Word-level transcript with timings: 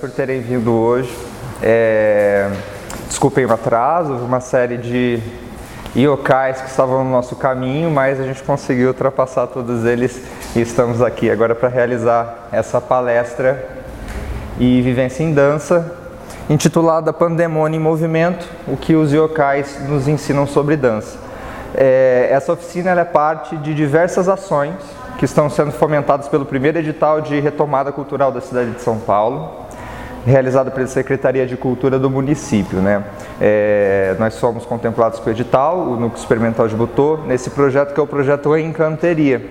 por 0.00 0.10
terem 0.10 0.40
vindo 0.40 0.72
hoje. 0.72 1.16
É... 1.62 2.50
Desculpem 3.06 3.46
o 3.46 3.52
atraso, 3.52 4.12
uma 4.14 4.40
série 4.40 4.76
de 4.76 5.20
yokais 5.96 6.60
que 6.60 6.68
estavam 6.68 7.02
no 7.02 7.10
nosso 7.10 7.34
caminho, 7.34 7.90
mas 7.90 8.20
a 8.20 8.24
gente 8.24 8.42
conseguiu 8.42 8.88
ultrapassar 8.88 9.46
todos 9.46 9.84
eles 9.84 10.22
e 10.54 10.60
estamos 10.60 11.00
aqui 11.00 11.30
agora 11.30 11.54
para 11.54 11.68
realizar 11.68 12.48
essa 12.52 12.80
palestra 12.80 13.66
e 14.60 14.82
vivência 14.82 15.22
em 15.22 15.32
dança, 15.32 15.90
intitulada 16.50 17.12
Pandemônio 17.12 17.80
em 17.80 17.82
Movimento, 17.82 18.46
o 18.66 18.76
que 18.76 18.94
os 18.94 19.12
yokais 19.12 19.88
nos 19.88 20.06
ensinam 20.06 20.46
sobre 20.46 20.76
dança. 20.76 21.18
É... 21.74 22.28
Essa 22.30 22.52
oficina 22.52 22.90
é 22.90 23.04
parte 23.04 23.56
de 23.56 23.74
diversas 23.74 24.28
ações 24.28 24.74
que 25.18 25.24
estão 25.24 25.50
sendo 25.50 25.72
fomentadas 25.72 26.28
pelo 26.28 26.44
primeiro 26.44 26.78
edital 26.78 27.20
de 27.20 27.40
retomada 27.40 27.90
cultural 27.90 28.30
da 28.30 28.40
cidade 28.40 28.70
de 28.70 28.80
São 28.80 28.98
Paulo, 28.98 29.66
realizado 30.28 30.70
pela 30.70 30.86
Secretaria 30.86 31.46
de 31.46 31.56
Cultura 31.56 31.98
do 31.98 32.10
município. 32.10 32.78
Né? 32.80 33.02
É, 33.40 34.14
nós 34.18 34.34
somos 34.34 34.66
contemplados 34.66 35.18
com 35.18 35.28
o 35.28 35.32
edital, 35.32 35.78
o 35.78 35.96
Núcleo 35.96 36.18
Experimental 36.18 36.68
de 36.68 36.76
Butô, 36.76 37.18
nesse 37.26 37.50
projeto 37.50 37.94
que 37.94 38.00
é 38.00 38.02
o 38.02 38.06
projeto 38.06 38.56
Encanteria, 38.56 39.42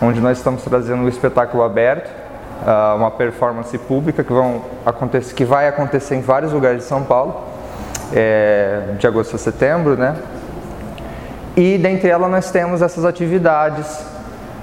onde 0.00 0.20
nós 0.20 0.38
estamos 0.38 0.62
trazendo 0.62 1.02
um 1.02 1.08
espetáculo 1.08 1.62
aberto, 1.62 2.08
uh, 2.08 2.96
uma 2.96 3.10
performance 3.10 3.76
pública 3.78 4.22
que, 4.22 4.32
vão 4.32 4.62
acontecer, 4.84 5.34
que 5.34 5.44
vai 5.44 5.66
acontecer 5.66 6.14
em 6.14 6.20
vários 6.20 6.52
lugares 6.52 6.78
de 6.78 6.84
São 6.84 7.02
Paulo, 7.02 7.44
é, 8.12 8.94
de 8.98 9.06
agosto 9.06 9.36
a 9.36 9.38
setembro, 9.38 9.96
né? 9.96 10.14
E 11.56 11.78
dentre 11.78 12.08
elas 12.08 12.30
nós 12.30 12.50
temos 12.50 12.82
essas 12.82 13.04
atividades 13.04 14.11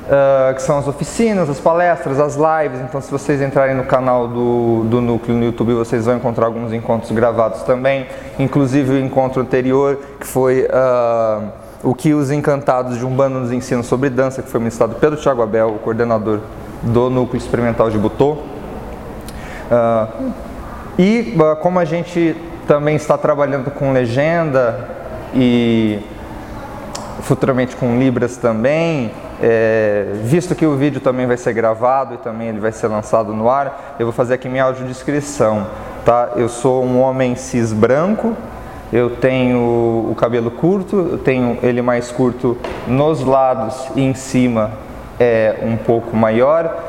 Uh, 0.09 0.55
que 0.55 0.63
são 0.63 0.79
as 0.79 0.87
oficinas, 0.87 1.47
as 1.51 1.59
palestras, 1.59 2.19
as 2.19 2.35
lives. 2.35 2.81
Então, 2.81 2.99
se 2.99 3.11
vocês 3.11 3.39
entrarem 3.43 3.75
no 3.75 3.83
canal 3.83 4.27
do, 4.27 4.83
do 4.85 5.01
Núcleo 5.01 5.37
no 5.37 5.45
YouTube, 5.45 5.73
vocês 5.75 6.07
vão 6.07 6.17
encontrar 6.17 6.47
alguns 6.47 6.73
encontros 6.73 7.11
gravados 7.11 7.61
também, 7.61 8.07
inclusive 8.39 8.93
o 8.93 8.99
encontro 8.99 9.39
anterior, 9.39 9.99
que 10.19 10.25
foi 10.25 10.65
uh, 10.65 11.49
o 11.83 11.93
que 11.93 12.11
os 12.15 12.31
encantados 12.31 12.97
de 12.97 13.05
um 13.05 13.15
bando 13.15 13.39
nos 13.39 13.51
ensinam 13.51 13.83
sobre 13.83 14.09
dança, 14.09 14.41
que 14.41 14.49
foi 14.49 14.59
ministrado 14.59 14.95
pelo 14.95 15.15
Tiago 15.15 15.43
Abel, 15.43 15.75
o 15.75 15.77
coordenador 15.79 16.39
do 16.81 17.11
Núcleo 17.11 17.37
Experimental 17.37 17.91
de 17.91 17.99
Butô. 17.99 18.31
Uh, 19.69 20.33
e 20.97 21.37
como 21.61 21.77
a 21.77 21.85
gente 21.85 22.35
também 22.67 22.95
está 22.95 23.15
trabalhando 23.15 23.69
com 23.69 23.93
legenda 23.93 24.89
e 25.35 25.99
futuramente 27.21 27.75
com 27.75 27.99
Libras 27.99 28.37
também, 28.37 29.11
é, 29.41 30.05
visto 30.23 30.53
que 30.53 30.65
o 30.65 30.75
vídeo 30.75 30.99
também 30.99 31.25
vai 31.25 31.37
ser 31.37 31.53
gravado 31.53 32.15
e 32.15 32.17
também 32.17 32.49
ele 32.49 32.59
vai 32.59 32.71
ser 32.71 32.87
lançado 32.87 33.33
no 33.33 33.49
ar, 33.49 33.95
eu 33.99 34.05
vou 34.05 34.13
fazer 34.13 34.33
aqui 34.33 34.49
minha 34.49 34.63
audiodescrição. 34.65 35.67
Tá? 36.05 36.31
Eu 36.35 36.49
sou 36.49 36.83
um 36.83 36.99
homem 36.99 37.35
cis 37.35 37.71
branco, 37.71 38.35
eu 38.91 39.11
tenho 39.11 39.57
o 40.09 40.15
cabelo 40.17 40.51
curto, 40.51 41.09
eu 41.11 41.17
tenho 41.17 41.57
ele 41.61 41.81
mais 41.81 42.11
curto 42.11 42.57
nos 42.87 43.23
lados 43.23 43.87
e 43.95 44.01
em 44.01 44.13
cima 44.13 44.71
é 45.19 45.59
um 45.61 45.77
pouco 45.77 46.15
maior. 46.15 46.85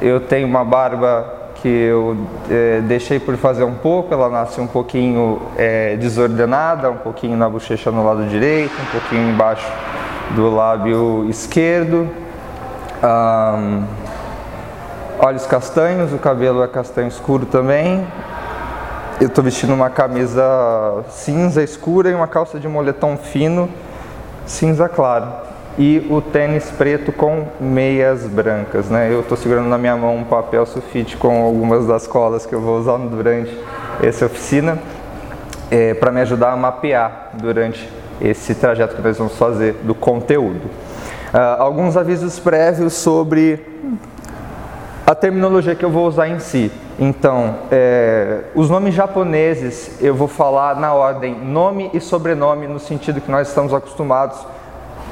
Eu 0.00 0.20
tenho 0.20 0.46
uma 0.46 0.64
barba 0.64 1.40
que 1.56 1.68
eu 1.68 2.16
é, 2.48 2.80
deixei 2.80 3.20
por 3.20 3.36
fazer 3.36 3.64
um 3.64 3.74
pouco, 3.74 4.14
ela 4.14 4.30
nasce 4.30 4.60
um 4.60 4.66
pouquinho 4.66 5.42
é, 5.58 5.96
desordenada, 5.96 6.90
um 6.90 6.96
pouquinho 6.96 7.36
na 7.36 7.48
bochecha 7.48 7.90
no 7.90 8.04
lado 8.04 8.24
direito, 8.26 8.72
um 8.80 8.98
pouquinho 8.98 9.30
embaixo 9.30 9.70
do 10.34 10.54
lábio 10.54 11.26
esquerdo. 11.28 12.08
Um, 13.02 13.84
olhos 15.18 15.46
castanhos, 15.46 16.12
o 16.12 16.18
cabelo 16.18 16.62
é 16.62 16.68
castanho 16.68 17.08
escuro 17.08 17.46
também. 17.46 18.06
Eu 19.20 19.26
estou 19.26 19.44
vestindo 19.44 19.74
uma 19.74 19.90
camisa 19.90 20.42
cinza 21.10 21.62
escura 21.62 22.10
e 22.10 22.14
uma 22.14 22.26
calça 22.26 22.58
de 22.58 22.66
moletom 22.66 23.16
fino, 23.16 23.68
cinza 24.46 24.88
claro. 24.88 25.26
E 25.78 26.06
o 26.10 26.20
tênis 26.20 26.70
preto 26.70 27.12
com 27.12 27.46
meias 27.60 28.26
brancas. 28.26 28.88
Né? 28.88 29.12
Eu 29.12 29.20
estou 29.20 29.36
segurando 29.36 29.68
na 29.68 29.78
minha 29.78 29.96
mão 29.96 30.16
um 30.16 30.24
papel 30.24 30.64
sulfite 30.66 31.16
com 31.16 31.42
algumas 31.44 31.86
das 31.86 32.06
colas 32.06 32.44
que 32.44 32.54
eu 32.54 32.60
vou 32.60 32.78
usar 32.78 32.96
durante 32.98 33.56
essa 34.02 34.26
oficina, 34.26 34.78
é, 35.70 35.94
para 35.94 36.10
me 36.10 36.20
ajudar 36.22 36.52
a 36.52 36.56
mapear 36.56 37.30
durante 37.34 37.99
esse 38.20 38.54
trajeto 38.54 38.96
que 38.96 39.02
nós 39.02 39.16
vamos 39.16 39.36
fazer 39.36 39.74
do 39.82 39.94
conteúdo. 39.94 40.66
Uh, 41.32 41.38
alguns 41.58 41.96
avisos 41.96 42.38
prévios 42.38 42.94
sobre 42.94 43.64
a 45.06 45.14
terminologia 45.14 45.74
que 45.74 45.84
eu 45.84 45.90
vou 45.90 46.06
usar 46.06 46.28
em 46.28 46.38
si. 46.38 46.70
Então, 46.98 47.56
é, 47.70 48.42
os 48.54 48.68
nomes 48.68 48.94
japoneses 48.94 50.00
eu 50.00 50.14
vou 50.14 50.28
falar 50.28 50.76
na 50.76 50.92
ordem 50.92 51.34
nome 51.34 51.90
e 51.94 52.00
sobrenome, 52.00 52.66
no 52.66 52.78
sentido 52.78 53.20
que 53.20 53.30
nós 53.30 53.48
estamos 53.48 53.72
acostumados 53.72 54.38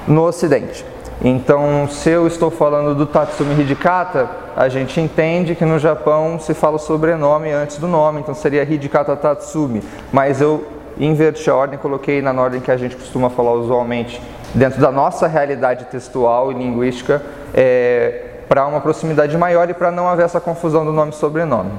no 0.06 0.22
Ocidente. 0.24 0.84
Então, 1.20 1.88
se 1.88 2.10
eu 2.10 2.28
estou 2.28 2.48
falando 2.48 2.94
do 2.94 3.06
Tatsumi 3.06 3.60
Hidikata, 3.60 4.30
a 4.54 4.68
gente 4.68 5.00
entende 5.00 5.56
que 5.56 5.64
no 5.64 5.78
Japão 5.78 6.38
se 6.38 6.54
fala 6.54 6.76
o 6.76 6.78
sobrenome 6.78 7.50
antes 7.50 7.78
do 7.78 7.88
nome, 7.88 8.20
então 8.20 8.34
seria 8.34 8.62
Hidikata 8.62 9.16
Tatsumi. 9.16 9.82
Mas 10.12 10.40
eu 10.40 10.64
inverti 10.98 11.48
a 11.48 11.54
ordem, 11.54 11.78
coloquei 11.78 12.20
na 12.20 12.32
ordem 12.32 12.60
que 12.60 12.70
a 12.70 12.76
gente 12.76 12.96
costuma 12.96 13.30
falar 13.30 13.52
usualmente 13.52 14.20
dentro 14.54 14.80
da 14.80 14.90
nossa 14.90 15.26
realidade 15.26 15.84
textual 15.86 16.50
e 16.50 16.54
linguística 16.54 17.22
é, 17.54 18.24
para 18.48 18.66
uma 18.66 18.80
proximidade 18.80 19.36
maior 19.36 19.68
e 19.68 19.74
para 19.74 19.90
não 19.90 20.08
haver 20.08 20.24
essa 20.24 20.40
confusão 20.40 20.84
do 20.84 20.92
nome 20.92 21.12
e 21.12 21.14
sobrenome. 21.14 21.70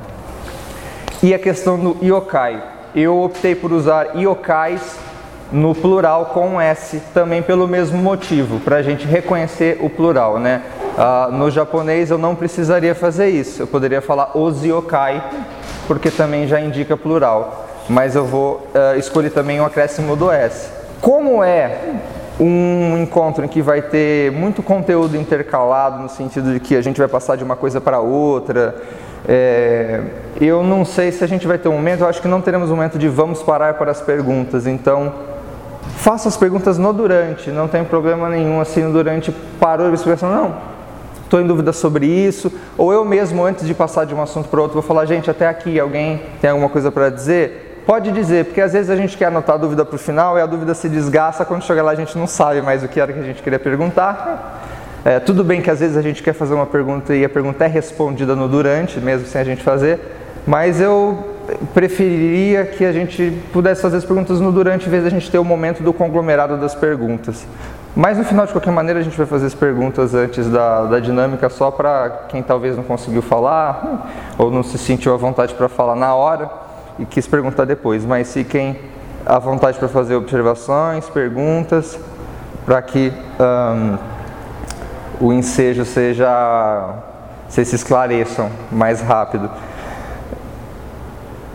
E 1.21 1.33
a 1.33 1.39
questão 1.39 1.77
do 1.77 1.97
yokai. 2.03 2.61
Eu 2.95 3.21
optei 3.21 3.53
por 3.53 3.71
usar 3.71 4.15
yokais 4.15 4.97
no 5.51 5.75
plural 5.75 6.27
com 6.27 6.59
S, 6.59 7.01
também 7.13 7.41
pelo 7.41 7.67
mesmo 7.67 7.97
motivo, 7.97 8.59
para 8.59 8.77
a 8.77 8.81
gente 8.81 9.05
reconhecer 9.05 9.77
o 9.81 9.89
plural. 9.89 10.39
Né? 10.39 10.61
Ah, 10.97 11.29
no 11.31 11.51
japonês 11.51 12.09
eu 12.09 12.17
não 12.17 12.35
precisaria 12.35 12.95
fazer 12.95 13.29
isso, 13.29 13.63
eu 13.63 13.67
poderia 13.67 14.01
falar 14.01 14.37
os 14.37 14.63
yokai, 14.63 15.23
porque 15.87 16.09
também 16.09 16.47
já 16.47 16.59
indica 16.59 16.95
plural 16.95 17.68
mas 17.89 18.15
eu 18.15 18.23
vou 18.23 18.67
uh, 18.75 18.97
escolher 18.97 19.31
também 19.31 19.59
o 19.59 19.65
acréscimo 19.65 20.15
do 20.15 20.31
S. 20.31 20.69
Como 21.01 21.43
é 21.43 21.75
um 22.39 22.97
encontro 22.97 23.43
em 23.43 23.47
que 23.47 23.61
vai 23.61 23.81
ter 23.81 24.31
muito 24.31 24.61
conteúdo 24.63 25.17
intercalado, 25.17 26.01
no 26.01 26.07
sentido 26.07 26.53
de 26.53 26.59
que 26.59 26.75
a 26.75 26.81
gente 26.81 26.97
vai 26.97 27.07
passar 27.07 27.35
de 27.35 27.43
uma 27.43 27.55
coisa 27.55 27.81
para 27.81 27.99
outra, 27.99 28.75
é, 29.27 30.01
eu 30.39 30.63
não 30.63 30.85
sei 30.85 31.11
se 31.11 31.23
a 31.23 31.27
gente 31.27 31.45
vai 31.45 31.57
ter 31.57 31.67
um 31.67 31.73
momento, 31.73 32.01
eu 32.01 32.07
acho 32.07 32.21
que 32.21 32.27
não 32.27 32.41
teremos 32.41 32.71
um 32.71 32.75
momento 32.75 32.97
de 32.97 33.09
vamos 33.09 33.43
parar 33.43 33.73
para 33.73 33.91
as 33.91 34.01
perguntas, 34.01 34.65
então 34.65 35.11
faça 35.97 36.29
as 36.29 36.37
perguntas 36.37 36.77
no 36.77 36.93
durante, 36.93 37.51
não 37.51 37.67
tem 37.67 37.83
problema 37.83 38.29
nenhum 38.29 38.61
assim 38.61 38.83
no 38.83 38.93
durante 38.93 39.31
parou 39.59 39.87
a 39.87 39.93
explicação, 39.93 40.31
não, 40.31 40.55
estou 41.23 41.41
em 41.41 41.45
dúvida 41.45 41.73
sobre 41.73 42.05
isso, 42.05 42.51
ou 42.77 42.93
eu 42.93 43.03
mesmo 43.03 43.43
antes 43.43 43.67
de 43.67 43.73
passar 43.73 44.05
de 44.05 44.15
um 44.15 44.21
assunto 44.21 44.47
para 44.47 44.61
outro 44.61 44.75
vou 44.75 44.83
falar, 44.83 45.05
gente, 45.05 45.29
até 45.29 45.47
aqui 45.47 45.77
alguém 45.77 46.21
tem 46.39 46.49
alguma 46.49 46.69
coisa 46.69 46.89
para 46.89 47.09
dizer? 47.09 47.68
Pode 47.89 48.11
dizer, 48.11 48.45
porque 48.45 48.61
às 48.61 48.71
vezes 48.71 48.87
a 48.91 48.95
gente 48.95 49.17
quer 49.17 49.25
anotar 49.25 49.55
a 49.55 49.57
dúvida 49.57 49.83
para 49.83 49.95
o 49.95 49.97
final 49.97 50.37
e 50.37 50.41
a 50.43 50.45
dúvida 50.45 50.75
se 50.75 50.87
desgasta, 50.87 51.43
quando 51.43 51.63
chega 51.63 51.81
lá 51.81 51.89
a 51.89 51.95
gente 51.95 52.15
não 52.15 52.27
sabe 52.27 52.61
mais 52.61 52.83
o 52.83 52.87
que 52.87 52.99
era 52.99 53.11
que 53.11 53.17
a 53.17 53.23
gente 53.23 53.41
queria 53.41 53.57
perguntar. 53.57 54.61
É, 55.03 55.19
tudo 55.19 55.43
bem 55.43 55.59
que 55.59 55.71
às 55.71 55.79
vezes 55.79 55.97
a 55.97 56.01
gente 56.03 56.21
quer 56.21 56.33
fazer 56.33 56.53
uma 56.53 56.67
pergunta 56.67 57.15
e 57.15 57.25
a 57.25 57.29
pergunta 57.29 57.65
é 57.65 57.67
respondida 57.67 58.35
no 58.35 58.47
durante, 58.47 58.99
mesmo 58.99 59.25
sem 59.25 59.41
a 59.41 59.43
gente 59.43 59.63
fazer, 59.63 59.99
mas 60.45 60.79
eu 60.79 61.17
preferiria 61.73 62.63
que 62.63 62.85
a 62.85 62.91
gente 62.91 63.35
pudesse 63.51 63.81
fazer 63.81 63.97
as 63.97 64.05
perguntas 64.05 64.39
no 64.39 64.51
durante, 64.51 64.85
em 64.85 64.91
vez 64.91 65.03
da 65.03 65.09
gente 65.09 65.31
ter 65.31 65.39
o 65.39 65.43
momento 65.43 65.81
do 65.81 65.91
conglomerado 65.91 66.57
das 66.57 66.75
perguntas. 66.75 67.43
Mas 67.95 68.19
no 68.19 68.23
final, 68.23 68.45
de 68.45 68.51
qualquer 68.51 68.71
maneira, 68.71 68.99
a 68.99 69.03
gente 69.03 69.17
vai 69.17 69.25
fazer 69.25 69.47
as 69.47 69.55
perguntas 69.55 70.13
antes 70.13 70.47
da, 70.47 70.83
da 70.83 70.99
dinâmica 70.99 71.49
só 71.49 71.71
para 71.71 72.25
quem 72.29 72.43
talvez 72.43 72.77
não 72.77 72.83
conseguiu 72.83 73.23
falar 73.23 74.11
ou 74.37 74.51
não 74.51 74.61
se 74.61 74.77
sentiu 74.77 75.11
à 75.11 75.17
vontade 75.17 75.55
para 75.55 75.67
falar 75.67 75.95
na 75.95 76.13
hora 76.13 76.68
e 76.99 77.05
quis 77.05 77.25
perguntar 77.25 77.65
depois, 77.65 78.05
mas 78.05 78.31
fiquem 78.33 78.77
à 79.25 79.39
vontade 79.39 79.79
para 79.79 79.87
fazer 79.87 80.15
observações, 80.15 81.09
perguntas, 81.09 81.97
para 82.65 82.81
que 82.81 83.11
um, 83.39 83.97
o 85.27 85.33
ensejo 85.33 85.85
seja, 85.85 86.93
vocês 87.47 87.67
se 87.67 87.75
esclareçam 87.75 88.49
mais 88.71 89.01
rápido. 89.01 89.49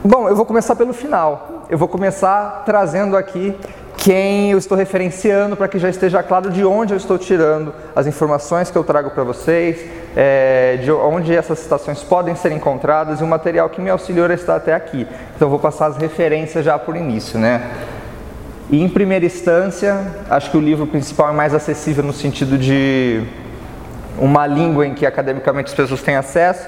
Bom, 0.02 0.28
eu 0.28 0.34
vou 0.36 0.44
começar 0.44 0.74
pelo 0.76 0.92
final. 0.92 1.64
Eu 1.70 1.78
vou 1.78 1.88
começar 1.88 2.62
trazendo 2.66 3.16
aqui 3.16 3.56
quem 3.96 4.50
eu 4.50 4.58
estou 4.58 4.76
referenciando 4.76 5.56
para 5.56 5.68
que 5.68 5.78
já 5.78 5.88
esteja 5.88 6.22
claro 6.22 6.50
de 6.50 6.64
onde 6.64 6.92
eu 6.92 6.96
estou 6.96 7.16
tirando 7.16 7.72
as 7.94 8.06
informações 8.06 8.70
que 8.70 8.76
eu 8.76 8.84
trago 8.84 9.10
para 9.10 9.24
vocês, 9.24 9.84
é, 10.16 10.78
de 10.82 10.90
onde 10.90 11.34
essas 11.34 11.58
citações 11.58 12.02
podem 12.02 12.34
ser 12.34 12.52
encontradas 12.52 13.20
e 13.20 13.24
o 13.24 13.26
material 13.26 13.68
que 13.68 13.80
me 13.80 13.90
auxiliou 13.90 14.26
a 14.28 14.34
estar 14.34 14.56
até 14.56 14.74
aqui. 14.74 15.06
Então, 15.34 15.48
vou 15.48 15.58
passar 15.58 15.86
as 15.86 15.96
referências 15.96 16.64
já 16.64 16.78
por 16.78 16.96
início, 16.96 17.38
né? 17.38 17.70
E, 18.70 18.82
em 18.82 18.88
primeira 18.88 19.24
instância, 19.24 20.00
acho 20.28 20.50
que 20.50 20.56
o 20.56 20.60
livro 20.60 20.86
principal 20.86 21.30
é 21.30 21.32
mais 21.32 21.54
acessível 21.54 22.02
no 22.02 22.12
sentido 22.12 22.56
de 22.58 23.22
uma 24.18 24.46
língua 24.46 24.86
em 24.86 24.94
que 24.94 25.04
academicamente 25.04 25.68
as 25.68 25.74
pessoas 25.74 26.02
têm 26.02 26.16
acesso, 26.16 26.66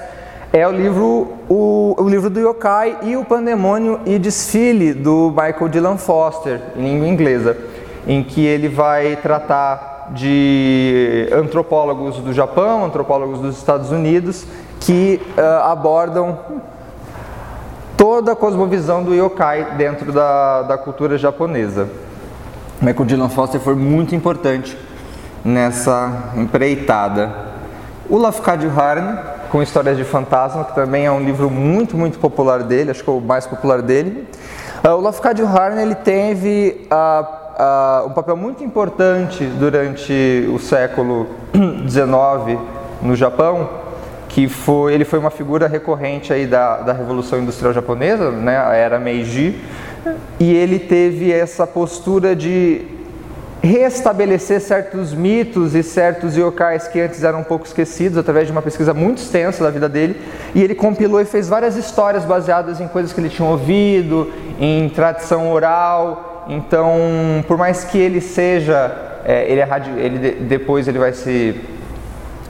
é 0.57 0.67
o 0.67 0.71
livro, 0.71 1.33
o, 1.47 1.95
o 1.99 2.09
livro 2.09 2.31
do 2.31 2.39
Yokai 2.39 2.97
e 3.03 3.15
o 3.15 3.23
Pandemônio 3.23 3.99
e 4.07 4.17
Desfile 4.17 4.91
do 4.91 5.29
Michael 5.29 5.69
Dylan 5.69 5.97
Foster, 5.97 6.59
em 6.75 6.81
língua 6.81 7.07
inglesa, 7.07 7.55
em 8.07 8.23
que 8.23 8.43
ele 8.43 8.67
vai 8.67 9.17
tratar 9.17 10.07
de 10.15 11.29
antropólogos 11.31 12.17
do 12.17 12.33
Japão, 12.33 12.85
antropólogos 12.85 13.39
dos 13.39 13.55
Estados 13.55 13.91
Unidos, 13.91 14.47
que 14.79 15.21
uh, 15.37 15.63
abordam 15.65 16.39
toda 17.95 18.31
a 18.31 18.35
cosmovisão 18.35 19.03
do 19.03 19.13
yokai 19.13 19.75
dentro 19.77 20.11
da, 20.11 20.63
da 20.63 20.77
cultura 20.77 21.19
japonesa. 21.19 21.87
Michael 22.81 23.05
Dylan 23.05 23.29
Foster 23.29 23.61
foi 23.61 23.75
muito 23.75 24.15
importante 24.15 24.75
nessa 25.45 26.31
empreitada. 26.35 27.31
O 28.09 28.17
Lafcadio 28.17 28.71
Harn, 28.75 29.36
com 29.49 29.61
Histórias 29.61 29.97
de 29.97 30.03
Fantasma, 30.03 30.65
que 30.65 30.75
também 30.75 31.05
é 31.05 31.11
um 31.11 31.23
livro 31.23 31.49
muito, 31.49 31.97
muito 31.97 32.19
popular 32.19 32.63
dele, 32.63 32.91
acho 32.91 33.03
que 33.03 33.09
é 33.09 33.13
o 33.13 33.21
mais 33.21 33.45
popular 33.45 33.81
dele. 33.81 34.27
Uh, 34.83 34.89
o 34.89 35.01
Lafcadio 35.01 35.47
Harn 35.47 35.79
ele 35.79 35.95
teve 35.95 36.87
uh, 36.91 37.23
uh, 37.23 38.07
um 38.07 38.11
papel 38.11 38.35
muito 38.35 38.63
importante 38.63 39.45
durante 39.45 40.47
o 40.53 40.59
século 40.59 41.27
XIX 41.89 42.59
no 43.01 43.15
Japão, 43.15 43.69
que 44.27 44.47
foi, 44.47 44.93
ele 44.93 45.05
foi 45.05 45.19
uma 45.19 45.31
figura 45.31 45.67
recorrente 45.67 46.31
aí 46.31 46.45
da, 46.45 46.77
da 46.77 46.93
Revolução 46.93 47.39
Industrial 47.39 47.73
Japonesa, 47.73 48.29
né, 48.31 48.57
a 48.57 48.73
era 48.73 48.99
Meiji, 48.99 49.59
e 50.39 50.53
ele 50.53 50.79
teve 50.79 51.31
essa 51.31 51.65
postura 51.65 52.35
de 52.35 52.96
restabelecer 53.61 54.61
certos 54.61 55.13
mitos 55.13 55.73
e 55.73 55.81
certos 55.81 56.37
yokais 56.37 56.87
que 56.87 56.99
antes 56.99 57.23
eram 57.23 57.39
um 57.39 57.43
pouco 57.43 57.65
esquecidos 57.65 58.17
através 58.17 58.45
de 58.45 58.51
uma 58.51 58.61
pesquisa 58.61 58.93
muito 58.93 59.17
extensa 59.17 59.63
da 59.63 59.71
vida 59.71 59.89
dele 59.89 60.21
e 60.53 60.63
ele 60.63 60.75
compilou 60.75 61.19
e 61.19 61.25
fez 61.25 61.49
várias 61.49 61.75
histórias 61.75 62.23
baseadas 62.23 62.79
em 62.79 62.87
coisas 62.87 63.11
que 63.11 63.19
ele 63.19 63.29
tinha 63.29 63.47
ouvido, 63.47 64.31
em 64.59 64.89
tradição 64.89 65.51
oral. 65.51 66.45
Então, 66.47 66.95
por 67.47 67.57
mais 67.57 67.83
que 67.83 67.97
ele 67.97 68.21
seja, 68.21 68.95
é, 69.25 69.51
ele, 69.51 69.59
é, 69.59 69.67
ele 69.97 70.31
depois 70.41 70.87
ele 70.87 70.99
vai 70.99 71.13
se 71.13 71.59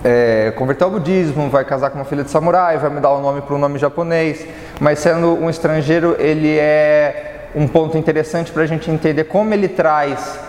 é, 0.03 0.51
converter 0.55 0.83
ao 0.83 0.91
budismo, 0.91 1.49
vai 1.49 1.65
casar 1.65 1.89
com 1.89 1.97
uma 1.97 2.05
filha 2.05 2.23
de 2.23 2.29
samurai, 2.29 2.77
vai 2.77 2.89
mudar 2.89 3.11
o 3.11 3.21
nome 3.21 3.41
para 3.41 3.55
um 3.55 3.57
nome 3.57 3.79
japonês, 3.79 4.45
mas 4.79 4.99
sendo 4.99 5.33
um 5.33 5.49
estrangeiro, 5.49 6.15
ele 6.19 6.57
é 6.57 7.49
um 7.55 7.67
ponto 7.67 7.97
interessante 7.97 8.51
para 8.51 8.63
a 8.63 8.65
gente 8.67 8.91
entender 8.91 9.23
como 9.23 9.53
ele 9.53 9.67
traz 9.67 10.46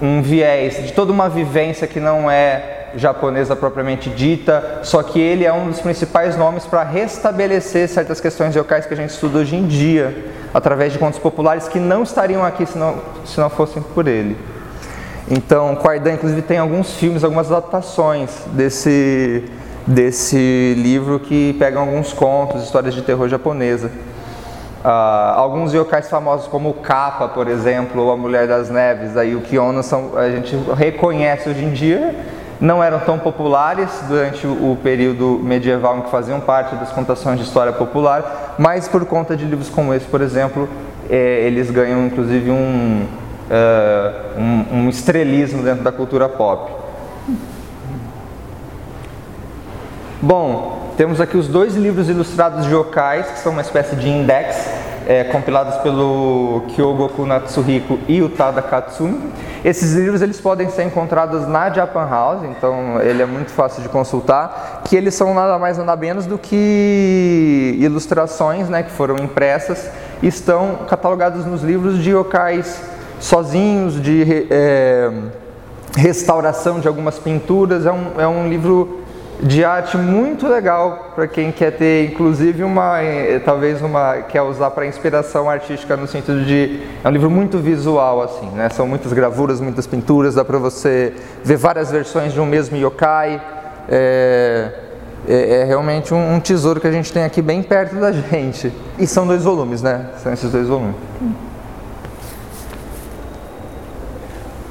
um 0.00 0.22
viés 0.22 0.86
de 0.86 0.92
toda 0.92 1.12
uma 1.12 1.28
vivência 1.28 1.86
que 1.86 1.98
não 2.00 2.30
é 2.30 2.78
japonesa 2.94 3.54
propriamente 3.54 4.08
dita, 4.08 4.80
só 4.82 5.02
que 5.02 5.20
ele 5.20 5.44
é 5.44 5.52
um 5.52 5.68
dos 5.68 5.80
principais 5.80 6.36
nomes 6.36 6.64
para 6.64 6.82
restabelecer 6.82 7.88
certas 7.88 8.20
questões 8.20 8.54
locais 8.56 8.86
que 8.86 8.94
a 8.94 8.96
gente 8.96 9.10
estuda 9.10 9.38
hoje 9.38 9.56
em 9.56 9.66
dia, 9.66 10.26
através 10.54 10.92
de 10.92 10.98
contos 10.98 11.18
populares 11.18 11.68
que 11.68 11.78
não 11.78 12.02
estariam 12.02 12.44
aqui 12.44 12.64
se 12.64 12.78
não, 12.78 12.96
se 13.26 13.38
não 13.38 13.50
fossem 13.50 13.82
por 13.82 14.06
ele. 14.08 14.36
Então, 15.30 15.76
Quardan, 15.76 16.14
inclusive, 16.14 16.40
tem 16.40 16.56
alguns 16.58 16.94
filmes, 16.94 17.22
algumas 17.22 17.52
adaptações 17.52 18.30
desse, 18.46 19.44
desse 19.86 20.74
livro 20.78 21.20
que 21.20 21.54
pegam 21.58 21.82
alguns 21.82 22.14
contos, 22.14 22.62
histórias 22.62 22.94
de 22.94 23.02
terror 23.02 23.28
japonesa. 23.28 23.90
Uh, 24.84 24.88
alguns 25.34 25.74
yokais 25.74 26.08
famosos 26.08 26.46
como 26.46 26.70
o 26.70 26.74
Kappa, 26.74 27.26
por 27.28 27.48
exemplo, 27.48 28.00
ou 28.00 28.12
a 28.12 28.16
Mulher 28.16 28.46
das 28.46 28.70
Neves, 28.70 29.16
aí 29.16 29.34
o 29.34 29.40
Kiona 29.40 29.82
são, 29.82 30.16
a 30.16 30.30
gente 30.30 30.56
reconhece 30.76 31.48
hoje 31.48 31.64
em 31.64 31.72
dia, 31.72 32.14
não 32.60 32.82
eram 32.82 33.00
tão 33.00 33.18
populares 33.18 33.90
durante 34.06 34.46
o, 34.46 34.72
o 34.72 34.78
período 34.80 35.40
medieval 35.42 35.98
em 35.98 36.02
que 36.02 36.10
faziam 36.10 36.38
parte 36.38 36.76
das 36.76 36.92
contações 36.92 37.38
de 37.38 37.44
história 37.44 37.72
popular, 37.72 38.54
mas 38.56 38.86
por 38.86 39.04
conta 39.04 39.36
de 39.36 39.44
livros 39.44 39.68
como 39.68 39.92
esse, 39.92 40.06
por 40.06 40.20
exemplo, 40.20 40.68
é, 41.10 41.40
eles 41.44 41.72
ganham 41.72 42.06
inclusive 42.06 42.48
um, 42.48 43.04
uh, 43.50 44.40
um, 44.40 44.78
um 44.78 44.88
estrelismo 44.88 45.60
dentro 45.60 45.82
da 45.82 45.90
cultura 45.90 46.28
pop. 46.28 46.70
Bom, 50.22 50.77
temos 50.98 51.20
aqui 51.20 51.36
os 51.36 51.46
dois 51.46 51.76
livros 51.76 52.08
ilustrados 52.08 52.66
de 52.66 52.74
yokais, 52.74 53.24
que 53.28 53.38
são 53.38 53.52
uma 53.52 53.62
espécie 53.62 53.94
de 53.94 54.08
index, 54.08 54.68
é, 55.06 55.22
compilados 55.22 55.76
pelo 55.76 56.64
Kyogoku 56.74 57.24
Natsuhiko 57.24 58.00
e 58.08 58.20
o 58.20 58.28
Tada 58.28 58.60
Katsumi. 58.60 59.16
Esses 59.64 59.94
livros 59.94 60.22
eles 60.22 60.40
podem 60.40 60.68
ser 60.68 60.82
encontrados 60.82 61.46
na 61.46 61.70
Japan 61.70 62.04
House, 62.10 62.42
então 62.42 63.00
ele 63.00 63.22
é 63.22 63.26
muito 63.26 63.52
fácil 63.52 63.80
de 63.80 63.88
consultar, 63.88 64.82
que 64.84 64.96
eles 64.96 65.14
são 65.14 65.32
nada 65.34 65.56
mais 65.56 65.78
nada 65.78 65.94
menos 65.94 66.26
do 66.26 66.36
que 66.36 67.76
ilustrações 67.78 68.68
né, 68.68 68.82
que 68.82 68.90
foram 68.90 69.18
impressas 69.18 69.88
e 70.20 70.26
estão 70.26 70.80
catalogados 70.88 71.46
nos 71.46 71.62
livros 71.62 72.02
de 72.02 72.10
yokais 72.10 72.82
sozinhos, 73.20 74.02
de 74.02 74.48
é, 74.50 75.12
restauração 75.94 76.80
de 76.80 76.88
algumas 76.88 77.20
pinturas. 77.20 77.86
É 77.86 77.92
um, 77.92 78.20
é 78.20 78.26
um 78.26 78.48
livro 78.48 79.06
de 79.40 79.64
arte 79.64 79.96
muito 79.96 80.48
legal 80.48 81.12
para 81.14 81.26
quem 81.28 81.52
quer 81.52 81.72
ter, 81.72 82.10
inclusive, 82.10 82.64
uma 82.64 83.00
é, 83.00 83.38
talvez 83.38 83.80
uma 83.80 84.22
quer 84.22 84.42
usar 84.42 84.70
para 84.70 84.86
inspiração 84.86 85.48
artística 85.48 85.96
no 85.96 86.06
sentido 86.06 86.44
de 86.44 86.80
é 87.04 87.08
um 87.08 87.12
livro 87.12 87.30
muito 87.30 87.58
visual 87.58 88.22
assim, 88.22 88.48
né? 88.50 88.68
São 88.68 88.86
muitas 88.86 89.12
gravuras, 89.12 89.60
muitas 89.60 89.86
pinturas, 89.86 90.34
dá 90.34 90.44
para 90.44 90.58
você 90.58 91.14
ver 91.44 91.56
várias 91.56 91.90
versões 91.90 92.32
de 92.32 92.40
um 92.40 92.46
mesmo 92.46 92.76
yokai. 92.76 93.40
É, 93.88 94.72
é, 95.26 95.60
é 95.60 95.64
realmente 95.64 96.12
um, 96.12 96.34
um 96.34 96.40
tesouro 96.40 96.80
que 96.80 96.86
a 96.86 96.92
gente 96.92 97.12
tem 97.12 97.22
aqui 97.24 97.42
bem 97.42 97.62
perto 97.62 97.96
da 97.96 98.10
gente. 98.12 98.72
E 98.98 99.06
são 99.06 99.26
dois 99.26 99.44
volumes, 99.44 99.82
né? 99.82 100.06
São 100.22 100.32
esses 100.32 100.50
dois 100.50 100.66
volumes. 100.66 100.96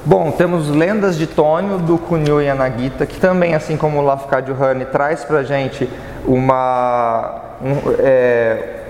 Bom, 0.07 0.31
temos 0.31 0.69
Lendas 0.69 1.17
de 1.17 1.27
Tônio, 1.27 1.79
do 1.79 1.97
Kunio 1.97 2.41
Yanagita, 2.41 3.05
que 3.05 3.19
também, 3.19 3.53
assim 3.53 3.75
como 3.75 3.99
o 3.99 4.01
Lafcadio 4.01 4.55
Hani, 4.57 4.85
traz 4.85 5.25
para 5.25 5.43
gente 5.43 5.89
uma, 6.25 7.41
um, 7.61 7.73
é, 7.99 8.85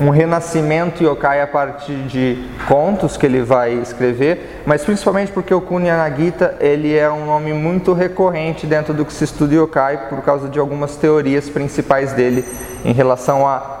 um 0.00 0.08
renascimento 0.08 1.04
yokai 1.04 1.42
a 1.42 1.46
partir 1.46 1.96
de 2.04 2.48
contos 2.66 3.18
que 3.18 3.26
ele 3.26 3.42
vai 3.42 3.74
escrever, 3.74 4.62
mas 4.64 4.82
principalmente 4.82 5.32
porque 5.32 5.52
o 5.52 5.60
Kunio 5.60 5.88
Yanagita 5.88 6.56
ele 6.60 6.96
é 6.96 7.10
um 7.10 7.26
nome 7.26 7.52
muito 7.52 7.92
recorrente 7.92 8.66
dentro 8.66 8.94
do 8.94 9.04
que 9.04 9.12
se 9.12 9.24
estuda 9.24 9.54
yokai 9.54 10.08
por 10.08 10.22
causa 10.22 10.48
de 10.48 10.58
algumas 10.58 10.96
teorias 10.96 11.50
principais 11.50 12.14
dele 12.14 12.42
em 12.86 12.92
relação 12.94 13.46
a 13.46 13.76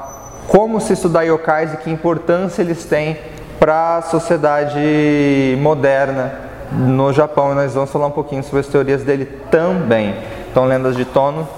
como 0.46 0.82
se 0.82 0.92
estudar 0.92 1.22
yokais 1.22 1.72
e 1.72 1.76
que 1.78 1.90
importância 1.90 2.60
eles 2.60 2.84
têm 2.84 3.16
para 3.58 3.98
a 3.98 4.02
sociedade 4.02 5.56
moderna 5.60 6.32
no 6.72 7.12
Japão. 7.12 7.52
E 7.52 7.54
nós 7.54 7.74
vamos 7.74 7.90
falar 7.90 8.06
um 8.06 8.12
pouquinho 8.12 8.42
sobre 8.42 8.60
as 8.60 8.66
teorias 8.66 9.02
dele 9.02 9.26
também. 9.50 10.14
Então, 10.50 10.64
Lendas 10.64 10.96
de 10.96 11.04
Tono, 11.04 11.48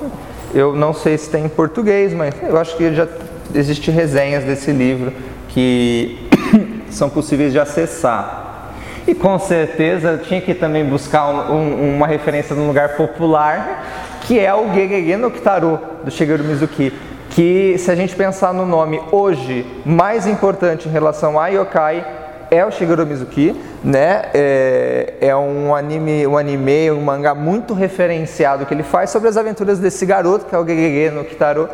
eu 0.54 0.74
não 0.74 0.92
sei 0.92 1.16
se 1.18 1.30
tem 1.30 1.44
em 1.44 1.48
português, 1.48 2.12
mas 2.12 2.34
eu 2.42 2.58
acho 2.58 2.76
que 2.76 2.94
já 2.94 3.06
existem 3.54 3.94
resenhas 3.94 4.44
desse 4.44 4.70
livro 4.72 5.12
que 5.48 6.28
são 6.90 7.08
possíveis 7.08 7.52
de 7.52 7.58
acessar. 7.58 8.72
E 9.06 9.14
com 9.14 9.38
certeza 9.38 10.10
eu 10.10 10.18
tinha 10.18 10.40
que 10.40 10.52
também 10.52 10.84
buscar 10.84 11.28
um, 11.28 11.54
um, 11.54 11.96
uma 11.96 12.06
referência 12.06 12.54
num 12.54 12.66
lugar 12.66 12.90
popular, 12.90 13.84
que 14.22 14.38
é 14.38 14.54
o 14.54 14.72
Gegege 14.74 15.16
no 15.16 15.30
Kitaru, 15.30 15.80
do 16.04 16.10
Shigeru 16.10 16.44
Mizuki 16.44 16.92
que 17.38 17.78
se 17.78 17.88
a 17.88 17.94
gente 17.94 18.16
pensar 18.16 18.52
no 18.52 18.66
nome 18.66 19.00
hoje 19.12 19.64
mais 19.86 20.26
importante 20.26 20.88
em 20.88 20.90
relação 20.90 21.38
a 21.38 21.46
yokai 21.46 22.04
é 22.50 22.66
o 22.66 22.70
Shigeru 22.72 23.06
Mizuki, 23.06 23.54
né? 23.84 24.22
É, 24.34 25.14
é, 25.20 25.36
um 25.36 25.72
anime, 25.72 26.26
um 26.26 26.36
anime, 26.36 26.90
um 26.90 27.00
mangá 27.00 27.36
muito 27.36 27.74
referenciado 27.74 28.66
que 28.66 28.74
ele 28.74 28.82
faz 28.82 29.10
sobre 29.10 29.28
as 29.28 29.36
aventuras 29.36 29.78
desse 29.78 30.04
garoto 30.04 30.46
que 30.46 30.54
é 30.56 30.58
o 30.58 30.66
Gegege 30.66 31.14
no 31.14 31.22
Kitaro, 31.22 31.68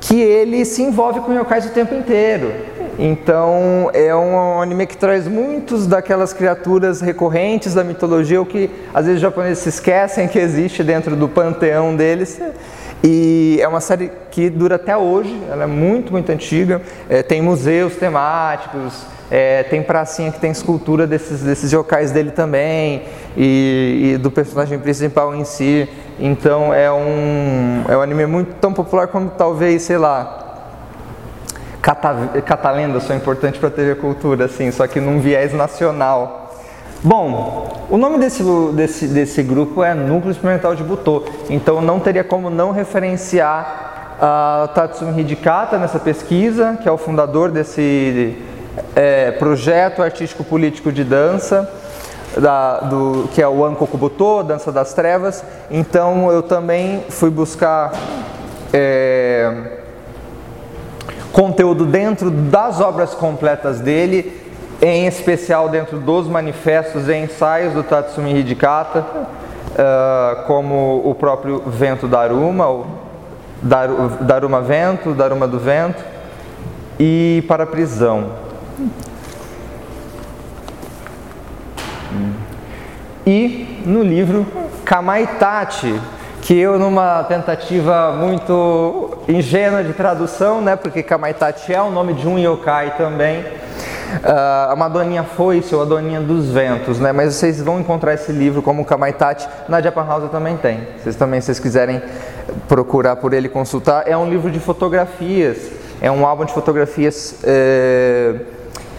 que 0.00 0.18
ele 0.18 0.64
se 0.64 0.80
envolve 0.80 1.20
com 1.20 1.34
yokais 1.34 1.66
o 1.66 1.70
tempo 1.74 1.94
inteiro. 1.94 2.50
Então 2.98 3.90
é 3.92 4.16
um 4.16 4.62
anime 4.62 4.86
que 4.86 4.96
traz 4.96 5.28
muitos 5.28 5.86
daquelas 5.86 6.32
criaturas 6.32 7.02
recorrentes 7.02 7.74
da 7.74 7.84
mitologia, 7.84 8.40
o 8.40 8.46
que 8.46 8.70
às 8.94 9.04
vezes 9.04 9.16
os 9.16 9.22
japoneses 9.22 9.58
se 9.58 9.68
esquecem 9.68 10.26
que 10.26 10.38
existe 10.38 10.82
dentro 10.82 11.14
do 11.14 11.28
panteão 11.28 11.94
deles. 11.94 12.40
E 13.02 13.58
é 13.60 13.66
uma 13.66 13.80
série 13.80 14.12
que 14.30 14.48
dura 14.48 14.76
até 14.76 14.96
hoje, 14.96 15.36
ela 15.50 15.64
é 15.64 15.66
muito, 15.66 16.12
muito 16.12 16.30
antiga. 16.30 16.80
É, 17.08 17.22
tem 17.22 17.42
museus 17.42 17.96
temáticos, 17.96 19.04
é, 19.30 19.64
tem 19.64 19.82
pracinha 19.82 20.30
que 20.30 20.38
tem 20.38 20.50
escultura 20.50 21.06
desses, 21.06 21.40
desses 21.40 21.72
yokais 21.72 22.12
dele 22.12 22.30
também, 22.30 23.02
e, 23.36 24.12
e, 24.14 24.18
do 24.18 24.30
personagem 24.30 24.78
principal 24.78 25.34
em 25.34 25.44
si. 25.44 25.88
Então 26.20 26.72
é 26.72 26.92
um, 26.92 27.84
é 27.88 27.96
um 27.96 28.02
anime 28.02 28.26
muito 28.26 28.54
tão 28.60 28.72
popular 28.72 29.08
como 29.08 29.30
talvez, 29.30 29.82
sei 29.82 29.98
lá, 29.98 30.38
Catalendas 32.46 33.02
são 33.02 33.16
importantes 33.16 33.58
para 33.58 33.68
a 33.68 33.72
TV 33.72 33.96
Cultura, 33.96 34.44
assim, 34.44 34.70
só 34.70 34.86
que 34.86 35.00
num 35.00 35.18
viés 35.18 35.52
nacional. 35.52 36.54
Bom, 37.02 37.81
o 37.92 37.98
nome 37.98 38.16
desse, 38.16 38.42
desse, 38.72 39.06
desse 39.06 39.42
grupo 39.42 39.84
é 39.84 39.92
Núcleo 39.92 40.32
Experimental 40.32 40.74
de 40.74 40.82
Butô, 40.82 41.24
então 41.50 41.82
não 41.82 42.00
teria 42.00 42.24
como 42.24 42.48
não 42.48 42.70
referenciar 42.70 44.16
a 44.18 44.70
Tatsumi 44.74 45.20
Hidikata 45.20 45.76
nessa 45.76 45.98
pesquisa, 45.98 46.78
que 46.82 46.88
é 46.88 46.90
o 46.90 46.96
fundador 46.96 47.50
desse 47.50 48.34
é, 48.96 49.32
projeto 49.32 50.02
artístico-político 50.02 50.90
de 50.90 51.04
dança, 51.04 51.70
da, 52.38 52.80
do, 52.80 53.28
que 53.34 53.42
é 53.42 53.46
o 53.46 53.62
Anko 53.62 53.86
Kubuto, 53.86 54.42
Dança 54.42 54.72
das 54.72 54.94
Trevas. 54.94 55.44
Então 55.70 56.32
eu 56.32 56.42
também 56.42 57.04
fui 57.10 57.28
buscar 57.28 57.92
é, 58.72 59.80
conteúdo 61.30 61.84
dentro 61.84 62.30
das 62.30 62.80
obras 62.80 63.12
completas 63.12 63.80
dele, 63.80 64.41
em 64.82 65.06
especial 65.06 65.68
dentro 65.68 66.00
dos 66.00 66.26
manifestos 66.26 67.08
e 67.08 67.14
ensaios 67.14 67.72
do 67.72 67.84
Tatsumi 67.84 68.34
Hidikata, 68.34 68.98
uh, 68.98 70.42
como 70.48 71.00
o 71.04 71.14
próprio 71.14 71.62
Vento 71.64 72.08
Daruma, 72.08 72.84
Daruma 74.20 74.60
Vento, 74.60 75.14
Daruma 75.14 75.46
do 75.46 75.60
Vento, 75.60 76.02
e 76.98 77.44
para 77.46 77.62
a 77.62 77.66
prisão. 77.66 78.30
E 83.24 83.82
no 83.86 84.02
livro 84.02 84.44
Kamaitachi, 84.84 86.00
que 86.40 86.58
eu 86.58 86.76
numa 86.76 87.22
tentativa 87.22 88.10
muito 88.10 89.16
ingênua 89.28 89.84
de 89.84 89.92
tradução, 89.92 90.60
né, 90.60 90.74
porque 90.74 91.04
Kamaitachi 91.04 91.72
é 91.72 91.80
o 91.80 91.92
nome 91.92 92.14
de 92.14 92.26
um 92.26 92.36
yokai 92.36 92.96
também, 92.96 93.44
uh, 94.16 94.72
a 94.72 94.76
Madoninha 94.76 95.22
Foice 95.22 95.74
ou 95.74 95.82
a 95.82 95.84
Doninha 95.84 96.20
dos 96.20 96.50
Ventos, 96.50 96.98
né, 96.98 97.12
mas 97.12 97.34
vocês 97.34 97.60
vão 97.60 97.80
encontrar 97.80 98.14
esse 98.14 98.32
livro 98.32 98.62
como 98.62 98.84
Kamaitachi, 98.84 99.48
na 99.68 99.80
Japan 99.80 100.04
House 100.06 100.30
também 100.30 100.56
tem, 100.56 100.80
vocês 101.02 101.16
também, 101.16 101.40
se 101.40 101.46
vocês 101.46 101.60
quiserem 101.60 102.02
procurar 102.68 103.16
por 103.16 103.32
ele 103.32 103.48
consultar, 103.48 104.04
é 104.06 104.16
um 104.16 104.28
livro 104.28 104.50
de 104.50 104.60
fotografias, 104.60 105.70
é 106.00 106.10
um 106.10 106.26
álbum 106.26 106.44
de 106.44 106.52
fotografias 106.52 107.36
eh, 107.44 108.34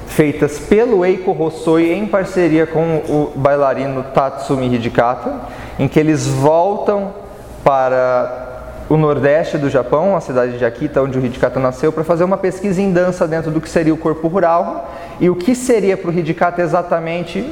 feitas 0.07 0.59
pelo 0.59 1.03
Eiko 1.03 1.35
Hossoi 1.37 1.91
em 1.91 2.05
parceria 2.05 2.65
com 2.65 2.97
o 3.09 3.33
bailarino 3.35 4.03
Tatsumi 4.13 4.73
Hidikata, 4.73 5.41
em 5.77 5.87
que 5.87 5.99
eles 5.99 6.27
voltam 6.27 7.13
para 7.63 8.52
o 8.93 8.97
nordeste 8.97 9.57
do 9.57 9.71
Japão, 9.71 10.15
a 10.15 10.21
cidade 10.21 10.55
de 10.55 10.63
Akita, 10.63 11.01
onde 11.01 11.17
o 11.17 11.25
Hidikata 11.25 11.59
nasceu, 11.59 11.91
para 11.91 12.03
fazer 12.03 12.23
uma 12.23 12.37
pesquisa 12.37 12.79
em 12.79 12.91
dança 12.91 13.27
dentro 13.27 13.49
do 13.49 13.59
que 13.59 13.67
seria 13.67 13.91
o 13.91 13.97
corpo 13.97 14.27
rural 14.27 14.93
e 15.19 15.31
o 15.31 15.35
que 15.35 15.55
seria 15.55 15.97
para 15.97 16.11
o 16.11 16.13
Hidikata 16.13 16.61
exatamente 16.61 17.43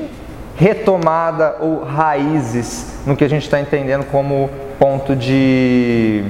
retomada 0.56 1.56
ou 1.60 1.84
raízes 1.84 3.00
no 3.08 3.18
que 3.18 3.24
a 3.24 3.28
gente 3.28 3.42
está 3.42 3.60
entendendo 3.60 4.06
como 4.12 4.52
ponto 4.78 5.16
de 5.16 6.26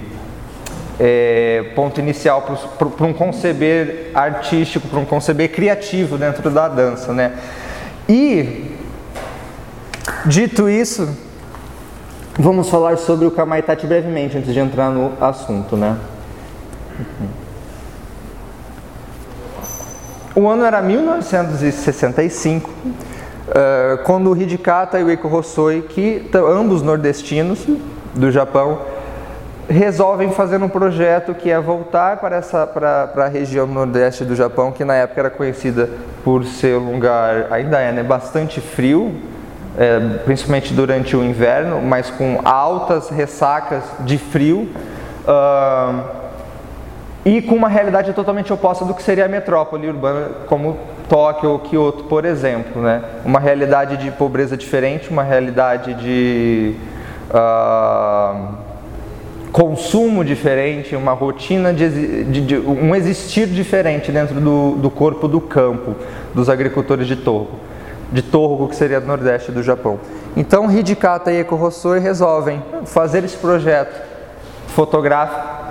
é, 0.98 1.65
ponto 1.75 2.00
inicial 2.00 2.44
para 2.77 3.06
um 3.06 3.12
conceber 3.12 4.12
artístico, 4.13 4.88
para 4.88 5.00
um 5.00 5.06
conceber 5.06 5.51
criativo 5.51 6.18
dentro 6.18 6.50
da 6.50 6.70
dança, 6.70 7.12
né? 7.12 7.34
E 8.08 8.77
dito 10.25 10.70
isso, 10.70 11.10
Vamos 12.39 12.69
falar 12.69 12.97
sobre 12.97 13.25
o 13.25 13.31
Kamaitachi 13.31 13.85
brevemente 13.85 14.38
antes 14.38 14.53
de 14.53 14.59
entrar 14.59 14.89
no 14.89 15.11
assunto, 15.19 15.75
né? 15.75 15.97
O 20.33 20.47
ano 20.47 20.63
era 20.63 20.81
1965, 20.81 22.69
eh, 23.53 24.00
quando 24.05 24.31
o 24.31 24.38
Hidikata 24.38 24.97
e 24.97 25.03
o 25.03 25.09
Eiko 25.09 25.27
Hossoi, 25.27 25.81
que 25.81 26.31
ambos 26.33 26.81
nordestinos 26.81 27.67
do 28.15 28.31
Japão, 28.31 28.79
resolvem 29.67 30.31
fazer 30.31 30.63
um 30.63 30.69
projeto 30.69 31.33
que 31.33 31.51
é 31.51 31.59
voltar 31.59 32.15
para, 32.17 32.38
essa, 32.38 32.65
para, 32.65 33.07
para 33.07 33.25
a 33.25 33.27
região 33.27 33.67
nordeste 33.67 34.23
do 34.23 34.38
Japão, 34.38 34.71
que 34.71 34.85
na 34.85 34.95
época 34.95 35.19
era 35.19 35.29
conhecida 35.29 35.89
por 36.23 36.45
ser 36.45 36.77
um 36.77 36.93
lugar, 36.93 37.47
ainda 37.51 37.77
é, 37.77 37.91
né, 37.91 38.03
bastante 38.03 38.61
frio, 38.61 39.13
é, 39.77 39.99
principalmente 40.25 40.73
durante 40.73 41.15
o 41.15 41.23
inverno, 41.23 41.81
mas 41.81 42.09
com 42.09 42.39
altas 42.43 43.09
ressacas 43.09 43.83
de 44.01 44.17
frio 44.17 44.69
uh, 45.25 46.03
e 47.23 47.41
com 47.41 47.55
uma 47.55 47.69
realidade 47.69 48.11
totalmente 48.13 48.51
oposta 48.51 48.83
do 48.83 48.93
que 48.93 49.01
seria 49.01 49.25
a 49.25 49.27
metrópole 49.29 49.87
urbana 49.87 50.29
como 50.47 50.77
Tóquio 51.07 51.51
ou 51.51 51.59
Kyoto, 51.59 52.03
por 52.05 52.25
exemplo. 52.25 52.81
Né? 52.81 53.01
Uma 53.23 53.39
realidade 53.39 53.97
de 53.97 54.11
pobreza 54.11 54.57
diferente, 54.57 55.09
uma 55.09 55.23
realidade 55.23 55.93
de 55.93 56.75
uh, 57.29 58.47
consumo 59.53 60.23
diferente, 60.25 60.95
uma 60.95 61.13
rotina 61.13 61.73
de, 61.73 62.23
de, 62.25 62.41
de, 62.41 62.57
um 62.57 62.93
existir 62.93 63.47
diferente 63.47 64.11
dentro 64.11 64.39
do, 64.39 64.71
do 64.75 64.89
corpo 64.89 65.27
do 65.27 65.39
campo 65.39 65.95
dos 66.33 66.49
agricultores 66.49 67.07
de 67.07 67.15
Toho 67.15 67.70
de 68.12 68.22
Tohoku, 68.22 68.68
que 68.68 68.75
seria 68.75 69.00
do 69.00 69.08
nordeste 69.08 69.51
do 69.51 69.63
Japão. 69.63 70.00
Então 70.36 70.70
Hidikata 70.72 71.32
e 71.32 71.39
Eko 71.39 71.56
Hossoi 71.56 72.00
resolvem 72.00 72.62
fazer 72.86 73.24
esse 73.24 73.38
projeto 73.38 74.01
fotográfico, 74.68 75.62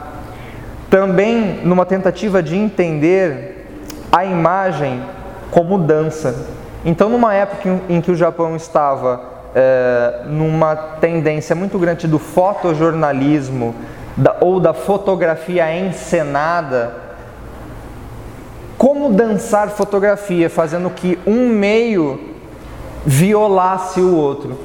também 0.89 1.61
numa 1.65 1.87
tentativa 1.87 2.43
de 2.43 2.57
entender 2.57 3.67
a 4.11 4.25
imagem 4.25 5.03
como 5.51 5.79
dança. 5.79 6.47
Então, 6.85 7.09
numa 7.09 7.35
época 7.35 7.81
em 7.89 8.01
que 8.01 8.11
o 8.11 8.17
Japão 8.17 8.57
estava 8.57 9.21
é, 9.55 10.23
numa 10.27 10.75
tendência 10.75 11.55
muito 11.55 11.79
grande 11.79 12.07
do 12.07 12.19
fotojornalismo 12.19 13.75
da, 14.17 14.37
ou 14.41 14.59
da 14.59 14.73
fotografia 14.73 15.77
encenada, 15.77 16.95
como 18.79 19.13
dançar 19.13 19.69
fotografia, 19.69 20.49
fazendo 20.49 20.89
que 20.91 21.19
um 21.27 21.49
meio 21.49 22.30
violasse 23.04 24.00
o 24.00 24.14
outro. 24.14 24.59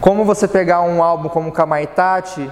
Como 0.00 0.24
você 0.24 0.46
pegar 0.46 0.82
um 0.82 1.02
álbum 1.02 1.28
como 1.28 1.50
Kamaitachi 1.50 2.50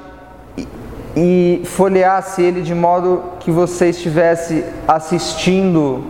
e, 0.56 0.68
e 1.16 1.62
folheasse 1.66 2.42
ele 2.42 2.62
de 2.62 2.74
modo 2.74 3.22
que 3.40 3.50
você 3.50 3.90
estivesse 3.90 4.64
assistindo 4.88 6.04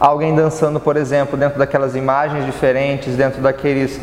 alguém 0.00 0.34
dançando, 0.34 0.80
por 0.80 0.96
exemplo, 0.96 1.36
dentro 1.36 1.58
daquelas 1.58 1.94
imagens 1.94 2.44
diferentes, 2.44 3.14
dentro 3.14 3.40
daqueles 3.40 4.00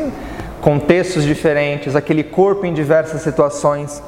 contextos 0.62 1.24
diferentes, 1.24 1.96
aquele 1.96 2.24
corpo 2.24 2.66
em 2.66 2.74
diversas 2.74 3.22
situações. 3.22 4.02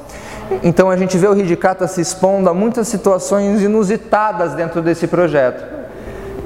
Então 0.62 0.90
a 0.90 0.96
gente 0.96 1.16
vê 1.18 1.26
o 1.26 1.38
Hidikata 1.38 1.86
se 1.86 2.00
expondo 2.00 2.48
a 2.48 2.54
muitas 2.54 2.88
situações 2.88 3.62
inusitadas 3.62 4.54
dentro 4.54 4.80
desse 4.80 5.06
projeto. 5.06 5.64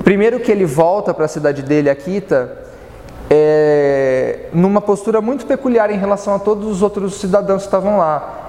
Primeiro 0.03 0.41
que 0.41 0.51
ele 0.51 0.65
volta 0.65 1.13
para 1.13 1.25
a 1.25 1.29
cidade 1.29 1.63
dele, 1.63 1.91
Akita, 1.91 2.57
é, 3.29 4.49
numa 4.53 4.81
postura 4.81 5.21
muito 5.21 5.47
peculiar 5.47 5.91
em 5.91 5.99
relação 5.99 6.35
a 6.35 6.39
todos 6.39 6.67
os 6.67 6.83
outros 6.83 7.15
cidadãos 7.15 7.63
que 7.63 7.69
estavam 7.69 7.99
lá. 7.99 8.43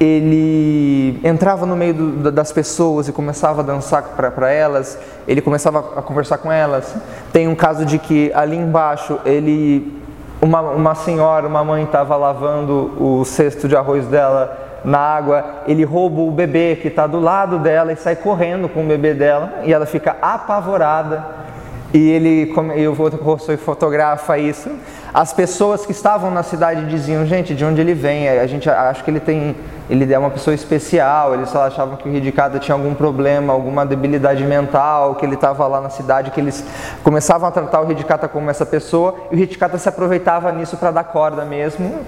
Ele 0.00 1.18
entrava 1.24 1.66
no 1.66 1.74
meio 1.74 1.94
do, 1.94 2.30
das 2.30 2.52
pessoas 2.52 3.08
e 3.08 3.12
começava 3.12 3.62
a 3.62 3.64
dançar 3.64 4.02
para 4.14 4.50
elas, 4.50 4.96
ele 5.26 5.40
começava 5.40 5.78
a 5.96 6.02
conversar 6.02 6.38
com 6.38 6.52
elas. 6.52 6.94
Tem 7.32 7.48
um 7.48 7.54
caso 7.54 7.84
de 7.84 7.98
que 7.98 8.30
ali 8.32 8.56
embaixo 8.56 9.18
ele, 9.24 10.00
uma, 10.40 10.60
uma 10.60 10.94
senhora, 10.94 11.48
uma 11.48 11.64
mãe 11.64 11.82
estava 11.82 12.14
lavando 12.16 12.92
o 13.02 13.24
cesto 13.24 13.66
de 13.66 13.74
arroz 13.74 14.06
dela 14.06 14.66
na 14.84 14.98
água, 14.98 15.44
ele 15.66 15.82
rouba 15.82 16.20
o 16.20 16.30
bebê 16.30 16.78
que 16.80 16.86
está 16.86 17.04
do 17.04 17.18
lado 17.18 17.58
dela 17.58 17.92
e 17.92 17.96
sai 17.96 18.14
correndo 18.14 18.68
com 18.68 18.84
o 18.84 18.86
bebê 18.86 19.12
dela 19.12 19.54
e 19.64 19.72
ela 19.72 19.86
fica 19.86 20.16
apavorada 20.22 21.47
e 21.92 22.10
ele, 22.10 22.54
eu 22.76 22.92
vou 22.94 23.10
fotografa 23.56 24.36
isso. 24.36 24.70
As 25.12 25.32
pessoas 25.32 25.86
que 25.86 25.92
estavam 25.92 26.30
na 26.30 26.42
cidade 26.42 26.84
diziam, 26.86 27.24
gente, 27.24 27.54
de 27.54 27.64
onde 27.64 27.80
ele 27.80 27.94
vem? 27.94 28.28
A 28.28 28.46
gente 28.46 28.68
acha 28.68 29.02
que 29.02 29.10
ele 29.10 29.20
tem, 29.20 29.56
ele 29.88 30.12
é 30.12 30.18
uma 30.18 30.28
pessoa 30.28 30.54
especial. 30.54 31.32
Eles 31.32 31.48
só 31.48 31.62
achavam 31.62 31.96
que 31.96 32.06
o 32.06 32.12
Ridicata 32.12 32.58
tinha 32.58 32.74
algum 32.74 32.94
problema, 32.94 33.54
alguma 33.54 33.86
debilidade 33.86 34.44
mental, 34.44 35.14
que 35.14 35.24
ele 35.24 35.34
estava 35.34 35.66
lá 35.66 35.80
na 35.80 35.88
cidade, 35.88 36.30
que 36.30 36.38
eles 36.38 36.62
começavam 37.02 37.48
a 37.48 37.50
tratar 37.50 37.80
o 37.80 37.86
Ridicata 37.86 38.28
como 38.28 38.50
essa 38.50 38.66
pessoa. 38.66 39.14
E 39.30 39.34
o 39.34 39.38
Ridicata 39.38 39.78
se 39.78 39.88
aproveitava 39.88 40.52
nisso 40.52 40.76
para 40.76 40.90
dar 40.90 41.04
corda 41.04 41.46
mesmo. 41.46 42.00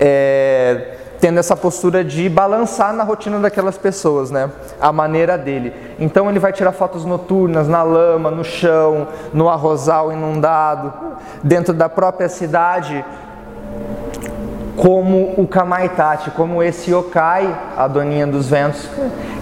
É, 0.00 0.97
tendo 1.20 1.38
essa 1.38 1.56
postura 1.56 2.04
de 2.04 2.28
balançar 2.28 2.92
na 2.92 3.02
rotina 3.02 3.38
daquelas 3.38 3.76
pessoas, 3.76 4.30
né? 4.30 4.50
A 4.80 4.92
maneira 4.92 5.36
dele. 5.36 5.72
Então 5.98 6.28
ele 6.30 6.38
vai 6.38 6.52
tirar 6.52 6.72
fotos 6.72 7.04
noturnas 7.04 7.66
na 7.66 7.82
lama, 7.82 8.30
no 8.30 8.44
chão, 8.44 9.08
no 9.32 9.48
arrozal 9.48 10.12
inundado, 10.12 10.92
dentro 11.42 11.74
da 11.74 11.88
própria 11.88 12.28
cidade, 12.28 13.04
como 14.76 15.34
o 15.36 15.46
Kamaitachi, 15.46 16.30
como 16.30 16.62
esse 16.62 16.92
yokai, 16.92 17.52
a 17.76 17.88
doninha 17.88 18.26
dos 18.26 18.48
ventos, 18.48 18.88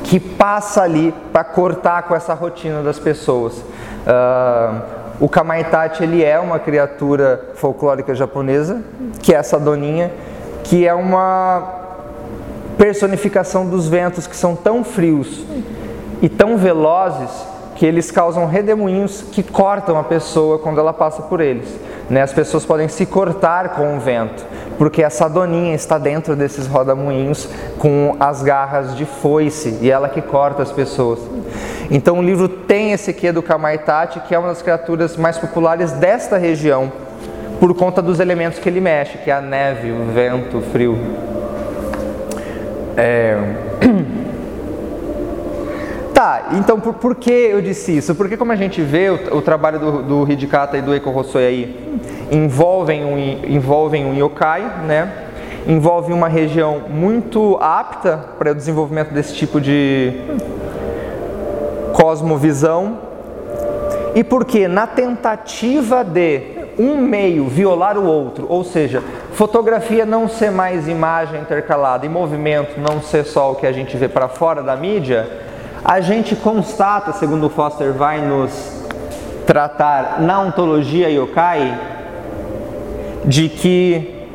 que 0.03 0.19
passa 0.19 0.83
ali 0.83 1.15
para 1.31 1.45
cortar 1.45 2.05
com 2.05 2.15
essa 2.15 2.33
rotina 2.33 2.83
das 2.83 2.99
pessoas. 2.99 3.55
Uh, 3.59 4.81
o 5.21 5.29
Kamaitachi 5.29 6.03
ele 6.05 6.25
é 6.25 6.39
uma 6.39 6.59
criatura 6.59 7.51
folclórica 7.55 8.15
japonesa, 8.15 8.83
que 9.23 9.35
é 9.35 9.39
essa 9.39 9.59
doninha 9.59 10.11
que 10.69 10.87
é 10.87 10.93
uma 10.93 11.63
personificação 12.77 13.67
dos 13.67 13.89
ventos 13.89 14.27
que 14.27 14.37
são 14.37 14.55
tão 14.55 14.85
frios 14.85 15.45
e 16.21 16.29
tão 16.29 16.57
velozes 16.57 17.31
que 17.77 17.87
eles 17.87 18.11
causam 18.11 18.47
redemoinhos 18.47 19.23
que 19.31 19.43
cortam 19.43 19.99
a 19.99 20.03
pessoa 20.03 20.59
quando 20.59 20.81
ela 20.81 20.93
passa 20.93 21.23
por 21.23 21.41
eles. 21.41 21.69
Né? 22.09 22.23
As 22.23 22.33
pessoas 22.33 22.65
podem 22.65 22.89
se 22.89 23.05
cortar 23.07 23.71
com 23.71 23.97
o 23.97 24.01
vento, 24.01 24.45
porque 24.79 25.03
essa 25.03 25.29
doninha 25.29 25.75
está 25.75 25.99
dentro 25.99 26.35
desses 26.35 26.67
rodamuinhos 26.67 27.49
com 27.79 28.17
as 28.19 28.43
garras 28.43 28.97
de 28.97 29.05
foice 29.05 29.79
e 29.81 29.91
ela 29.91 30.09
que 30.09 30.23
corta 30.23 30.63
as 30.63 30.73
pessoas. 30.73 31.21
Então 31.91 32.19
o 32.19 32.23
livro 32.23 32.49
tem 32.49 32.93
esse 32.93 33.13
quê 33.13 33.31
do 33.31 33.43
Kamaitati, 33.43 34.21
que 34.21 34.35
é 34.35 34.39
uma 34.39 34.49
das 34.49 34.63
criaturas 34.63 35.17
mais 35.17 35.39
populares 35.39 35.93
desta 35.93 36.37
região, 36.37 36.91
por 37.59 37.75
conta 37.75 38.03
dos 38.03 38.21
elementos 38.21 38.59
que 38.59 38.69
ele 38.69 38.81
mexe, 38.81 39.19
que 39.19 39.31
é 39.31 39.35
a 39.35 39.41
neve, 39.41 39.91
o 39.91 40.07
vento, 40.13 40.59
o 40.59 40.63
frio. 40.63 40.99
É... 42.97 43.37
Tá, 46.13 46.47
então 46.53 46.81
por, 46.81 46.95
por, 46.95 47.15
que 47.15 47.31
eu 47.31 47.61
disse 47.61 47.99
isso? 47.99 48.15
Porque 48.15 48.39
como 48.39 48.51
a 48.51 48.57
gente 48.57 48.81
vê, 48.81 49.11
o, 49.11 49.37
o 49.37 49.43
trabalho 49.43 49.79
do, 49.79 50.03
do 50.03 50.33
Hidikata 50.33 50.79
e 50.79 50.81
do 50.81 50.95
Eiko 50.95 51.11
Hosoe 51.11 51.77
envolvem 52.33 53.05
um, 53.05 53.19
envolvem 53.47 54.07
um 54.07 54.15
yokai, 54.15 54.63
né? 54.87 55.27
envolve 55.67 56.13
uma 56.13 56.29
região 56.29 56.85
muito 56.89 57.59
apta 57.61 58.17
para 58.39 58.53
o 58.53 58.55
desenvolvimento 58.55 59.13
desse 59.13 59.35
tipo 59.35 59.61
de 59.61 60.13
cosmovisão. 61.93 62.99
E 64.15 64.23
porque 64.23 64.69
na 64.69 64.87
tentativa 64.87 66.03
de 66.03 66.56
um 66.79 66.97
meio 66.97 67.47
violar 67.47 67.97
o 67.97 68.05
outro, 68.05 68.47
ou 68.49 68.63
seja, 68.63 69.03
fotografia 69.33 70.05
não 70.05 70.29
ser 70.29 70.51
mais 70.51 70.87
imagem 70.89 71.41
intercalada 71.41 72.05
e 72.05 72.09
movimento 72.09 72.81
não 72.81 73.01
ser 73.01 73.25
só 73.25 73.53
o 73.53 73.55
que 73.55 73.67
a 73.67 73.73
gente 73.73 73.97
vê 73.97 74.09
para 74.09 74.29
fora 74.29 74.63
da 74.63 74.77
mídia, 74.77 75.29
a 75.85 76.01
gente 76.01 76.35
constata, 76.35 77.13
segundo 77.13 77.49
Foster 77.49 77.93
vai 77.93 78.21
nos 78.21 78.85
tratar 79.47 80.21
na 80.21 80.41
ontologia 80.41 81.09
yokai, 81.09 81.79
de 83.25 83.49
que 83.49 84.27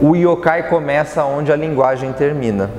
o 0.00 0.14
yokai 0.14 0.68
começa 0.68 1.24
onde 1.24 1.52
a 1.52 1.56
linguagem 1.56 2.12
termina. 2.12 2.70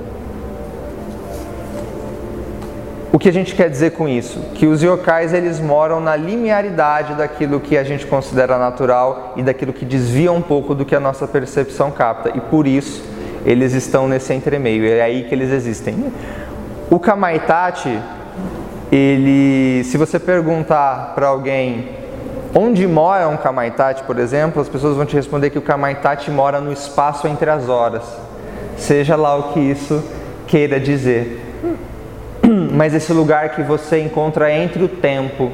O 3.13 3.20
que 3.20 3.27
a 3.27 3.34
gente 3.34 3.53
quer 3.56 3.70
dizer 3.70 3.91
com 3.91 4.08
isso? 4.08 4.39
Que 4.56 4.65
os 4.65 4.82
yokais 4.82 5.34
eles 5.34 5.60
moram 5.60 6.00
na 6.00 6.15
linearidade 6.15 7.13
daquilo 7.13 7.60
que 7.60 7.77
a 7.77 7.84
gente 7.84 8.08
considera 8.08 8.58
natural 8.58 9.34
e 9.36 9.44
daquilo 9.44 9.74
que 9.74 9.84
desvia 9.84 10.32
um 10.32 10.41
pouco 10.41 10.74
do 10.74 10.86
que 10.86 10.96
a 10.96 11.00
nossa 11.00 11.27
percepção 11.27 11.91
capta. 11.91 12.32
E 12.34 12.39
por 12.39 12.65
isso 12.65 13.03
eles 13.46 13.74
estão 13.74 14.08
nesse 14.08 14.34
entremeio, 14.34 14.86
é 14.86 15.01
aí 15.01 15.24
que 15.24 15.36
eles 15.36 15.51
existem. 15.51 16.06
O 16.89 17.00
Kamaitachi, 17.00 18.00
ele, 18.89 19.84
se 19.84 19.98
você 19.98 20.18
perguntar 20.18 21.12
para 21.13 21.27
alguém 21.27 21.89
onde 22.56 22.88
mora 22.88 23.27
um 23.27 23.36
Kamaitachi, 23.36 24.03
por 24.03 24.20
exemplo, 24.20 24.62
as 24.62 24.70
pessoas 24.70 24.96
vão 24.96 25.06
te 25.06 25.18
responder 25.18 25.50
que 25.50 25.58
o 25.58 25.62
Kamaitachi 25.62 26.32
mora 26.32 26.62
no 26.62 26.72
espaço 26.72 27.27
entre 27.27 27.50
as 27.50 27.68
horas. 27.68 28.03
Seja 28.77 29.18
lá 29.18 29.36
o 29.36 29.51
que 29.51 29.60
isso 29.60 30.01
queira 30.48 30.80
dizer. 30.80 31.50
Mas 32.72 32.93
esse 32.93 33.13
lugar 33.13 33.50
que 33.50 33.62
você 33.62 34.00
encontra 34.01 34.51
entre 34.51 34.84
o 34.84 34.88
tempo, 34.88 35.51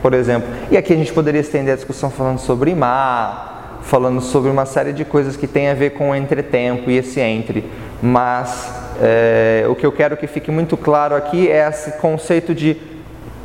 por 0.00 0.14
exemplo. 0.14 0.48
E 0.70 0.76
aqui 0.76 0.92
a 0.92 0.96
gente 0.96 1.12
poderia 1.12 1.40
estender 1.40 1.72
a 1.72 1.76
discussão 1.76 2.10
falando 2.10 2.38
sobre 2.38 2.74
mar, 2.74 3.80
falando 3.82 4.20
sobre 4.20 4.50
uma 4.50 4.64
série 4.64 4.92
de 4.92 5.04
coisas 5.04 5.36
que 5.36 5.46
tem 5.46 5.68
a 5.68 5.74
ver 5.74 5.90
com 5.90 6.10
o 6.10 6.14
entretempo 6.14 6.90
e 6.90 6.96
esse 6.96 7.20
entre. 7.20 7.64
Mas 8.02 8.72
é, 9.00 9.66
o 9.68 9.74
que 9.74 9.84
eu 9.84 9.92
quero 9.92 10.16
que 10.16 10.26
fique 10.26 10.50
muito 10.50 10.76
claro 10.76 11.14
aqui 11.14 11.50
é 11.50 11.68
esse 11.68 11.92
conceito 11.92 12.54
de 12.54 12.76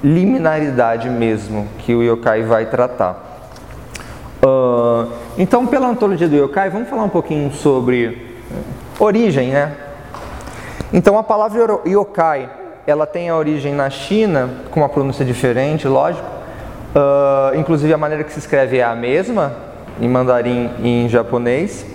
liminaridade 0.04 1.10
mesmo 1.10 1.68
que 1.80 1.94
o 1.94 2.02
yokai 2.02 2.44
vai 2.44 2.66
tratar. 2.66 3.30
Uh, 4.44 5.12
então, 5.38 5.68
pela 5.68 5.88
antologia 5.88 6.28
do 6.28 6.36
yokai, 6.36 6.70
vamos 6.70 6.90
falar 6.90 7.04
um 7.04 7.10
pouquinho 7.10 7.52
sobre 7.52 8.40
origem, 9.00 9.50
né? 9.50 9.74
Então, 10.92 11.18
a 11.18 11.24
palavra 11.24 11.80
yokai, 11.86 12.50
ela 12.86 13.06
tem 13.06 13.30
a 13.30 13.36
origem 13.36 13.74
na 13.74 13.90
China, 13.90 14.50
com 14.72 14.80
uma 14.80 14.90
pronúncia 14.90 15.24
diferente, 15.24 15.88
lógico. 15.88 16.28
Uh, 16.96 17.58
inclusive, 17.58 17.94
a 17.94 17.98
maneira 17.98 18.24
que 18.24 18.34
se 18.34 18.40
escreve 18.40 18.78
é 18.80 18.84
a 18.84 18.96
mesma, 18.96 19.54
em 20.00 20.10
mandarim 20.10 20.70
e 20.80 21.06
em 21.06 21.10
japonês. 21.10 21.86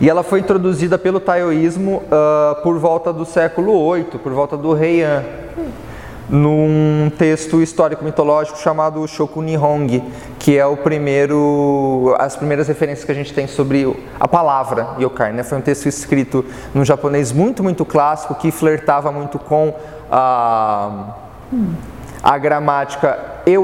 E 0.00 0.10
ela 0.10 0.22
foi 0.22 0.40
introduzida 0.40 0.98
pelo 0.98 1.20
taoísmo 1.20 2.02
uh, 2.06 2.62
por 2.62 2.78
volta 2.78 3.12
do 3.12 3.24
século 3.24 3.92
VIII, 3.92 4.04
por 4.22 4.32
volta 4.32 4.56
do 4.56 4.76
Heian, 4.76 5.22
num 6.28 7.10
texto 7.18 7.60
histórico 7.62 8.04
mitológico 8.04 8.58
chamado 8.58 9.06
Shokunihongi, 9.06 10.02
que 10.38 10.56
é 10.56 10.66
o 10.66 10.76
primeiro, 10.76 12.14
as 12.18 12.36
primeiras 12.36 12.68
referências 12.68 13.04
que 13.04 13.12
a 13.12 13.14
gente 13.14 13.32
tem 13.32 13.46
sobre 13.46 13.94
a 14.18 14.26
palavra 14.26 14.88
yokai. 14.98 15.32
Né? 15.32 15.42
Foi 15.42 15.58
um 15.58 15.60
texto 15.60 15.86
escrito 15.86 16.44
no 16.74 16.84
japonês 16.84 17.32
muito, 17.32 17.62
muito 17.62 17.84
clássico, 17.84 18.34
que 18.34 18.50
flertava 18.50 19.12
muito 19.12 19.38
com 19.38 19.74
a, 20.10 21.14
a 22.22 22.38
gramática 22.38 23.18
e, 23.46 23.54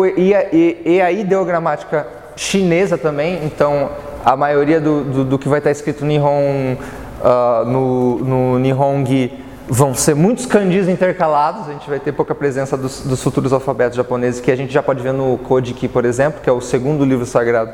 e, 0.52 0.82
e 0.84 1.00
a 1.00 1.10
ideogramática 1.10 2.06
chinesa 2.36 2.96
também, 2.96 3.44
então 3.44 3.90
a 4.24 4.36
maioria 4.36 4.80
do, 4.80 5.04
do, 5.04 5.24
do, 5.24 5.38
que 5.38 5.48
vai 5.48 5.58
estar 5.58 5.70
escrito 5.70 6.04
Nihon, 6.04 6.76
uh, 7.20 7.64
no, 7.66 8.18
no 8.18 8.58
Nihongi 8.58 9.32
vão 9.70 9.94
ser 9.94 10.16
muitos 10.16 10.46
kanjis 10.46 10.88
intercalados, 10.88 11.68
a 11.68 11.72
gente 11.72 11.88
vai 11.88 12.00
ter 12.00 12.10
pouca 12.10 12.34
presença 12.34 12.76
dos, 12.76 13.02
dos, 13.02 13.22
futuros 13.22 13.52
alfabetos 13.52 13.96
japoneses, 13.96 14.40
que 14.40 14.50
a 14.50 14.56
gente 14.56 14.72
já 14.72 14.82
pode 14.82 15.00
ver 15.00 15.12
no 15.12 15.38
Kojiki, 15.38 15.86
por 15.86 16.04
exemplo, 16.04 16.40
que 16.42 16.50
é 16.50 16.52
o 16.52 16.60
segundo 16.60 17.04
livro 17.04 17.24
sagrado 17.24 17.72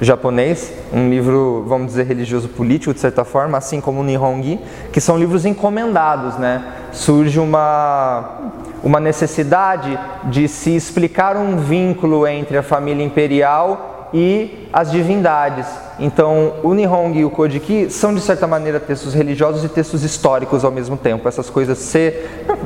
japonês, 0.00 0.72
um 0.90 1.10
livro, 1.10 1.62
vamos 1.68 1.88
dizer, 1.88 2.06
religioso 2.06 2.48
político, 2.48 2.94
de 2.94 3.00
certa 3.00 3.22
forma, 3.22 3.58
assim 3.58 3.82
como 3.82 4.00
o 4.00 4.02
Nihongi, 4.02 4.58
que 4.90 5.00
são 5.00 5.18
livros 5.18 5.44
encomendados, 5.44 6.38
né? 6.38 6.64
Surge 6.90 7.38
uma, 7.38 8.38
uma 8.82 8.98
necessidade 8.98 9.98
de 10.24 10.48
se 10.48 10.74
explicar 10.74 11.36
um 11.36 11.58
vínculo 11.58 12.26
entre 12.26 12.56
a 12.56 12.62
família 12.62 13.04
imperial 13.04 13.99
e 14.12 14.68
as 14.72 14.90
divindades. 14.90 15.66
Então, 15.98 16.54
o 16.62 16.72
Nihongi 16.72 17.20
e 17.20 17.24
o 17.24 17.30
Kojiki 17.30 17.90
são, 17.90 18.14
de 18.14 18.20
certa 18.20 18.46
maneira, 18.46 18.80
textos 18.80 19.14
religiosos 19.14 19.64
e 19.64 19.68
textos 19.68 20.02
históricos 20.02 20.64
ao 20.64 20.70
mesmo 20.70 20.96
tempo. 20.96 21.28
Essas 21.28 21.50
coisas 21.50 21.78
se 21.78 22.14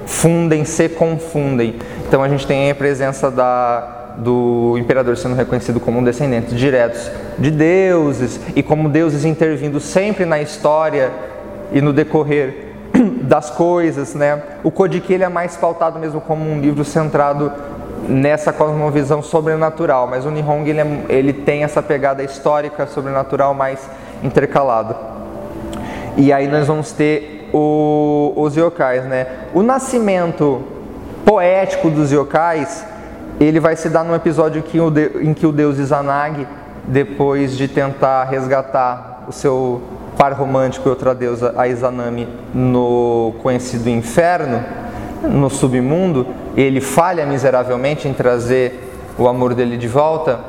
fundem, 0.07 0.65
se 0.65 0.89
confundem. 0.89 1.77
Então, 2.07 2.23
a 2.23 2.29
gente 2.29 2.47
tem 2.47 2.71
a 2.71 2.75
presença 2.75 3.31
da, 3.31 4.15
do 4.19 4.77
imperador 4.79 5.17
sendo 5.17 5.35
reconhecido 5.35 5.81
como 5.81 5.99
um 5.99 6.05
descendente 6.05 6.55
diretos 6.55 7.11
de 7.39 7.51
deuses 7.51 8.41
e 8.55 8.63
como 8.63 8.89
deuses 8.89 9.25
intervindo 9.25 9.81
sempre 9.81 10.25
na 10.25 10.41
história 10.41 11.11
e 11.73 11.81
no 11.81 11.93
decorrer 11.93 12.75
das 13.23 13.51
coisas, 13.51 14.15
né? 14.15 14.41
O 14.63 14.71
Kojiki 14.71 15.13
ele 15.13 15.25
é 15.25 15.29
mais 15.29 15.57
pautado 15.57 15.99
mesmo 15.99 16.21
como 16.21 16.49
um 16.49 16.61
livro 16.61 16.85
centrado 16.85 17.53
nessa 18.09 18.53
cosmovisão 18.53 19.23
sobrenatural, 19.23 20.07
mas 20.07 20.27
o 20.27 20.31
Nihongi 20.31 20.71
ele, 20.71 20.81
é, 20.81 21.05
ele 21.09 21.33
tem 21.33 21.65
essa 21.65 21.83
pegada 21.83 22.23
histórica 22.23 22.87
sobrenatural 22.87 23.55
mais 23.55 23.89
intercalada. 24.23 24.97
E 26.17 26.33
aí 26.33 26.47
nós 26.47 26.67
vamos 26.67 26.93
ter 26.93 27.49
o, 27.53 28.33
os 28.37 28.57
yokais, 28.57 29.05
né? 29.05 29.27
O 29.53 29.63
nascimento 29.63 30.63
poético 31.25 31.91
dos 31.91 32.13
yokais, 32.13 32.85
ele 33.41 33.59
vai 33.59 33.77
se 33.77 33.89
dar 33.89 34.05
num 34.05 34.15
episódio 34.15 34.63
que 34.63 34.81
o 34.81 34.91
de, 34.91 35.11
em 35.23 35.35
que 35.35 35.47
o 35.47 35.53
deus 35.53 35.79
Izanagi, 35.79 36.47
depois 36.85 37.57
de 37.57 37.67
tentar 37.67 38.25
resgatar 38.25 39.25
o 39.27 39.33
seu 39.33 39.83
par 40.17 40.33
romântico 40.33 40.89
e 40.89 40.91
outra 40.91 41.15
deusa, 41.15 41.55
a 41.57 41.67
Izanami, 41.67 42.29
no 42.53 43.35
conhecido 43.43 43.89
inferno, 43.89 44.63
no 45.29 45.51
submundo, 45.51 46.27
ele 46.57 46.81
falha 46.81 47.27
miseravelmente 47.27 48.09
em 48.09 48.13
trazer 48.13 48.93
o 49.19 49.29
amor 49.29 49.55
dele 49.55 49.77
de 49.77 49.89
volta, 49.89 50.41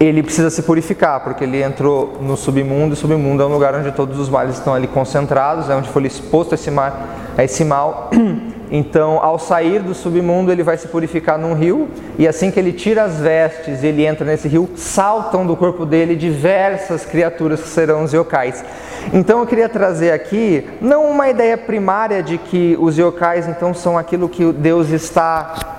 ele 0.00 0.22
precisa 0.22 0.48
se 0.48 0.62
purificar, 0.62 1.20
porque 1.20 1.44
ele 1.44 1.62
entrou 1.62 2.18
no 2.20 2.36
submundo, 2.36 2.92
e 2.92 2.94
o 2.94 2.96
submundo 2.96 3.42
é 3.42 3.46
um 3.46 3.52
lugar 3.52 3.74
onde 3.74 3.90
todos 3.92 4.18
os 4.18 4.28
males 4.28 4.56
estão 4.56 4.72
ali 4.72 4.86
concentrados, 4.86 5.68
é 5.68 5.74
onde 5.74 5.88
foi 5.88 6.06
exposto 6.06 6.52
a 6.52 6.54
esse, 6.54 6.70
a 6.70 7.44
esse 7.44 7.64
mal. 7.64 8.10
Então, 8.70 9.18
ao 9.22 9.38
sair 9.38 9.80
do 9.80 9.94
submundo, 9.94 10.52
ele 10.52 10.62
vai 10.62 10.76
se 10.76 10.88
purificar 10.88 11.38
num 11.38 11.54
rio, 11.54 11.88
e 12.18 12.28
assim 12.28 12.50
que 12.50 12.60
ele 12.60 12.72
tira 12.72 13.04
as 13.04 13.18
vestes 13.18 13.82
e 13.82 13.86
ele 13.86 14.04
entra 14.04 14.26
nesse 14.26 14.46
rio, 14.48 14.68
saltam 14.76 15.46
do 15.46 15.56
corpo 15.56 15.86
dele 15.86 16.14
diversas 16.14 17.04
criaturas 17.04 17.60
que 17.62 17.68
serão 17.68 18.04
os 18.04 18.12
yokais. 18.12 18.64
Então, 19.12 19.40
eu 19.40 19.46
queria 19.46 19.68
trazer 19.68 20.10
aqui, 20.10 20.66
não 20.80 21.08
uma 21.10 21.28
ideia 21.28 21.56
primária 21.56 22.22
de 22.22 22.36
que 22.36 22.76
os 22.78 22.98
yokais 22.98 23.48
então 23.48 23.72
são 23.72 23.96
aquilo 23.96 24.28
que 24.28 24.52
Deus 24.52 24.90
está 24.90 25.78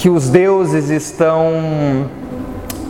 que 0.00 0.08
os 0.08 0.30
deuses 0.30 0.88
estão 0.88 2.08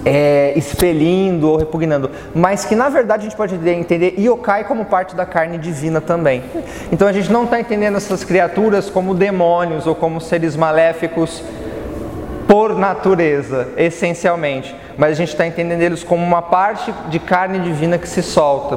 é, 0.04 0.52
expelindo 0.56 1.50
ou 1.50 1.56
repugnando, 1.56 2.10
mas 2.34 2.64
que 2.64 2.74
na 2.74 2.88
verdade 2.88 3.22
a 3.22 3.28
gente 3.28 3.36
pode 3.36 3.54
entender 3.68 4.14
yokai 4.18 4.64
como 4.64 4.84
parte 4.84 5.14
da 5.14 5.26
carne 5.26 5.58
divina 5.58 6.00
também. 6.00 6.42
Então 6.90 7.06
a 7.06 7.12
gente 7.12 7.30
não 7.30 7.44
está 7.44 7.60
entendendo 7.60 7.96
essas 7.96 8.24
criaturas 8.24 8.88
como 8.88 9.14
demônios 9.14 9.86
ou 9.86 9.94
como 9.94 10.20
seres 10.20 10.56
maléficos 10.56 11.42
por 12.46 12.76
natureza, 12.76 13.68
essencialmente, 13.76 14.74
mas 14.96 15.12
a 15.12 15.14
gente 15.14 15.28
está 15.28 15.46
entendendo 15.46 15.82
eles 15.82 16.02
como 16.02 16.24
uma 16.24 16.42
parte 16.42 16.92
de 17.08 17.20
carne 17.20 17.60
divina 17.60 17.96
que 17.96 18.08
se 18.08 18.22
solta, 18.22 18.76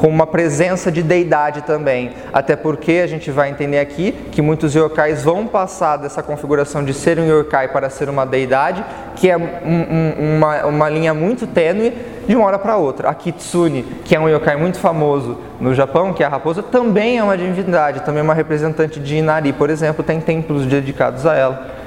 com 0.00 0.08
uma 0.08 0.26
presença 0.26 0.90
de 0.90 1.02
deidade 1.02 1.60
também. 1.60 2.12
Até 2.32 2.56
porque 2.56 3.02
a 3.04 3.06
gente 3.06 3.30
vai 3.30 3.50
entender 3.50 3.78
aqui 3.78 4.12
que 4.32 4.40
muitos 4.40 4.74
yokais 4.74 5.22
vão 5.22 5.46
passar 5.46 5.98
dessa 5.98 6.22
configuração 6.22 6.82
de 6.82 6.94
ser 6.94 7.18
um 7.18 7.28
yokai 7.28 7.68
para 7.68 7.90
ser 7.90 8.08
uma 8.08 8.24
deidade, 8.24 8.82
que 9.14 9.28
é 9.28 9.36
um, 9.36 9.42
um, 9.42 10.36
uma, 10.36 10.64
uma 10.64 10.88
linha 10.88 11.12
muito 11.12 11.46
tênue 11.46 11.92
de 12.26 12.34
uma 12.34 12.46
hora 12.46 12.58
para 12.58 12.78
outra. 12.78 13.10
A 13.10 13.14
Kitsune, 13.14 13.82
que 14.02 14.16
é 14.16 14.18
um 14.18 14.26
yokai 14.26 14.56
muito 14.56 14.78
famoso 14.78 15.36
no 15.60 15.74
Japão, 15.74 16.14
que 16.14 16.22
é 16.22 16.26
a 16.26 16.30
raposa, 16.30 16.62
também 16.62 17.18
é 17.18 17.22
uma 17.22 17.36
divindade, 17.36 18.00
também 18.00 18.20
é 18.20 18.22
uma 18.22 18.32
representante 18.32 18.98
de 18.98 19.16
Inari, 19.16 19.52
por 19.52 19.68
exemplo, 19.68 20.02
tem 20.02 20.18
templos 20.18 20.64
dedicados 20.64 21.26
a 21.26 21.36
ela 21.36 21.79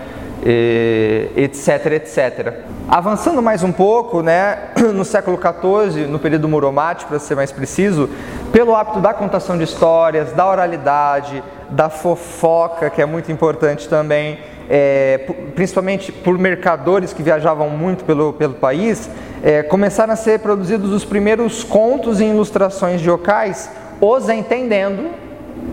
etc, 1.36 1.93
etc. 1.93 2.53
Avançando 2.88 3.41
mais 3.41 3.63
um 3.63 3.71
pouco, 3.71 4.21
né, 4.21 4.58
no 4.93 5.06
século 5.06 5.39
XIV, 5.39 6.08
no 6.08 6.19
período 6.19 6.47
Muromachi, 6.49 7.06
para 7.06 7.17
ser 7.19 7.36
mais 7.36 7.51
preciso, 7.51 8.10
pelo 8.51 8.75
hábito 8.75 8.99
da 8.99 9.13
contação 9.13 9.58
de 9.58 9.63
histórias, 9.63 10.34
da 10.34 10.47
oralidade, 10.49 11.43
da 11.69 11.89
fofoca, 11.89 12.89
que 12.89 13.01
é 13.01 13.06
muito 13.06 13.32
importante 13.32 13.88
também, 13.88 14.39
é, 14.69 15.19
principalmente 15.56 16.12
por 16.12 16.38
mercadores 16.38 17.13
que 17.13 17.23
viajavam 17.23 17.69
muito 17.69 18.03
pelo, 18.03 18.34
pelo 18.34 18.53
país, 18.53 19.10
é, 19.41 19.63
começaram 19.63 20.13
a 20.13 20.15
ser 20.15 20.39
produzidos 20.39 20.91
os 20.91 21.03
primeiros 21.03 21.63
contos 21.63 22.19
e 22.19 22.25
ilustrações 22.25 23.01
de 23.01 23.10
yokais, 23.10 23.69
os 23.99 24.29
entendendo 24.29 25.10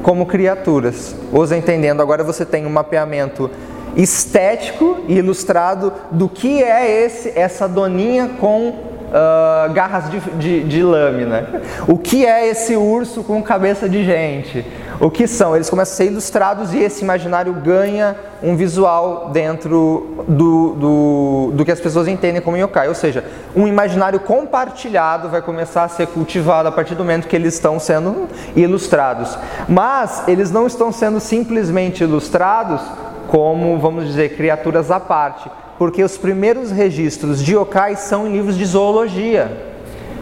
como 0.02 0.26
criaturas, 0.26 1.14
os 1.32 1.52
entendendo. 1.52 2.00
Agora 2.00 2.24
você 2.24 2.44
tem 2.44 2.66
um 2.66 2.70
mapeamento 2.70 3.50
estético 3.96 4.98
e 5.08 5.18
ilustrado 5.18 5.92
do 6.10 6.28
que 6.28 6.62
é 6.62 7.04
esse, 7.04 7.32
essa 7.36 7.68
doninha 7.68 8.30
com 8.40 8.90
uh, 9.10 9.72
garras 9.72 10.10
de, 10.10 10.20
de, 10.20 10.64
de, 10.64 10.82
lâmina. 10.82 11.48
O 11.86 11.98
que 11.98 12.24
é 12.24 12.48
esse 12.48 12.76
urso 12.76 13.22
com 13.22 13.42
cabeça 13.42 13.88
de 13.88 14.04
gente? 14.04 14.64
O 15.00 15.10
que 15.10 15.26
são? 15.26 15.54
Eles 15.54 15.70
começam 15.70 15.94
a 15.94 15.96
ser 15.96 16.06
ilustrados 16.06 16.74
e 16.74 16.78
esse 16.78 17.02
imaginário 17.02 17.54
ganha 17.54 18.14
um 18.42 18.54
visual 18.54 19.30
dentro 19.32 20.24
do, 20.28 20.74
do, 20.74 21.50
do 21.54 21.64
que 21.64 21.72
as 21.72 21.80
pessoas 21.80 22.06
entendem 22.06 22.42
como 22.42 22.56
yokai. 22.56 22.86
Ou 22.88 22.94
seja, 22.94 23.24
um 23.56 23.66
imaginário 23.66 24.20
compartilhado 24.20 25.30
vai 25.30 25.40
começar 25.40 25.84
a 25.84 25.88
ser 25.88 26.06
cultivado 26.08 26.68
a 26.68 26.72
partir 26.72 26.94
do 26.94 27.02
momento 27.02 27.28
que 27.28 27.34
eles 27.36 27.54
estão 27.54 27.78
sendo 27.78 28.28
ilustrados. 28.54 29.38
Mas 29.66 30.28
eles 30.28 30.50
não 30.50 30.66
estão 30.66 30.92
sendo 30.92 31.18
simplesmente 31.18 32.04
ilustrados 32.04 32.82
como, 33.30 33.78
vamos 33.78 34.06
dizer, 34.06 34.36
criaturas 34.36 34.90
à 34.90 34.98
parte, 34.98 35.48
porque 35.78 36.02
os 36.02 36.18
primeiros 36.18 36.72
registros 36.72 37.42
de 37.42 37.54
yokais 37.54 38.00
são 38.00 38.26
em 38.26 38.32
livros 38.32 38.58
de 38.58 38.64
zoologia. 38.66 39.70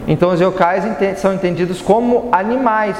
Então 0.07 0.29
os 0.29 0.39
yokais 0.39 0.83
são 1.17 1.33
entendidos 1.33 1.81
como 1.81 2.29
animais, 2.31 2.97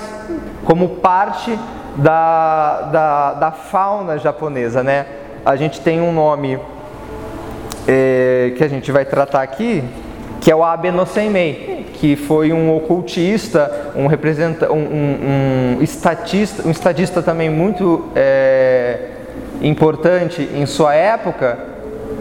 como 0.66 0.90
parte 0.96 1.58
da, 1.96 2.82
da, 2.92 3.34
da 3.34 3.52
fauna 3.52 4.18
japonesa, 4.18 4.82
né? 4.82 5.06
A 5.46 5.56
gente 5.56 5.80
tem 5.80 6.02
um 6.02 6.12
nome 6.12 6.60
é, 7.88 8.54
que 8.58 8.64
a 8.64 8.68
gente 8.68 8.92
vai 8.92 9.06
tratar 9.06 9.44
aqui, 9.44 9.84
que 10.42 10.52
é 10.52 10.56
o 10.56 10.64
Abe 10.64 10.90
no 10.90 11.06
Senmei, 11.06 11.88
que 11.94 12.16
foi 12.16 12.52
um 12.52 12.76
ocultista, 12.76 13.92
um 13.96 14.08
representa, 14.08 14.72
um, 14.72 14.78
um, 14.78 15.78
um 15.78 15.82
estatista, 15.84 16.68
um 16.68 16.72
estadista 16.72 17.22
também 17.22 17.50
muito 17.50 18.06
é, 18.16 19.09
importante 19.62 20.50
em 20.54 20.66
sua 20.66 20.94
época 20.96 21.58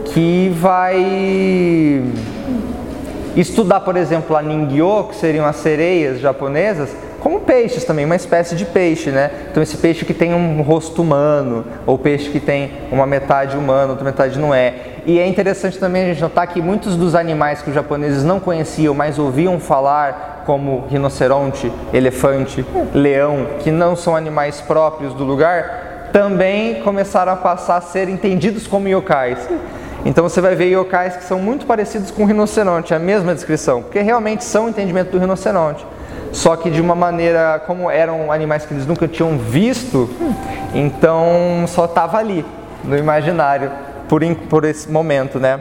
que 0.07 0.51
vai 0.59 2.03
estudar, 3.37 3.81
por 3.81 3.96
exemplo, 3.96 4.37
a 4.37 4.42
ningyo, 4.42 5.05
que 5.05 5.16
seriam 5.16 5.46
as 5.46 5.57
sereias 5.57 6.20
japonesas, 6.20 6.90
como 7.20 7.40
peixes 7.40 7.85
também, 7.85 8.05
uma 8.05 8.16
espécie 8.16 8.55
de 8.55 8.64
peixe, 8.64 9.11
né? 9.11 9.31
Então 9.51 9.62
esse 9.62 9.77
peixe 9.77 10.05
que 10.05 10.14
tem 10.14 10.33
um 10.33 10.62
rosto 10.62 11.03
humano, 11.03 11.64
ou 11.85 11.98
peixe 11.98 12.31
que 12.31 12.38
tem 12.38 12.72
uma 12.92 13.07
metade 13.07 13.57
humana, 13.57 13.90
outra 13.90 14.05
metade 14.05 14.38
não 14.38 14.55
é. 14.55 14.74
E 15.05 15.18
é 15.18 15.27
interessante 15.27 15.79
também 15.79 16.05
a 16.05 16.07
gente 16.07 16.20
notar 16.20 16.46
que 16.46 16.61
muitos 16.62 16.96
dos 16.96 17.14
animais 17.14 17.61
que 17.61 17.70
os 17.70 17.74
japoneses 17.74 18.22
não 18.22 18.38
conheciam, 18.38 18.94
mas 18.94 19.18
ouviam 19.18 19.59
falar, 19.59 20.44
como 20.46 20.87
rinoceronte, 20.88 21.72
elefante, 21.92 22.64
leão, 22.94 23.46
que 23.61 23.70
não 23.70 23.96
são 23.96 24.14
animais 24.14 24.61
próprios 24.61 25.12
do 25.12 25.24
lugar, 25.24 25.88
também 26.12 26.83
começaram 26.83 27.33
a 27.33 27.37
passar 27.37 27.77
a 27.77 27.81
ser 27.81 28.09
entendidos 28.09 28.66
como 28.66 28.88
yokais. 28.88 29.38
Então 30.05 30.23
você 30.23 30.40
vai 30.40 30.55
ver 30.55 30.66
yokais 30.66 31.16
que 31.16 31.25
são 31.25 31.38
muito 31.38 31.66
parecidos 31.66 32.11
com 32.11 32.23
o 32.23 32.27
rinoceronte, 32.27 32.94
a 32.94 32.99
mesma 32.99 33.35
descrição, 33.35 33.83
porque 33.83 34.01
realmente 34.01 34.44
são 34.44 34.66
o 34.66 34.68
entendimento 34.68 35.11
do 35.11 35.18
rinoceronte. 35.18 35.85
Só 36.33 36.57
que 36.57 36.71
de 36.71 36.81
uma 36.81 36.94
maneira, 36.94 37.62
como 37.66 37.90
eram 37.90 38.31
animais 38.31 38.64
que 38.64 38.75
eles 38.75 38.87
nunca 38.87 39.09
tinham 39.09 39.38
visto, 39.38 40.09
então 40.75 41.64
só 41.66 41.87
estava 41.87 42.18
ali, 42.18 42.44
no 42.85 42.97
imaginário, 42.97 43.71
por, 44.09 44.23
por 44.49 44.64
esse 44.64 44.90
momento, 44.90 45.38
né? 45.38 45.59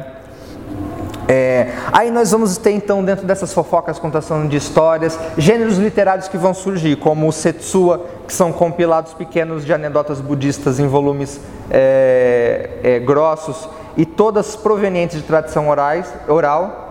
É, 1.27 1.73
aí 1.91 2.09
nós 2.09 2.31
vamos 2.31 2.57
ter 2.57 2.71
então 2.71 3.03
dentro 3.03 3.25
dessas 3.27 3.53
fofocas, 3.53 3.99
contação 3.99 4.47
de 4.47 4.55
histórias, 4.55 5.19
gêneros 5.37 5.77
literários 5.77 6.29
que 6.29 6.37
vão 6.37 6.53
surgir, 6.53 6.95
como 6.95 7.27
o 7.27 7.33
Setsua, 7.33 8.05
que 8.25 8.33
são 8.33 8.53
compilados 8.53 9.13
pequenos 9.13 9.65
de 9.65 9.73
anedotas 9.73 10.21
budistas 10.21 10.79
em 10.79 10.87
volumes 10.87 11.41
é, 11.69 12.69
é, 12.81 12.99
grossos 12.99 13.67
e 13.97 14.05
todas 14.05 14.55
provenientes 14.55 15.17
de 15.17 15.23
tradição 15.23 15.67
orais, 15.67 16.13
oral. 16.27 16.86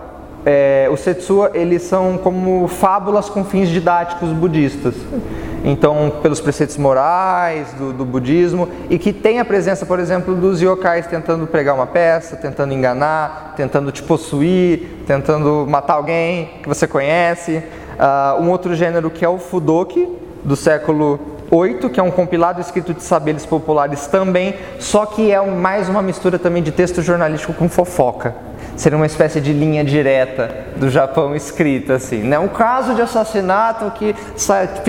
É, 0.49 0.87
o 0.89 0.95
Setsua, 0.95 1.51
eles 1.53 1.81
são 1.81 2.17
como 2.17 2.69
fábulas 2.69 3.27
com 3.27 3.43
fins 3.43 3.67
didáticos 3.67 4.29
budistas. 4.29 4.95
Então, 5.61 6.09
pelos 6.21 6.39
preceitos 6.39 6.77
morais 6.77 7.73
do, 7.73 7.91
do, 7.91 8.05
budismo 8.05 8.69
e 8.89 8.97
que 8.97 9.11
tem 9.11 9.41
a 9.41 9.45
presença, 9.45 9.85
por 9.85 9.99
exemplo, 9.99 10.33
dos 10.33 10.61
yokais 10.61 11.05
tentando 11.05 11.45
pregar 11.47 11.75
uma 11.75 11.85
peça, 11.85 12.37
tentando 12.37 12.73
enganar, 12.73 13.55
tentando 13.57 13.91
te 13.91 14.01
possuir, 14.01 15.03
tentando 15.05 15.65
matar 15.67 15.95
alguém 15.95 16.49
que 16.63 16.69
você 16.69 16.87
conhece. 16.87 17.57
Uh, 17.57 18.41
um 18.41 18.49
outro 18.49 18.73
gênero 18.73 19.09
que 19.09 19.25
é 19.25 19.29
o 19.29 19.37
Fudoki, 19.37 20.07
do 20.45 20.55
século 20.55 21.19
8, 21.51 21.89
que 21.89 21.99
é 21.99 22.03
um 22.03 22.11
compilado 22.11 22.61
escrito 22.61 22.93
de 22.93 23.03
saberes 23.03 23.45
populares 23.45 24.07
também, 24.07 24.55
só 24.79 25.05
que 25.05 25.29
é 25.29 25.45
mais 25.45 25.89
uma 25.89 26.01
mistura 26.01 26.39
também 26.39 26.63
de 26.63 26.71
texto 26.71 27.01
jornalístico 27.01 27.53
com 27.53 27.67
fofoca. 27.67 28.46
Seria 28.77 28.95
uma 28.95 29.07
espécie 29.07 29.41
de 29.41 29.51
linha 29.51 29.83
direta 29.83 30.49
do 30.75 30.87
Japão 30.87 31.35
escrita 31.35 31.95
assim, 31.95 32.21
né? 32.21 32.37
Um 32.37 32.47
caso 32.47 32.93
de 32.93 33.01
assassinato 33.01 33.91
que 33.91 34.15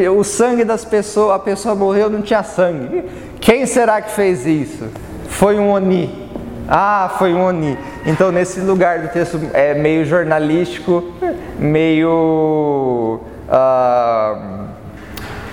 o 0.07 0.23
sangue 0.23 0.63
das 0.63 0.85
pessoas, 0.85 1.35
a 1.35 1.39
pessoa 1.39 1.75
morreu 1.75 2.11
não 2.11 2.21
tinha 2.21 2.43
sangue. 2.43 3.05
Quem 3.41 3.65
será 3.65 4.03
que 4.03 4.11
fez 4.11 4.45
isso? 4.45 4.89
Foi 5.29 5.59
um 5.59 5.71
oni. 5.71 6.29
Ah, 6.69 7.15
foi 7.19 7.33
um 7.33 7.43
oni. 7.43 7.79
Então 8.05 8.31
nesse 8.31 8.61
lugar 8.61 8.99
do 8.99 9.09
texto 9.09 9.41
é 9.55 9.73
meio 9.73 10.05
jornalístico, 10.05 11.11
meio 11.59 13.21
uh, 13.49 14.67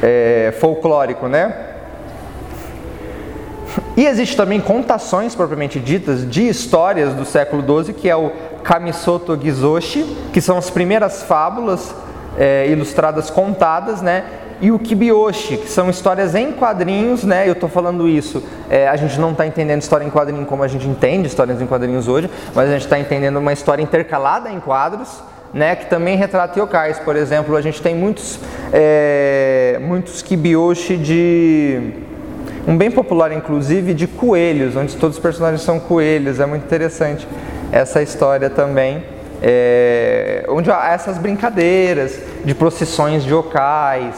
é, 0.04 0.54
folclórico, 0.60 1.30
né? 1.30 1.75
E 3.98 4.06
existe 4.06 4.36
também 4.36 4.60
contações 4.60 5.34
propriamente 5.34 5.80
ditas 5.80 6.30
de 6.30 6.48
histórias 6.48 7.14
do 7.14 7.24
século 7.24 7.84
XII, 7.84 7.94
que 7.94 8.10
é 8.10 8.16
o 8.16 8.32
Kamisoto 8.64 9.40
Gizoshi, 9.42 10.04
que 10.34 10.42
são 10.42 10.58
as 10.58 10.70
primeiras 10.70 11.24
fábulas 11.24 11.96
é, 12.38 12.68
ilustradas 12.68 13.30
contadas, 13.30 14.02
né? 14.02 14.26
E 14.62 14.72
o 14.72 14.80
Kibyoshi, 14.80 15.58
que 15.58 15.70
são 15.70 15.90
histórias 15.90 16.34
em 16.34 16.52
quadrinhos, 16.52 17.24
né? 17.24 17.48
Eu 17.48 17.54
estou 17.54 17.70
falando 17.70 18.08
isso, 18.08 18.44
é, 18.70 18.88
a 18.88 18.96
gente 18.96 19.20
não 19.20 19.32
está 19.32 19.46
entendendo 19.46 19.82
história 19.82 20.06
em 20.06 20.10
quadrinho 20.10 20.46
como 20.46 20.64
a 20.64 20.68
gente 20.68 20.88
entende 20.88 21.28
histórias 21.28 21.62
em 21.62 21.66
quadrinhos 21.66 22.08
hoje, 22.08 22.30
mas 22.54 22.70
a 22.70 22.74
gente 22.74 22.84
está 22.84 22.98
entendendo 23.00 23.38
uma 23.38 23.52
história 23.54 23.84
intercalada 23.84 24.50
em 24.50 24.60
quadros, 24.60 25.22
né, 25.54 25.76
que 25.76 25.86
também 25.86 26.18
retrata 26.18 26.60
yokais. 26.60 27.00
Por 27.00 27.16
exemplo, 27.16 27.56
a 27.56 27.62
gente 27.62 27.82
tem 27.82 27.96
muitos, 27.96 28.40
é, 28.74 29.80
muitos 29.82 30.22
kibyoshi 30.22 30.98
de. 30.98 31.94
Um 32.68 32.76
bem 32.76 32.90
popular, 32.90 33.32
inclusive, 33.32 33.94
de 33.94 34.08
coelhos, 34.08 34.76
onde 34.76 34.96
todos 34.96 35.18
os 35.18 35.22
personagens 35.22 35.62
são 35.62 35.80
coelhos. 35.80 36.40
É 36.40 36.46
muito 36.46 36.64
interessante 36.64 37.28
essa 37.72 38.02
história 38.02 38.50
também. 38.50 39.04
É, 39.42 40.46
onde 40.50 40.72
há 40.72 40.92
essas 40.92 41.18
brincadeiras 41.20 42.20
de 42.44 42.56
procissões 42.56 43.24
de 43.24 43.32
yokais, 43.32 44.16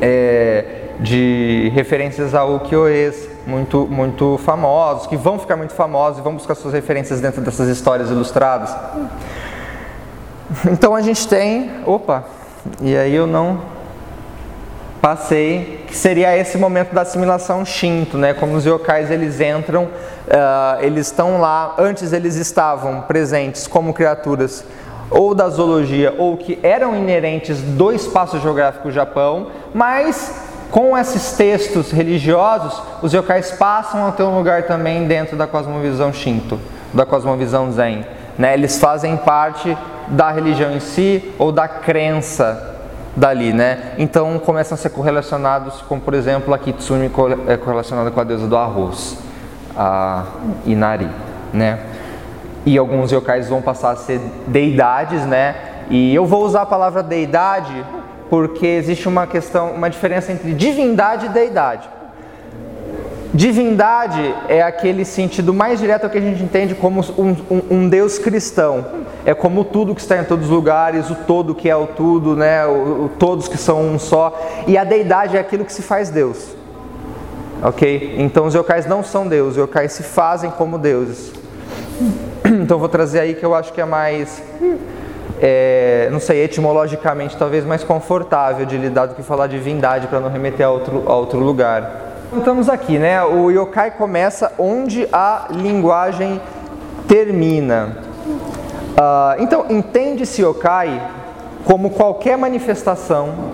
é, 0.00 0.64
de 1.00 1.72
referências 1.74 2.34
ao 2.34 2.54
ukiyo-e, 2.54 3.12
muito, 3.46 3.88
muito 3.90 4.38
famosos, 4.44 5.06
que 5.06 5.16
vão 5.16 5.38
ficar 5.38 5.56
muito 5.56 5.74
famosos 5.74 6.18
e 6.18 6.22
vão 6.22 6.34
buscar 6.34 6.54
suas 6.54 6.74
referências 6.74 7.20
dentro 7.20 7.40
dessas 7.40 7.68
histórias 7.68 8.10
ilustradas. 8.10 8.74
Então 10.70 10.94
a 10.94 11.00
gente 11.00 11.26
tem, 11.26 11.70
opa, 11.84 12.24
e 12.80 12.96
aí 12.96 13.14
eu 13.14 13.26
não 13.26 13.75
passei, 15.06 15.84
que 15.86 15.96
seria 15.96 16.36
esse 16.36 16.58
momento 16.58 16.92
da 16.92 17.02
assimilação 17.02 17.64
Shinto, 17.64 18.18
né? 18.18 18.34
Como 18.34 18.56
os 18.56 18.66
yokais 18.66 19.08
eles 19.08 19.40
entram, 19.40 19.84
uh, 19.84 20.80
eles 20.80 21.06
estão 21.06 21.40
lá, 21.40 21.76
antes 21.78 22.12
eles 22.12 22.34
estavam 22.34 23.02
presentes 23.02 23.68
como 23.68 23.94
criaturas 23.94 24.64
ou 25.08 25.32
da 25.32 25.48
zoologia 25.48 26.12
ou 26.18 26.36
que 26.36 26.58
eram 26.60 26.96
inerentes 26.96 27.62
do 27.62 27.92
espaço 27.92 28.40
geográfico 28.40 28.90
Japão, 28.90 29.46
mas 29.72 30.34
com 30.72 30.98
esses 30.98 31.36
textos 31.36 31.92
religiosos, 31.92 32.82
os 33.00 33.12
yokais 33.12 33.52
passam 33.52 34.08
a 34.08 34.10
ter 34.10 34.24
um 34.24 34.36
lugar 34.36 34.64
também 34.64 35.06
dentro 35.06 35.36
da 35.36 35.46
cosmovisão 35.46 36.12
Shinto, 36.12 36.58
da 36.92 37.06
cosmovisão 37.06 37.70
Zen. 37.70 38.04
Né? 38.36 38.54
Eles 38.54 38.80
fazem 38.80 39.16
parte 39.16 39.78
da 40.08 40.32
religião 40.32 40.72
em 40.72 40.80
si 40.80 41.32
ou 41.38 41.52
da 41.52 41.68
crença 41.68 42.74
dali, 43.16 43.52
né? 43.52 43.94
Então 43.98 44.38
começam 44.38 44.74
a 44.74 44.78
ser 44.78 44.90
correlacionados 44.90 45.80
com, 45.82 45.98
por 45.98 46.12
exemplo, 46.14 46.52
a 46.52 46.58
Kitsune 46.58 47.10
é 47.48 47.56
correlacionada 47.56 48.10
com 48.10 48.20
a 48.20 48.24
deusa 48.24 48.46
do 48.46 48.56
arroz, 48.56 49.18
a 49.74 50.24
Inari, 50.66 51.08
né? 51.52 51.80
E 52.66 52.76
alguns 52.76 53.10
yokais 53.10 53.48
vão 53.48 53.62
passar 53.62 53.92
a 53.92 53.96
ser 53.96 54.20
deidades, 54.46 55.24
né? 55.24 55.54
E 55.88 56.14
eu 56.14 56.26
vou 56.26 56.44
usar 56.44 56.62
a 56.62 56.66
palavra 56.66 57.02
deidade 57.02 57.84
porque 58.28 58.66
existe 58.66 59.08
uma 59.08 59.26
questão, 59.26 59.70
uma 59.70 59.88
diferença 59.88 60.32
entre 60.32 60.52
divindade 60.52 61.26
e 61.26 61.28
deidade. 61.28 61.88
Divindade 63.34 64.34
é 64.48 64.62
aquele 64.62 65.04
sentido 65.04 65.52
mais 65.52 65.80
direto 65.80 66.08
que 66.08 66.18
a 66.18 66.20
gente 66.20 66.42
entende 66.42 66.74
como 66.74 67.00
um, 67.18 67.36
um, 67.50 67.62
um, 67.70 67.88
Deus 67.88 68.18
cristão. 68.18 68.84
É 69.24 69.34
como 69.34 69.64
tudo 69.64 69.94
que 69.94 70.00
está 70.00 70.18
em 70.18 70.24
todos 70.24 70.46
os 70.46 70.50
lugares, 70.50 71.10
o 71.10 71.14
todo 71.14 71.54
que 71.54 71.68
é 71.68 71.76
o 71.76 71.86
tudo, 71.86 72.36
né? 72.36 72.66
O, 72.66 73.04
o, 73.04 73.10
todos 73.18 73.48
que 73.48 73.58
são 73.58 73.80
um 73.80 73.98
só. 73.98 74.38
E 74.66 74.78
a 74.78 74.84
deidade 74.84 75.36
é 75.36 75.40
aquilo 75.40 75.64
que 75.64 75.72
se 75.72 75.82
faz 75.82 76.08
Deus. 76.08 76.54
Ok? 77.62 78.16
Então 78.18 78.46
os 78.46 78.54
yokais 78.54 78.86
não 78.86 79.02
são 79.02 79.26
Deus, 79.26 79.52
os 79.52 79.56
yokais 79.56 79.92
se 79.92 80.02
fazem 80.02 80.50
como 80.50 80.78
deuses. 80.78 81.32
Então 82.46 82.78
vou 82.78 82.88
trazer 82.88 83.20
aí 83.20 83.34
que 83.34 83.44
eu 83.44 83.54
acho 83.54 83.72
que 83.72 83.80
é 83.80 83.84
mais 83.84 84.40
é, 85.40 86.08
não 86.10 86.20
sei, 86.20 86.42
etimologicamente 86.42 87.36
talvez 87.36 87.64
mais 87.64 87.84
confortável 87.84 88.64
de 88.64 88.76
lidar 88.76 89.06
do 89.06 89.14
que 89.14 89.22
falar 89.22 89.46
divindade 89.46 90.06
para 90.06 90.20
não 90.20 90.30
remeter 90.30 90.66
a 90.66 90.70
outro, 90.70 91.04
a 91.06 91.14
outro 91.14 91.38
lugar. 91.38 92.05
Estamos 92.34 92.68
aqui, 92.68 92.98
né? 92.98 93.22
O 93.22 93.50
yokai 93.50 93.92
começa 93.92 94.52
onde 94.58 95.08
a 95.12 95.46
linguagem 95.50 96.40
termina. 97.06 97.98
Uh, 98.26 99.40
então, 99.42 99.66
entende-se 99.70 100.42
yokai 100.42 101.00
como 101.64 101.90
qualquer 101.90 102.36
manifestação 102.36 103.52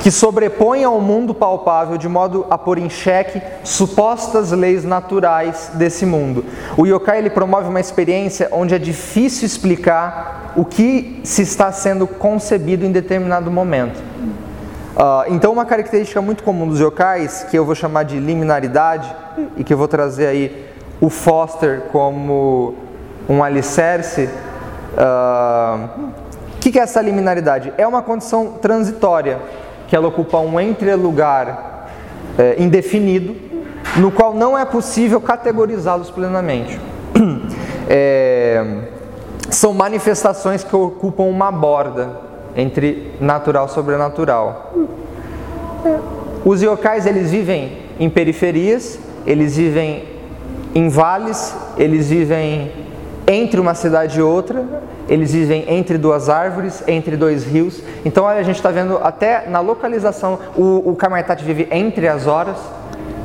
que 0.00 0.10
sobrepõe 0.10 0.84
ao 0.84 1.00
mundo 1.00 1.34
palpável 1.34 1.96
de 1.96 2.06
modo 2.06 2.46
a 2.50 2.58
pôr 2.58 2.76
em 2.76 2.90
xeque 2.90 3.40
supostas 3.64 4.50
leis 4.50 4.84
naturais 4.84 5.70
desse 5.72 6.04
mundo. 6.04 6.44
O 6.76 6.84
yokai 6.84 7.18
ele 7.18 7.30
promove 7.30 7.70
uma 7.70 7.80
experiência 7.80 8.50
onde 8.52 8.74
é 8.74 8.78
difícil 8.78 9.46
explicar 9.46 10.52
o 10.54 10.64
que 10.64 11.20
se 11.24 11.40
está 11.40 11.72
sendo 11.72 12.06
concebido 12.06 12.84
em 12.84 12.92
determinado 12.92 13.50
momento. 13.50 13.98
Uh, 14.94 15.34
então, 15.34 15.52
uma 15.52 15.64
característica 15.64 16.22
muito 16.22 16.44
comum 16.44 16.68
dos 16.68 16.78
yokais, 16.78 17.44
que 17.50 17.58
eu 17.58 17.64
vou 17.64 17.74
chamar 17.74 18.04
de 18.04 18.18
liminaridade, 18.18 19.12
e 19.56 19.64
que 19.64 19.72
eu 19.72 19.78
vou 19.78 19.88
trazer 19.88 20.26
aí 20.26 20.66
o 21.00 21.10
Foster 21.10 21.82
como 21.90 22.74
um 23.28 23.42
alicerce. 23.42 24.28
O 24.92 26.04
uh, 26.06 26.10
que, 26.60 26.70
que 26.70 26.78
é 26.78 26.82
essa 26.82 27.02
liminaridade? 27.02 27.72
É 27.76 27.86
uma 27.86 28.02
condição 28.02 28.52
transitória 28.62 29.38
que 29.88 29.96
ela 29.96 30.06
ocupa 30.06 30.38
um 30.38 30.60
entrelugar 30.60 31.90
é, 32.38 32.60
indefinido, 32.62 33.36
no 33.96 34.10
qual 34.10 34.32
não 34.32 34.56
é 34.56 34.64
possível 34.64 35.20
categorizá-los 35.20 36.10
plenamente. 36.10 36.80
É, 37.88 38.64
são 39.50 39.74
manifestações 39.74 40.64
que 40.64 40.74
ocupam 40.74 41.24
uma 41.24 41.52
borda 41.52 42.23
entre 42.56 43.12
natural 43.20 43.66
e 43.66 43.70
sobrenatural. 43.70 44.72
Os 46.44 46.62
yokais 46.62 47.06
eles 47.06 47.30
vivem 47.30 47.78
em 47.98 48.08
periferias, 48.10 48.98
eles 49.26 49.56
vivem 49.56 50.04
em 50.74 50.88
vales, 50.88 51.54
eles 51.76 52.10
vivem 52.10 52.70
entre 53.26 53.58
uma 53.58 53.74
cidade 53.74 54.18
e 54.18 54.22
outra, 54.22 54.64
eles 55.08 55.32
vivem 55.32 55.64
entre 55.68 55.96
duas 55.96 56.28
árvores, 56.28 56.82
entre 56.86 57.16
dois 57.16 57.44
rios. 57.44 57.82
Então 58.04 58.24
olha, 58.24 58.40
a 58.40 58.42
gente 58.42 58.56
está 58.56 58.70
vendo 58.70 58.98
até 59.02 59.48
na 59.48 59.60
localização, 59.60 60.38
o, 60.56 60.90
o 60.90 60.96
vive 61.44 61.68
entre 61.70 62.08
as 62.08 62.26
horas. 62.26 62.56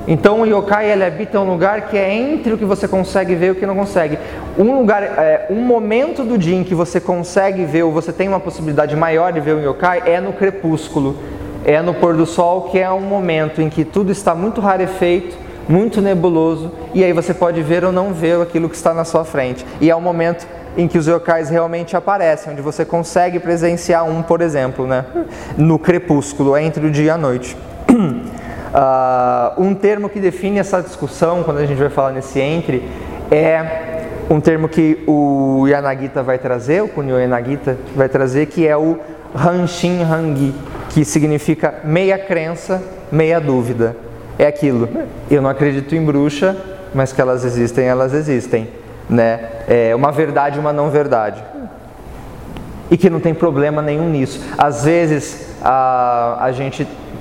Então 0.10 0.42
o 0.42 0.46
yokai 0.48 0.92
ele 0.92 1.06
habita 1.06 1.40
um 1.40 1.44
lugar 1.44 1.82
que 1.82 1.96
é 1.96 2.12
entre 2.12 2.52
o 2.52 2.58
que 2.58 2.66
você 2.66 2.88
consegue 2.88 3.36
ver 3.36 3.46
e 3.46 3.52
o 3.52 3.56
que 3.56 3.66
não 3.68 3.76
consegue. 3.76 4.18
Um 4.58 4.80
lugar, 4.80 5.04
é, 5.04 5.46
um 5.52 5.62
momento 5.62 6.24
do 6.24 6.36
dia 6.36 6.56
em 6.56 6.64
que 6.64 6.74
você 6.74 7.00
consegue 7.00 7.64
ver 7.64 7.84
ou 7.84 7.92
você 7.92 8.12
tem 8.12 8.28
uma 8.28 8.40
possibilidade 8.40 8.96
maior 8.96 9.32
de 9.32 9.40
ver 9.40 9.54
um 9.54 9.62
yokai 9.62 10.02
é 10.08 10.20
no 10.20 10.34
crepúsculo, 10.34 11.16
é 11.64 11.80
no 11.84 11.94
pôr 11.94 12.16
do 12.16 12.26
sol, 12.26 12.64
que 12.64 12.80
é 12.80 12.90
um 12.90 13.02
momento 13.02 13.62
em 13.62 13.70
que 13.70 13.86
tudo 13.86 14.12
está 14.12 14.34
muito 14.34 14.60
rarefeito, 14.60 15.38
muito 15.68 16.02
nebuloso 16.02 16.72
e 16.92 17.04
aí 17.04 17.14
você 17.14 17.32
pode 17.32 17.62
ver 17.62 17.86
ou 17.86 17.92
não 17.92 18.12
ver 18.12 18.42
aquilo 18.42 18.68
que 18.68 18.76
está 18.76 18.96
na 18.96 19.06
sua 19.06 19.24
frente. 19.24 19.64
E 19.80 19.92
é 19.92 19.96
o 19.96 20.02
momento 20.02 20.48
em 20.76 20.88
que 20.88 20.98
os 20.98 21.06
yokais 21.06 21.52
realmente 21.52 21.96
aparecem, 21.96 22.54
onde 22.54 22.64
você 22.64 22.84
consegue 22.84 23.38
presenciar 23.38 24.10
um, 24.10 24.24
por 24.24 24.42
exemplo, 24.42 24.88
né, 24.88 25.06
no 25.56 25.78
crepúsculo, 25.78 26.58
entre 26.58 26.88
o 26.88 26.90
dia 26.90 27.06
e 27.06 27.10
a 27.12 27.18
noite. 27.18 27.56
Uh, 28.74 29.62
um 29.62 29.74
termo 29.74 30.10
que 30.10 30.20
define 30.20 30.60
essa 30.60 30.82
discussão, 30.82 31.44
quando 31.44 31.58
a 31.58 31.66
gente 31.66 31.78
vai 31.78 31.90
falar 31.90 32.12
nesse 32.12 32.40
entre, 32.40 32.84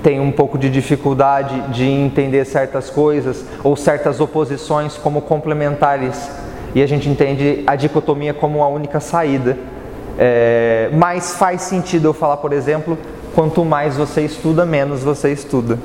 tem 0.03 0.19
um 0.19 0.31
pouco 0.31 0.57
de 0.57 0.69
dificuldade 0.69 1.59
de 1.69 1.85
entender 1.85 2.45
certas 2.45 2.89
coisas 2.89 3.43
ou 3.63 3.75
certas 3.75 4.19
oposições 4.19 4.95
como 4.95 5.21
complementares 5.21 6.29
e 6.73 6.81
a 6.81 6.87
gente 6.87 7.09
entende 7.09 7.63
a 7.65 7.75
dicotomia 7.75 8.33
como 8.33 8.63
a 8.63 8.67
única 8.67 8.99
saída. 8.99 9.57
É, 10.17 10.89
mas 10.93 11.35
faz 11.35 11.61
sentido 11.61 12.09
eu 12.09 12.13
falar, 12.13 12.37
por 12.37 12.53
exemplo, 12.53 12.97
quanto 13.33 13.63
mais 13.63 13.95
você 13.95 14.21
estuda, 14.21 14.65
menos 14.65 15.03
você 15.03 15.31
estuda 15.31 15.79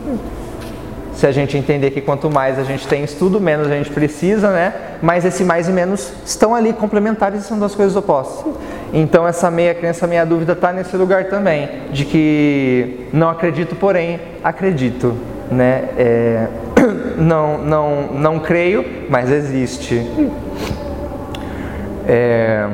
se 1.17 1.27
a 1.27 1.33
gente 1.33 1.57
entender 1.57 1.91
que 1.91 2.01
quanto 2.01 2.29
mais 2.29 2.59
a 2.59 2.65
gente 2.65 2.87
tem 2.89 3.05
estudo, 3.05 3.41
menos 3.41 3.69
a 3.69 3.77
gente 3.77 3.91
precisa, 3.91 4.51
né? 4.51 4.73
Mas 5.01 5.25
esse 5.25 5.45
mais 5.45 5.69
e 5.69 5.73
menos 5.73 6.13
estão 6.25 6.55
ali 6.55 6.73
complementares 6.73 7.43
e 7.43 7.45
são 7.45 7.59
duas 7.59 7.75
coisas 7.75 7.95
opostas. 7.95 8.53
Então 8.93 9.27
essa 9.27 9.51
meia 9.51 9.75
crença, 9.75 10.07
meia 10.07 10.25
dúvida 10.25 10.53
está 10.53 10.73
nesse 10.73 10.97
lugar 10.97 11.25
também, 11.25 11.69
de 11.93 12.05
que 12.05 13.07
não 13.13 13.29
acredito, 13.29 13.77
porém 13.77 14.21
acredito, 14.43 15.17
né? 15.51 15.85
É, 15.97 16.47
não, 17.17 17.59
não, 17.59 18.07
não 18.13 18.39
creio, 18.41 18.85
mas 19.09 19.31
existe. 19.31 20.05
É, 22.07 22.67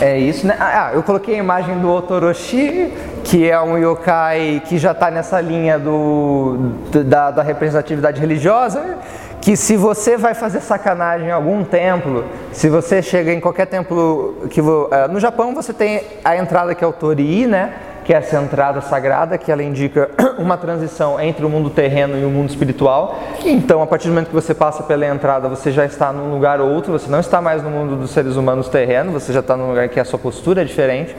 é 0.00 0.18
isso, 0.18 0.46
né? 0.46 0.56
Ah, 0.58 0.92
eu 0.94 1.02
coloquei 1.02 1.34
a 1.34 1.38
imagem 1.38 1.78
do 1.78 1.90
Otoroshi 1.90 2.92
que 3.24 3.48
é 3.48 3.60
um 3.60 3.76
yokai 3.78 4.62
que 4.66 4.78
já 4.78 4.92
está 4.92 5.10
nessa 5.10 5.40
linha 5.40 5.78
do, 5.78 6.72
da, 7.04 7.30
da, 7.30 7.42
representatividade 7.42 8.20
religiosa, 8.20 8.98
que 9.40 9.56
se 9.56 9.76
você 9.76 10.16
vai 10.16 10.34
fazer 10.34 10.60
sacanagem 10.60 11.28
em 11.28 11.30
algum 11.30 11.64
templo, 11.64 12.24
se 12.52 12.68
você 12.68 13.00
chega 13.02 13.32
em 13.32 13.40
qualquer 13.40 13.66
templo 13.66 14.46
que 14.50 14.60
é, 14.60 15.08
no 15.08 15.18
Japão 15.18 15.54
você 15.54 15.72
tem 15.72 16.02
a 16.24 16.36
entrada 16.36 16.74
que 16.74 16.84
é 16.84 16.86
o 16.86 16.92
torii, 16.92 17.46
né? 17.46 17.72
Que 18.04 18.14
é 18.14 18.16
essa 18.16 18.40
entrada 18.40 18.80
sagrada 18.80 19.38
que 19.38 19.52
ela 19.52 19.62
indica 19.62 20.10
uma 20.38 20.56
transição 20.56 21.20
entre 21.20 21.44
o 21.44 21.48
mundo 21.48 21.70
terreno 21.70 22.18
e 22.18 22.24
o 22.24 22.30
mundo 22.30 22.50
espiritual. 22.50 23.18
Então, 23.44 23.82
a 23.82 23.86
partir 23.86 24.08
do 24.08 24.14
momento 24.14 24.28
que 24.28 24.34
você 24.34 24.54
passa 24.54 24.82
pela 24.82 25.06
entrada, 25.06 25.48
você 25.48 25.70
já 25.70 25.84
está 25.84 26.12
num 26.12 26.30
lugar 26.30 26.60
ou 26.60 26.68
outro, 26.68 26.92
você 26.92 27.10
não 27.10 27.20
está 27.20 27.40
mais 27.40 27.62
no 27.62 27.70
mundo 27.70 27.96
dos 27.96 28.10
seres 28.10 28.36
humanos 28.36 28.68
terreno, 28.68 29.12
você 29.12 29.32
já 29.32 29.40
está 29.40 29.56
num 29.56 29.68
lugar 29.68 29.88
que 29.88 30.00
a 30.00 30.04
sua 30.04 30.18
postura 30.18 30.62
é 30.62 30.64
diferente. 30.64 31.14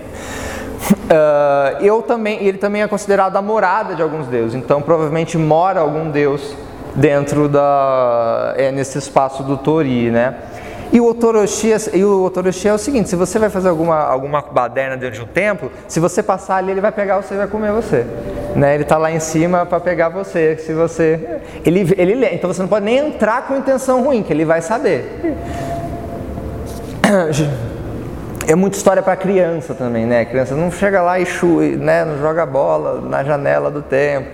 Uh, 0.89 1.78
eu 1.84 2.02
também, 2.02 2.44
ele 2.44 2.58
também 2.58 2.82
é 2.82 2.88
considerado 2.88 3.36
a 3.36 3.41
morada 3.41 3.96
de 3.96 4.02
alguns 4.02 4.28
deuses, 4.28 4.56
então 4.56 4.82
provavelmente 4.82 5.38
mora 5.38 5.80
algum 5.80 6.10
deus 6.10 6.56
dentro 6.96 7.48
da 7.48 8.54
é, 8.58 8.72
nesse 8.72 8.98
espaço 8.98 9.44
do 9.44 9.58
Tori, 9.58 10.10
né? 10.10 10.36
E 10.94 11.00
o 11.00 11.08
Otoroshi, 11.08 11.74
e 11.94 12.04
o 12.04 12.26
Otoroshi 12.26 12.67
é 12.67 12.74
o 12.74 12.78
seguinte: 12.78 13.08
se 13.08 13.15
você 13.15 13.39
vai 13.39 13.50
fazer 13.50 13.70
alguma, 13.70 13.98
alguma 13.98 14.41
baderna 14.41 14.98
dentro 14.98 15.15
de 15.15 15.22
um 15.22 15.28
templo, 15.28 15.72
se 15.88 16.02
você 16.02 16.22
passar 16.22 16.58
ali, 16.58 16.72
ele 16.72 16.82
vai 16.82 16.91
pegar 16.91 17.22
você 17.22 17.34
e 17.34 17.38
vai 17.38 17.48
comer 17.48 17.72
você. 17.72 18.06
Né? 18.56 18.74
Ele 18.74 18.84
está 18.84 18.98
lá 18.98 19.10
em 19.10 19.20
cima 19.20 19.65
para 19.65 19.80
pegar 19.80 20.10
você. 20.10 20.58
Se 20.58 20.74
você, 20.74 21.39
ele, 21.65 21.94
ele, 21.98 22.26
então 22.26 22.52
você 22.52 22.62
não 22.62 22.67
pode 22.67 22.84
nem 22.84 22.98
entrar 22.98 23.48
com 23.48 23.56
intenção 23.56 24.04
ruim, 24.04 24.22
que 24.22 24.34
ele 24.34 24.44
vai 24.44 24.62
saber. 24.62 25.38
É 28.47 28.56
muita 28.56 28.75
história 28.75 29.04
para 29.04 29.15
criança 29.15 29.73
também, 29.73 30.06
né? 30.06 30.21
A 30.21 30.25
criança 30.25 30.56
não 30.56 30.71
chega 30.71 31.01
lá 31.01 31.19
e 31.19 31.25
chui, 31.25 31.75
né? 31.75 32.04
não 32.04 32.17
joga 32.17 32.45
bola 32.45 33.01
na 33.01 33.23
janela 33.23 33.69
do 33.69 33.82
templo, 33.82 34.32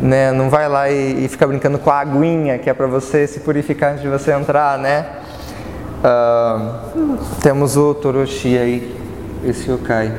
né? 0.00 0.32
Não 0.32 0.50
vai 0.50 0.68
lá 0.68 0.90
e, 0.90 1.24
e 1.24 1.28
fica 1.28 1.46
brincando 1.46 1.78
com 1.78 1.90
a 1.90 2.00
aguinha 2.00 2.58
que 2.58 2.68
é 2.68 2.74
para 2.74 2.86
você 2.86 3.26
se 3.26 3.40
purificar 3.40 3.92
antes 3.92 4.02
de 4.02 4.08
você 4.08 4.32
entrar, 4.32 4.78
né? 4.78 5.06
Uh, 6.04 7.16
temos 7.42 7.76
o 7.76 7.94
Toroshi 7.94 8.58
aí, 8.58 8.96
esse 9.44 9.70
yokai 9.70 10.12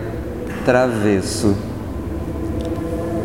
travesso. 0.66 1.56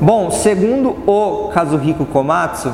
Bom, 0.00 0.30
segundo 0.30 0.96
o 1.06 1.48
Kazuhiko 1.48 2.04
Komatsu, 2.04 2.72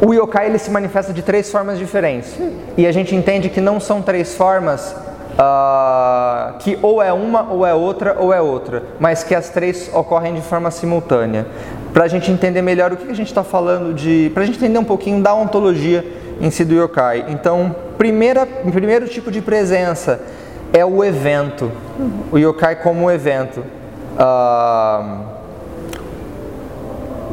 o 0.00 0.12
yokai 0.12 0.46
ele 0.46 0.58
se 0.58 0.70
manifesta 0.70 1.12
de 1.12 1.22
três 1.22 1.50
formas 1.50 1.78
diferentes. 1.78 2.36
E 2.76 2.86
a 2.86 2.92
gente 2.92 3.14
entende 3.14 3.48
que 3.48 3.60
não 3.60 3.80
são 3.80 4.02
três 4.02 4.34
formas 4.34 4.94
uh, 5.38 6.58
que 6.58 6.78
ou 6.82 7.02
é 7.02 7.12
uma, 7.12 7.50
ou 7.50 7.64
é 7.64 7.72
outra, 7.72 8.16
ou 8.18 8.32
é 8.32 8.40
outra, 8.40 8.82
mas 8.98 9.22
que 9.22 9.34
as 9.34 9.48
três 9.50 9.90
ocorrem 9.94 10.34
de 10.34 10.40
forma 10.40 10.70
simultânea. 10.70 11.46
Para 11.92 12.04
a 12.04 12.08
gente 12.08 12.30
entender 12.30 12.62
melhor 12.62 12.92
o 12.92 12.96
que 12.96 13.10
a 13.10 13.14
gente 13.14 13.28
está 13.28 13.44
falando 13.44 13.94
de. 13.94 14.30
Para 14.34 14.42
a 14.42 14.46
gente 14.46 14.56
entender 14.56 14.78
um 14.78 14.84
pouquinho 14.84 15.22
da 15.22 15.34
ontologia 15.34 16.04
em 16.40 16.50
si 16.50 16.64
do 16.64 16.74
yokai. 16.74 17.24
Então, 17.28 17.74
primeira, 17.96 18.46
primeiro 18.46 19.08
tipo 19.08 19.30
de 19.30 19.40
presença 19.40 20.20
é 20.72 20.84
o 20.84 21.04
evento. 21.04 21.72
O 22.30 22.38
yokai 22.38 22.76
como 22.76 23.10
evento. 23.10 23.64
Uh, 24.18 25.38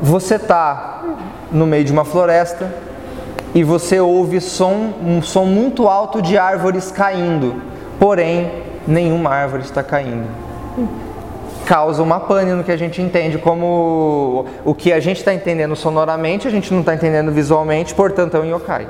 você 0.01 0.35
está 0.35 1.01
no 1.55 1.65
meio 1.65 1.85
de 1.85 1.91
uma 1.91 2.03
floresta 2.03 2.69
e 3.53 3.63
você 3.63 3.99
ouve 3.99 4.41
som, 4.41 4.93
um 5.01 5.21
som 5.21 5.45
muito 5.45 5.87
alto 5.87 6.21
de 6.21 6.37
árvores 6.37 6.91
caindo, 6.91 7.55
porém 7.97 8.51
nenhuma 8.85 9.29
árvore 9.29 9.63
está 9.63 9.81
caindo. 9.81 10.27
Causa 11.65 12.03
uma 12.03 12.19
pane 12.19 12.51
no 12.51 12.63
que 12.63 12.71
a 12.71 12.77
gente 12.77 13.01
entende 13.01 13.37
como 13.37 14.45
o 14.65 14.75
que 14.75 14.91
a 14.91 14.99
gente 14.99 15.17
está 15.17 15.33
entendendo 15.33 15.75
sonoramente, 15.75 16.47
a 16.47 16.51
gente 16.51 16.71
não 16.73 16.81
está 16.81 16.93
entendendo 16.93 17.31
visualmente, 17.31 17.95
portanto 17.95 18.35
é 18.35 18.39
um 18.41 18.45
yokai. 18.45 18.87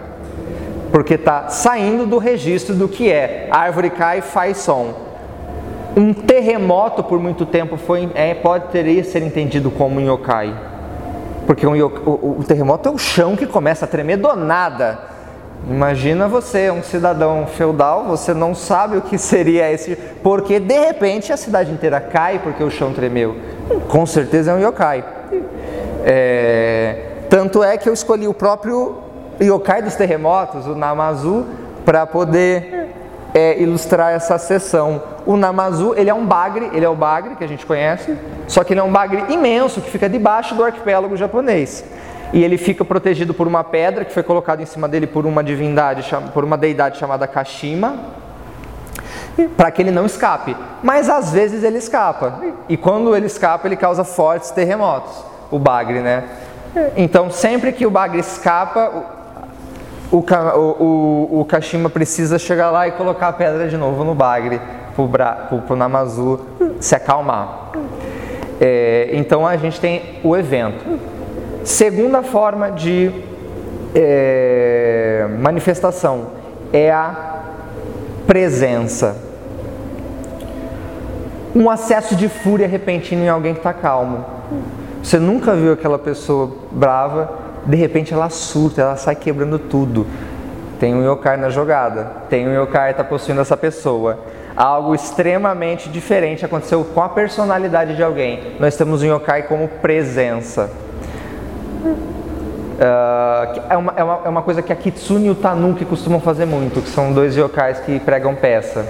Porque 0.92 1.14
está 1.14 1.50
saindo 1.50 2.08
do 2.08 2.18
registro 2.18 2.74
do 2.74 2.88
que 2.88 3.12
é 3.12 3.48
árvore 3.52 3.92
cai 3.92 4.22
faz 4.22 4.58
som. 4.58 4.94
Um 5.96 6.12
terremoto 6.12 7.04
por 7.04 7.20
muito 7.20 7.46
tempo 7.46 7.78
foi, 7.78 8.10
é, 8.16 8.34
pode 8.34 8.70
ter 8.70 9.04
ser 9.04 9.22
entendido 9.22 9.70
como 9.70 10.00
um 10.00 10.14
yokai 10.14 10.75
porque 11.46 11.66
um, 11.66 11.80
o, 11.80 12.40
o, 12.40 12.44
terremoto 12.44 12.90
é 12.90 12.92
o 12.92 12.98
chão 12.98 13.36
que 13.36 13.46
começa 13.46 13.86
a 13.86 13.88
tremer 13.88 14.18
do 14.18 14.36
nada. 14.36 15.00
Imagina 15.70 16.28
você, 16.28 16.70
um 16.70 16.84
cidadão 16.84 17.48
feudal, 17.48 18.06
você 18.06 18.34
não 18.34 18.54
sabe 18.54 18.98
o 18.98 19.02
que 19.02 19.18
seria 19.18 19.72
esse, 19.72 19.96
porque 20.22 20.60
de 20.60 20.78
repente 20.78 21.34
a 21.34 21.38
cidade 21.38 21.72
inteira 21.72 22.00
cai 22.00 22.40
porque 22.40 22.64
o 22.64 22.70
chão 22.70 22.94
tremeu. 22.94 23.36
Com 23.90 24.06
certeza 24.06 24.52
é 24.52 24.54
um 24.54 24.60
yokai. 24.60 25.04
É, 26.04 26.98
tanto 27.30 27.64
é 27.64 27.78
que 27.78 27.90
eu 27.90 27.94
escolhi 27.94 28.28
o 28.28 28.34
próprio 28.34 28.98
yokai 29.42 29.82
dos 29.82 29.96
terremotos, 29.96 30.68
o 30.68 30.76
Namazu, 30.76 31.46
para 31.84 32.06
poder 32.06 32.85
é, 33.36 33.62
ilustrar 33.62 34.14
essa 34.14 34.38
sessão. 34.38 35.04
O 35.26 35.36
Namazu, 35.36 35.94
ele 35.98 36.10
é 36.10 36.14
um 36.14 36.26
bagre, 36.26 36.70
ele 36.74 36.86
é 36.86 36.90
o 36.90 36.96
bagre 36.96 37.36
que 37.36 37.44
a 37.44 37.48
gente 37.48 37.66
conhece, 37.66 38.18
só 38.48 38.64
que 38.64 38.72
ele 38.72 38.80
é 38.80 38.84
um 38.84 38.92
bagre 38.92 39.26
imenso 39.28 39.82
que 39.82 39.92
fica 39.92 40.08
debaixo 40.08 40.56
do 40.56 40.64
arquipélago 40.64 41.18
japonês. 41.18 41.84
E 42.32 42.44
ele 42.44 42.58
fica 42.58 42.86
protegido 42.86 43.34
por 43.34 43.46
uma 43.46 43.64
pedra 43.64 44.06
que 44.06 44.14
foi 44.14 44.24
colocada 44.24 44.64
em 44.64 44.66
cima 44.66 44.88
dele 44.88 45.06
por 45.06 45.26
uma 45.26 45.44
divindade, 45.44 46.10
por 46.34 46.46
uma 46.46 46.58
deidade 46.58 46.98
chamada 46.98 47.28
Kashima, 47.28 48.00
para 49.58 49.70
que 49.70 49.82
ele 49.82 49.92
não 49.92 50.06
escape. 50.06 50.56
Mas 50.82 51.10
às 51.10 51.32
vezes 51.32 51.62
ele 51.62 51.78
escapa. 51.78 52.40
E 52.70 52.78
quando 52.78 53.16
ele 53.16 53.26
escapa, 53.26 53.68
ele 53.68 53.76
causa 53.76 54.06
fortes 54.06 54.50
terremotos. 54.52 55.14
O 55.52 55.60
bagre, 55.60 56.00
né? 56.00 56.24
Então, 56.98 57.30
sempre 57.30 57.72
que 57.72 57.86
o 57.86 57.92
bagre 57.92 58.20
escapa, 58.20 59.15
o, 60.12 60.18
o, 60.18 61.42
o, 61.42 61.46
Kashima 61.46 61.90
precisa 61.90 62.38
chegar 62.38 62.72
lá 62.72 62.88
e 62.88 62.92
colocar 62.92 63.30
a 63.30 63.34
pedra 63.34 63.68
de 63.68 63.76
novo 63.76 64.04
no 64.04 64.14
bagre 64.14 64.62
para 65.12 65.50
o 65.70 65.76
Namazu 65.76 66.40
se 66.80 66.96
acalmar. 66.96 67.72
É, 68.62 69.10
então 69.14 69.46
a 69.46 69.58
gente 69.58 69.80
tem 69.80 70.20
o 70.24 70.36
evento. 70.36 71.00
Segunda 71.64 72.22
forma 72.22 72.72
de 72.72 73.12
é, 73.94 75.28
manifestação 75.40 76.28
é 76.72 76.92
a 76.92 77.42
presença. 78.28 79.18
Um 81.56 81.70
acesso 81.70 82.16
de 82.16 82.30
fúria 82.30 82.68
repentino 82.68 83.24
em 83.24 83.30
alguém 83.30 83.54
que 83.54 83.60
está 83.60 83.74
calmo. 83.74 84.26
Você 85.02 85.18
nunca 85.20 85.56
viu 85.56 85.74
aquela 85.74 85.98
pessoa 85.98 86.52
brava 86.72 87.45
de 87.66 87.76
repente 87.76 88.14
ela 88.14 88.30
surta, 88.30 88.82
ela 88.82 88.96
sai 88.96 89.16
quebrando 89.16 89.58
tudo. 89.58 90.06
Tem 90.80 90.94
um 90.94 91.10
yokai 91.10 91.38
na 91.38 91.50
jogada, 91.50 92.12
tem 92.30 92.48
um 92.48 92.64
yokai 92.64 92.92
está 92.92 93.04
possuindo 93.04 93.42
essa 93.42 93.56
pessoa. 93.56 94.20
Algo 94.56 94.96
extremamente 94.96 95.90
diferente 95.90 96.46
aconteceu 96.46 96.84
com 96.84 97.02
a 97.02 97.10
personalidade 97.10 97.96
de 97.96 98.04
alguém. 98.04 98.56
Nós 98.60 98.76
temos 98.76 99.02
um 99.02 99.16
yokai 99.16 99.44
como 99.44 99.68
presença. 99.68 100.70
Uh, 102.76 103.62
é, 103.70 103.78
uma, 103.78 103.94
é, 103.96 104.04
uma, 104.04 104.22
é 104.26 104.30
uma 104.30 104.42
coisa 104.42 104.62
que 104.62 104.72
a 104.72 104.76
Kitsune 104.76 105.28
e 105.28 105.30
o 105.30 105.36
Tanuki 105.36 105.86
costumam 105.86 106.20
fazer 106.20 106.46
muito, 106.46 106.82
que 106.82 106.90
são 106.90 107.14
dois 107.14 107.36
yokais 107.38 107.80
que 107.80 108.00
pregam 108.00 108.36
peça. 108.36 108.86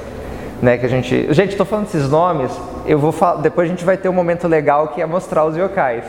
Né, 0.61 0.77
que 0.77 0.85
a 0.85 0.89
gente, 0.89 1.33
gente, 1.33 1.51
estou 1.51 1.65
falando 1.65 1.85
esses 1.85 2.09
nomes, 2.09 2.49
eu 2.88 3.00
vou 3.00 3.12
falar, 3.12 3.41
depois 3.41 3.67
a 3.67 3.71
gente 3.71 3.84
vai 3.84 3.98
ter 3.98 4.10
um 4.10 4.13
momento 4.13 4.48
legal 4.48 4.89
que 4.89 5.02
é 5.02 5.06
mostrar 5.06 5.45
os 5.45 5.58
yokais 5.58 6.04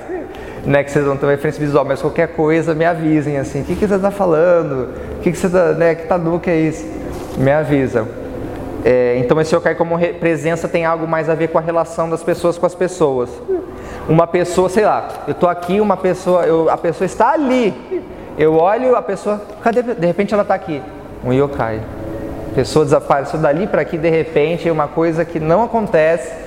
né, 0.67 0.83
que 0.83 0.91
vocês 0.91 1.05
vão 1.05 1.17
ter 1.17 1.25
uma 1.25 1.33
referência 1.33 1.61
visual, 1.61 1.85
mas 1.85 2.03
qualquer 2.03 2.29
coisa 2.29 2.75
me 2.75 2.85
avisem 2.85 3.39
assim, 3.39 3.63
o 3.63 3.65
que, 3.65 3.77
que 3.77 3.87
você 3.87 3.95
está 3.95 4.11
falando, 4.11 4.89
o 5.19 5.21
que, 5.23 5.31
que 5.31 5.39
você 5.39 5.47
está, 5.47 5.73
né, 5.73 5.95
que 5.95 6.07
tá 6.07 6.21
é 6.49 6.57
isso, 6.57 6.85
me 7.39 7.53
avisa. 7.53 8.07
É, 8.85 9.17
então 9.19 9.41
esse 9.41 9.55
yokai 9.55 9.75
como 9.75 9.99
presença 10.21 10.69
tem 10.69 10.85
algo 10.85 11.07
mais 11.07 11.31
a 11.31 11.35
ver 11.35 11.49
com 11.49 11.59
a 11.59 11.61
relação 11.61 12.11
das 12.11 12.23
pessoas 12.23 12.59
com 12.59 12.67
as 12.67 12.75
pessoas. 12.75 13.31
Uma 14.09 14.27
pessoa, 14.27 14.69
sei 14.69 14.85
lá, 14.85 15.09
eu 15.27 15.33
estou 15.33 15.49
aqui, 15.49 15.81
uma 15.81 15.97
pessoa, 15.97 16.45
eu, 16.45 16.69
a 16.69 16.77
pessoa 16.77 17.07
está 17.07 17.33
ali, 17.33 17.75
eu 18.37 18.55
olho 18.55 18.95
a 18.95 19.03
pessoa, 19.03 19.41
cadê? 19.63 19.83
De 19.83 20.07
repente 20.07 20.35
ela 20.35 20.43
está 20.43 20.55
aqui, 20.55 20.83
um 21.25 21.33
yokai. 21.33 21.81
A 22.53 22.55
pessoa 22.55 22.85
desapareceu 22.85 23.39
dali 23.39 23.67
para 23.67 23.83
aqui, 23.83 23.99
de 23.99 24.09
repente, 24.09 24.69
é 24.69 24.73
uma 24.73 24.89
coisa 24.89 25.25
que 25.25 25.39
não 25.39 25.65
acontece. 25.65 26.46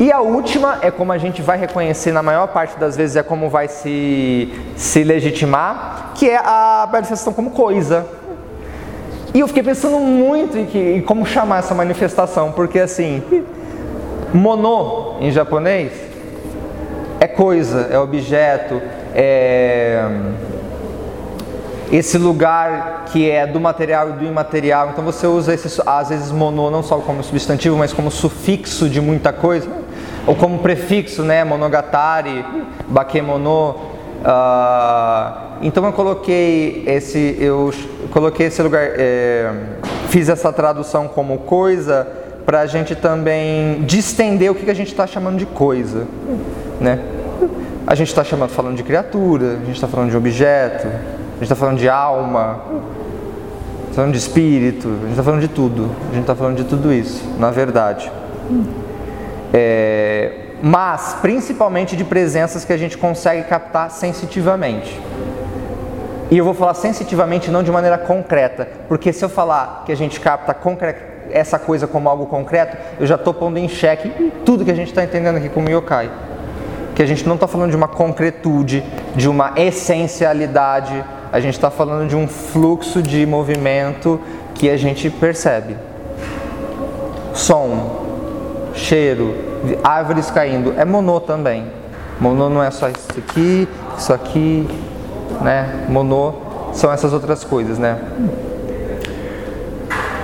E 0.00 0.12
a 0.12 0.20
última 0.20 0.78
é 0.80 0.90
como 0.90 1.10
a 1.10 1.18
gente 1.18 1.42
vai 1.42 1.58
reconhecer 1.58 2.12
na 2.12 2.22
maior 2.22 2.46
parte 2.48 2.78
das 2.78 2.96
vezes, 2.96 3.16
é 3.16 3.22
como 3.22 3.50
vai 3.50 3.66
se, 3.66 4.52
se 4.76 5.02
legitimar, 5.02 6.12
que 6.14 6.30
é 6.30 6.36
a 6.36 6.88
manifestação 6.90 7.32
como 7.32 7.50
coisa. 7.50 8.06
E 9.34 9.40
eu 9.40 9.48
fiquei 9.48 9.62
pensando 9.62 9.98
muito 9.98 10.56
em, 10.56 10.66
que, 10.66 10.78
em 10.78 11.02
como 11.02 11.26
chamar 11.26 11.58
essa 11.58 11.74
manifestação, 11.74 12.52
porque 12.52 12.78
assim, 12.78 13.22
mono 14.32 15.16
em 15.20 15.30
japonês 15.32 15.92
é 17.20 17.26
coisa, 17.26 17.88
é 17.90 17.98
objeto, 17.98 18.80
é 19.14 20.08
esse 21.90 22.18
lugar 22.18 23.04
que 23.06 23.30
é 23.30 23.46
do 23.46 23.60
material 23.60 24.10
e 24.10 24.12
do 24.12 24.24
imaterial. 24.24 24.90
Então 24.92 25.04
você 25.04 25.26
usa 25.26 25.54
esse, 25.54 25.80
às 25.86 26.08
vezes 26.10 26.30
mono 26.30 26.70
não 26.70 26.82
só 26.82 26.98
como 26.98 27.22
substantivo, 27.22 27.76
mas 27.76 27.92
como 27.92 28.10
sufixo 28.10 28.88
de 28.88 29.00
muita 29.00 29.32
coisa 29.32 29.68
ou 30.26 30.34
como 30.34 30.58
prefixo, 30.58 31.22
né, 31.22 31.42
monogatari, 31.42 32.44
bakemono. 32.86 33.70
Uh, 34.20 35.48
então 35.62 35.84
eu 35.86 35.92
coloquei 35.92 36.84
esse, 36.86 37.36
eu 37.40 37.72
coloquei 38.10 38.46
esse 38.46 38.60
lugar, 38.62 38.82
é, 38.82 39.50
fiz 40.08 40.28
essa 40.28 40.52
tradução 40.52 41.08
como 41.08 41.38
coisa 41.38 42.06
para 42.44 42.60
a 42.60 42.66
gente 42.66 42.94
também 42.94 43.82
distender 43.84 44.50
o 44.50 44.54
que, 44.54 44.70
a 44.70 44.74
gente 44.74 44.88
está 44.88 45.06
chamando 45.06 45.38
de 45.38 45.46
coisa, 45.46 46.06
né? 46.80 47.00
A 47.86 47.94
gente 47.94 48.08
está 48.08 48.22
chamando, 48.22 48.50
falando 48.50 48.76
de 48.76 48.82
criatura, 48.82 49.52
a 49.52 49.64
gente 49.64 49.74
está 49.74 49.88
falando 49.88 50.10
de 50.10 50.16
objeto, 50.16 50.88
gente 51.38 51.44
está 51.44 51.56
falando 51.56 51.78
de 51.78 51.88
alma. 51.88 52.60
está 53.84 53.94
falando 53.94 54.12
de 54.12 54.18
espírito, 54.18 54.88
a 54.88 55.00
gente 55.02 55.10
está 55.10 55.22
falando 55.22 55.40
de 55.40 55.48
tudo. 55.48 55.90
A 56.10 56.14
gente 56.14 56.22
está 56.22 56.34
falando 56.34 56.56
de 56.56 56.64
tudo 56.64 56.92
isso, 56.92 57.24
na 57.38 57.50
verdade. 57.50 58.10
É, 59.52 60.32
mas 60.62 61.16
principalmente 61.22 61.96
de 61.96 62.04
presenças 62.04 62.64
que 62.64 62.72
a 62.72 62.76
gente 62.76 62.98
consegue 62.98 63.44
captar 63.44 63.90
sensitivamente. 63.90 65.00
E 66.30 66.36
eu 66.36 66.44
vou 66.44 66.52
falar 66.52 66.74
sensitivamente, 66.74 67.50
não 67.50 67.62
de 67.62 67.70
maneira 67.70 67.96
concreta, 67.96 68.68
porque 68.86 69.12
se 69.12 69.24
eu 69.24 69.28
falar 69.30 69.84
que 69.86 69.92
a 69.92 69.96
gente 69.96 70.20
capta 70.20 70.54
essa 71.30 71.58
coisa 71.58 71.86
como 71.86 72.08
algo 72.08 72.26
concreto, 72.26 72.76
eu 73.00 73.06
já 73.06 73.14
estou 73.14 73.32
pondo 73.32 73.58
em 73.58 73.68
xeque 73.68 74.32
tudo 74.44 74.64
que 74.64 74.70
a 74.70 74.74
gente 74.74 74.88
está 74.88 75.02
entendendo 75.02 75.36
aqui 75.36 75.48
como 75.48 75.70
yokai. 75.70 76.10
Que 76.94 77.02
a 77.02 77.06
gente 77.06 77.26
não 77.26 77.36
está 77.36 77.46
falando 77.46 77.70
de 77.70 77.76
uma 77.76 77.88
concretude, 77.88 78.84
de 79.14 79.28
uma 79.28 79.52
essencialidade, 79.56 81.02
a 81.32 81.40
gente 81.40 81.54
está 81.54 81.70
falando 81.70 82.08
de 82.08 82.16
um 82.16 82.26
fluxo 82.26 83.02
de 83.02 83.26
movimento 83.26 84.20
que 84.54 84.68
a 84.68 84.76
gente 84.76 85.10
percebe. 85.10 85.76
Som, 87.34 88.72
cheiro, 88.74 89.34
árvores 89.82 90.30
caindo, 90.30 90.74
é 90.76 90.84
monô 90.84 91.20
também. 91.20 91.66
Monô 92.20 92.48
não 92.48 92.62
é 92.62 92.70
só 92.70 92.88
isso 92.88 93.08
aqui, 93.16 93.68
isso 93.96 94.12
aqui, 94.12 94.68
né? 95.40 95.86
Monô 95.88 96.32
são 96.72 96.92
essas 96.92 97.12
outras 97.12 97.44
coisas, 97.44 97.78
né? 97.78 97.98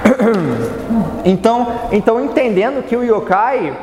Então, 1.26 1.66
então 1.90 2.22
entendendo 2.22 2.82
que 2.82 2.94
o 2.94 3.02
yokai 3.02 3.74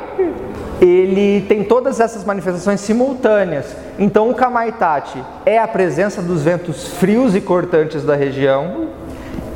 ele 0.84 1.42
tem 1.42 1.62
todas 1.62 2.00
essas 2.00 2.24
manifestações 2.24 2.80
simultâneas. 2.80 3.66
Então 3.98 4.28
o 4.28 4.34
Kamaitachi 4.34 5.22
é 5.46 5.56
a 5.58 5.68
presença 5.68 6.20
dos 6.20 6.42
ventos 6.42 6.88
frios 6.88 7.36
e 7.36 7.40
cortantes 7.40 8.02
da 8.02 8.16
região, 8.16 8.88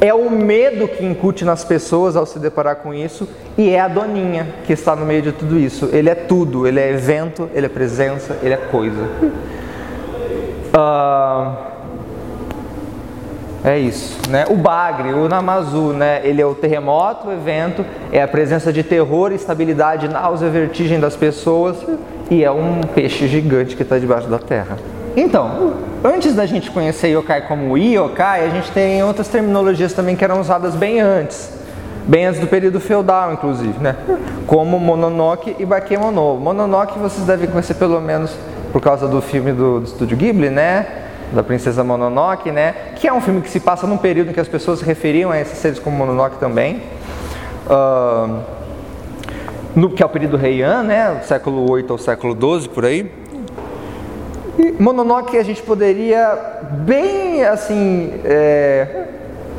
é 0.01 0.15
o 0.15 0.31
medo 0.31 0.87
que 0.87 1.05
incute 1.05 1.45
nas 1.45 1.65
pessoas 1.65 2.15
ao 2.17 2.27
se 2.27 2.39
deparar 2.39 2.77
com 2.77 2.95
isso 2.95 3.29
e 3.59 3.71
é 3.71 3.81
a 3.81 3.89
doninha 3.89 4.47
que 4.65 4.73
está 4.73 4.95
no 4.95 5.05
meio 5.05 5.23
de 5.23 5.33
tudo 5.33 5.59
isso. 5.59 5.89
Ele 5.93 6.09
é 6.09 6.15
tudo, 6.15 6.67
ele 6.67 6.79
é 6.79 6.91
evento, 6.91 7.51
ele 7.53 7.67
é 7.67 7.69
presença, 7.69 8.39
ele 8.43 8.55
é 8.55 8.59
coisa. 8.59 9.03
Uh, 10.75 11.76
é 13.67 13.77
isso, 13.81 14.17
né? 14.31 14.45
O 14.49 14.55
Bagre, 14.55 15.13
o 15.13 15.29
Namazu, 15.29 15.93
né? 15.93 16.21
Ele 16.23 16.41
é 16.41 16.47
o 16.47 16.55
terremoto, 16.55 17.27
o 17.27 17.33
evento, 17.33 17.85
é 18.13 18.23
a 18.23 18.29
presença 18.29 18.73
de 18.73 18.85
terror, 18.85 19.33
estabilidade, 19.33 20.07
náusea, 20.07 20.49
vertigem 20.49 21.01
das 21.01 21.17
pessoas 21.17 21.77
e 22.31 22.45
é 22.45 22.51
um 22.51 22.81
peixe 22.95 23.27
gigante 23.27 23.75
que 23.75 23.83
está 23.83 23.99
debaixo 23.99 24.29
da 24.29 24.39
terra. 24.39 24.79
Então, 25.17 25.75
antes 26.05 26.33
da 26.37 26.47
gente 26.47 26.71
conhecer 26.71 27.09
yokai 27.09 27.49
como 27.49 27.77
yokai, 27.77 28.47
a 28.47 28.51
gente 28.51 28.71
tem 28.71 29.03
outras 29.03 29.27
terminologias 29.27 29.93
também 29.93 30.15
que 30.15 30.23
eram 30.23 30.41
usadas 30.41 30.77
bem 30.77 31.01
antes, 31.01 31.51
bem 32.07 32.25
antes 32.25 32.41
do 32.41 32.47
período 32.47 32.79
feudal, 32.79 33.33
inclusive, 33.33 33.81
né? 33.81 33.97
Como 34.47 34.79
Mononoke 34.79 35.57
e 35.59 35.67
Bakemono. 35.67 36.37
Mononoke 36.37 37.01
vocês 37.01 37.27
devem 37.27 37.49
conhecer 37.49 37.75
pelo 37.75 38.01
menos 38.01 38.31
por 38.73 38.81
causa 38.81 39.09
do 39.09 39.21
filme 39.21 39.51
do, 39.51 39.81
do 39.81 39.87
estúdio 39.87 40.17
Ghibli, 40.17 40.51
né? 40.51 41.06
Da 41.33 41.43
Princesa 41.43 41.83
Mononoke, 41.83 42.51
né? 42.51 42.75
Que 42.97 43.09
é 43.09 43.13
um 43.13 43.21
filme 43.21 43.41
que 43.41 43.51
se 43.51 43.61
passa 43.61 43.87
num 43.87 43.97
período 43.97 44.31
em 44.31 44.33
que 44.33 44.41
as 44.41 44.49
pessoas 44.49 44.79
se 44.79 44.85
referiam 44.85 45.31
a 45.31 45.41
esses 45.41 45.59
seres 45.59 45.79
como 45.79 45.97
Mononoke 45.97 46.39
também. 46.39 46.83
Uh, 47.67 48.41
no, 49.75 49.91
que 49.91 50.03
é 50.03 50.07
o 50.07 50.09
período 50.09 50.39
Heian, 50.39 50.83
né? 50.83 51.21
Século 51.25 51.71
8 51.71 51.93
ao 51.93 51.99
século 51.99 52.35
12 52.35 52.69
por 52.69 52.85
aí. 52.85 53.13
Mononoke 54.79 55.37
a 55.37 55.43
gente 55.43 55.63
poderia, 55.63 56.61
bem 56.85 57.45
assim, 57.45 58.13
é, 58.25 59.07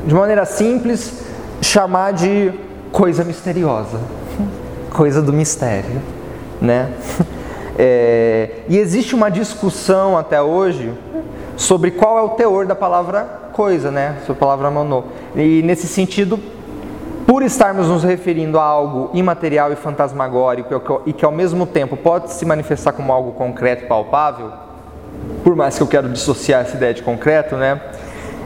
de 0.05 0.13
maneira 0.13 0.45
simples, 0.45 1.23
chamar 1.61 2.13
de 2.13 2.51
coisa 2.91 3.23
misteriosa, 3.23 3.99
coisa 4.91 5.21
do 5.21 5.33
mistério, 5.33 6.01
né? 6.61 6.89
É, 7.79 8.61
e 8.67 8.75
existe 8.75 9.13
uma 9.13 9.29
discussão 9.29 10.17
até 10.17 10.41
hoje 10.41 10.91
sobre 11.57 11.91
qual 11.91 12.17
é 12.17 12.21
o 12.21 12.29
teor 12.29 12.65
da 12.65 12.75
palavra 12.75 13.49
coisa, 13.51 13.91
né? 13.91 14.17
Sobre 14.19 14.33
a 14.33 14.35
palavra 14.35 14.69
mono. 14.69 15.03
E 15.35 15.61
nesse 15.63 15.87
sentido, 15.87 16.39
por 17.25 17.43
estarmos 17.43 17.87
nos 17.87 18.03
referindo 18.03 18.59
a 18.59 18.63
algo 18.63 19.09
imaterial 19.13 19.73
e 19.73 19.75
fantasmagórico 19.75 21.01
e 21.05 21.11
que 21.11 21.25
ao 21.25 21.31
mesmo 21.31 21.65
tempo 21.65 21.97
pode 21.97 22.31
se 22.31 22.45
manifestar 22.45 22.93
como 22.93 23.11
algo 23.11 23.31
concreto 23.31 23.83
e 23.83 23.87
palpável, 23.87 24.53
por 25.43 25.55
mais 25.55 25.75
que 25.75 25.83
eu 25.83 25.87
quero 25.87 26.07
dissociar 26.07 26.61
essa 26.61 26.77
ideia 26.77 26.93
de 26.93 27.01
concreto, 27.01 27.57
né? 27.57 27.81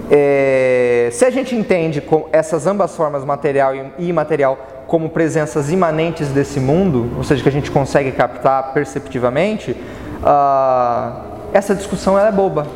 É, 0.10 1.10
se 1.12 1.26
a 1.26 1.30
gente 1.30 1.56
entende 1.56 2.04
essas 2.32 2.66
ambas 2.66 2.96
formas, 2.96 3.24
material 3.24 3.74
e 3.98 4.10
imaterial, 4.10 4.58
como 4.88 5.10
presenças 5.10 5.72
imanentes 5.72 6.30
desse 6.30 6.60
mundo, 6.60 7.12
ou 7.18 7.24
seja, 7.24 7.44
que 7.44 7.48
a 7.48 7.52
gente 7.52 7.72
consegue 7.72 8.12
captar 8.12 8.74
perceptivamente, 8.74 9.72
uh, 9.72 11.32
essa 11.54 11.76
discussão 11.76 12.20
é 12.20 12.30
boba. 12.32 12.68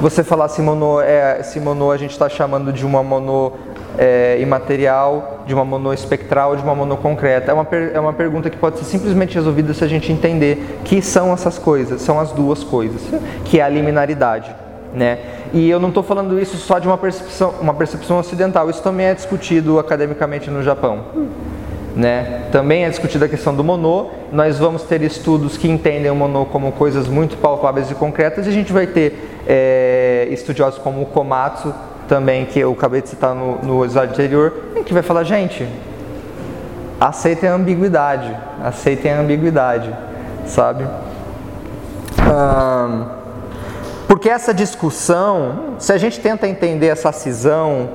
Você 0.00 0.22
falar 0.22 0.48
se 0.48 0.60
mono, 0.60 1.00
é, 1.00 1.42
se 1.42 1.58
mono 1.58 1.90
a 1.90 1.96
gente 1.96 2.10
está 2.10 2.28
chamando 2.28 2.72
de 2.72 2.84
uma 2.84 3.02
mono 3.02 3.52
é, 3.96 4.38
imaterial, 4.40 5.42
de 5.46 5.54
uma 5.54 5.64
monoespectral 5.64 6.50
ou 6.50 6.56
de 6.56 6.62
uma 6.62 6.74
monoconcreta? 6.74 7.50
É 7.50 7.54
uma, 7.54 7.66
é 7.94 7.98
uma 8.00 8.12
pergunta 8.12 8.50
que 8.50 8.58
pode 8.58 8.78
ser 8.78 8.84
simplesmente 8.84 9.34
resolvida 9.34 9.72
se 9.72 9.82
a 9.82 9.88
gente 9.88 10.12
entender 10.12 10.80
que 10.84 11.00
são 11.00 11.32
essas 11.32 11.58
coisas, 11.58 12.02
são 12.02 12.20
as 12.20 12.30
duas 12.32 12.62
coisas, 12.62 13.00
que 13.44 13.58
é 13.58 13.62
a 13.62 13.68
liminaridade. 13.68 14.54
Né? 14.94 15.18
E 15.52 15.68
eu 15.68 15.80
não 15.80 15.88
estou 15.88 16.02
falando 16.02 16.38
isso 16.38 16.56
só 16.56 16.78
de 16.78 16.86
uma 16.86 16.98
percepção, 16.98 17.54
uma 17.60 17.74
percepção 17.74 18.18
ocidental, 18.18 18.68
isso 18.68 18.82
também 18.82 19.06
é 19.06 19.14
discutido 19.14 19.78
academicamente 19.78 20.50
no 20.50 20.62
Japão. 20.62 21.04
Né? 21.96 22.42
Também 22.52 22.84
é 22.84 22.90
discutida 22.90 23.24
a 23.24 23.28
questão 23.28 23.54
do 23.54 23.64
mono. 23.64 24.10
Nós 24.30 24.58
vamos 24.58 24.82
ter 24.82 25.00
estudos 25.00 25.56
que 25.56 25.66
entendem 25.66 26.10
o 26.10 26.14
mono 26.14 26.44
como 26.44 26.70
coisas 26.72 27.08
muito 27.08 27.38
palpáveis 27.38 27.90
e 27.90 27.94
concretas, 27.94 28.46
e 28.46 28.50
a 28.50 28.52
gente 28.52 28.70
vai 28.70 28.86
ter 28.86 29.42
é, 29.46 30.28
estudiosos 30.30 30.78
como 30.78 31.02
o 31.02 31.06
Komatsu, 31.06 31.72
também, 32.06 32.44
que 32.44 32.60
eu 32.60 32.72
acabei 32.72 33.02
de 33.02 33.08
citar 33.08 33.34
no, 33.34 33.58
no 33.62 33.84
slide 33.84 34.12
anterior, 34.12 34.52
que 34.84 34.92
vai 34.92 35.02
falar, 35.02 35.24
gente, 35.24 35.66
aceitem 37.00 37.48
a 37.48 37.54
ambiguidade, 37.54 38.36
aceitem 38.62 39.12
a 39.12 39.20
ambiguidade, 39.20 39.92
sabe? 40.46 40.86
porque 44.08 44.28
essa 44.28 44.52
discussão, 44.52 45.76
se 45.78 45.92
a 45.92 45.98
gente 45.98 46.20
tenta 46.20 46.48
entender 46.48 46.88
essa 46.88 47.12
cisão, 47.12 47.88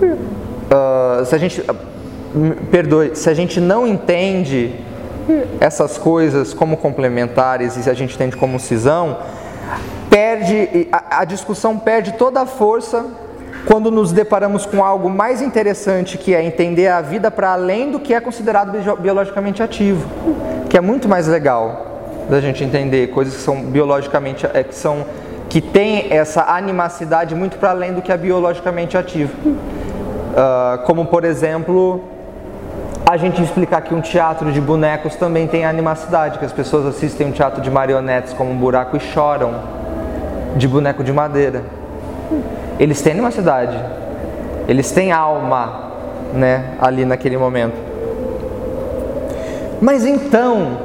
uh, 0.00 1.24
se 1.24 1.34
a 1.34 1.38
gente, 1.38 1.64
perdoe, 2.70 3.14
se 3.14 3.28
a 3.28 3.34
gente 3.34 3.60
não 3.60 3.86
entende 3.86 4.74
essas 5.60 5.98
coisas 5.98 6.52
como 6.52 6.76
complementares 6.76 7.76
e 7.76 7.82
se 7.82 7.90
a 7.90 7.94
gente 7.94 8.14
entende 8.14 8.36
como 8.36 8.58
cisão, 8.58 9.18
perde 10.10 10.88
a, 10.90 11.20
a 11.20 11.24
discussão 11.24 11.78
perde 11.78 12.12
toda 12.12 12.40
a 12.40 12.46
força 12.46 13.06
quando 13.66 13.90
nos 13.90 14.12
deparamos 14.12 14.66
com 14.66 14.84
algo 14.84 15.08
mais 15.08 15.40
interessante 15.40 16.18
que 16.18 16.34
é 16.34 16.42
entender 16.42 16.88
a 16.88 17.00
vida 17.00 17.30
para 17.30 17.52
além 17.52 17.90
do 17.90 18.00
que 18.00 18.12
é 18.12 18.20
considerado 18.20 18.72
biologicamente 18.98 19.62
ativo, 19.62 20.08
que 20.68 20.76
é 20.76 20.80
muito 20.80 21.08
mais 21.08 21.28
legal 21.28 22.24
da 22.28 22.40
gente 22.40 22.64
entender 22.64 23.08
coisas 23.08 23.34
que 23.34 23.40
são 23.40 23.62
biologicamente 23.62 24.46
é, 24.52 24.64
que 24.64 24.74
são 24.74 25.04
que 25.48 25.60
tem 25.60 26.06
essa 26.10 26.44
animacidade 26.44 27.34
muito 27.34 27.58
para 27.58 27.70
além 27.70 27.92
do 27.92 28.00
que 28.00 28.10
é 28.10 28.16
biologicamente 28.16 28.96
ativo, 28.96 29.32
uh, 29.46 30.82
como 30.86 31.04
por 31.06 31.24
exemplo 31.24 32.11
a 33.12 33.18
gente 33.18 33.42
explicar 33.42 33.82
que 33.82 33.94
um 33.94 34.00
teatro 34.00 34.50
de 34.50 34.58
bonecos 34.58 35.16
também 35.16 35.46
tem 35.46 35.66
animacidade, 35.66 36.38
que 36.38 36.46
as 36.46 36.52
pessoas 36.52 36.86
assistem 36.86 37.26
um 37.26 37.30
teatro 37.30 37.60
de 37.60 37.70
marionetes 37.70 38.32
como 38.32 38.50
um 38.50 38.56
buraco 38.56 38.96
e 38.96 39.00
choram 39.00 39.52
de 40.56 40.66
boneco 40.66 41.04
de 41.04 41.12
madeira. 41.12 41.62
Eles 42.80 43.02
têm 43.02 43.20
uma 43.20 43.30
cidade, 43.30 43.78
eles 44.66 44.90
têm 44.92 45.12
alma, 45.12 45.92
né, 46.32 46.70
ali 46.80 47.04
naquele 47.04 47.36
momento. 47.36 47.76
Mas 49.78 50.06
então, 50.06 50.78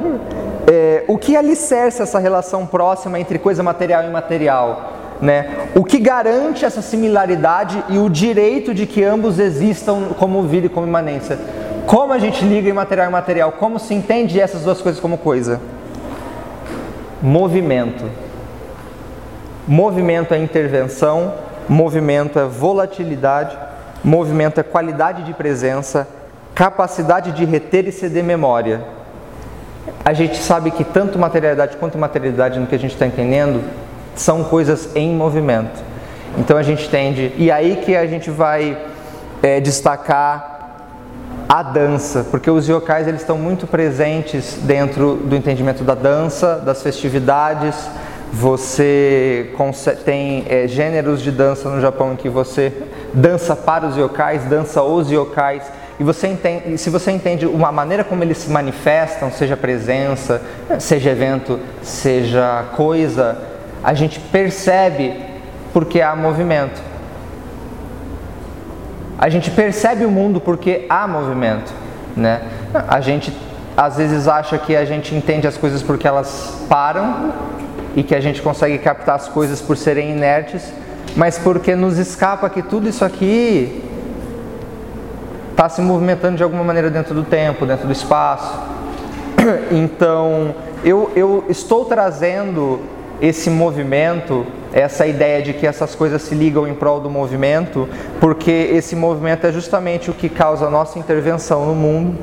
é, 0.70 1.04
o 1.08 1.16
que 1.16 1.34
alicerça 1.34 2.02
essa 2.02 2.18
relação 2.18 2.66
próxima 2.66 3.18
entre 3.18 3.38
coisa 3.38 3.62
material 3.62 4.02
e 4.02 4.06
imaterial? 4.06 4.92
Né? 5.18 5.48
O 5.74 5.82
que 5.82 5.98
garante 5.98 6.62
essa 6.62 6.82
similaridade 6.82 7.82
e 7.88 7.96
o 7.96 8.10
direito 8.10 8.74
de 8.74 8.84
que 8.84 9.02
ambos 9.02 9.38
existam 9.38 10.10
como 10.18 10.42
vida 10.42 10.66
e 10.66 10.68
como 10.68 10.86
imanência? 10.86 11.38
Como 11.88 12.12
a 12.12 12.18
gente 12.18 12.44
liga 12.44 12.68
imaterial 12.68 13.08
e 13.08 13.10
material? 13.10 13.50
Como 13.52 13.78
se 13.78 13.94
entende 13.94 14.38
essas 14.38 14.60
duas 14.60 14.78
coisas 14.82 15.00
como 15.00 15.16
coisa? 15.16 15.58
Movimento. 17.22 18.04
Movimento 19.66 20.34
é 20.34 20.38
intervenção, 20.38 21.32
movimento 21.66 22.38
é 22.38 22.44
volatilidade, 22.44 23.56
movimento 24.04 24.60
é 24.60 24.62
qualidade 24.62 25.22
de 25.22 25.32
presença, 25.32 26.06
capacidade 26.54 27.32
de 27.32 27.46
reter 27.46 27.88
e 27.88 27.92
ceder 27.92 28.22
memória. 28.22 28.82
A 30.04 30.12
gente 30.12 30.36
sabe 30.36 30.70
que 30.70 30.84
tanto 30.84 31.18
materialidade 31.18 31.78
quanto 31.78 31.96
materialidade 31.96 32.60
no 32.60 32.66
que 32.66 32.74
a 32.74 32.78
gente 32.78 32.92
está 32.92 33.06
entendendo 33.06 33.64
são 34.14 34.44
coisas 34.44 34.94
em 34.94 35.14
movimento. 35.14 35.82
Então 36.36 36.58
a 36.58 36.62
gente 36.62 36.86
tende. 36.90 37.32
E 37.38 37.50
aí 37.50 37.76
que 37.76 37.96
a 37.96 38.06
gente 38.06 38.30
vai 38.30 38.76
é, 39.42 39.58
destacar 39.58 40.57
a 41.48 41.62
dança, 41.62 42.26
porque 42.30 42.50
os 42.50 42.68
yokais 42.68 43.08
eles 43.08 43.22
estão 43.22 43.38
muito 43.38 43.66
presentes 43.66 44.58
dentro 44.62 45.14
do 45.14 45.34
entendimento 45.34 45.82
da 45.82 45.94
dança, 45.94 46.56
das 46.56 46.82
festividades. 46.82 47.74
Você 48.30 49.50
tem 50.04 50.44
é, 50.46 50.68
gêneros 50.68 51.22
de 51.22 51.30
dança 51.30 51.70
no 51.70 51.80
Japão 51.80 52.12
em 52.12 52.16
que 52.16 52.28
você 52.28 52.70
dança 53.14 53.56
para 53.56 53.86
os 53.86 53.96
yokais, 53.96 54.44
dança 54.44 54.82
os 54.82 55.10
yokais. 55.10 55.62
E 55.98 56.04
você 56.04 56.28
entende, 56.28 56.76
se 56.76 56.90
você 56.90 57.10
entende 57.10 57.46
uma 57.46 57.72
maneira 57.72 58.04
como 58.04 58.22
eles 58.22 58.36
se 58.36 58.50
manifestam, 58.50 59.32
seja 59.32 59.56
presença, 59.56 60.42
seja 60.78 61.10
evento, 61.10 61.58
seja 61.82 62.66
coisa, 62.76 63.38
a 63.82 63.94
gente 63.94 64.20
percebe 64.20 65.14
porque 65.72 66.02
há 66.02 66.14
movimento. 66.14 66.87
A 69.18 69.28
gente 69.28 69.50
percebe 69.50 70.04
o 70.04 70.10
mundo 70.10 70.40
porque 70.40 70.86
há 70.88 71.08
movimento, 71.08 71.72
né? 72.16 72.42
A 72.86 73.00
gente 73.00 73.32
às 73.76 73.96
vezes 73.96 74.28
acha 74.28 74.56
que 74.58 74.76
a 74.76 74.84
gente 74.84 75.14
entende 75.14 75.46
as 75.46 75.56
coisas 75.56 75.82
porque 75.82 76.06
elas 76.06 76.64
param 76.68 77.32
e 77.96 78.02
que 78.02 78.14
a 78.14 78.20
gente 78.20 78.40
consegue 78.40 78.78
captar 78.78 79.16
as 79.16 79.28
coisas 79.28 79.60
por 79.60 79.76
serem 79.76 80.12
inertes, 80.12 80.72
mas 81.16 81.38
porque 81.38 81.74
nos 81.74 81.98
escapa 81.98 82.48
que 82.48 82.62
tudo 82.62 82.88
isso 82.88 83.04
aqui 83.04 83.82
está 85.50 85.68
se 85.68 85.80
movimentando 85.80 86.36
de 86.36 86.42
alguma 86.44 86.62
maneira 86.62 86.88
dentro 86.88 87.12
do 87.12 87.24
tempo, 87.24 87.66
dentro 87.66 87.86
do 87.86 87.92
espaço. 87.92 88.56
Então, 89.72 90.54
eu, 90.84 91.10
eu 91.16 91.44
estou 91.48 91.84
trazendo 91.84 92.80
esse 93.20 93.50
movimento 93.50 94.46
essa 94.72 95.06
ideia 95.06 95.42
de 95.42 95.52
que 95.52 95.66
essas 95.66 95.94
coisas 95.94 96.22
se 96.22 96.34
ligam 96.34 96.66
em 96.66 96.74
prol 96.74 97.00
do 97.00 97.08
movimento, 97.08 97.88
porque 98.20 98.50
esse 98.50 98.94
movimento 98.94 99.46
é 99.46 99.52
justamente 99.52 100.10
o 100.10 100.14
que 100.14 100.28
causa 100.28 100.66
a 100.66 100.70
nossa 100.70 100.98
intervenção 100.98 101.66
no 101.66 101.74
mundo, 101.74 102.18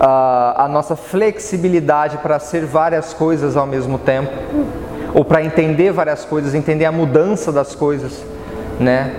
a, 0.00 0.66
nossa 0.68 0.96
flexibilidade 0.96 2.18
para 2.18 2.38
ser 2.38 2.64
várias 2.64 3.12
coisas 3.12 3.56
ao 3.56 3.66
mesmo 3.66 3.98
tempo, 3.98 4.32
ou 5.12 5.24
para 5.24 5.42
entender 5.44 5.92
várias 5.92 6.24
coisas, 6.24 6.54
entender 6.54 6.84
a 6.84 6.92
mudança 6.92 7.52
das 7.52 7.74
coisas, 7.74 8.24
né? 8.80 9.12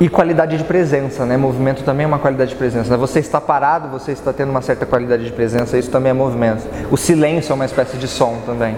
E 0.00 0.08
qualidade 0.08 0.56
de 0.56 0.62
presença, 0.62 1.26
né? 1.26 1.36
Movimento 1.36 1.82
também 1.82 2.04
é 2.04 2.06
uma 2.06 2.20
qualidade 2.20 2.50
de 2.50 2.56
presença. 2.56 2.90
Né? 2.90 2.96
Você 2.96 3.18
está 3.18 3.40
parado, 3.40 3.88
você 3.88 4.12
está 4.12 4.32
tendo 4.32 4.50
uma 4.50 4.62
certa 4.62 4.86
qualidade 4.86 5.24
de 5.24 5.32
presença, 5.32 5.76
isso 5.76 5.90
também 5.90 6.10
é 6.10 6.12
movimento. 6.12 6.62
O 6.88 6.96
silêncio 6.96 7.50
é 7.50 7.54
uma 7.54 7.64
espécie 7.64 7.96
de 7.96 8.06
som 8.06 8.38
também, 8.46 8.76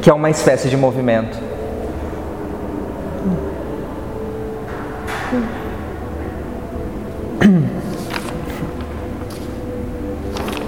que 0.00 0.08
é 0.08 0.14
uma 0.14 0.30
espécie 0.30 0.70
de 0.70 0.76
movimento. 0.78 1.38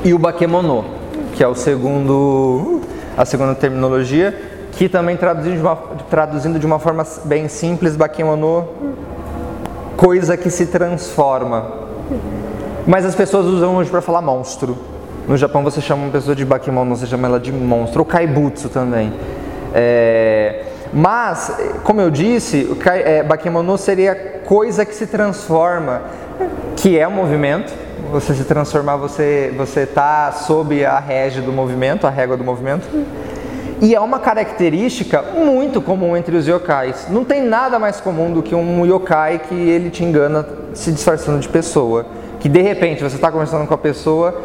E 0.05 0.13
o 0.13 0.19
bakemono, 0.19 0.85
que 1.35 1.43
é 1.43 1.49
o 1.49 1.55
segundo, 1.55 2.83
a 3.17 3.25
segunda 3.25 3.55
terminologia, 3.55 4.48
que 4.79 4.89
também 4.89 5.17
traduzindo 5.17 5.57
de 5.57 5.61
uma, 5.61 5.77
traduzindo 6.09 6.57
de 6.57 6.65
uma 6.65 6.79
forma 6.79 7.05
bem 7.25 7.49
simples, 7.49 7.97
bakemono, 7.97 8.69
coisa 9.97 10.37
que 10.37 10.51
se 10.51 10.67
transforma. 10.67 11.67
Mas 12.87 13.05
as 13.05 13.17
pessoas 13.17 13.47
usam 13.47 13.75
hoje 13.75 13.91
para 13.91 14.01
falar 14.01 14.23
monstro. 14.23 14.79
No 15.27 15.37
Japão 15.37 15.65
você 15.65 15.81
chama 15.81 16.05
uma 16.05 16.13
pessoa 16.13 16.37
de 16.37 16.45
bakemono, 16.45 16.95
você 16.95 17.07
chama 17.07 17.27
ela 17.27 17.41
de 17.41 17.51
monstro, 17.51 18.03
ou 18.03 18.07
kaibutsu 18.07 18.69
também. 18.69 19.13
É, 19.75 20.67
mas, 20.93 21.53
como 21.83 22.01
eu 22.01 22.09
disse, 22.09 22.69
o 22.71 22.77
kai, 22.77 23.03
é, 23.03 23.25
bakemono 23.25 23.77
seria 23.77 24.15
coisa 24.45 24.85
que 24.85 24.95
se 24.95 25.09
transforma, 25.09 26.03
que 26.77 26.97
é 26.97 27.09
um 27.09 27.11
movimento. 27.11 27.75
Você 28.13 28.33
se 28.33 28.45
transformar, 28.45 28.95
você 28.95 29.53
você 29.57 29.81
está 29.81 30.31
sob 30.31 30.85
a 30.85 31.01
régia 31.01 31.43
do 31.43 31.53
movimento, 31.53 32.07
a 32.07 32.11
régua 32.11 32.37
do 32.37 32.45
movimento. 32.45 32.87
E 33.81 33.95
é 33.95 34.01
uma 34.01 34.19
característica 34.19 35.23
muito 35.23 35.81
comum 35.81 36.17
entre 36.17 36.37
os 36.37 36.49
yokais. 36.49 37.07
Não 37.09 37.25
tem 37.25 37.43
nada 37.43 37.79
mais 37.79 38.01
comum 38.01 38.33
do 38.33 38.43
que 38.43 38.55
um 38.55 38.85
yokai 38.85 39.39
que 39.39 39.55
ele 39.55 39.89
te 39.89 40.03
engana 40.03 40.45
se 40.75 40.91
disfarçando 40.91 41.39
de 41.39 41.49
pessoa. 41.49 42.07
Que 42.41 42.49
de 42.49 42.61
repente 42.61 43.03
você 43.03 43.17
está 43.17 43.31
conversando 43.31 43.67
com 43.67 43.75
a 43.75 43.79
pessoa 43.79 44.41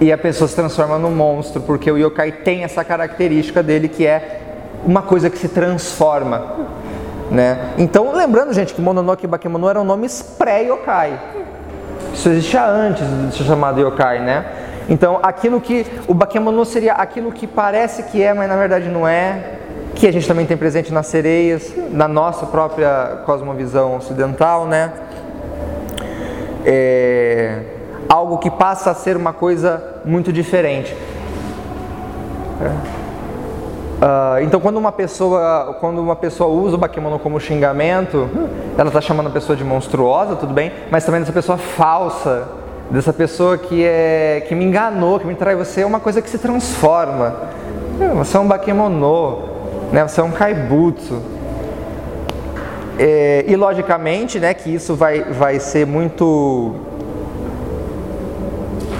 e 0.00 0.12
a 0.12 0.18
pessoa 0.18 0.46
se 0.46 0.54
transforma 0.54 0.96
num 0.96 1.10
monstro, 1.10 1.60
porque 1.62 1.90
o 1.90 1.98
yokai 1.98 2.30
tem 2.30 2.62
essa 2.62 2.84
característica 2.84 3.62
dele 3.62 3.88
que 3.88 4.06
é 4.06 4.40
uma 4.84 5.02
coisa 5.02 5.28
que 5.28 5.38
se 5.38 5.48
transforma. 5.48 6.54
Né? 7.30 7.72
Então, 7.78 8.12
lembrando, 8.14 8.52
gente, 8.52 8.72
que 8.72 8.80
Mononoke 8.80 9.24
e 9.24 9.28
Bakemono 9.28 9.68
eram 9.68 9.84
nomes 9.84 10.22
pré-yokai. 10.22 11.18
Isso 12.14 12.28
existia 12.28 12.64
antes 12.64 13.04
de 13.06 13.36
ser 13.36 13.44
chamado 13.44 13.80
yokai, 13.80 14.20
né? 14.20 14.44
Então, 14.88 15.18
aquilo 15.22 15.60
que 15.60 15.86
o 16.06 16.14
bakemono 16.14 16.64
seria 16.64 16.94
aquilo 16.94 17.30
que 17.30 17.46
parece 17.46 18.04
que 18.04 18.22
é, 18.22 18.32
mas 18.32 18.48
na 18.48 18.56
verdade 18.56 18.88
não 18.88 19.06
é, 19.06 19.58
que 19.94 20.06
a 20.06 20.12
gente 20.12 20.26
também 20.26 20.46
tem 20.46 20.56
presente 20.56 20.92
nas 20.92 21.06
sereias, 21.06 21.72
na 21.90 22.08
nossa 22.08 22.46
própria 22.46 23.22
cosmovisão 23.26 23.96
ocidental, 23.96 24.66
né? 24.66 24.92
É 26.64 27.62
algo 28.08 28.38
que 28.38 28.50
passa 28.50 28.90
a 28.90 28.94
ser 28.94 29.16
uma 29.16 29.32
coisa 29.32 30.00
muito 30.04 30.32
diferente. 30.32 30.96
Uh, 33.98 34.40
então, 34.42 34.60
quando 34.60 34.76
uma 34.76 34.92
pessoa, 34.92 35.76
quando 35.80 36.00
uma 36.00 36.16
pessoa 36.16 36.48
usa 36.48 36.76
o 36.76 36.78
bakemono 36.78 37.18
como 37.18 37.38
xingamento, 37.38 38.28
ela 38.78 38.88
está 38.88 39.00
chamando 39.00 39.26
a 39.26 39.30
pessoa 39.30 39.56
de 39.56 39.64
monstruosa, 39.64 40.36
tudo 40.36 40.54
bem, 40.54 40.72
mas 40.90 41.04
também 41.04 41.20
essa 41.20 41.32
pessoa 41.32 41.58
falsa, 41.58 42.48
dessa 42.90 43.12
pessoa 43.12 43.58
que, 43.58 43.84
é, 43.84 44.44
que 44.48 44.54
me 44.54 44.64
enganou, 44.64 45.20
que 45.20 45.26
me 45.26 45.34
traiu. 45.34 45.58
Você 45.58 45.82
é 45.82 45.86
uma 45.86 46.00
coisa 46.00 46.22
que 46.22 46.30
se 46.30 46.38
transforma. 46.38 47.34
Você 48.16 48.36
é 48.36 48.40
um 48.40 48.46
bakemono, 48.46 49.48
né? 49.92 50.06
você 50.06 50.20
é 50.20 50.24
um 50.24 50.30
kaibutsu. 50.30 51.20
É, 52.98 53.44
e 53.46 53.54
logicamente 53.54 54.40
né, 54.40 54.54
que 54.54 54.74
isso 54.74 54.94
vai, 54.94 55.22
vai 55.22 55.60
ser 55.60 55.86
muito 55.86 56.74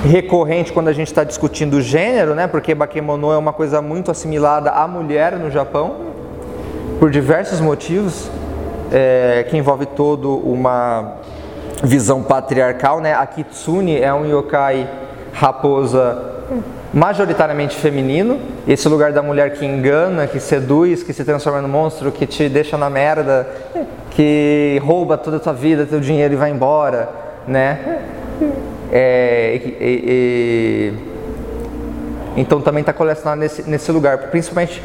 recorrente 0.04 0.72
quando 0.72 0.88
a 0.88 0.92
gente 0.92 1.08
está 1.08 1.24
discutindo 1.24 1.80
gênero, 1.80 2.34
né? 2.34 2.46
Porque 2.46 2.74
bakemono 2.74 3.32
é 3.32 3.36
uma 3.36 3.52
coisa 3.52 3.82
muito 3.82 4.10
assimilada 4.10 4.70
à 4.70 4.86
mulher 4.86 5.36
no 5.36 5.50
Japão, 5.50 5.96
por 7.00 7.10
diversos 7.10 7.60
motivos, 7.60 8.30
é, 8.92 9.44
que 9.50 9.56
envolve 9.56 9.86
todo 9.86 10.36
uma 10.36 11.17
visão 11.82 12.22
patriarcal, 12.22 13.00
né? 13.00 13.14
A 13.14 13.26
Kitsune 13.26 14.00
é 14.00 14.12
um 14.12 14.26
yokai 14.26 14.88
raposa 15.32 16.36
majoritariamente 16.92 17.76
feminino, 17.76 18.40
esse 18.66 18.88
lugar 18.88 19.12
da 19.12 19.22
mulher 19.22 19.52
que 19.52 19.64
engana, 19.64 20.26
que 20.26 20.40
seduz, 20.40 21.02
que 21.02 21.12
se 21.12 21.24
transforma 21.24 21.60
no 21.60 21.68
monstro, 21.68 22.10
que 22.10 22.26
te 22.26 22.48
deixa 22.48 22.78
na 22.78 22.88
merda, 22.88 23.46
que 24.10 24.80
rouba 24.82 25.18
toda 25.18 25.36
a 25.36 25.40
tua 25.40 25.52
vida, 25.52 25.84
teu 25.84 26.00
dinheiro 26.00 26.34
e 26.34 26.36
vai 26.36 26.50
embora, 26.50 27.10
né? 27.46 28.00
É, 28.90 29.60
e, 29.62 29.76
e, 29.80 30.94
então 32.38 32.60
também 32.60 32.80
está 32.80 32.92
colecionado 32.92 33.40
nesse, 33.40 33.68
nesse 33.68 33.92
lugar, 33.92 34.16
principalmente 34.30 34.82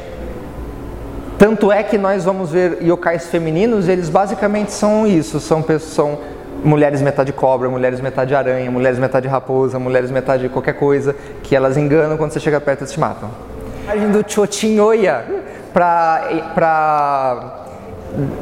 tanto 1.38 1.72
é 1.72 1.84
que 1.84 1.98
nós 1.98 2.24
vamos 2.24 2.52
ver 2.52 2.80
yokais 2.82 3.28
femininos, 3.28 3.88
eles 3.88 4.10
basicamente 4.10 4.72
são 4.72 5.08
isso, 5.08 5.40
são, 5.40 5.64
são 5.80 6.20
mulheres 6.64 7.02
metade 7.02 7.34
cobra, 7.34 7.70
mulheres 7.70 8.00
metade 8.00 8.34
aranha, 8.34 8.70
mulheres 8.72 8.98
metade 8.98 9.28
raposa, 9.28 9.78
mulheres 9.78 10.10
metade 10.10 10.50
qualquer 10.50 10.74
coisa, 10.74 11.16
que 11.44 11.56
elas 11.56 11.78
enganam 11.78 12.18
quando 12.18 12.32
você 12.32 12.40
chega 12.40 12.60
perto 12.62 12.82
eles 12.82 12.92
te 12.92 13.00
matam. 13.00 13.30
A 13.88 13.96
imagem 13.96 14.12
do 14.12 14.30
Chochinhoya 14.30 15.26
para 15.74 17.64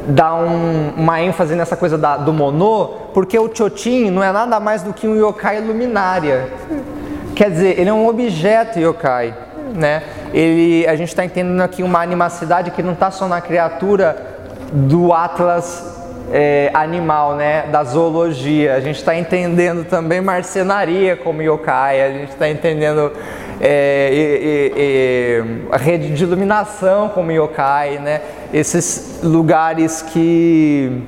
dar 0.06 0.34
um, 0.34 0.90
uma 0.96 1.20
ênfase 1.20 1.54
nessa 1.54 1.76
coisa 1.76 1.96
da, 1.96 2.16
do 2.16 2.32
mono, 2.32 2.90
porque 3.14 3.38
o 3.38 3.50
Chochin 3.52 4.10
não 4.10 4.22
é 4.22 4.30
nada 4.30 4.60
mais 4.60 4.82
do 4.82 4.92
que 4.92 5.08
um 5.08 5.16
yokai 5.16 5.60
luminária. 5.60 6.48
Quer 7.34 7.50
dizer, 7.50 7.80
ele 7.80 7.88
é 7.88 7.92
um 7.92 8.06
objeto 8.06 8.78
yokai. 8.78 9.34
Né? 9.74 10.02
Ele, 10.34 10.86
a 10.86 10.94
gente 10.94 11.08
está 11.08 11.24
entendendo 11.24 11.60
aqui 11.62 11.82
uma 11.82 12.00
animacidade 12.00 12.70
que 12.70 12.82
não 12.82 12.92
está 12.92 13.10
só 13.10 13.26
na 13.26 13.40
criatura 13.40 14.16
do 14.70 15.12
Atlas 15.12 16.01
é, 16.30 16.70
animal, 16.74 17.34
né, 17.34 17.64
da 17.70 17.82
zoologia. 17.84 18.74
A 18.74 18.80
gente 18.80 18.96
está 18.96 19.16
entendendo 19.16 19.84
também 19.84 20.20
marcenaria 20.20 21.16
como 21.16 21.42
yokai, 21.42 22.02
a 22.02 22.10
gente 22.10 22.30
está 22.30 22.48
entendendo 22.48 23.12
é, 23.60 24.10
e, 24.12 24.72
e, 24.76 25.72
a 25.72 25.76
rede 25.76 26.12
de 26.12 26.22
iluminação 26.22 27.08
como 27.08 27.30
yokai, 27.32 27.98
né, 27.98 28.20
esses 28.52 29.20
lugares 29.22 30.02
que 30.02 31.02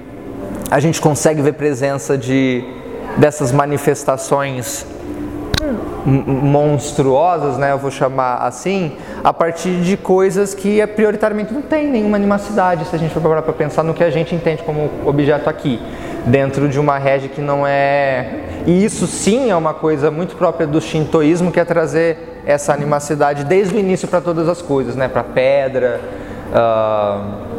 a 0.71 0.81
gente 0.81 1.01
consegue 1.01 1.43
ver 1.43 1.55
presença 1.55 2.17
de 2.17 2.65
dessas 3.17 3.53
manifestações 3.53 4.87
monstruosas, 6.07 7.57
né, 7.57 7.73
eu 7.73 7.79
vou 7.79 7.91
chamar 7.91 8.37
assim, 8.37 8.93
a 9.23 9.33
partir 9.33 9.81
de 9.81 9.97
coisas 9.97 10.53
que 10.53 10.81
é, 10.81 10.87
prioritariamente 10.87 11.53
não 11.53 11.63
tem 11.63 11.89
nenhuma 11.89 12.17
animacidade, 12.17 12.85
se 12.85 12.95
a 12.95 12.99
gente 12.99 13.13
for 13.13 13.23
parar 13.23 13.43
para 13.43 13.53
pensar 13.53 13.83
no 13.83 13.95
que 13.95 14.05
a 14.05 14.11
gente 14.11 14.35
entende 14.35 14.63
como 14.63 14.91
objeto 15.07 15.49
aqui, 15.49 15.81
dentro 16.27 16.69
de 16.69 16.79
uma 16.79 16.99
rede 16.99 17.29
que 17.29 17.41
não 17.41 17.67
é. 17.67 18.41
E 18.67 18.85
isso 18.85 19.07
sim 19.07 19.51
é 19.51 19.57
uma 19.57 19.75
coisa 19.75 20.11
muito 20.11 20.37
própria 20.37 20.67
do 20.67 20.81
shintoísmo, 20.81 21.51
que 21.51 21.61
é 21.61 21.65
trazer 21.65 22.41
essa 22.47 22.73
animacidade 22.73 23.45
desde 23.45 23.75
o 23.75 23.79
início 23.79 24.07
para 24.07 24.21
todas 24.21 24.49
as 24.49 24.61
coisas, 24.61 24.95
né, 24.97 25.09
para 25.09 25.25
pedra. 25.25 26.01
Uh 26.51 27.55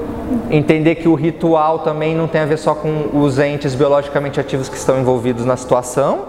entender 0.50 0.96
que 0.96 1.08
o 1.08 1.14
ritual 1.14 1.80
também 1.80 2.16
não 2.16 2.28
tem 2.28 2.42
a 2.42 2.46
ver 2.46 2.58
só 2.58 2.74
com 2.74 3.10
os 3.14 3.38
entes 3.40 3.76
biologicamente 3.76 4.40
ativos 4.40 4.68
que 4.70 4.76
estão 4.76 5.00
envolvidos 5.00 5.46
na 5.46 5.56
situação, 5.56 6.26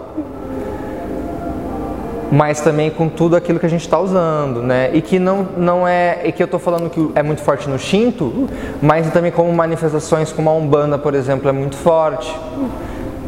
mas 2.31 2.59
também 2.59 2.89
com 2.89 3.07
tudo 3.07 3.35
aquilo 3.35 3.59
que 3.59 3.65
a 3.65 3.69
gente 3.69 3.81
está 3.81 3.99
usando, 3.99 4.61
né? 4.61 4.89
E 4.93 5.01
que 5.01 5.17
não, 5.17 5.47
não 5.57 5.87
é, 5.87 6.21
e 6.25 6.31
que 6.31 6.43
eu 6.43 6.45
estou 6.45 6.59
falando 6.59 6.89
que 6.89 7.11
é 7.15 7.23
muito 7.23 7.41
forte 7.41 7.69
no 7.69 7.79
Shinto, 7.79 8.47
mas 8.81 9.09
também 9.11 9.31
como 9.31 9.51
manifestações 9.53 10.31
como 10.31 10.49
a 10.49 10.53
Umbanda, 10.53 10.97
por 10.97 11.15
exemplo, 11.15 11.47
é 11.47 11.51
muito 11.51 11.77
forte, 11.77 12.33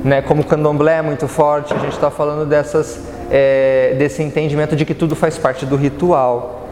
né? 0.04 0.22
Como 0.22 0.42
o 0.42 0.46
Candomblé 0.46 0.98
é 0.98 1.02
muito 1.02 1.28
forte, 1.28 1.74
a 1.74 1.78
gente 1.78 1.94
está 1.94 2.12
falando 2.12 2.48
dessas, 2.48 3.02
é, 3.32 3.96
desse 3.98 4.22
entendimento 4.22 4.76
de 4.76 4.86
que 4.86 4.94
tudo 4.94 5.16
faz 5.16 5.38
parte 5.38 5.66
do 5.66 5.78
ritual. 5.78 6.68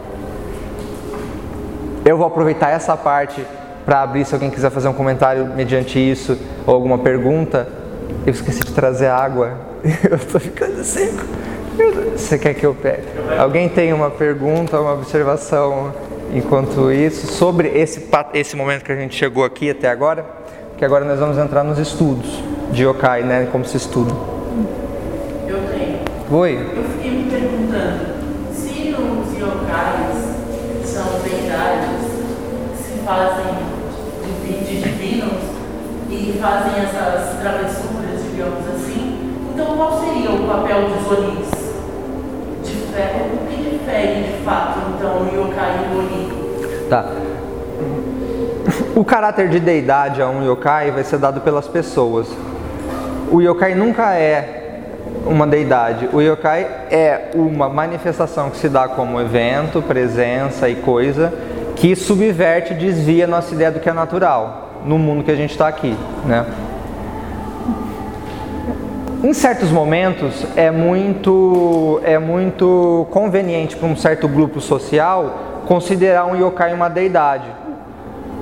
Eu 2.04 2.16
vou 2.16 2.26
aproveitar 2.26 2.70
essa 2.70 2.96
parte 2.96 3.44
para 3.86 4.02
abrir 4.02 4.24
se 4.26 4.34
alguém 4.34 4.50
quiser 4.50 4.70
fazer 4.70 4.88
um 4.88 4.92
comentário 4.92 5.46
mediante 5.46 5.98
isso 5.98 6.38
ou 6.66 6.74
alguma 6.74 6.98
pergunta. 6.98 7.68
Eu 8.26 8.32
esqueci 8.32 8.60
de 8.60 8.72
trazer 8.72 9.06
água. 9.06 9.54
Eu 10.08 10.16
estou 10.16 10.40
ficando 10.40 10.82
seco. 10.84 11.24
Você 12.16 12.38
quer 12.38 12.54
que 12.54 12.66
eu 12.66 12.74
pegue? 12.74 13.06
Alguém 13.38 13.68
tem 13.68 13.92
uma 13.92 14.10
pergunta, 14.10 14.80
uma 14.80 14.94
observação 14.94 15.92
enquanto 16.34 16.90
isso 16.90 17.26
sobre 17.28 17.68
esse, 17.68 18.06
esse 18.34 18.56
momento 18.56 18.84
que 18.84 18.92
a 18.92 18.96
gente 18.96 19.14
chegou 19.14 19.44
aqui 19.44 19.70
até 19.70 19.88
agora? 19.88 20.26
Que 20.76 20.84
agora 20.84 21.04
nós 21.04 21.18
vamos 21.18 21.38
entrar 21.38 21.62
nos 21.62 21.78
estudos 21.78 22.42
de 22.72 22.84
yokai, 22.84 23.22
né? 23.22 23.48
Como 23.50 23.64
se 23.64 23.76
estuda. 23.76 24.12
Eu 25.46 25.58
tenho. 25.68 25.98
Oi. 26.30 26.54
Eu 26.76 26.84
fiquei 26.84 27.10
me 27.10 27.30
perguntando 27.30 28.14
se 28.52 28.94
os 28.94 29.38
yokais 29.38 30.16
são 30.84 31.04
verdades, 31.20 32.02
se 32.76 32.98
fazem 33.04 33.68
e 36.10 36.38
fazem 36.40 36.82
essas 36.82 37.40
travessuras, 37.40 38.22
digamos 38.30 38.66
assim. 38.68 39.34
Então, 39.52 39.76
qual 39.76 40.00
seria 40.00 40.30
o 40.30 40.46
papel 40.46 40.88
dos 40.88 41.18
Onis? 41.18 41.57
O 43.00 43.46
que 43.46 43.56
difere 43.56 44.22
de 44.22 44.44
fato, 44.44 44.80
então, 44.96 45.22
o 45.22 45.26
yokai 45.26 45.70
e 45.78 45.94
o 45.94 45.98
Oni? 45.98 46.88
Tá. 46.88 47.06
O 48.96 49.04
caráter 49.04 49.48
de 49.48 49.60
deidade 49.60 50.20
a 50.20 50.28
um 50.28 50.44
yokai 50.44 50.90
vai 50.90 51.04
ser 51.04 51.18
dado 51.18 51.40
pelas 51.40 51.68
pessoas. 51.68 52.26
O 53.30 53.40
yokai 53.40 53.74
nunca 53.74 54.14
é 54.14 54.82
uma 55.24 55.46
deidade. 55.46 56.08
O 56.12 56.20
yokai 56.20 56.66
é 56.90 57.30
uma 57.34 57.68
manifestação 57.68 58.50
que 58.50 58.56
se 58.56 58.68
dá 58.68 58.88
como 58.88 59.20
evento, 59.20 59.80
presença 59.80 60.68
e 60.68 60.76
coisa 60.76 61.32
que 61.76 61.94
subverte 61.94 62.74
desvia 62.74 63.26
nossa 63.26 63.54
ideia 63.54 63.70
do 63.70 63.78
que 63.78 63.88
é 63.88 63.92
natural 63.92 64.80
no 64.84 64.98
mundo 64.98 65.22
que 65.22 65.30
a 65.30 65.36
gente 65.36 65.52
está 65.52 65.68
aqui, 65.68 65.96
né? 66.24 66.44
Em 69.22 69.32
certos 69.32 69.72
momentos 69.72 70.46
é 70.54 70.70
muito 70.70 72.00
é 72.04 72.20
muito 72.20 73.04
conveniente 73.10 73.76
para 73.76 73.88
um 73.88 73.96
certo 73.96 74.28
grupo 74.28 74.60
social 74.60 75.62
considerar 75.66 76.24
um 76.26 76.36
yokai 76.36 76.72
uma 76.72 76.88
deidade. 76.88 77.46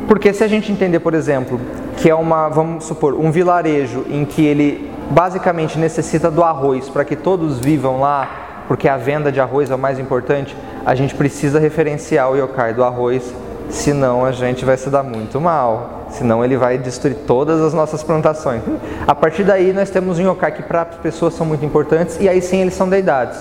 Porque 0.07 0.35
se 0.35 0.45
a 0.45 0.49
gente 0.49 0.70
entender, 0.70 1.01
por 1.01 1.14
exemplo, 1.14 1.59
que 1.97 2.11
é 2.11 2.14
uma, 2.14 2.51
vamos 2.51 2.85
supor, 2.85 3.14
um 3.14 3.31
vilarejo 3.31 4.05
em 4.11 4.27
que 4.27 4.45
ele 4.45 4.91
basicamente 5.11 5.79
necessita 5.79 6.31
do 6.31 6.45
arroz 6.45 6.91
para 6.91 7.07
que 7.07 7.16
todos 7.16 7.59
vivam 7.59 7.99
lá, 7.99 8.64
porque 8.68 8.87
a 8.87 8.99
venda 8.99 9.33
de 9.33 9.41
arroz 9.41 9.70
é 9.70 9.74
o 9.74 9.79
mais 9.79 9.99
importante, 9.99 10.55
a 10.85 10.95
gente 10.95 11.14
precisa 11.14 11.59
referenciar 11.59 12.31
o 12.31 12.37
yokai 12.37 12.74
do 12.74 12.85
arroz, 12.85 13.35
senão 13.71 14.25
a 14.25 14.33
gente 14.33 14.64
vai 14.64 14.77
se 14.77 14.89
dar 14.89 15.03
muito 15.03 15.41
mal 15.41 16.07
senão 16.11 16.45
ele 16.45 16.57
vai 16.57 16.79
destruir 16.79 17.17
todas 17.27 17.61
as 17.61 17.75
nossas 17.75 18.03
plantações. 18.03 18.62
A 19.07 19.14
partir 19.14 19.45
daí 19.45 19.73
nós 19.73 19.91
temos 19.91 20.19
um 20.19 20.33
yokai 20.33 20.53
que 20.53 20.62
para 20.62 20.83
as 20.83 20.95
pessoas 20.97 21.35
são 21.35 21.45
muito 21.45 21.64
importantes 21.64 22.17
e 22.21 22.29
aí 22.29 22.41
sim 22.41 22.61
eles 22.61 22.75
são 22.75 22.89
deidades. 22.89 23.39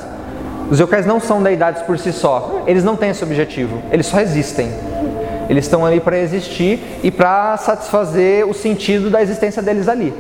Os 0.70 0.80
yokais 0.80 1.06
não 1.06 1.20
são 1.20 1.44
deidades 1.44 1.84
por 1.84 1.98
si 2.00 2.12
só, 2.12 2.64
eles 2.66 2.84
não 2.84 2.96
têm 2.96 3.12
esse 3.12 3.24
objetivo, 3.24 3.82
eles 3.92 4.08
só 4.08 4.20
existem. 4.20 4.72
Eles 5.48 5.66
estão 5.66 5.86
ali 5.86 6.00
para 6.00 6.18
existir 6.18 6.80
e 7.04 7.12
para 7.12 7.56
satisfazer 7.58 8.48
o 8.48 8.54
sentido 8.54 9.12
da 9.12 9.22
existência 9.22 9.62
deles 9.62 9.88
ali 9.88 10.12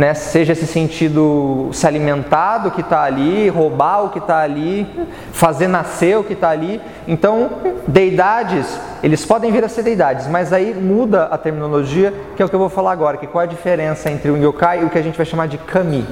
né? 0.00 0.14
seja 0.14 0.54
esse 0.54 0.66
sentido 0.66 1.68
se 1.74 1.86
alimentar 1.86 2.58
do 2.58 2.70
que 2.70 2.80
está 2.80 3.02
ali, 3.02 3.50
roubar 3.50 4.06
o 4.06 4.08
que 4.08 4.18
está 4.18 4.38
ali, 4.38 4.86
fazer 5.30 5.68
nascer 5.68 6.16
o 6.16 6.24
que 6.24 6.32
está 6.32 6.48
ali. 6.48 6.80
Então, 7.06 7.50
deidades, 7.86 8.80
eles 9.02 9.26
podem 9.26 9.52
vir 9.52 9.62
a 9.62 9.68
ser 9.68 9.82
deidades, 9.82 10.26
mas 10.26 10.54
aí 10.54 10.74
muda 10.74 11.24
a 11.24 11.36
terminologia, 11.36 12.14
que 12.34 12.42
é 12.42 12.46
o 12.46 12.48
que 12.48 12.54
eu 12.54 12.58
vou 12.58 12.70
falar 12.70 12.92
agora, 12.92 13.18
que 13.18 13.26
qual 13.26 13.42
é 13.42 13.44
a 13.44 13.48
diferença 13.48 14.10
entre 14.10 14.30
o 14.30 14.38
yokai 14.38 14.80
e 14.80 14.84
o 14.86 14.88
que 14.88 14.96
a 14.96 15.02
gente 15.02 15.18
vai 15.18 15.26
chamar 15.26 15.48
de 15.48 15.58
kami, 15.58 16.06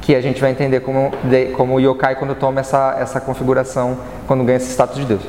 que 0.00 0.16
a 0.16 0.20
gente 0.20 0.40
vai 0.40 0.50
entender 0.50 0.80
como, 0.80 1.12
como 1.56 1.78
yokai 1.78 2.16
quando 2.16 2.34
toma 2.34 2.58
essa, 2.58 2.96
essa 2.98 3.20
configuração, 3.20 3.96
quando 4.26 4.42
ganha 4.42 4.56
esse 4.56 4.72
status 4.72 4.96
de 4.96 5.04
Deus. 5.04 5.22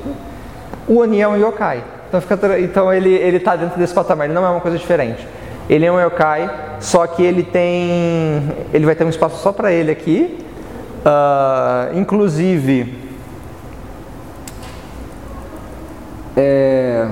O 0.87 1.01
Oni 1.01 1.21
é 1.21 1.27
um 1.27 1.37
yokai, 1.37 1.83
então, 2.07 2.19
fica, 2.19 2.59
então 2.59 2.91
ele 2.91 3.37
está 3.37 3.55
dentro 3.55 3.77
desse 3.77 3.93
patamar, 3.93 4.25
ele 4.25 4.33
não 4.33 4.43
é 4.43 4.49
uma 4.49 4.59
coisa 4.59 4.75
diferente. 4.75 5.27
Ele 5.69 5.85
é 5.85 5.91
um 5.91 6.03
yokai, 6.03 6.49
só 6.79 7.05
que 7.05 7.21
ele 7.21 7.43
tem, 7.43 8.41
ele 8.73 8.87
vai 8.87 8.95
ter 8.95 9.03
um 9.03 9.09
espaço 9.09 9.37
só 9.37 9.51
para 9.51 9.71
ele 9.71 9.91
aqui. 9.91 10.43
Uh, 11.05 11.97
inclusive, 11.97 12.97
é, 16.35 17.07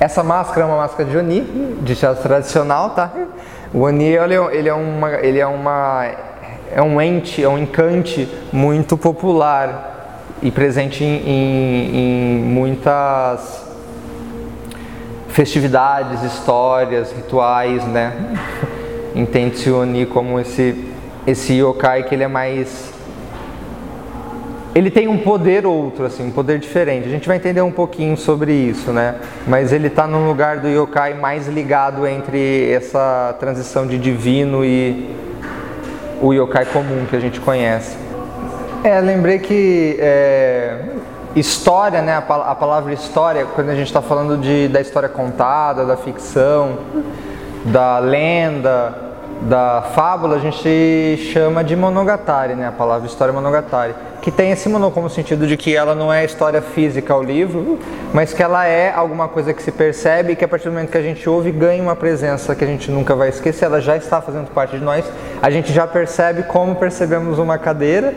essa 0.00 0.24
máscara 0.24 0.62
é 0.62 0.64
uma 0.64 0.78
máscara 0.78 1.08
de 1.08 1.16
Oni, 1.16 1.42
de 1.80 1.94
teatro 1.94 2.24
tradicional, 2.24 2.90
tá? 2.90 3.12
O 3.72 3.82
Oni 3.82 4.04
ele 4.04 4.34
é, 4.34 4.56
ele 4.56 4.68
é 4.68 4.74
uma, 4.74 5.12
ele 5.14 5.38
é 5.38 5.46
uma, 5.46 6.04
é 6.74 6.82
um 6.82 7.00
ente, 7.00 7.42
é 7.42 7.48
um 7.48 7.56
encante 7.56 8.28
muito 8.52 8.96
popular 8.96 10.24
e 10.42 10.50
presente 10.50 11.04
em, 11.04 11.22
em, 11.24 11.96
em 11.96 12.42
muitas 12.42 13.67
festividades, 15.38 16.24
histórias, 16.24 17.12
rituais, 17.12 17.84
né? 17.86 18.12
Entende-se 19.14 19.70
Oni 19.70 20.04
como 20.04 20.40
esse, 20.40 20.84
esse 21.28 21.52
yokai 21.52 22.02
que 22.02 22.12
ele 22.12 22.24
é 22.24 22.28
mais. 22.28 22.92
Ele 24.74 24.90
tem 24.90 25.06
um 25.06 25.18
poder 25.18 25.64
outro, 25.64 26.06
assim, 26.06 26.26
um 26.26 26.32
poder 26.32 26.58
diferente. 26.58 27.06
A 27.06 27.10
gente 27.10 27.28
vai 27.28 27.36
entender 27.36 27.62
um 27.62 27.70
pouquinho 27.70 28.16
sobre 28.16 28.52
isso, 28.52 28.90
né? 28.90 29.14
Mas 29.46 29.72
ele 29.72 29.86
está 29.86 30.08
num 30.08 30.26
lugar 30.26 30.58
do 30.58 30.68
yokai 30.68 31.14
mais 31.14 31.46
ligado 31.46 32.04
entre 32.04 32.72
essa 32.72 33.36
transição 33.38 33.86
de 33.86 33.96
divino 33.96 34.64
e 34.64 35.08
o 36.20 36.32
yokai 36.32 36.64
comum 36.64 37.06
que 37.08 37.14
a 37.14 37.20
gente 37.20 37.38
conhece. 37.38 37.96
É, 38.82 39.00
lembrei 39.00 39.38
que 39.38 39.96
é, 40.00 40.78
História, 41.36 42.00
né, 42.00 42.16
a, 42.16 42.54
palavra 42.54 42.92
história, 42.92 43.46
quando 43.54 43.68
a 43.68 43.74
gente 43.74 43.88
está 43.88 44.00
falando 44.00 44.38
de, 44.38 44.66
da 44.68 44.80
história 44.80 45.08
contada, 45.08 45.84
da 45.84 45.96
ficção, 45.96 46.78
da 47.66 47.98
lenda, 47.98 49.08
da 49.42 49.82
fábula, 49.94 50.36
a 50.36 50.38
gente 50.38 51.30
chama 51.32 51.62
de 51.62 51.76
monogatari, 51.76 52.54
né, 52.54 52.66
a 52.66 52.72
palavra 52.72 53.06
história 53.06 53.32
monogatari, 53.32 53.94
que 54.22 54.30
tem 54.30 54.50
esse 54.50 54.68
mono 54.68 54.90
como 54.90 55.08
sentido 55.08 55.46
de 55.46 55.56
que 55.56 55.76
ela 55.76 55.94
não 55.94 56.12
é 56.12 56.24
história 56.24 56.60
física 56.60 57.12
ao 57.12 57.22
livro, 57.22 57.78
mas 58.12 58.32
que 58.32 58.42
ela 58.42 58.66
é 58.66 58.90
alguma 58.92 59.28
coisa 59.28 59.52
que 59.52 59.62
se 59.62 59.70
percebe 59.70 60.32
e 60.32 60.36
que 60.36 60.44
a 60.44 60.48
partir 60.48 60.64
do 60.64 60.72
momento 60.72 60.90
que 60.90 60.98
a 60.98 61.02
gente 61.02 61.28
ouve 61.28 61.52
ganha 61.52 61.82
uma 61.82 61.94
presença 61.94 62.54
que 62.54 62.64
a 62.64 62.66
gente 62.66 62.90
nunca 62.90 63.14
vai 63.14 63.28
esquecer, 63.28 63.66
ela 63.66 63.80
já 63.80 63.96
está 63.96 64.20
fazendo 64.20 64.50
parte 64.50 64.76
de 64.76 64.84
nós, 64.84 65.04
a 65.40 65.50
gente 65.50 65.72
já 65.72 65.86
percebe 65.86 66.42
como 66.44 66.74
percebemos 66.74 67.38
uma 67.38 67.58
cadeira 67.58 68.14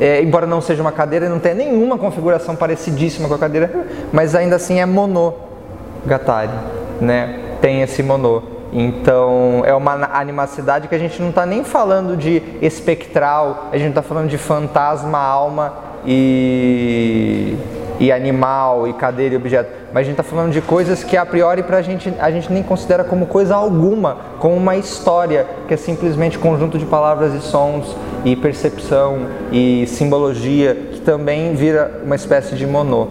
é, 0.00 0.22
embora 0.22 0.46
não 0.46 0.60
seja 0.60 0.82
uma 0.82 0.92
cadeira, 0.92 1.28
não 1.28 1.38
tenha 1.38 1.54
nenhuma 1.54 1.96
configuração 1.96 2.54
parecidíssima 2.54 3.28
com 3.28 3.34
a 3.34 3.38
cadeira, 3.38 3.70
mas 4.12 4.34
ainda 4.34 4.56
assim 4.56 4.80
é 4.80 4.86
monogatari, 4.86 6.52
né? 7.00 7.40
Tem 7.60 7.82
esse 7.82 8.02
mono. 8.02 8.42
Então 8.72 9.62
é 9.64 9.74
uma 9.74 9.92
animacidade 10.12 10.88
que 10.88 10.94
a 10.94 10.98
gente 10.98 11.20
não 11.22 11.30
está 11.30 11.46
nem 11.46 11.64
falando 11.64 12.16
de 12.16 12.42
espectral, 12.60 13.68
a 13.72 13.78
gente 13.78 13.90
está 13.90 14.02
falando 14.02 14.28
de 14.28 14.36
fantasma, 14.36 15.18
alma 15.18 15.74
e 16.04 17.56
e 17.98 18.12
animal, 18.12 18.86
e 18.86 18.92
cadeira 18.92 19.34
e 19.34 19.36
objeto, 19.36 19.70
mas 19.92 20.02
a 20.02 20.04
gente 20.04 20.20
está 20.20 20.22
falando 20.22 20.52
de 20.52 20.60
coisas 20.60 21.02
que 21.02 21.16
a 21.16 21.24
priori 21.24 21.62
para 21.62 21.78
a 21.78 21.82
gente 21.82 22.12
a 22.18 22.30
gente 22.30 22.52
nem 22.52 22.62
considera 22.62 23.04
como 23.04 23.26
coisa 23.26 23.54
alguma, 23.54 24.16
como 24.38 24.54
uma 24.56 24.76
história, 24.76 25.46
que 25.66 25.74
é 25.74 25.76
simplesmente 25.76 26.38
conjunto 26.38 26.78
de 26.78 26.84
palavras 26.84 27.32
e 27.34 27.40
sons 27.40 27.96
e 28.24 28.34
percepção 28.34 29.26
e 29.52 29.86
simbologia, 29.86 30.74
que 30.74 31.00
também 31.00 31.54
vira 31.54 32.02
uma 32.04 32.16
espécie 32.16 32.56
de 32.56 32.66
monô. 32.66 33.08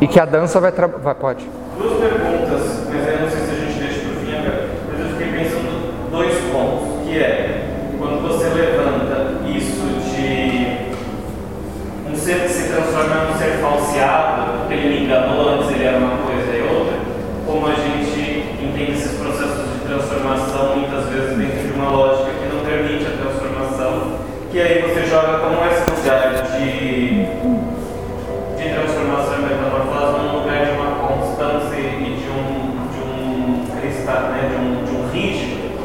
E 0.00 0.06
que 0.06 0.18
a 0.18 0.24
dança 0.24 0.60
vai 0.60 0.72
trabalhar. 0.72 1.14
Pode. 1.14 1.48
Duas 1.78 1.94
perguntas, 2.00 2.82
mas 2.92 3.08
eu 3.08 3.20
não 3.20 3.30
sei 3.30 3.40
se 3.40 3.50
a 3.50 3.54
gente 3.54 3.78
deixa 3.78 4.00
para 4.00 4.10
o 4.10 4.14
fim, 4.16 4.32
mas 4.90 5.00
eu 5.00 5.06
fiquei 5.16 5.32
pensando 5.38 6.10
dois 6.10 6.34
pontos, 6.52 7.04
que 7.04 7.18
é 7.18 7.64
quando 7.98 8.20
você 8.22 8.48
levanta 8.48 9.48
isso 9.48 9.86
de 10.10 10.92
um 12.12 12.16
ser 12.16 12.40
que 12.42 12.48
se 12.48 12.68
transforma 12.68 13.14
em 13.14 13.34
um 13.34 13.38
ser 13.38 13.58
falseado, 13.60 14.68
antes 15.16 15.70
ele 15.70 15.84
era 15.84 15.98
uma 15.98 16.16
coisa 16.26 16.56
e 16.56 16.62
outra, 16.62 16.98
como 17.46 17.66
a 17.68 17.74
gente 17.74 18.42
entende 18.60 18.92
esses 18.92 19.16
processos 19.18 19.72
de 19.72 19.78
transformação 19.86 20.76
muitas 20.76 21.08
vezes 21.08 21.38
dentro 21.38 21.68
de 21.68 21.72
uma 21.78 21.90
lógica 21.90 22.30
que 22.32 22.52
não 22.52 22.64
permite 22.64 23.06
a 23.06 23.10
transformação, 23.22 24.18
que 24.50 24.60
aí 24.60 24.82
você 24.82 25.06
joga 25.06 25.38
como 25.38 25.64
esse 25.70 25.86
lugar 25.88 26.34
de, 26.58 27.26
de 28.58 28.74
transformação 28.74 29.34
e 29.38 29.42
metamorfose 29.42 30.18
num 30.18 30.38
lugar 30.40 30.66
de 30.66 30.72
uma 30.72 30.90
constância 31.06 31.78
e 31.78 32.18
de 32.18 32.30
um, 32.30 32.74
de 32.90 33.00
um 33.06 33.80
cristal, 33.80 34.22
né, 34.34 34.50
de 34.50 34.56
um, 34.56 34.84
de 34.84 34.90
um 34.96 35.10
rígido, 35.12 35.78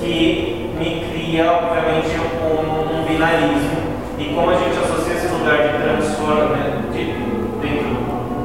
que 0.00 0.70
me 0.76 1.06
cria, 1.08 1.52
obviamente, 1.52 2.10
um, 2.18 2.98
um 2.98 3.04
binarismo. 3.04 3.92
E 4.18 4.34
como 4.34 4.50
a 4.50 4.54
gente 4.54 4.76
associa 4.78 5.14
esse 5.14 5.28
lugar 5.28 5.58
de 5.58 5.82
transformação, 5.82 6.48
né, 6.50 6.72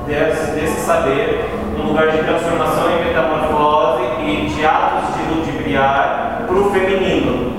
desse, 0.08 0.51
desse 0.51 0.80
saber, 0.82 1.45
um 1.78 1.89
lugar 1.89 2.08
de 2.08 2.20
transformação 2.20 2.86
e 2.91 3.05
metamorfose 3.05 4.03
e 4.26 4.47
de 4.47 4.66
atos 4.66 5.16
de 5.16 5.36
ludibriar 5.36 6.43
para 6.47 6.55
o 6.55 6.72
feminino. 6.72 7.53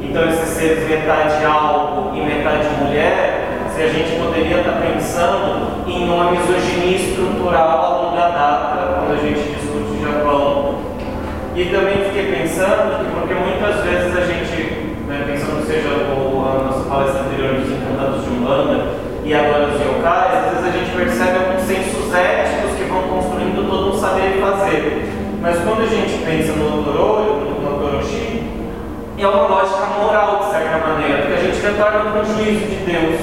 Então, 0.00 0.28
esses 0.28 0.48
seres 0.50 0.88
metade 0.88 1.44
algo 1.44 2.16
e 2.16 2.20
metade 2.20 2.68
mulher, 2.80 3.58
se 3.74 3.82
a 3.82 3.88
gente 3.88 4.16
poderia 4.16 4.58
estar 4.58 4.80
pensando 4.80 5.88
em 5.88 6.08
uma 6.08 6.30
misoginia 6.30 6.96
estrutural 6.96 7.68
a 7.68 7.88
longa 8.02 8.28
data, 8.28 9.00
quando 9.00 9.18
a 9.18 9.22
gente 9.22 9.40
discute 9.40 9.74
Japão. 10.00 10.76
E 11.56 11.64
também 11.66 12.04
fiquei 12.04 12.32
pensando 12.32 12.98
que, 12.98 13.10
porque 13.12 13.34
muitas 13.34 13.82
vezes 13.82 14.16
a 14.16 14.20
gente, 14.20 14.94
né, 15.08 15.24
pensando 15.26 15.66
seja 15.66 15.88
o, 15.88 16.44
a 16.46 16.64
nossa 16.64 16.88
palestra 16.88 17.22
anterior 17.22 17.54
dos 17.54 17.70
encantados 17.70 18.24
de 18.24 18.30
Umbanda 18.30 18.84
e 19.24 19.34
agora 19.34 19.68
os 19.68 19.80
yokais, 19.80 20.34
às 20.34 20.50
vezes 20.50 20.63
percebe 20.94 21.38
alguns 21.38 21.62
sensos 21.62 22.14
éticos 22.14 22.76
que 22.76 22.84
vão 22.84 23.02
construindo 23.02 23.68
todo 23.68 23.94
um 23.94 23.98
saber 23.98 24.36
e 24.36 24.40
fazer. 24.40 25.12
Mas 25.40 25.58
quando 25.58 25.82
a 25.82 25.86
gente 25.86 26.24
pensa 26.24 26.52
no 26.52 26.80
Odoro, 26.80 27.50
no 27.60 27.76
Odoroshi, 27.76 28.42
é 29.18 29.26
uma 29.26 29.46
lógica 29.46 29.86
moral, 30.00 30.38
de 30.38 30.50
certa 30.50 30.78
maneira, 30.78 31.22
porque 31.22 31.34
a 31.34 31.42
gente 31.42 31.60
retorna 31.60 32.10
para 32.10 32.22
o 32.22 32.24
juízo 32.24 32.66
de 32.66 32.76
Deus. 32.86 33.20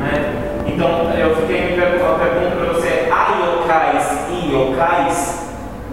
Né? 0.00 0.64
Então, 0.66 1.10
eu 1.18 1.36
fiquei 1.36 1.70
me 1.70 1.80
perguntando, 1.80 2.18
pergunta 2.18 2.56
para 2.56 2.72
você, 2.72 3.08
há 3.10 3.36
yokais 3.38 4.26
e 4.30 4.52
yokais? 4.52 5.50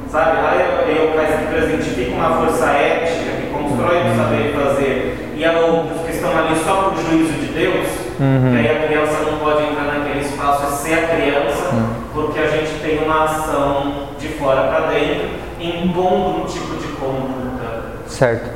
Sabe, 0.09 0.38
há 0.38 0.89
yokais 0.89 1.36
que 1.39 1.45
presentificam 1.53 2.17
uma 2.17 2.38
força 2.38 2.65
ética, 2.71 3.41
que 3.41 3.47
constrói 3.51 3.97
o 3.97 4.15
saber 4.15 4.53
fazer, 4.53 5.34
e 5.36 5.45
há 5.45 5.51
outros 5.51 6.07
estão 6.18 6.38
ali 6.38 6.55
só 6.63 6.91
o 6.91 6.95
juízo 7.09 7.34
de 7.34 7.47
Deus, 7.53 7.88
Uhum. 8.20 8.51
que 8.51 8.57
aí 8.57 8.70
a 8.84 8.88
criança 8.88 9.13
não 9.32 9.38
pode 9.39 9.63
entrar 9.63 9.84
naquele 9.84 10.20
espaço 10.22 10.65
e 10.74 10.78
ser 10.78 10.93
a 10.95 11.07
criança, 11.07 11.70
Uhum. 11.74 11.88
porque 12.13 12.39
a 12.39 12.47
gente 12.47 12.80
tem 12.82 12.99
uma 13.03 13.24
ação 13.26 13.93
de 14.20 14.28
fora 14.30 14.63
para 14.63 14.88
dentro, 14.88 15.30
impondo 15.59 16.41
um 16.41 16.45
tipo 16.45 16.76
de 16.78 16.88
conduta. 16.93 17.84
Certo. 18.07 18.49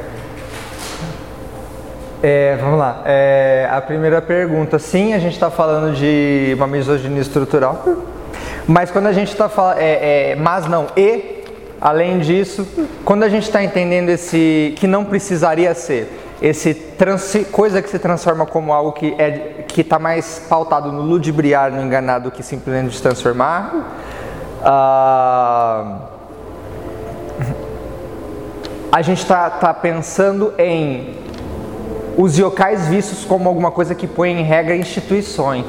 É, 2.24 2.55
vamos 2.62 2.78
lá. 2.78 3.01
É, 3.05 3.68
a 3.72 3.82
primeira 3.82 4.22
pergunta, 4.22 4.78
sim, 4.78 5.14
a 5.14 5.20
gente 5.20 5.34
está 5.34 5.49
falando 5.49 5.93
de 5.95 6.53
uma 6.55 6.68
misoginia 6.68 7.22
estrutural, 7.22 7.84
mas 8.68 8.91
quando 8.91 9.07
a 9.07 9.12
gente 9.14 9.30
está 9.32 9.49
falando, 9.49 9.80
é, 9.80 10.32
é, 10.32 10.36
mas 10.36 10.68
não, 10.68 10.86
e, 10.95 11.31
além 11.82 12.20
disso, 12.20 12.68
quando 13.04 13.24
a 13.24 13.30
gente 13.30 13.44
está 13.44 13.64
entendendo 13.64 14.10
esse, 14.10 14.76
que 14.78 14.86
não 14.86 15.04
precisaria 15.04 15.74
ser, 15.74 16.08
esse 16.40 16.74
transi, 16.74 17.44
coisa 17.46 17.82
que 17.82 17.90
se 17.90 17.98
transforma 17.98 18.46
como 18.46 18.72
algo 18.72 18.92
que 18.92 19.16
é 19.18 19.66
que 19.68 19.82
está 19.82 19.98
mais 19.98 20.44
pautado 20.48 20.92
no 20.92 21.02
ludibriar, 21.02 21.72
no 21.72 21.82
enganar, 21.82 22.20
do 22.20 22.30
que 22.30 22.44
simplesmente 22.44 22.96
se 22.96 23.02
transformar, 23.02 23.96
ah, 24.64 25.98
a 28.92 29.02
gente 29.02 29.20
está 29.20 29.50
tá 29.50 29.74
pensando 29.74 30.54
em 30.58 31.16
os 32.18 32.38
yokais 32.38 32.88
vistos 32.88 33.24
como 33.24 33.48
alguma 33.48 33.72
coisa 33.72 33.96
que 33.96 34.06
põe 34.06 34.32
em 34.32 34.44
regra 34.44 34.76
instituições. 34.76 35.66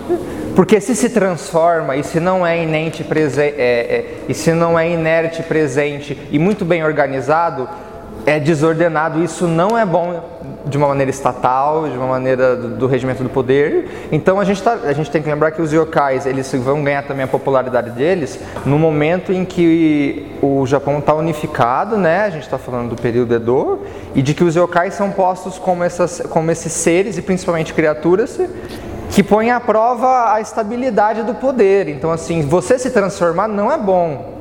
Porque 0.55 0.81
se 0.81 0.95
se 0.95 1.09
transforma 1.09 1.97
e 1.97 2.05
se 2.05 2.21
não 2.21 2.47
é 2.47 2.63
inerte 2.63 3.03
presente, 3.03 3.55
é, 3.59 3.65
é, 3.65 4.15
e 4.29 4.35
se 4.35 4.53
não 4.53 4.79
é 4.79 4.91
inerte 4.91 5.43
presente 5.43 6.19
e 6.31 6.39
muito 6.39 6.65
bem 6.65 6.85
organizado, 6.85 7.69
é 8.27 8.39
desordenado. 8.39 9.23
Isso 9.23 9.47
não 9.47 9.79
é 9.79 9.85
bom 9.85 10.23
de 10.67 10.77
uma 10.77 10.89
maneira 10.89 11.11
estatal, 11.11 11.89
de 11.89 11.97
uma 11.97 12.07
maneira 12.07 12.55
do, 12.55 12.69
do 12.69 12.87
regimento 12.87 13.23
do 13.23 13.31
poder. 13.31 14.09
Então 14.13 14.39
a 14.39 14.45
gente, 14.45 14.63
tá, 14.63 14.79
a 14.85 14.93
gente 14.93 15.11
tem 15.11 15.23
que 15.23 15.29
lembrar 15.29 15.53
que 15.53 15.63
os 15.63 15.73
yokais 15.73 16.27
eles 16.27 16.53
vão 16.53 16.85
ganhar 16.85 17.03
também 17.03 17.25
a 17.25 17.29
popularidade 17.29 17.91
deles 17.91 18.39
no 18.65 18.79
momento 18.79 19.33
em 19.33 19.45
que 19.45 20.37
o 20.43 20.67
Japão 20.67 20.99
está 20.99 21.15
unificado, 21.15 21.97
né? 21.97 22.25
A 22.25 22.31
gente 22.31 22.45
está 22.45 22.59
falando 22.59 22.91
do 22.91 23.01
período 23.01 23.35
Edo 23.35 23.81
e 24.15 24.21
de 24.21 24.35
que 24.35 24.45
os 24.45 24.55
yokais 24.55 24.95
são 24.95 25.11
postos 25.11 25.59
como, 25.59 25.83
essas, 25.83 26.21
como 26.29 26.51
esses 26.51 26.73
seres 26.73 27.17
e 27.17 27.23
principalmente 27.23 27.73
criaturas 27.73 28.39
que 29.13 29.23
põem 29.23 29.51
à 29.51 29.61
prova 29.61 30.33
a 30.33 30.41
estabilidade 30.41 31.23
do 31.23 31.35
poder. 31.35 31.87
Então 31.87 32.11
assim, 32.11 32.41
você 32.43 32.79
se 32.79 32.91
transformar 32.91 33.47
não 33.47 33.71
é 33.71 33.77
bom. 33.77 34.33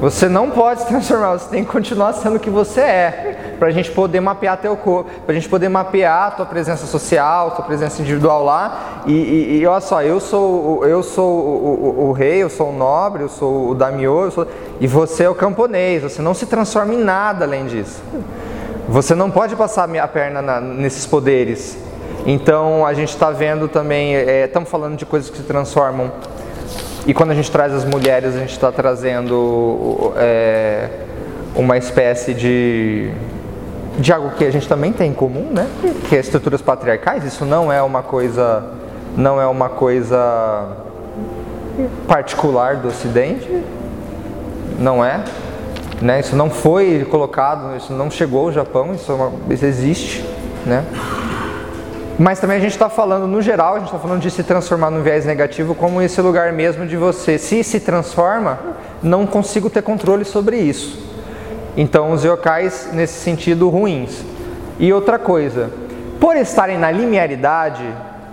Você 0.00 0.28
não 0.28 0.50
pode 0.50 0.80
se 0.80 0.86
transformar, 0.86 1.38
você 1.38 1.48
tem 1.48 1.64
que 1.64 1.70
continuar 1.70 2.12
sendo 2.12 2.36
o 2.36 2.40
que 2.40 2.50
você 2.50 2.80
é, 2.82 3.54
para 3.58 3.68
a 3.68 3.70
gente 3.70 3.90
poder 3.90 4.20
mapear 4.20 4.58
teu 4.58 4.76
corpo, 4.76 5.10
para 5.24 5.32
a 5.32 5.34
gente 5.34 5.48
poder 5.48 5.70
mapear 5.70 6.26
a 6.26 6.30
tua 6.30 6.44
presença 6.44 6.84
social, 6.84 7.52
tua 7.52 7.64
presença 7.64 8.02
individual 8.02 8.44
lá. 8.44 9.02
E, 9.06 9.12
e, 9.12 9.58
e 9.58 9.66
olha 9.66 9.80
só, 9.80 10.02
eu 10.02 10.20
sou, 10.20 10.84
eu 10.84 11.02
sou 11.02 11.30
o, 11.30 12.02
o, 12.02 12.08
o, 12.08 12.12
rei, 12.12 12.42
eu 12.42 12.50
sou 12.50 12.68
o 12.68 12.72
nobre, 12.76 13.22
eu 13.22 13.28
sou 13.30 13.70
o 13.70 13.74
daimyo, 13.74 14.30
sou, 14.30 14.46
e 14.80 14.86
você 14.86 15.24
é 15.24 15.30
o 15.30 15.34
camponês. 15.34 16.02
Você 16.02 16.20
não 16.20 16.34
se 16.34 16.44
transforma 16.44 16.92
em 16.92 17.02
nada 17.02 17.46
além 17.46 17.64
disso. 17.64 18.02
Você 18.88 19.14
não 19.14 19.30
pode 19.30 19.56
passar 19.56 19.88
a 19.88 20.08
perna 20.08 20.42
na, 20.42 20.60
nesses 20.60 21.06
poderes. 21.06 21.86
Então 22.26 22.84
a 22.84 22.92
gente 22.92 23.10
está 23.10 23.30
vendo 23.30 23.68
também, 23.68 24.14
estamos 24.44 24.68
é, 24.68 24.70
falando 24.70 24.96
de 24.96 25.06
coisas 25.06 25.30
que 25.30 25.36
se 25.36 25.44
transformam 25.44 26.10
e 27.06 27.14
quando 27.14 27.30
a 27.30 27.34
gente 27.34 27.48
traz 27.52 27.72
as 27.72 27.84
mulheres, 27.84 28.34
a 28.34 28.40
gente 28.40 28.50
está 28.50 28.72
trazendo 28.72 30.12
é, 30.16 30.88
uma 31.54 31.78
espécie 31.78 32.34
de, 32.34 33.12
de 33.96 34.12
algo 34.12 34.30
que 34.30 34.44
a 34.44 34.50
gente 34.50 34.66
também 34.66 34.92
tem 34.92 35.10
em 35.12 35.14
comum, 35.14 35.48
né? 35.52 35.68
Que 36.08 36.16
é 36.16 36.18
estruturas 36.18 36.60
patriarcais. 36.60 37.24
Isso 37.24 37.44
não 37.44 37.72
é 37.72 37.80
uma 37.80 38.02
coisa, 38.02 38.64
não 39.16 39.40
é 39.40 39.46
uma 39.46 39.68
coisa 39.68 40.66
particular 42.08 42.78
do 42.78 42.88
Ocidente, 42.88 43.62
não 44.76 45.04
é. 45.04 45.22
Né? 46.02 46.18
Isso 46.18 46.34
não 46.34 46.50
foi 46.50 47.06
colocado, 47.08 47.76
isso 47.76 47.92
não 47.92 48.10
chegou 48.10 48.46
ao 48.46 48.52
Japão, 48.52 48.92
isso, 48.92 49.12
é 49.12 49.14
uma, 49.14 49.32
isso 49.48 49.64
existe, 49.64 50.24
né? 50.66 50.84
Mas 52.18 52.40
também 52.40 52.56
a 52.56 52.60
gente 52.60 52.72
está 52.72 52.88
falando, 52.88 53.26
no 53.26 53.42
geral, 53.42 53.74
a 53.74 53.78
gente 53.78 53.88
está 53.88 53.98
falando 53.98 54.22
de 54.22 54.30
se 54.30 54.42
transformar 54.42 54.90
num 54.90 55.02
viés 55.02 55.26
negativo 55.26 55.74
como 55.74 56.00
esse 56.00 56.20
lugar 56.22 56.50
mesmo 56.50 56.86
de 56.86 56.96
você, 56.96 57.36
se 57.36 57.62
se 57.62 57.78
transforma, 57.78 58.58
não 59.02 59.26
consigo 59.26 59.68
ter 59.68 59.82
controle 59.82 60.24
sobre 60.24 60.56
isso. 60.56 60.98
Então 61.76 62.12
os 62.12 62.24
yokais, 62.24 62.88
nesse 62.92 63.20
sentido, 63.20 63.68
ruins. 63.68 64.24
E 64.78 64.92
outra 64.94 65.18
coisa, 65.18 65.70
por 66.18 66.36
estarem 66.36 66.78
na 66.78 66.90
linearidade, 66.90 67.84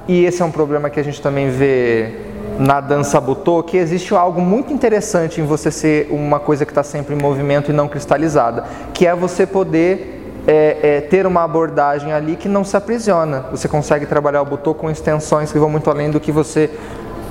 e 0.08 0.24
esse 0.24 0.42
é 0.42 0.46
um 0.46 0.52
problema 0.52 0.90
que 0.90 1.00
a 1.00 1.04
gente 1.04 1.22
também 1.22 1.50
vê 1.50 2.22
na 2.58 2.80
dança 2.80 3.20
butô, 3.20 3.64
que 3.64 3.76
existe 3.76 4.14
algo 4.16 4.40
muito 4.40 4.72
interessante 4.72 5.42
em 5.42 5.46
você 5.46 5.72
ser 5.72 6.08
uma 6.10 6.40
coisa 6.40 6.66
que 6.66 6.72
está 6.72 6.84
sempre 6.84 7.16
em 7.16 7.22
movimento 7.22 7.72
e 7.72 7.74
não 7.74 7.88
cristalizada, 7.90 8.64
que 8.94 9.06
é 9.06 9.14
você 9.14 9.46
poder 9.46 10.13
é, 10.48 10.78
é, 10.82 11.02
ter 11.02 11.26
uma 11.26 11.44
abordagem 11.44 12.12
ali 12.12 12.36
que 12.36 12.50
não 12.50 12.64
se 12.64 12.76
aprisiona. 12.76 13.46
Você 13.52 13.68
consegue 13.68 14.06
trabalhar 14.06 14.42
o 14.42 14.46
botô 14.46 14.74
com 14.74 14.90
extensões 14.90 15.52
que 15.52 15.60
vão 15.60 15.70
muito 15.70 15.90
além 15.90 16.12
do 16.12 16.20
que 16.20 16.32
você 16.32 16.70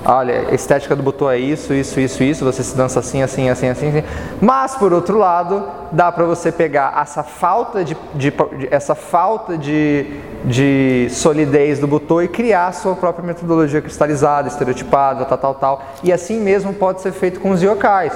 olha, 0.05 0.49
a 0.51 0.55
estética 0.55 0.97
do 0.97 1.03
botão 1.03 1.31
é 1.31 1.39
isso, 1.39 1.73
isso, 1.73 1.99
isso, 2.01 2.23
isso, 2.23 2.45
você 2.45 2.63
se 2.63 2.77
dança 2.77 3.01
assim, 3.01 3.23
assim, 3.23 3.49
assim, 3.49 3.69
assim, 3.69 3.89
assim. 3.89 4.05
Mas 4.41 4.75
por 4.75 4.93
outro 4.93 5.19
lado, 5.19 5.65
dá 5.93 6.11
para 6.11 6.25
você 6.25 6.51
pegar 6.51 6.99
essa 7.01 7.23
falta 7.23 7.85
de, 7.85 7.97
de, 8.15 8.33
essa 8.71 8.95
falta 8.95 9.57
de, 9.57 10.07
de 10.45 11.09
solidez 11.11 11.79
do 11.79 11.87
botão 11.87 12.23
e 12.23 12.29
criar 12.29 12.69
a 12.69 12.73
sua 12.73 12.95
própria 12.95 13.25
metodologia 13.25 13.81
cristalizada, 13.81 14.49
estereotipada, 14.49 15.25
tal, 15.25 15.39
tal, 15.39 15.55
tal. 15.55 15.83
E 16.03 16.13
assim 16.13 16.41
mesmo 16.41 16.73
pode 16.73 17.01
ser 17.01 17.13
feito 17.13 17.41
com 17.41 17.51
os 17.51 17.63
yokais. 17.63 18.13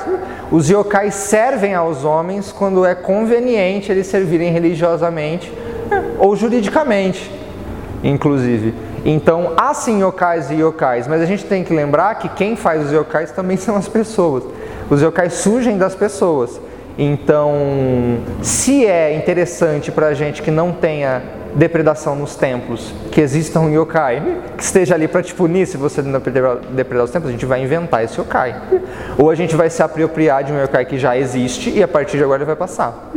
Os 0.50 0.68
yokais 0.68 1.14
servem 1.14 1.74
aos 1.74 2.04
homens 2.04 2.50
quando 2.50 2.84
é 2.84 2.94
conveniente 2.94 3.92
eles 3.92 4.06
servirem 4.06 4.52
religiosamente 4.52 5.52
ou 6.18 6.34
juridicamente, 6.34 7.30
inclusive. 8.02 8.85
Então, 9.08 9.52
há 9.56 9.72
sim 9.72 10.02
yokais 10.02 10.50
e 10.50 10.54
yokais, 10.54 11.06
mas 11.06 11.22
a 11.22 11.26
gente 11.26 11.44
tem 11.44 11.62
que 11.62 11.72
lembrar 11.72 12.16
que 12.16 12.28
quem 12.28 12.56
faz 12.56 12.86
os 12.86 12.92
yokais 12.92 13.30
também 13.30 13.56
são 13.56 13.76
as 13.76 13.86
pessoas. 13.86 14.42
Os 14.90 15.00
yokais 15.00 15.34
surgem 15.34 15.78
das 15.78 15.94
pessoas. 15.94 16.60
Então, 16.98 17.52
se 18.42 18.84
é 18.84 19.14
interessante 19.14 19.92
para 19.92 20.08
a 20.08 20.14
gente 20.14 20.42
que 20.42 20.50
não 20.50 20.72
tenha 20.72 21.22
depredação 21.54 22.16
nos 22.16 22.34
templos, 22.34 22.92
que 23.12 23.20
exista 23.20 23.60
um 23.60 23.70
yokai 23.70 24.22
que 24.56 24.62
esteja 24.62 24.94
ali 24.94 25.06
para 25.06 25.22
te 25.22 25.32
punir 25.34 25.66
se 25.66 25.76
você 25.76 26.02
não 26.02 26.20
depredar 26.20 27.04
os 27.04 27.10
templos, 27.10 27.28
a 27.28 27.32
gente 27.32 27.46
vai 27.46 27.62
inventar 27.62 28.02
esse 28.02 28.20
yokai. 28.20 28.60
Ou 29.16 29.30
a 29.30 29.36
gente 29.36 29.54
vai 29.54 29.70
se 29.70 29.82
apropriar 29.84 30.42
de 30.42 30.52
um 30.52 30.60
yokai 30.60 30.84
que 30.84 30.98
já 30.98 31.16
existe 31.16 31.70
e 31.70 31.80
a 31.80 31.88
partir 31.88 32.16
de 32.16 32.24
agora 32.24 32.38
ele 32.38 32.46
vai 32.46 32.56
passar. 32.56 33.12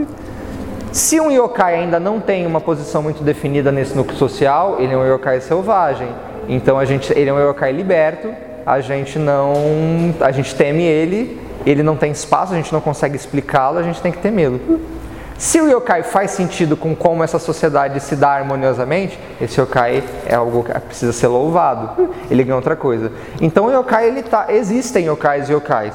Se 0.92 1.20
um 1.20 1.30
yokai 1.30 1.76
ainda 1.76 2.00
não 2.00 2.20
tem 2.20 2.48
uma 2.48 2.60
posição 2.60 3.04
muito 3.04 3.24
definida 3.24 3.72
nesse 3.72 3.96
núcleo 3.96 4.18
social, 4.18 4.78
ele 4.80 4.94
é 4.94 4.98
um 4.98 5.14
yokai 5.14 5.40
selvagem. 5.40 6.08
Então 6.48 6.80
a 6.80 6.86
gente, 6.86 7.14
ele 7.14 7.30
é 7.30 7.34
um 7.34 7.50
yokai 7.50 7.72
liberto, 7.72 8.34
a 8.66 8.82
gente 8.82 9.20
não, 9.20 9.54
a 10.20 10.32
gente 10.32 10.56
teme 10.56 10.82
ele, 10.84 11.40
ele 11.64 11.84
não 11.84 11.96
tem 11.96 12.12
espaço, 12.12 12.54
a 12.54 12.56
gente 12.56 12.74
não 12.74 12.82
consegue 12.82 13.16
explicá-lo, 13.16 13.78
a 13.78 13.84
gente 13.84 14.02
tem 14.02 14.12
que 14.12 14.18
ter 14.18 14.32
medo. 14.32 14.60
Se 15.38 15.62
o 15.62 15.70
yokai 15.70 16.02
faz 16.02 16.32
sentido 16.32 16.76
com 16.76 16.96
como 16.96 17.24
essa 17.24 17.38
sociedade 17.38 18.00
se 18.00 18.16
dá 18.16 18.32
harmoniosamente, 18.32 19.18
esse 19.40 19.62
yokai 19.62 20.04
é 20.26 20.34
algo 20.34 20.64
que 20.64 20.80
precisa 20.82 21.14
ser 21.14 21.28
louvado. 21.28 22.10
Ele 22.32 22.44
ganha 22.44 22.56
outra 22.56 22.76
coisa. 22.76 23.12
Então 23.40 23.68
o 23.68 23.72
yokai 23.72 24.08
ele 24.08 24.24
tá, 24.24 24.48
existem 24.50 25.06
yokais 25.06 25.50
e 25.50 25.54
yokais. 25.54 25.94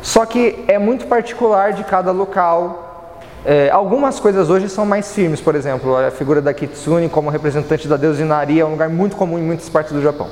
Só 0.00 0.24
que 0.24 0.64
é 0.68 0.78
muito 0.78 1.06
particular 1.08 1.72
de 1.72 1.82
cada 1.82 2.12
local, 2.12 2.85
é, 3.48 3.70
algumas 3.70 4.18
coisas 4.18 4.50
hoje 4.50 4.68
são 4.68 4.84
mais 4.84 5.14
firmes, 5.14 5.40
por 5.40 5.54
exemplo, 5.54 5.96
a 5.96 6.10
figura 6.10 6.42
da 6.42 6.52
Kitsune 6.52 7.08
como 7.08 7.30
representante 7.30 7.86
da 7.86 7.96
deusa 7.96 8.20
Inari 8.20 8.58
é 8.58 8.66
um 8.66 8.72
lugar 8.72 8.88
muito 8.88 9.14
comum 9.14 9.38
em 9.38 9.42
muitas 9.42 9.68
partes 9.68 9.92
do 9.92 10.02
Japão. 10.02 10.26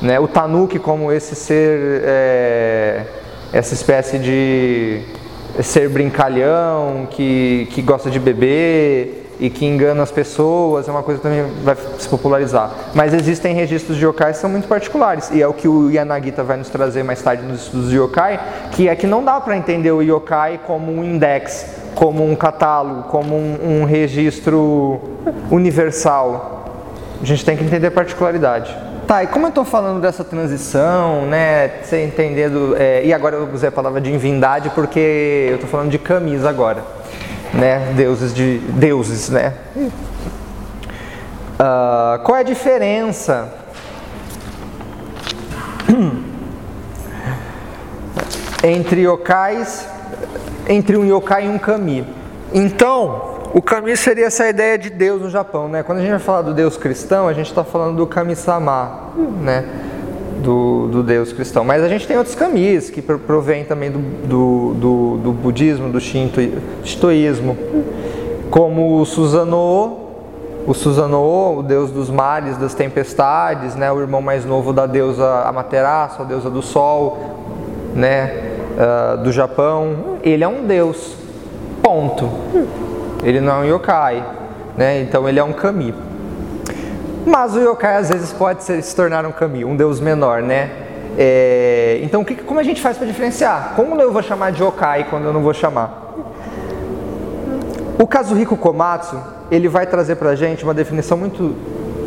Né? 0.00 0.20
O 0.20 0.28
Tanuki 0.28 0.78
como 0.78 1.10
esse 1.10 1.34
ser, 1.34 2.02
é, 2.04 3.06
essa 3.52 3.74
espécie 3.74 4.20
de 4.20 5.00
ser 5.60 5.88
brincalhão, 5.88 7.08
que, 7.10 7.66
que 7.72 7.82
gosta 7.82 8.08
de 8.08 8.20
beber 8.20 9.25
e 9.38 9.50
que 9.50 9.64
engana 9.64 10.02
as 10.02 10.10
pessoas, 10.10 10.88
é 10.88 10.90
uma 10.90 11.02
coisa 11.02 11.20
que 11.20 11.28
também 11.28 11.44
vai 11.62 11.76
se 11.98 12.08
popularizar. 12.08 12.70
Mas 12.94 13.12
existem 13.12 13.54
registros 13.54 13.96
de 13.96 14.04
yokai 14.04 14.32
que 14.32 14.38
são 14.38 14.50
muito 14.50 14.68
particulares, 14.68 15.30
e 15.30 15.42
é 15.42 15.46
o 15.46 15.52
que 15.52 15.68
o 15.68 15.90
Yanagita 15.90 16.42
vai 16.42 16.56
nos 16.56 16.68
trazer 16.68 17.02
mais 17.02 17.20
tarde 17.22 17.42
nos 17.42 17.64
estudos 17.64 17.90
de 17.90 17.96
yokai, 17.96 18.40
que 18.72 18.88
é 18.88 18.96
que 18.96 19.06
não 19.06 19.24
dá 19.24 19.40
para 19.40 19.56
entender 19.56 19.92
o 19.92 20.02
yokai 20.02 20.60
como 20.66 20.92
um 20.92 21.04
index 21.04 21.84
como 21.96 22.30
um 22.30 22.36
catálogo, 22.36 23.04
como 23.04 23.34
um, 23.34 23.80
um 23.80 23.84
registro 23.84 25.00
universal. 25.50 26.66
A 27.20 27.24
gente 27.24 27.44
tem 27.44 27.56
que 27.56 27.64
entender 27.64 27.86
a 27.86 27.90
particularidade. 27.90 28.76
Tá, 29.06 29.22
e 29.22 29.28
como 29.28 29.46
eu 29.46 29.50
estou 29.50 29.64
falando 29.64 30.00
dessa 30.00 30.24
transição, 30.24 31.26
né, 31.26 31.70
você 31.82 32.04
entendendo, 32.04 32.74
é, 32.76 33.04
e 33.04 33.14
agora 33.14 33.36
eu 33.36 33.48
usei 33.52 33.68
a 33.68 33.72
palavra 33.72 34.00
divindade 34.00 34.70
porque 34.70 35.46
eu 35.48 35.54
estou 35.54 35.70
falando 35.70 35.90
de 35.90 35.98
camisa 35.98 36.48
agora, 36.48 36.82
né, 37.54 37.92
deuses 37.96 38.34
de 38.34 38.58
deuses, 38.58 39.28
né. 39.28 39.54
Uh, 41.58 42.22
qual 42.24 42.36
é 42.36 42.40
a 42.40 42.44
diferença 42.44 43.52
entre 48.62 49.02
yokais 49.02 49.88
entre 50.68 50.96
um 50.96 51.04
yokai 51.04 51.46
e 51.46 51.48
um 51.48 51.58
kami. 51.58 52.06
Então, 52.52 53.38
o 53.54 53.62
kami 53.62 53.96
seria 53.96 54.26
essa 54.26 54.48
ideia 54.48 54.76
de 54.76 54.90
Deus 54.90 55.22
no 55.22 55.30
Japão, 55.30 55.68
né? 55.68 55.82
Quando 55.82 55.98
a 55.98 56.00
gente 56.00 56.10
vai 56.10 56.18
falar 56.18 56.42
do 56.42 56.52
Deus 56.52 56.76
cristão, 56.76 57.28
a 57.28 57.32
gente 57.32 57.46
está 57.46 57.64
falando 57.64 57.96
do 57.96 58.06
kami-sama, 58.06 59.12
né? 59.40 59.64
Do, 60.42 60.88
do, 60.88 61.02
Deus 61.02 61.32
cristão. 61.32 61.64
Mas 61.64 61.82
a 61.82 61.88
gente 61.88 62.06
tem 62.06 62.16
outros 62.16 62.34
kamis 62.34 62.90
que 62.90 63.00
provém 63.00 63.64
também 63.64 63.90
do, 63.90 63.98
do, 63.98 64.74
do, 64.74 65.16
do 65.18 65.32
budismo, 65.32 65.88
do 65.88 65.98
shinto, 65.98 66.40
shintoísmo, 66.84 67.56
como 68.50 69.00
o 69.00 69.06
Susanoo, 69.06 70.10
o 70.66 70.74
Susanoo, 70.74 71.58
o 71.58 71.62
deus 71.62 71.90
dos 71.90 72.10
mares, 72.10 72.56
das 72.58 72.74
tempestades, 72.74 73.74
né? 73.74 73.90
O 73.90 74.00
irmão 74.00 74.20
mais 74.20 74.44
novo 74.44 74.72
da 74.72 74.86
deusa 74.86 75.42
Amaterasu, 75.46 76.22
a 76.22 76.24
deusa 76.24 76.50
do 76.50 76.62
sol, 76.62 77.18
né? 77.94 78.56
uh, 78.76 79.16
do 79.18 79.32
Japão, 79.32 80.18
ele 80.22 80.44
é 80.44 80.48
um 80.48 80.66
deus. 80.66 81.16
Ponto. 81.82 82.28
Ele 83.22 83.40
não 83.40 83.52
é 83.52 83.56
um 83.58 83.76
yokai, 83.76 84.24
né? 84.76 85.00
Então 85.00 85.28
ele 85.28 85.38
é 85.38 85.44
um 85.44 85.52
kami. 85.52 85.94
Mas 87.26 87.56
o 87.56 87.60
yokai 87.60 87.96
às 87.96 88.08
vezes 88.08 88.32
pode 88.32 88.62
ser, 88.62 88.80
se 88.80 88.94
tornar 88.94 89.26
um 89.26 89.32
kami, 89.32 89.64
um 89.64 89.74
deus 89.74 89.98
menor, 89.98 90.40
né? 90.40 90.70
É, 91.18 91.98
então 92.02 92.22
que, 92.22 92.36
como 92.36 92.60
a 92.60 92.62
gente 92.62 92.80
faz 92.80 92.96
para 92.96 93.06
diferenciar? 93.06 93.72
Como 93.74 94.00
eu 94.00 94.12
vou 94.12 94.22
chamar 94.22 94.52
de 94.52 94.62
yokai 94.62 95.08
quando 95.10 95.24
eu 95.24 95.32
não 95.32 95.42
vou 95.42 95.52
chamar? 95.52 96.14
O 97.98 98.06
Kazuhiko 98.06 98.56
Komatsu, 98.56 99.20
ele 99.50 99.68
vai 99.68 99.86
trazer 99.86 100.14
para 100.16 100.30
a 100.30 100.36
gente 100.36 100.62
uma 100.62 100.72
definição 100.72 101.18
muito 101.18 101.56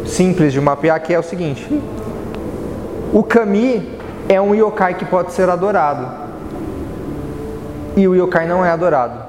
simples 0.06 0.54
de 0.54 0.62
mapear, 0.62 1.02
que 1.02 1.14
é 1.14 1.20
o 1.20 1.24
seguinte. 1.24 1.68
O 3.12 3.22
kami 3.22 4.00
é 4.30 4.40
um 4.40 4.56
yokai 4.56 4.94
que 4.94 5.04
pode 5.04 5.34
ser 5.34 5.50
adorado 5.50 6.08
e 7.98 8.08
o 8.08 8.16
yokai 8.16 8.48
não 8.48 8.64
é 8.64 8.70
adorado. 8.70 9.29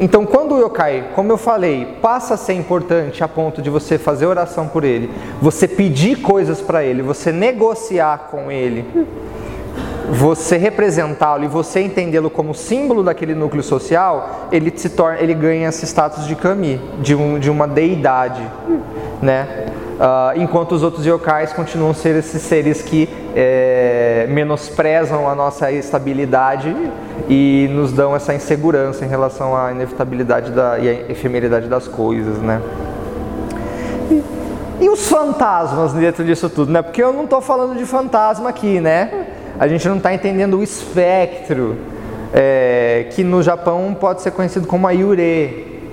Então, 0.00 0.24
quando 0.26 0.54
o 0.54 0.60
yokai, 0.60 1.10
como 1.14 1.32
eu 1.32 1.36
falei, 1.36 1.96
passa 2.00 2.34
a 2.34 2.36
ser 2.36 2.54
importante 2.54 3.22
a 3.22 3.28
ponto 3.28 3.62
de 3.62 3.70
você 3.70 3.98
fazer 3.98 4.26
oração 4.26 4.66
por 4.68 4.84
ele, 4.84 5.10
você 5.40 5.68
pedir 5.68 6.16
coisas 6.20 6.60
para 6.60 6.84
ele, 6.84 7.02
você 7.02 7.32
negociar 7.32 8.28
com 8.30 8.50
ele, 8.50 8.84
você 10.10 10.56
representá-lo 10.56 11.44
e 11.44 11.48
você 11.48 11.80
entendê-lo 11.80 12.30
como 12.30 12.54
símbolo 12.54 13.02
daquele 13.02 13.34
núcleo 13.34 13.62
social, 13.62 14.48
ele 14.50 14.72
se 14.74 14.88
torna, 14.90 15.20
ele 15.20 15.34
ganha 15.34 15.68
esse 15.68 15.86
status 15.86 16.26
de 16.26 16.34
kami, 16.34 16.80
de, 17.00 17.14
um, 17.14 17.38
de 17.38 17.50
uma 17.50 17.68
deidade, 17.68 18.42
né? 19.20 19.66
Uh, 19.98 20.40
enquanto 20.40 20.72
os 20.76 20.84
outros 20.84 21.04
yokais 21.04 21.52
continuam 21.52 21.92
ser 21.92 22.14
esses 22.14 22.40
seres 22.42 22.80
que 22.80 23.08
é, 23.34 24.28
menosprezam 24.30 25.28
a 25.28 25.34
nossa 25.34 25.72
estabilidade 25.72 26.72
e 27.28 27.68
nos 27.72 27.92
dão 27.92 28.14
essa 28.14 28.32
insegurança 28.32 29.04
em 29.04 29.08
relação 29.08 29.56
à 29.56 29.72
inevitabilidade 29.72 30.52
da, 30.52 30.78
e 30.78 30.88
à 30.88 30.92
efemeridade 31.10 31.66
das 31.66 31.88
coisas, 31.88 32.38
né? 32.38 32.62
E, 34.80 34.88
os 34.88 35.08
fantasmas 35.08 35.92
dentro 35.92 36.24
disso 36.24 36.48
tudo, 36.48 36.70
né? 36.70 36.80
Porque 36.80 37.02
eu 37.02 37.12
não 37.12 37.24
estou 37.24 37.40
falando 37.40 37.76
de 37.76 37.84
fantasma 37.84 38.48
aqui, 38.50 38.78
né? 38.78 39.26
A 39.58 39.66
gente 39.66 39.88
não 39.88 39.96
está 39.96 40.14
entendendo 40.14 40.58
o 40.58 40.62
espectro, 40.62 41.76
é, 42.32 43.08
que 43.10 43.24
no 43.24 43.42
Japão 43.42 43.96
pode 43.98 44.22
ser 44.22 44.30
conhecido 44.30 44.64
como 44.64 44.86
a 44.86 44.92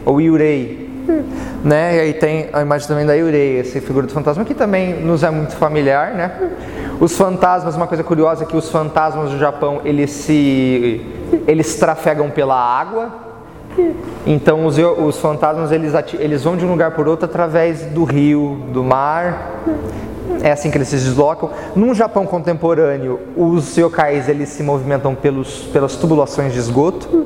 ou 0.05 0.21
Yurei, 0.21 0.84
né? 1.63 1.97
E 1.97 1.99
aí 1.99 2.13
tem 2.13 2.49
a 2.53 2.61
imagem 2.61 2.87
também 2.87 3.05
da 3.05 3.13
Yurei, 3.13 3.59
essa 3.59 3.79
figura 3.81 4.05
do 4.05 4.13
fantasma, 4.13 4.43
que 4.45 4.53
também 4.53 4.93
nos 5.01 5.23
é 5.23 5.29
muito 5.29 5.55
familiar, 5.55 6.13
né? 6.13 6.31
Os 6.99 7.17
fantasmas, 7.17 7.75
uma 7.75 7.87
coisa 7.87 8.03
curiosa 8.03 8.43
é 8.43 8.47
que 8.47 8.55
os 8.55 8.69
fantasmas 8.69 9.31
do 9.31 9.37
Japão, 9.37 9.81
eles 9.83 10.11
se 10.11 11.01
eles 11.47 11.75
trafegam 11.75 12.29
pela 12.29 12.55
água. 12.55 13.25
Então 14.25 14.65
os, 14.65 14.77
os 14.77 15.19
fantasmas 15.19 15.71
eles, 15.71 15.93
eles 16.17 16.43
vão 16.43 16.55
de 16.55 16.65
um 16.65 16.69
lugar 16.69 16.91
por 16.91 17.07
outro 17.07 17.25
através 17.25 17.81
do 17.81 18.03
rio, 18.03 18.61
do 18.71 18.83
mar. 18.83 19.51
É 20.41 20.51
assim 20.51 20.69
que 20.69 20.77
eles 20.77 20.87
se 20.87 20.95
deslocam. 20.95 21.49
No 21.75 21.93
Japão 21.93 22.25
contemporâneo, 22.25 23.19
os 23.35 23.75
yokais 23.75 24.29
eles 24.29 24.49
se 24.49 24.63
movimentam 24.63 25.15
pelos, 25.15 25.63
pelas 25.73 25.95
tubulações 25.95 26.53
de 26.53 26.59
esgoto. 26.59 27.25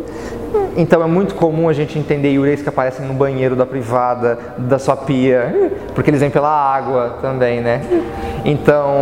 Então 0.80 1.04
é 1.04 1.06
muito 1.06 1.36
comum 1.36 1.68
a 1.68 1.74
gente 1.74 2.00
entender 2.00 2.32
yureis 2.32 2.62
que 2.62 2.70
aparecem 2.70 3.06
no 3.06 3.14
banheiro 3.14 3.54
da 3.54 3.66
privada, 3.66 4.40
da 4.58 4.80
sua 4.80 4.96
pia, 4.96 5.74
porque 5.94 6.10
eles 6.10 6.22
vêm 6.22 6.30
pela 6.30 6.50
água 6.50 7.18
também, 7.22 7.60
né? 7.60 7.82
Então 8.46 8.96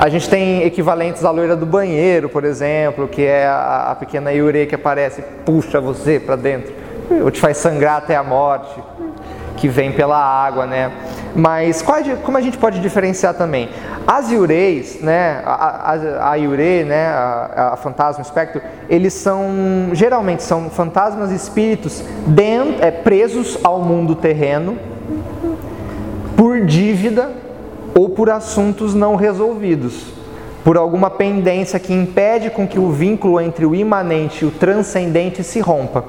a 0.00 0.08
gente 0.08 0.28
tem 0.28 0.64
equivalentes 0.64 1.24
à 1.24 1.30
loira 1.30 1.54
do 1.54 1.64
banheiro, 1.64 2.28
por 2.28 2.42
exemplo, 2.42 3.06
que 3.06 3.22
é 3.22 3.46
a, 3.46 3.92
a 3.92 3.94
pequena 3.94 4.32
yurei 4.32 4.66
que 4.66 4.74
aparece, 4.74 5.22
puxa 5.44 5.80
você 5.80 6.18
para 6.18 6.34
dentro, 6.34 6.74
ou 7.22 7.30
te 7.30 7.40
faz 7.40 7.58
sangrar 7.58 7.98
até 7.98 8.16
a 8.16 8.24
morte 8.24 8.74
que 9.64 9.68
vem 9.68 9.92
pela 9.92 10.18
água, 10.18 10.66
né? 10.66 10.92
Mas 11.34 11.80
qual, 11.80 11.98
como 12.22 12.36
a 12.36 12.40
gente 12.42 12.58
pode 12.58 12.80
diferenciar 12.80 13.32
também? 13.32 13.70
As 14.06 14.30
Yureis, 14.30 15.00
né, 15.00 15.40
a, 15.42 15.92
a, 15.92 16.32
a 16.32 16.34
Yure, 16.34 16.84
né, 16.84 17.06
a, 17.06 17.70
a, 17.72 17.76
fantasma, 17.78 18.22
o 18.22 18.26
espectro, 18.26 18.60
eles 18.90 19.14
são, 19.14 19.40
geralmente 19.94 20.42
são 20.42 20.68
fantasmas 20.68 21.30
espíritos 21.30 22.04
dentro, 22.26 22.84
é, 22.84 22.90
presos 22.90 23.56
ao 23.64 23.80
mundo 23.80 24.14
terreno 24.14 24.76
por 26.36 26.60
dívida 26.60 27.32
ou 27.94 28.10
por 28.10 28.28
assuntos 28.28 28.94
não 28.94 29.16
resolvidos 29.16 30.12
por 30.64 30.78
alguma 30.78 31.10
pendência 31.10 31.78
que 31.78 31.92
impede 31.92 32.48
com 32.48 32.66
que 32.66 32.78
o 32.78 32.90
vínculo 32.90 33.38
entre 33.38 33.66
o 33.66 33.74
imanente 33.74 34.44
e 34.44 34.48
o 34.48 34.50
transcendente 34.50 35.44
se 35.44 35.60
rompa. 35.60 36.06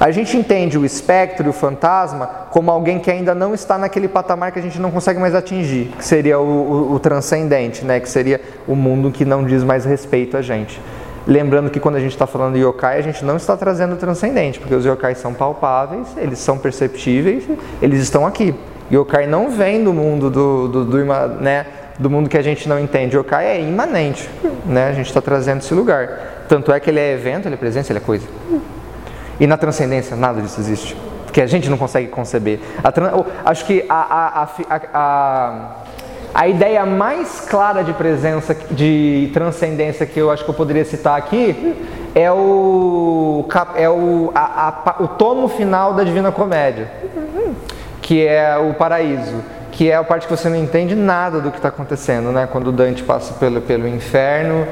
A 0.00 0.10
gente 0.10 0.34
entende 0.34 0.78
o 0.78 0.84
espectro 0.84 1.46
e 1.46 1.50
o 1.50 1.52
fantasma 1.52 2.26
como 2.50 2.70
alguém 2.70 2.98
que 2.98 3.10
ainda 3.10 3.34
não 3.34 3.52
está 3.52 3.76
naquele 3.76 4.08
patamar 4.08 4.50
que 4.50 4.58
a 4.58 4.62
gente 4.62 4.80
não 4.80 4.90
consegue 4.90 5.20
mais 5.20 5.34
atingir, 5.34 5.92
que 5.98 6.04
seria 6.04 6.40
o, 6.40 6.42
o, 6.42 6.94
o 6.94 6.98
transcendente, 6.98 7.84
né? 7.84 8.00
que 8.00 8.08
seria 8.08 8.40
o 8.66 8.74
mundo 8.74 9.10
que 9.10 9.26
não 9.26 9.44
diz 9.44 9.62
mais 9.62 9.84
respeito 9.84 10.38
a 10.38 10.42
gente. 10.42 10.80
Lembrando 11.26 11.70
que 11.70 11.78
quando 11.78 11.96
a 11.96 12.00
gente 12.00 12.12
está 12.12 12.26
falando 12.26 12.54
de 12.54 12.60
yokai, 12.60 12.98
a 12.98 13.02
gente 13.02 13.24
não 13.24 13.36
está 13.36 13.56
trazendo 13.56 13.92
o 13.92 13.96
transcendente, 13.96 14.58
porque 14.58 14.74
os 14.74 14.84
yokai 14.84 15.14
são 15.14 15.34
palpáveis, 15.34 16.08
eles 16.16 16.38
são 16.38 16.58
perceptíveis, 16.58 17.44
eles 17.80 18.02
estão 18.02 18.26
aqui. 18.26 18.54
Yokai 18.90 19.26
não 19.26 19.50
vem 19.50 19.84
do 19.84 19.92
mundo 19.92 20.28
do, 20.28 20.68
do, 20.68 20.84
do 20.84 21.04
né? 21.40 21.66
Do 21.98 22.10
mundo 22.10 22.28
que 22.28 22.36
a 22.36 22.42
gente 22.42 22.68
não 22.68 22.78
entende. 22.78 23.16
Yokai 23.16 23.46
é 23.46 23.60
imanente, 23.60 24.28
né? 24.64 24.88
A 24.88 24.92
gente 24.92 25.06
está 25.06 25.20
trazendo 25.20 25.58
esse 25.60 25.74
lugar. 25.74 26.44
Tanto 26.48 26.72
é 26.72 26.80
que 26.80 26.90
ele 26.90 27.00
é 27.00 27.12
evento, 27.12 27.46
ele 27.46 27.54
é 27.54 27.58
presença, 27.58 27.92
ele 27.92 27.98
é 27.98 28.02
coisa. 28.02 28.26
E 29.40 29.46
na 29.46 29.56
transcendência 29.56 30.16
nada 30.16 30.40
disso 30.40 30.60
existe, 30.60 30.96
porque 31.24 31.40
a 31.40 31.46
gente 31.46 31.68
não 31.68 31.78
consegue 31.78 32.08
conceber. 32.08 32.60
Acho 33.44 33.64
que 33.64 33.84
a, 33.88 34.44
a, 34.44 34.48
a, 34.92 35.70
a, 36.34 36.48
ideia 36.48 36.84
mais 36.84 37.40
clara 37.40 37.82
de 37.82 37.92
presença, 37.92 38.56
de 38.70 39.30
transcendência 39.32 40.06
que 40.06 40.20
eu 40.20 40.30
acho 40.30 40.44
que 40.44 40.50
eu 40.50 40.54
poderia 40.54 40.84
citar 40.84 41.16
aqui 41.16 41.74
é 42.14 42.30
o, 42.30 43.46
é 43.74 43.88
o, 43.88 44.32
o 45.00 45.08
tomo 45.08 45.48
final 45.48 45.94
da 45.94 46.04
Divina 46.04 46.30
Comédia, 46.30 46.90
que 48.02 48.26
é 48.26 48.56
o 48.58 48.74
paraíso 48.74 49.42
que 49.72 49.90
é 49.90 49.96
a 49.96 50.04
parte 50.04 50.26
que 50.26 50.36
você 50.36 50.50
não 50.50 50.56
entende 50.56 50.94
nada 50.94 51.40
do 51.40 51.50
que 51.50 51.56
está 51.56 51.68
acontecendo, 51.68 52.30
né? 52.30 52.46
Quando 52.50 52.70
Dante 52.70 53.02
passa 53.02 53.32
pelo, 53.34 53.62
pelo 53.62 53.88
inferno, 53.88 54.66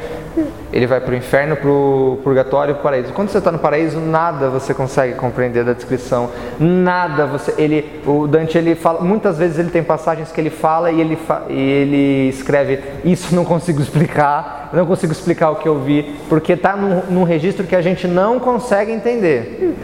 ele 0.71 0.87
vai 0.87 1.01
para 1.01 1.13
o 1.13 1.17
inferno, 1.17 1.57
para 1.57 1.69
o 1.69 2.21
purgatório 2.23 2.75
para 2.75 2.81
o 2.81 2.83
paraíso. 2.83 3.13
Quando 3.15 3.31
você 3.31 3.39
está 3.39 3.51
no 3.51 3.59
paraíso, 3.59 3.99
nada 3.99 4.51
você 4.51 4.75
consegue 4.75 5.15
compreender 5.15 5.65
da 5.65 5.73
descrição, 5.73 6.31
nada 6.59 7.27
você, 7.27 7.55
ele, 7.57 8.03
o 8.07 8.27
Dante 8.27 8.59
ele 8.59 8.75
fala, 8.75 9.01
muitas 9.01 9.39
vezes 9.39 9.59
ele 9.59 9.71
tem 9.71 9.83
passagens 9.83 10.31
que 10.31 10.41
ele 10.41 10.51
fala 10.51 10.93
e 10.93 11.01
ele, 11.01 11.19
e 11.49 11.59
ele 11.59 12.29
escreve, 12.29 12.81
isso 13.03 13.35
não 13.35 13.45
consigo 13.45 13.81
explicar, 13.81 14.69
não 14.73 14.85
consigo 14.85 15.13
explicar 15.13 15.51
o 15.51 15.57
que 15.57 15.67
eu 15.67 15.81
vi, 15.81 16.15
porque 16.29 16.53
está 16.53 16.77
num, 16.77 17.03
num 17.09 17.25
registro 17.25 17.67
que 17.67 17.75
a 17.75 17.81
gente 17.81 18.07
não 18.07 18.39
consegue 18.39 18.93
entender. 18.93 19.77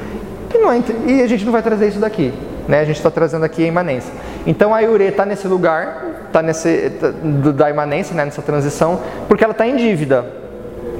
E, 0.55 0.59
não, 0.59 0.71
é 0.71 0.83
e 1.07 1.23
a 1.23 1.27
gente 1.27 1.45
não 1.45 1.53
vai 1.53 1.63
trazer 1.63 1.89
isso 1.89 1.99
daqui. 1.99 2.33
Né? 2.69 2.81
A 2.81 2.85
gente 2.85 2.97
está 2.97 3.11
trazendo 3.11 3.45
aqui 3.45 3.65
a 3.65 3.67
imanência. 3.67 4.13
Então 4.47 4.75
a 4.75 4.81
Iure 4.81 5.05
está 5.05 5.25
nesse 5.25 5.47
lugar, 5.47 6.05
está 6.27 6.43
nesse 6.43 6.91
tá, 6.91 7.11
da 7.53 7.71
imanência, 7.71 8.15
né? 8.15 8.25
nessa 8.25 8.43
transição, 8.43 9.01
porque 9.29 9.45
ela 9.45 9.53
está 9.53 9.67
em 9.67 9.77
dívida. 9.77 10.25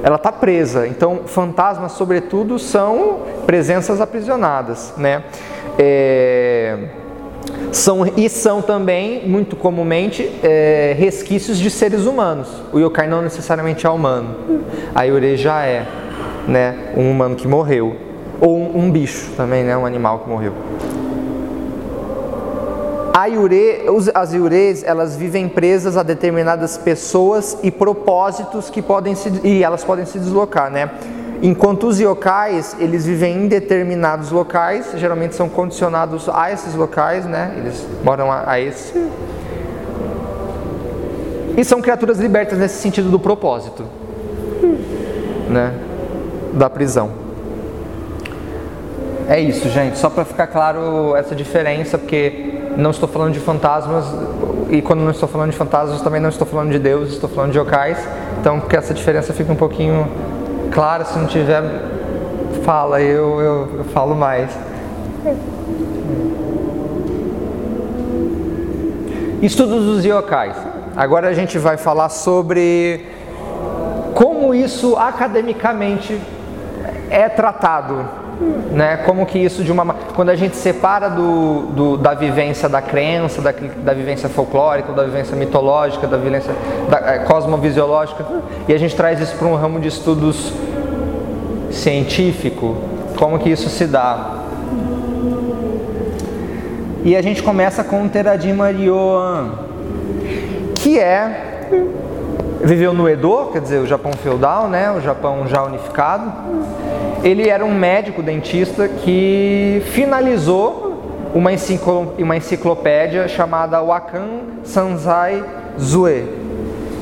Ela 0.03 0.15
está 0.15 0.31
presa. 0.31 0.87
Então 0.87 1.21
fantasmas, 1.25 1.93
sobretudo, 1.93 2.57
são 2.59 3.21
presenças 3.45 3.99
aprisionadas, 3.99 4.93
né? 4.97 5.23
É... 5.77 6.77
São, 7.71 8.05
e 8.15 8.29
são 8.29 8.61
também, 8.61 9.27
muito 9.27 9.55
comumente, 9.55 10.29
é, 10.43 10.95
resquícios 10.97 11.57
de 11.57 11.69
seres 11.69 12.05
humanos. 12.05 12.47
O 12.71 12.79
yokai 12.79 13.07
não 13.07 13.21
necessariamente 13.21 13.85
é 13.85 13.89
humano. 13.89 14.35
A 14.95 15.03
Yure 15.03 15.37
já 15.37 15.65
é 15.65 15.85
né, 16.47 16.75
um 16.95 17.11
humano 17.11 17.35
que 17.35 17.47
morreu. 17.47 17.95
Ou 18.39 18.57
um, 18.57 18.85
um 18.85 18.91
bicho 18.91 19.31
também, 19.35 19.63
né, 19.63 19.75
um 19.77 19.85
animal 19.85 20.19
que 20.19 20.29
morreu. 20.29 20.53
Iure, 23.27 23.85
as 24.13 24.33
Iures, 24.33 24.83
elas 24.83 25.15
vivem 25.15 25.47
presas 25.47 25.97
a 25.97 26.03
determinadas 26.03 26.77
pessoas 26.77 27.57
e 27.61 27.69
propósitos 27.69 28.69
que 28.69 28.81
podem 28.81 29.15
se, 29.15 29.29
e 29.43 29.63
elas 29.63 29.83
podem 29.83 30.05
se 30.05 30.17
deslocar, 30.17 30.71
né? 30.71 30.89
Enquanto 31.41 31.87
os 31.87 31.99
yokais, 31.99 32.75
eles 32.79 33.05
vivem 33.05 33.43
em 33.43 33.47
determinados 33.47 34.31
locais, 34.31 34.87
geralmente 34.95 35.35
são 35.35 35.47
condicionados 35.47 36.27
a 36.29 36.51
esses 36.51 36.73
locais, 36.73 37.25
né? 37.25 37.53
Eles 37.57 37.85
moram 38.03 38.31
a, 38.31 38.51
a 38.51 38.59
esse. 38.59 38.93
E 41.55 41.63
são 41.63 41.81
criaturas 41.81 42.19
libertas 42.19 42.57
nesse 42.57 42.81
sentido 42.81 43.09
do 43.09 43.19
propósito, 43.19 43.85
né? 45.49 45.73
Da 46.53 46.69
prisão. 46.69 47.11
É 49.29 49.39
isso, 49.39 49.67
gente. 49.69 49.97
Só 49.97 50.09
para 50.09 50.23
ficar 50.23 50.47
claro 50.47 51.15
essa 51.15 51.35
diferença, 51.35 51.97
porque 51.97 52.56
não 52.77 52.91
estou 52.91 53.09
falando 53.09 53.33
de 53.33 53.39
fantasmas, 53.39 54.05
e 54.69 54.81
quando 54.83 54.99
não 54.99 55.09
estou 55.09 55.27
falando 55.27 55.49
de 55.49 55.57
fantasmas, 55.57 55.99
também 56.01 56.21
não 56.21 56.29
estou 56.29 56.45
falando 56.45 56.71
de 56.71 56.77
Deus, 56.77 57.09
estou 57.09 57.27
falando 57.27 57.51
de 57.51 57.57
yokais. 57.57 57.97
Então, 58.39 58.59
que 58.59 58.77
essa 58.77 58.93
diferença 58.93 59.33
fica 59.33 59.51
um 59.51 59.55
pouquinho 59.55 60.07
clara, 60.71 61.03
se 61.03 61.17
não 61.17 61.25
tiver, 61.25 61.63
fala, 62.63 63.01
eu, 63.01 63.41
eu, 63.41 63.69
eu 63.79 63.83
falo 63.85 64.15
mais. 64.15 64.51
Estudos 69.41 69.83
dos 69.83 70.05
yokais. 70.05 70.55
Agora 70.95 71.29
a 71.29 71.33
gente 71.33 71.57
vai 71.57 71.77
falar 71.77 72.09
sobre 72.09 73.05
como 74.13 74.53
isso 74.53 74.95
academicamente 74.95 76.19
é 77.09 77.27
tratado 77.27 78.26
né? 78.71 78.97
Como 78.97 79.25
que 79.25 79.39
isso 79.39 79.63
de 79.63 79.71
uma 79.71 79.93
quando 80.15 80.29
a 80.29 80.35
gente 80.35 80.55
separa 80.55 81.09
do, 81.09 81.61
do 81.67 81.97
da 81.97 82.13
vivência 82.13 82.69
da 82.69 82.81
crença, 82.81 83.41
da, 83.41 83.51
da 83.51 83.93
vivência 83.93 84.29
folclórica, 84.29 84.93
da 84.93 85.03
vivência 85.03 85.35
mitológica, 85.35 86.07
da 86.07 86.17
vivência 86.17 86.53
da, 86.89 86.97
é, 86.97 87.19
cosmovisiológica 87.19 88.25
e 88.67 88.73
a 88.73 88.77
gente 88.77 88.95
traz 88.95 89.19
isso 89.19 89.35
para 89.35 89.47
um 89.47 89.55
ramo 89.55 89.79
de 89.79 89.87
estudos 89.87 90.53
científico, 91.71 92.77
como 93.17 93.39
que 93.39 93.49
isso 93.49 93.69
se 93.69 93.85
dá? 93.85 94.43
E 97.03 97.15
a 97.15 97.21
gente 97.21 97.41
começa 97.41 97.83
com 97.83 98.03
o 98.03 98.09
Teradim 98.09 98.53
Marioan, 98.53 99.51
que 100.75 100.99
é 100.99 101.57
viveu 102.61 102.93
no 102.93 103.07
Edo, 103.07 103.49
quer 103.51 103.61
dizer, 103.61 103.79
o 103.79 103.87
Japão 103.87 104.11
feudal, 104.13 104.67
né? 104.67 104.91
O 104.91 105.01
Japão 105.01 105.47
já 105.47 105.63
unificado 105.63 106.31
ele 107.23 107.49
era 107.49 107.65
um 107.65 107.73
médico 107.73 108.21
dentista 108.21 108.87
que 108.87 109.81
finalizou 109.87 111.31
uma, 111.33 111.51
uma 112.17 112.37
enciclopédia 112.37 113.27
chamada 113.27 113.81
Wakan 113.81 114.27
Sanzai 114.63 115.43
Zue, 115.79 116.25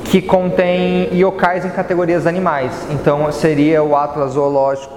que 0.06 0.22
contém 0.22 1.10
yokais 1.14 1.66
em 1.66 1.70
categorias 1.70 2.26
animais. 2.26 2.88
Então 2.91 3.32
seria 3.32 3.84
o 3.84 3.95
Atlas 3.95 4.34
Zoológico 4.34 4.93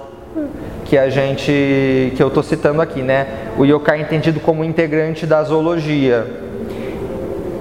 que 0.85 0.97
a 0.97 1.09
gente 1.09 2.13
que 2.15 2.21
eu 2.21 2.29
estou 2.29 2.41
citando 2.41 2.81
aqui, 2.81 3.01
né? 3.01 3.27
O 3.57 3.65
yokai 3.65 3.99
é 3.99 4.01
entendido 4.01 4.39
como 4.39 4.63
integrante 4.63 5.27
da 5.27 5.43
zoologia. 5.43 6.48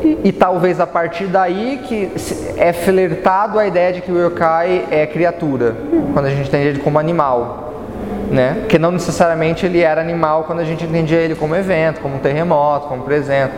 E, 0.03 0.19
e, 0.25 0.33
talvez 0.33 0.79
a 0.81 0.87
partir 0.87 1.27
daí 1.27 1.81
que 1.85 2.11
é 2.57 2.73
flertado 2.73 3.59
a 3.59 3.67
ideia 3.67 3.93
de 3.93 4.01
que 4.01 4.13
o 4.13 4.27
yokai 4.27 4.87
é 4.91 5.07
criatura, 5.07 5.75
quando 6.13 6.27
a 6.27 6.31
gente 6.31 6.47
entende 6.47 6.69
ele 6.69 6.79
como 6.79 6.99
animal. 6.99 7.75
Né? 8.31 8.59
Porque 8.61 8.79
não 8.79 8.91
necessariamente 8.91 9.65
ele 9.65 9.81
era 9.81 10.01
animal 10.01 10.45
quando 10.45 10.61
a 10.61 10.65
gente 10.65 10.85
entendia 10.85 11.19
ele 11.19 11.35
como 11.35 11.57
evento, 11.57 12.01
como 12.01 12.19
terremoto, 12.19 12.87
como 12.87 13.03
presente. 13.03 13.55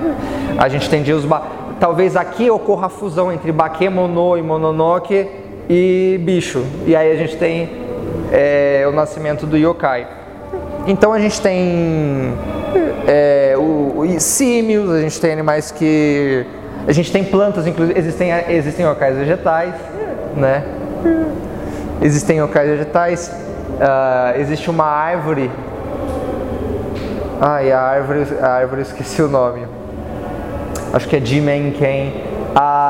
A 0.56 0.68
gente 0.68 0.86
entendia 0.86 1.16
os. 1.16 1.24
Ba... 1.24 1.42
Talvez 1.80 2.16
aqui 2.16 2.50
ocorra 2.50 2.86
a 2.86 2.88
fusão 2.88 3.32
entre 3.32 3.50
Bakemono 3.50 4.38
e 4.38 4.42
Mononoke 4.42 5.28
e 5.68 6.20
bicho. 6.22 6.64
E 6.86 6.94
aí 6.94 7.10
a 7.10 7.16
gente 7.16 7.36
tem 7.36 7.68
é, 8.30 8.86
o 8.88 8.92
nascimento 8.92 9.44
do 9.44 9.56
yokai. 9.56 10.06
Então 10.86 11.12
a 11.12 11.18
gente 11.18 11.40
tem 11.40 12.32
é, 13.06 13.54
o, 13.56 14.00
o, 14.00 14.20
símios, 14.20 14.90
a 14.90 15.00
gente 15.00 15.20
tem 15.20 15.32
animais 15.32 15.70
que. 15.70 16.46
A 16.86 16.92
gente 16.92 17.12
tem 17.12 17.22
plantas, 17.22 17.66
inclusive, 17.66 17.98
existem, 17.98 18.30
existem 18.48 18.86
locais 18.86 19.16
vegetais, 19.16 19.74
né? 20.36 20.64
Existem 22.00 22.40
locais 22.40 22.68
vegetais. 22.70 23.28
Uh, 23.28 24.40
existe 24.40 24.70
uma 24.70 24.84
árvore. 24.84 25.50
Ai, 27.40 27.70
a 27.72 27.80
árvore, 27.80 28.26
a 28.40 28.48
árvore 28.48 28.82
esqueci 28.82 29.22
o 29.22 29.28
nome. 29.28 29.66
Acho 30.92 31.08
que 31.08 31.16
é 31.16 31.20
Jimenken, 31.20 32.29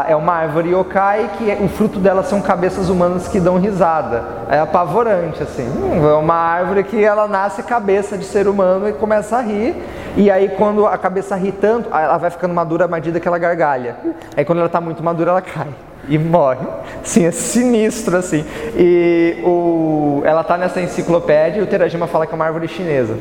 é 0.08 0.16
uma 0.16 0.32
árvore 0.32 0.70
yokai 0.70 1.30
que 1.36 1.50
é, 1.50 1.58
o 1.60 1.68
fruto 1.68 1.98
dela 1.98 2.22
são 2.22 2.40
cabeças 2.40 2.88
humanas 2.88 3.28
que 3.28 3.38
dão 3.38 3.58
risada. 3.58 4.24
É 4.50 4.58
apavorante, 4.58 5.42
assim. 5.42 5.68
Hum, 5.68 6.08
é 6.08 6.14
uma 6.14 6.34
árvore 6.34 6.84
que 6.84 7.02
ela 7.02 7.28
nasce 7.28 7.62
cabeça 7.62 8.16
de 8.16 8.24
ser 8.24 8.48
humano 8.48 8.88
e 8.88 8.92
começa 8.92 9.36
a 9.36 9.40
rir. 9.40 9.74
E 10.16 10.30
aí 10.30 10.48
quando 10.50 10.86
a 10.86 10.96
cabeça 10.98 11.36
ri 11.36 11.52
tanto, 11.52 11.88
ela 11.94 12.18
vai 12.18 12.30
ficando 12.30 12.54
madura 12.54 12.84
à 12.84 12.88
medida 12.88 13.20
que 13.20 13.28
ela 13.28 13.38
gargalha. 13.38 13.96
Aí 14.36 14.44
quando 14.44 14.58
ela 14.58 14.66
está 14.66 14.80
muito 14.80 15.02
madura, 15.02 15.30
ela 15.30 15.42
cai 15.42 15.68
e 16.08 16.18
morre. 16.18 16.66
Sim, 17.02 17.26
é 17.26 17.30
sinistro 17.30 18.16
assim. 18.16 18.44
E 18.76 19.40
o, 19.44 20.22
ela 20.24 20.40
está 20.40 20.56
nessa 20.56 20.80
enciclopédia 20.80 21.60
e 21.60 21.62
o 21.62 21.66
Terajima 21.66 22.06
fala 22.06 22.26
que 22.26 22.32
é 22.32 22.36
uma 22.36 22.44
árvore 22.44 22.66
chinesa. 22.68 23.14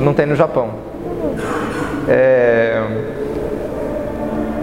Não 0.00 0.14
tem 0.14 0.26
no 0.26 0.36
Japão. 0.36 0.70
É... 2.08 3.25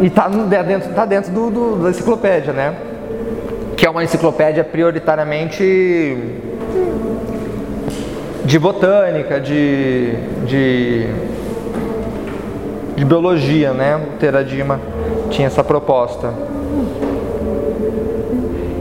E 0.01 0.07
está 0.07 0.27
dentro, 0.27 0.93
tá 0.93 1.05
dentro 1.05 1.31
do, 1.31 1.49
do, 1.49 1.83
da 1.83 1.89
enciclopédia, 1.89 2.53
né? 2.53 2.75
Que 3.77 3.85
é 3.85 3.89
uma 3.89 4.03
enciclopédia 4.03 4.63
prioritariamente 4.63 6.17
de 8.45 8.59
botânica, 8.59 9.39
de, 9.39 10.13
de, 10.45 11.07
de 12.95 13.05
biologia, 13.05 13.73
né? 13.73 13.95
O 13.95 14.17
Terajima 14.17 14.79
tinha 15.29 15.47
essa 15.47 15.63
proposta. 15.63 16.33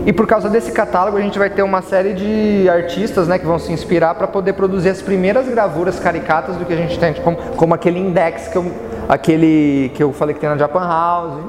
E 0.04 0.12
por 0.12 0.26
causa 0.26 0.48
desse 0.48 0.72
catálogo 0.72 1.16
a 1.16 1.20
gente 1.20 1.38
vai 1.38 1.48
ter 1.48 1.62
uma 1.62 1.80
série 1.80 2.12
de 2.12 2.68
artistas 2.68 3.28
né, 3.28 3.38
que 3.38 3.46
vão 3.46 3.58
se 3.58 3.72
inspirar 3.72 4.16
para 4.16 4.26
poder 4.26 4.54
produzir 4.54 4.88
as 4.88 5.00
primeiras 5.00 5.48
gravuras 5.48 6.00
caricatas 6.00 6.56
do 6.56 6.64
que 6.64 6.72
a 6.72 6.76
gente 6.76 6.98
tem, 6.98 7.14
como, 7.14 7.36
como 7.56 7.72
aquele 7.72 8.00
index 8.00 8.48
que 8.48 8.56
eu, 8.56 8.64
aquele 9.09 9.90
que 9.94 10.03
eu 10.03 10.12
falei 10.12 10.34
que 10.34 10.40
tem 10.40 10.48
na 10.48 10.57
Japan 10.57 10.86
House, 10.86 11.40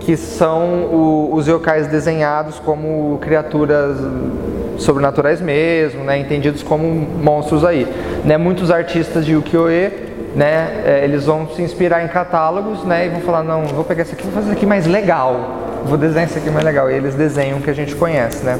que 0.00 0.16
são 0.16 0.84
o, 0.84 1.30
os 1.34 1.46
yokais 1.46 1.86
desenhados 1.86 2.58
como 2.58 3.18
criaturas 3.20 3.98
sobrenaturais 4.78 5.40
mesmo, 5.40 6.04
né, 6.04 6.18
entendidos 6.18 6.62
como 6.62 6.84
monstros 6.84 7.64
aí. 7.64 7.86
Né, 8.24 8.36
muitos 8.38 8.70
artistas 8.70 9.26
de 9.26 9.36
ukiyo-e 9.36 10.10
né, 10.34 10.82
é, 10.84 11.04
eles 11.04 11.26
vão 11.26 11.48
se 11.48 11.60
inspirar 11.60 12.02
em 12.02 12.08
catálogos 12.08 12.84
né, 12.84 13.06
e 13.06 13.08
vão 13.10 13.20
falar, 13.20 13.42
não, 13.42 13.64
vou 13.64 13.84
pegar 13.84 14.02
esse 14.02 14.14
aqui, 14.14 14.22
vou 14.22 14.32
fazer 14.32 14.46
isso 14.46 14.56
aqui 14.56 14.66
mais 14.66 14.86
legal 14.86 15.60
vou 15.84 15.96
desenhar 15.96 16.28
isso 16.28 16.38
aqui 16.38 16.50
mais 16.50 16.64
legal. 16.64 16.90
E 16.90 16.94
eles 16.94 17.14
desenham 17.14 17.58
o 17.58 17.62
que 17.62 17.70
a 17.70 17.74
gente 17.74 17.94
conhece, 17.94 18.44
né? 18.44 18.58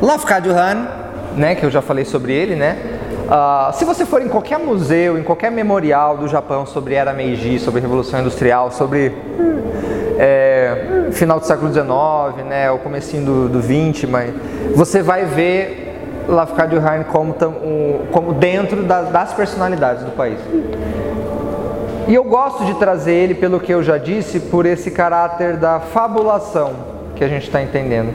Lafcadio 0.00 0.52
Han, 0.52 0.86
né, 1.36 1.54
que 1.54 1.64
eu 1.64 1.70
já 1.70 1.80
falei 1.80 2.04
sobre 2.04 2.32
ele, 2.32 2.54
né? 2.54 2.95
Uh, 3.26 3.72
se 3.72 3.84
você 3.84 4.06
for 4.06 4.22
em 4.22 4.28
qualquer 4.28 4.58
museu, 4.58 5.18
em 5.18 5.22
qualquer 5.24 5.50
memorial 5.50 6.16
do 6.16 6.28
Japão 6.28 6.64
sobre 6.64 6.94
era 6.94 7.12
Meiji, 7.12 7.58
sobre 7.58 7.80
Revolução 7.80 8.20
Industrial, 8.20 8.70
sobre 8.70 9.12
é, 10.16 11.08
final 11.10 11.40
do 11.40 11.44
século 11.44 11.72
XIX, 11.72 12.46
né, 12.48 12.70
o 12.70 12.78
comecinho 12.78 13.24
do, 13.24 13.48
do 13.48 13.60
20, 13.60 14.06
mas 14.06 14.32
você 14.76 15.02
vai 15.02 15.24
ver 15.24 16.24
Lafcadio 16.28 16.78
Han 16.78 17.02
como, 17.02 17.34
como 18.12 18.32
dentro 18.32 18.84
das, 18.84 19.10
das 19.10 19.32
personalidades 19.32 20.04
do 20.04 20.12
país. 20.12 20.38
E 22.06 22.14
eu 22.14 22.22
gosto 22.22 22.64
de 22.64 22.74
trazer 22.74 23.12
ele, 23.12 23.34
pelo 23.34 23.58
que 23.58 23.74
eu 23.74 23.82
já 23.82 23.98
disse, 23.98 24.38
por 24.38 24.64
esse 24.66 24.92
caráter 24.92 25.56
da 25.56 25.80
fabulação 25.80 26.95
que 27.16 27.24
a 27.24 27.28
gente 27.28 27.44
está 27.44 27.62
entendendo. 27.62 28.12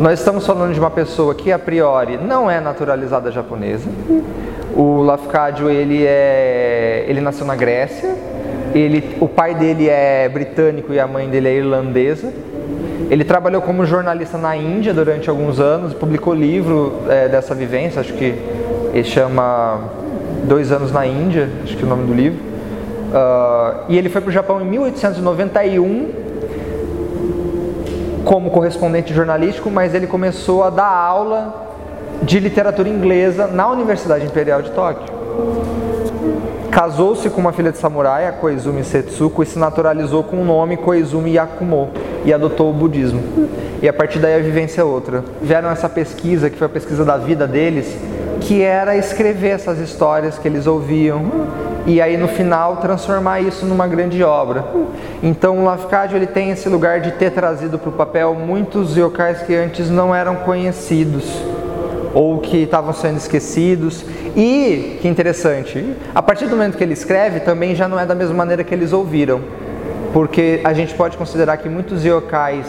Nós 0.00 0.18
estamos 0.18 0.46
falando 0.46 0.72
de 0.72 0.80
uma 0.80 0.90
pessoa 0.90 1.34
que 1.34 1.52
a 1.52 1.58
priori 1.58 2.16
não 2.16 2.50
é 2.50 2.58
naturalizada 2.58 3.30
japonesa. 3.30 3.88
O 4.74 5.02
Lafcadio 5.02 5.68
ele 5.68 6.04
é, 6.06 7.04
ele 7.06 7.20
nasceu 7.20 7.46
na 7.46 7.54
Grécia. 7.54 8.14
Ele, 8.74 9.16
o 9.20 9.28
pai 9.28 9.54
dele 9.54 9.88
é 9.88 10.28
britânico 10.28 10.92
e 10.92 10.98
a 10.98 11.06
mãe 11.06 11.28
dele 11.28 11.48
é 11.48 11.54
irlandesa. 11.54 12.32
Ele 13.10 13.24
trabalhou 13.24 13.60
como 13.60 13.84
jornalista 13.84 14.38
na 14.38 14.56
Índia 14.56 14.94
durante 14.94 15.28
alguns 15.28 15.58
anos, 15.58 15.92
publicou 15.92 16.32
livro 16.32 17.00
é, 17.08 17.28
dessa 17.28 17.54
vivência, 17.54 18.00
acho 18.00 18.12
que 18.12 18.34
ele 18.94 19.04
chama 19.04 19.80
Dois 20.44 20.70
Anos 20.70 20.92
na 20.92 21.04
Índia, 21.06 21.48
acho 21.64 21.76
que 21.76 21.82
é 21.82 21.86
o 21.86 21.88
nome 21.88 22.06
do 22.06 22.14
livro. 22.14 22.38
Uh, 23.10 23.86
e 23.88 23.98
ele 23.98 24.08
foi 24.08 24.20
para 24.20 24.28
o 24.28 24.32
Japão 24.32 24.60
em 24.60 24.64
1891 24.64 26.29
como 28.24 28.50
correspondente 28.50 29.14
jornalístico, 29.14 29.70
mas 29.70 29.94
ele 29.94 30.06
começou 30.06 30.62
a 30.62 30.70
dar 30.70 30.88
aula 30.88 31.68
de 32.22 32.38
literatura 32.38 32.88
inglesa 32.88 33.46
na 33.46 33.68
Universidade 33.70 34.26
Imperial 34.26 34.62
de 34.62 34.70
Tóquio. 34.70 35.20
Casou-se 36.70 37.28
com 37.30 37.40
uma 37.40 37.52
filha 37.52 37.72
de 37.72 37.78
samurai, 37.78 38.26
a 38.26 38.32
Koizumi 38.32 38.84
Setsuko, 38.84 39.42
e 39.42 39.46
se 39.46 39.58
naturalizou 39.58 40.22
com 40.22 40.40
o 40.40 40.44
nome 40.44 40.76
Koizumi 40.76 41.32
Yakumo 41.32 41.90
e 42.24 42.32
adotou 42.32 42.70
o 42.70 42.72
budismo. 42.72 43.20
E 43.82 43.88
a 43.88 43.92
partir 43.92 44.20
daí 44.20 44.36
a 44.36 44.42
vivência 44.42 44.82
é 44.82 44.84
outra. 44.84 45.24
Vieram 45.42 45.70
essa 45.70 45.88
pesquisa, 45.88 46.48
que 46.48 46.56
foi 46.56 46.66
a 46.66 46.70
pesquisa 46.70 47.04
da 47.04 47.16
vida 47.16 47.46
deles, 47.46 47.96
que 48.40 48.62
era 48.62 48.96
escrever 48.96 49.50
essas 49.50 49.78
histórias 49.78 50.38
que 50.38 50.48
eles 50.48 50.66
ouviam 50.66 51.22
e 51.86 52.00
aí 52.00 52.16
no 52.16 52.28
final 52.28 52.76
transformar 52.76 53.40
isso 53.40 53.64
numa 53.66 53.86
grande 53.86 54.22
obra. 54.22 54.64
Então 55.22 55.58
o 55.58 55.64
Lafcadio 55.64 56.16
ele 56.16 56.26
tem 56.26 56.50
esse 56.50 56.68
lugar 56.68 57.00
de 57.00 57.12
ter 57.12 57.30
trazido 57.30 57.78
para 57.78 57.90
o 57.90 57.92
papel 57.92 58.34
muitos 58.34 58.96
yokais 58.96 59.42
que 59.42 59.54
antes 59.54 59.90
não 59.90 60.14
eram 60.14 60.36
conhecidos 60.36 61.24
ou 62.12 62.38
que 62.38 62.58
estavam 62.58 62.92
sendo 62.92 63.18
esquecidos. 63.18 64.04
E, 64.36 64.98
que 65.00 65.08
interessante, 65.08 65.94
a 66.14 66.22
partir 66.22 66.46
do 66.46 66.56
momento 66.56 66.76
que 66.76 66.84
ele 66.84 66.92
escreve, 66.92 67.40
também 67.40 67.74
já 67.74 67.88
não 67.88 67.98
é 67.98 68.06
da 68.06 68.14
mesma 68.14 68.34
maneira 68.34 68.62
que 68.64 68.74
eles 68.74 68.92
ouviram. 68.92 69.40
Porque 70.12 70.60
a 70.64 70.72
gente 70.72 70.94
pode 70.94 71.16
considerar 71.16 71.56
que 71.56 71.68
muitos 71.68 72.04
yokais 72.04 72.66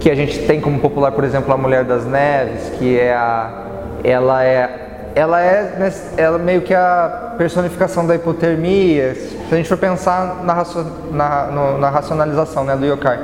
que 0.00 0.10
a 0.10 0.14
gente 0.14 0.46
tem 0.46 0.60
como 0.60 0.80
popular, 0.80 1.12
por 1.12 1.22
exemplo, 1.22 1.52
a 1.52 1.56
Mulher 1.56 1.84
das 1.84 2.04
Neves, 2.04 2.70
que 2.78 2.98
é 2.98 3.12
a 3.14 3.62
ela 4.04 4.42
é 4.42 4.91
ela 5.14 5.42
é 5.42 5.92
ela 6.16 6.38
meio 6.38 6.62
que 6.62 6.74
a 6.74 7.34
personificação 7.36 8.06
da 8.06 8.14
hipotermia. 8.14 9.14
Se 9.14 9.48
a 9.50 9.56
gente 9.56 9.68
for 9.68 9.78
pensar 9.78 10.42
na, 10.42 10.64
na, 11.10 11.46
no, 11.46 11.78
na 11.78 11.90
racionalização 11.90 12.64
né, 12.64 12.76
do 12.76 12.86
yokai, 12.86 13.18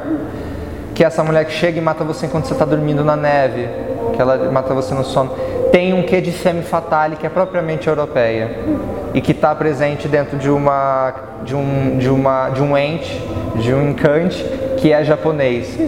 que 0.94 1.02
é 1.02 1.06
essa 1.06 1.22
mulher 1.24 1.44
que 1.44 1.52
chega 1.52 1.78
e 1.78 1.80
mata 1.80 2.04
você 2.04 2.26
enquanto 2.26 2.46
você 2.46 2.52
está 2.52 2.64
dormindo 2.64 3.04
na 3.04 3.16
neve, 3.16 3.68
que 4.14 4.20
ela 4.20 4.50
mata 4.50 4.74
você 4.74 4.94
no 4.94 5.04
sono, 5.04 5.30
tem 5.72 5.92
um 5.94 6.02
quê 6.02 6.20
de 6.20 6.32
femme 6.32 6.62
fatale 6.62 7.16
que 7.16 7.26
é 7.26 7.30
propriamente 7.30 7.88
europeia 7.88 8.50
e 9.14 9.20
que 9.20 9.32
está 9.32 9.54
presente 9.54 10.08
dentro 10.08 10.36
de 10.36 10.50
uma 10.50 11.14
de 11.44 11.54
um 11.54 11.98
de 11.98 12.10
uma 12.10 12.50
de 12.50 12.62
um 12.62 12.76
ente, 12.76 13.22
de 13.56 13.72
um 13.72 13.90
encante 13.90 14.44
que 14.76 14.92
é 14.92 15.02
japonês. 15.04 15.78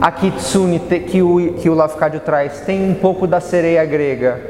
A 0.00 0.10
kitsune 0.10 0.80
que 0.80 1.22
o 1.22 1.54
que 1.54 1.70
o 1.70 1.74
Lafcadio 1.74 2.20
traz 2.20 2.60
tem 2.60 2.90
um 2.90 2.94
pouco 2.94 3.26
da 3.26 3.38
sereia 3.38 3.84
grega 3.84 4.40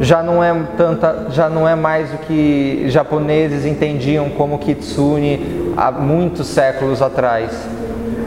já 0.00 0.22
não 0.22 0.42
é 0.42 0.54
tanta, 0.76 1.26
já 1.30 1.48
não 1.48 1.68
é 1.68 1.74
mais 1.74 2.12
o 2.12 2.18
que 2.18 2.84
japoneses 2.88 3.64
entendiam 3.64 4.28
como 4.30 4.58
kitsune 4.58 5.72
há 5.76 5.90
muitos 5.90 6.46
séculos 6.48 7.00
atrás, 7.00 7.50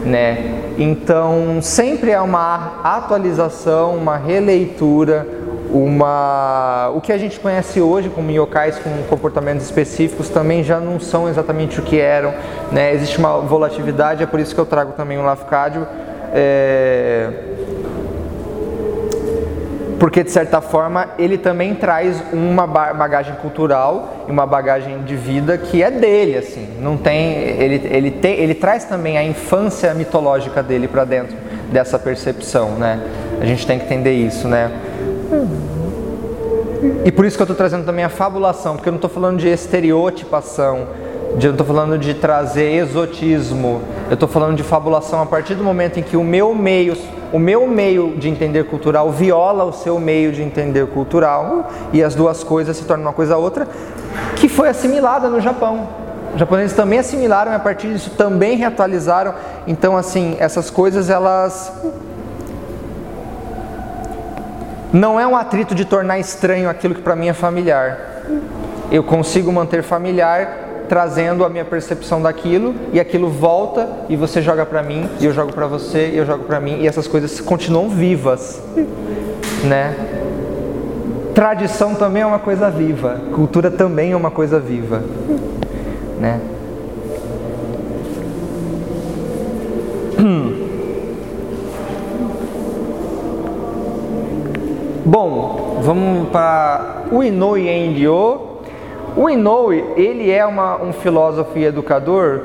né? 0.04 0.54
Então 0.78 1.58
sempre 1.60 2.10
é 2.10 2.20
uma 2.20 2.80
atualização, 2.82 3.96
uma 3.96 4.16
releitura, 4.16 5.26
uma 5.70 6.90
o 6.94 7.00
que 7.00 7.12
a 7.12 7.18
gente 7.18 7.38
conhece 7.38 7.80
hoje 7.80 8.08
como 8.08 8.30
yokais 8.30 8.78
com 8.78 8.90
comportamentos 9.08 9.66
específicos 9.66 10.30
também 10.30 10.62
já 10.62 10.80
não 10.80 10.98
são 10.98 11.28
exatamente 11.28 11.80
o 11.80 11.82
que 11.82 11.98
eram, 11.98 12.32
né? 12.72 12.94
Existe 12.94 13.18
uma 13.18 13.38
volatilidade, 13.38 14.22
é 14.22 14.26
por 14.26 14.40
isso 14.40 14.54
que 14.54 14.60
eu 14.60 14.66
trago 14.66 14.92
também 14.92 15.18
o 15.18 15.22
Lafcadio. 15.22 15.86
É 16.32 17.47
porque 19.98 20.22
de 20.22 20.30
certa 20.30 20.60
forma 20.60 21.08
ele 21.18 21.36
também 21.36 21.74
traz 21.74 22.22
uma 22.32 22.66
bagagem 22.66 23.34
cultural 23.36 24.24
e 24.28 24.30
uma 24.30 24.46
bagagem 24.46 25.02
de 25.02 25.16
vida 25.16 25.58
que 25.58 25.82
é 25.82 25.90
dele, 25.90 26.36
assim. 26.36 26.68
Não 26.80 26.96
tem, 26.96 27.32
ele, 27.32 27.88
ele, 27.90 28.10
tem, 28.10 28.38
ele 28.38 28.54
traz 28.54 28.84
também 28.84 29.18
a 29.18 29.24
infância 29.24 29.92
mitológica 29.94 30.62
dele 30.62 30.86
para 30.86 31.04
dentro 31.04 31.36
dessa 31.72 31.98
percepção, 31.98 32.70
né? 32.72 33.00
A 33.40 33.44
gente 33.44 33.66
tem 33.66 33.78
que 33.78 33.84
entender 33.84 34.12
isso, 34.12 34.46
né? 34.46 34.70
E 37.04 37.10
por 37.10 37.24
isso 37.24 37.36
que 37.36 37.42
eu 37.42 37.44
estou 37.44 37.56
trazendo 37.56 37.84
também 37.84 38.04
a 38.04 38.08
fabulação, 38.08 38.76
porque 38.76 38.88
eu 38.88 38.92
não 38.92 38.98
estou 38.98 39.10
falando 39.10 39.38
de 39.38 39.48
estereotipação, 39.48 40.86
de, 41.36 41.46
eu 41.46 41.50
não 41.50 41.60
estou 41.60 41.66
falando 41.66 41.98
de 41.98 42.14
trazer 42.14 42.72
exotismo, 42.72 43.82
eu 44.08 44.14
estou 44.14 44.28
falando 44.28 44.56
de 44.56 44.62
fabulação 44.62 45.20
a 45.20 45.26
partir 45.26 45.54
do 45.56 45.64
momento 45.64 45.98
em 45.98 46.02
que 46.02 46.16
o 46.16 46.22
meu 46.22 46.54
meio 46.54 46.96
o 47.32 47.38
meu 47.38 47.66
meio 47.66 48.16
de 48.16 48.28
entender 48.28 48.64
cultural 48.64 49.10
viola 49.10 49.64
o 49.64 49.72
seu 49.72 49.98
meio 49.98 50.32
de 50.32 50.42
entender 50.42 50.86
cultural 50.86 51.70
e 51.92 52.02
as 52.02 52.14
duas 52.14 52.42
coisas 52.42 52.76
se 52.76 52.84
tornam 52.84 53.06
uma 53.06 53.12
coisa 53.12 53.36
outra, 53.36 53.68
que 54.36 54.48
foi 54.48 54.68
assimilada 54.68 55.28
no 55.28 55.40
Japão. 55.40 55.88
Os 56.32 56.40
japoneses 56.40 56.76
também 56.76 56.98
assimilaram 56.98 57.52
e 57.52 57.54
a 57.54 57.58
partir 57.58 57.88
disso 57.88 58.10
também 58.10 58.56
reatualizaram. 58.56 59.34
Então, 59.66 59.96
assim, 59.96 60.36
essas 60.38 60.70
coisas 60.70 61.10
elas 61.10 61.72
não 64.92 65.18
é 65.18 65.26
um 65.26 65.36
atrito 65.36 65.74
de 65.74 65.84
tornar 65.84 66.18
estranho 66.18 66.68
aquilo 66.68 66.94
que 66.94 67.02
para 67.02 67.16
mim 67.16 67.28
é 67.28 67.32
familiar. 67.32 67.98
Eu 68.90 69.02
consigo 69.02 69.52
manter 69.52 69.82
familiar 69.82 70.67
trazendo 70.88 71.44
a 71.44 71.48
minha 71.48 71.64
percepção 71.64 72.22
daquilo 72.22 72.74
e 72.92 72.98
aquilo 72.98 73.28
volta 73.28 73.88
e 74.08 74.16
você 74.16 74.40
joga 74.40 74.64
para 74.64 74.82
mim 74.82 75.08
e 75.20 75.26
eu 75.26 75.32
jogo 75.32 75.52
para 75.52 75.66
você 75.66 76.10
e 76.12 76.16
eu 76.16 76.26
jogo 76.26 76.44
para 76.44 76.58
mim 76.60 76.80
e 76.80 76.86
essas 76.86 77.06
coisas 77.06 77.40
continuam 77.40 77.88
vivas, 77.88 78.62
né? 79.64 79.94
Tradição 81.34 81.94
também 81.94 82.22
é 82.22 82.26
uma 82.26 82.38
coisa 82.38 82.70
viva, 82.70 83.20
cultura 83.32 83.70
também 83.70 84.12
é 84.12 84.16
uma 84.16 84.30
coisa 84.30 84.58
viva, 84.58 85.02
né? 86.18 86.40
Bom, 95.08 95.80
vamos 95.80 96.28
para 96.28 97.04
o 97.10 97.22
Inoue 97.22 97.66
Enryo. 97.66 98.57
O 99.18 99.28
Inoue, 99.28 99.84
ele 99.96 100.30
é 100.30 100.46
uma, 100.46 100.80
um 100.80 100.92
filósofo 100.92 101.58
e 101.58 101.64
educador 101.64 102.40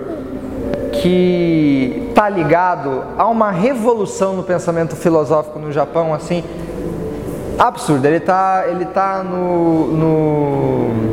que 0.91 2.08
está 2.10 2.28
ligado 2.28 3.04
a 3.16 3.28
uma 3.28 3.52
revolução 3.52 4.34
no 4.34 4.41
pensamento 4.41 4.95
filosófico 4.95 5.60
no 5.60 5.72
Japão, 5.72 6.16
assim, 6.16 6.44
absurda. 7.60 8.08
Ele 8.08 8.18
está 8.18 8.64
ele 8.68 8.86
tá 8.86 9.24
no, 9.24 9.86
no 9.86 11.12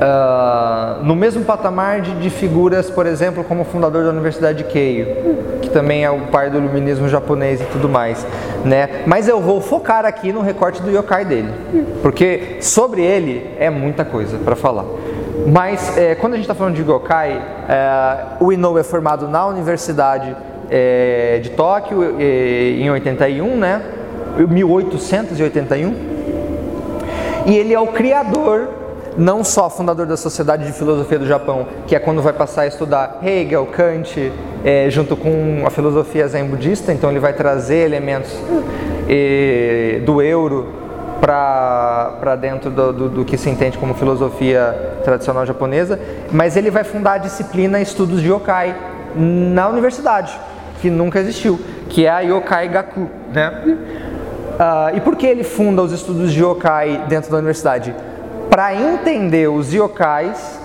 Uh, 0.00 1.04
no 1.04 1.14
mesmo 1.14 1.44
patamar 1.44 2.00
de, 2.00 2.14
de, 2.14 2.30
figuras, 2.30 2.88
por 2.88 3.04
exemplo, 3.04 3.44
como 3.44 3.60
o 3.60 3.64
fundador 3.66 4.02
da 4.02 4.08
Universidade 4.08 4.64
de 4.64 4.64
Keio, 4.64 5.06
que 5.60 5.68
também 5.68 6.06
é 6.06 6.10
o 6.10 6.20
pai 6.28 6.48
do 6.48 6.56
iluminismo 6.56 7.06
japonês 7.06 7.60
e 7.60 7.64
tudo 7.64 7.86
mais, 7.86 8.26
né? 8.64 9.02
Mas 9.04 9.28
eu 9.28 9.42
vou 9.42 9.60
focar 9.60 10.06
aqui 10.06 10.32
no 10.32 10.40
recorte 10.40 10.80
do 10.80 10.90
yokai 10.90 11.26
dele, 11.26 11.52
porque 12.00 12.56
sobre 12.62 13.02
ele 13.02 13.54
é 13.58 13.68
muita 13.68 14.02
coisa 14.02 14.38
para 14.38 14.56
falar. 14.56 14.86
Mas 15.46 15.94
é, 15.98 16.14
quando 16.14 16.32
a 16.32 16.36
gente 16.36 16.44
está 16.44 16.54
falando 16.54 16.76
de 16.76 16.82
yokai, 16.82 17.32
é, 17.68 18.42
o 18.42 18.50
Inoue 18.50 18.80
é 18.80 18.82
formado 18.82 19.28
na 19.28 19.46
Universidade 19.46 20.34
é, 20.70 21.40
de 21.42 21.50
Tóquio 21.50 22.18
em 22.18 22.90
81, 22.90 23.54
né? 23.54 23.82
1881, 24.48 25.94
e 27.44 27.54
ele 27.54 27.74
é 27.74 27.80
o 27.80 27.88
criador 27.88 28.79
não 29.20 29.44
só 29.44 29.68
fundador 29.68 30.06
da 30.06 30.16
Sociedade 30.16 30.64
de 30.64 30.72
Filosofia 30.72 31.18
do 31.18 31.26
Japão, 31.26 31.66
que 31.86 31.94
é 31.94 31.98
quando 31.98 32.22
vai 32.22 32.32
passar 32.32 32.62
a 32.62 32.66
estudar 32.66 33.18
Hegel, 33.22 33.66
Kant, 33.66 34.32
é, 34.64 34.88
junto 34.88 35.14
com 35.14 35.62
a 35.66 35.70
filosofia 35.70 36.26
zen 36.26 36.46
budista, 36.46 36.90
então 36.90 37.10
ele 37.10 37.20
vai 37.20 37.34
trazer 37.34 37.84
elementos 37.84 38.32
é, 39.06 40.00
do 40.06 40.22
euro 40.22 40.72
para 41.20 42.34
dentro 42.40 42.70
do, 42.70 42.92
do, 42.94 43.08
do, 43.10 43.24
que 43.26 43.36
se 43.36 43.50
entende 43.50 43.76
como 43.76 43.92
filosofia 43.92 44.96
tradicional 45.04 45.44
japonesa, 45.44 46.00
mas 46.32 46.56
ele 46.56 46.70
vai 46.70 46.82
fundar 46.82 47.12
a 47.12 47.18
disciplina 47.18 47.78
Estudos 47.78 48.22
de 48.22 48.28
Yokai 48.28 48.74
na 49.14 49.68
universidade, 49.68 50.32
que 50.80 50.88
nunca 50.88 51.20
existiu, 51.20 51.60
que 51.90 52.06
é 52.06 52.10
a 52.10 52.20
Yokai 52.20 52.68
Gaku. 52.68 53.10
Né? 53.34 53.76
Uh, 54.54 54.96
e 54.96 55.00
por 55.02 55.14
que 55.14 55.26
ele 55.26 55.44
funda 55.44 55.82
os 55.82 55.92
estudos 55.92 56.32
de 56.32 56.42
Yokai 56.42 57.04
dentro 57.06 57.30
da 57.30 57.36
universidade? 57.36 57.94
Para 58.50 58.74
entender 58.74 59.48
os 59.48 59.72
yokais 59.72 60.58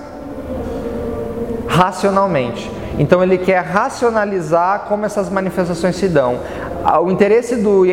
racionalmente. 1.67 2.69
Então 2.97 3.21
ele 3.21 3.37
quer 3.37 3.59
racionalizar 3.59 4.85
como 4.87 5.05
essas 5.05 5.29
manifestações 5.29 5.95
se 5.95 6.07
dão. 6.07 6.39
Ah, 6.83 6.99
o 6.99 7.11
interesse 7.11 7.57
do, 7.57 7.85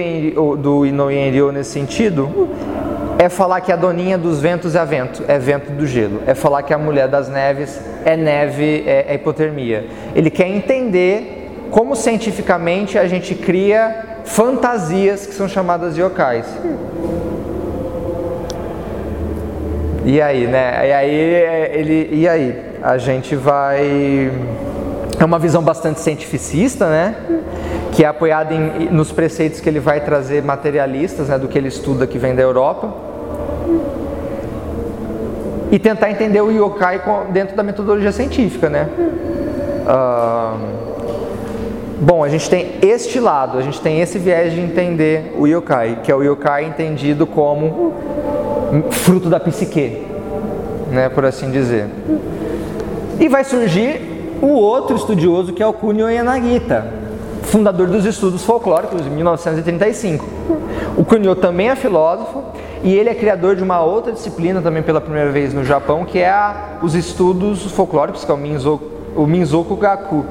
do 0.56 0.86
Inoyenryo 0.86 1.52
nesse 1.52 1.70
sentido 1.70 2.48
é 3.18 3.28
falar 3.28 3.60
que 3.60 3.70
a 3.70 3.76
doninha 3.76 4.16
dos 4.16 4.40
ventos 4.40 4.74
é 4.74 4.84
vento, 4.84 5.22
é 5.28 5.38
vento 5.38 5.72
do 5.72 5.86
gelo. 5.86 6.22
É 6.26 6.34
falar 6.34 6.62
que 6.62 6.72
a 6.72 6.78
mulher 6.78 7.08
das 7.08 7.28
neves 7.28 7.80
é 8.04 8.16
neve, 8.16 8.84
é, 8.86 9.06
é 9.08 9.14
hipotermia. 9.14 9.86
Ele 10.14 10.30
quer 10.30 10.48
entender 10.48 11.50
como 11.70 11.96
cientificamente 11.96 12.98
a 12.98 13.06
gente 13.06 13.34
cria 13.34 14.20
fantasias 14.24 15.26
que 15.26 15.34
são 15.34 15.48
chamadas 15.48 15.94
de. 15.94 16.02
E 20.04 20.20
aí, 20.20 20.46
né? 20.46 20.88
E 20.88 20.92
aí, 20.92 21.14
ele, 21.72 22.08
e 22.12 22.28
aí? 22.28 22.60
A 22.82 22.98
gente 22.98 23.36
vai. 23.36 24.32
É 25.18 25.24
uma 25.24 25.38
visão 25.38 25.62
bastante 25.62 26.00
cientificista, 26.00 26.88
né? 26.88 27.14
Que 27.92 28.04
é 28.04 28.08
apoiada 28.08 28.52
em, 28.52 28.88
nos 28.90 29.12
preceitos 29.12 29.60
que 29.60 29.68
ele 29.68 29.78
vai 29.78 30.00
trazer 30.00 30.42
materialistas, 30.42 31.28
né? 31.28 31.38
Do 31.38 31.46
que 31.46 31.56
ele 31.56 31.68
estuda 31.68 32.06
que 32.06 32.18
vem 32.18 32.34
da 32.34 32.42
Europa. 32.42 32.92
E 35.70 35.78
tentar 35.78 36.10
entender 36.10 36.40
o 36.40 36.50
yokai 36.50 37.00
dentro 37.30 37.56
da 37.56 37.62
metodologia 37.62 38.12
científica, 38.12 38.68
né? 38.68 38.88
Bom, 42.00 42.24
a 42.24 42.28
gente 42.28 42.50
tem 42.50 42.72
este 42.82 43.20
lado, 43.20 43.56
a 43.56 43.62
gente 43.62 43.80
tem 43.80 44.00
esse 44.00 44.18
viés 44.18 44.52
de 44.52 44.60
entender 44.60 45.34
o 45.38 45.46
yokai, 45.46 46.00
que 46.02 46.10
é 46.10 46.14
o 46.14 46.22
yokai 46.22 46.64
entendido 46.64 47.26
como 47.28 47.94
fruto 48.90 49.28
da 49.28 49.38
psique, 49.38 50.02
né, 50.90 51.08
por 51.08 51.24
assim 51.24 51.50
dizer. 51.50 51.86
E 53.20 53.28
vai 53.28 53.44
surgir 53.44 54.00
o 54.40 54.48
outro 54.48 54.96
estudioso 54.96 55.52
que 55.52 55.62
é 55.62 55.66
o 55.66 55.72
Kunio 55.72 56.10
Yanagita, 56.10 56.86
fundador 57.42 57.88
dos 57.88 58.04
estudos 58.04 58.44
folclóricos 58.44 59.06
em 59.06 59.10
1935. 59.10 60.24
O 60.96 61.04
Kunio 61.04 61.34
também 61.36 61.68
é 61.68 61.76
filósofo 61.76 62.42
e 62.82 62.94
ele 62.94 63.08
é 63.08 63.14
criador 63.14 63.54
de 63.54 63.62
uma 63.62 63.80
outra 63.80 64.12
disciplina 64.12 64.60
também 64.60 64.82
pela 64.82 65.00
primeira 65.00 65.30
vez 65.30 65.52
no 65.52 65.64
Japão, 65.64 66.04
que 66.04 66.18
é 66.18 66.30
a, 66.30 66.78
os 66.82 66.94
estudos 66.94 67.70
folclóricos, 67.72 68.24
que 68.24 68.30
é 68.30 68.34
o 68.34 68.92
o 69.14 69.26
Minzoku 69.26 69.76
Gaku, 69.76 70.24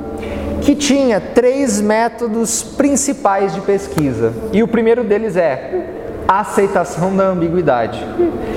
que 0.61 0.75
tinha 0.75 1.19
três 1.19 1.79
métodos 1.79 2.63
principais 2.63 3.53
de 3.53 3.61
pesquisa. 3.61 4.33
E 4.51 4.63
o 4.63 4.67
primeiro 4.67 5.03
deles 5.03 5.35
é 5.35 6.00
aceitação 6.39 7.15
da 7.15 7.25
ambiguidade. 7.25 8.05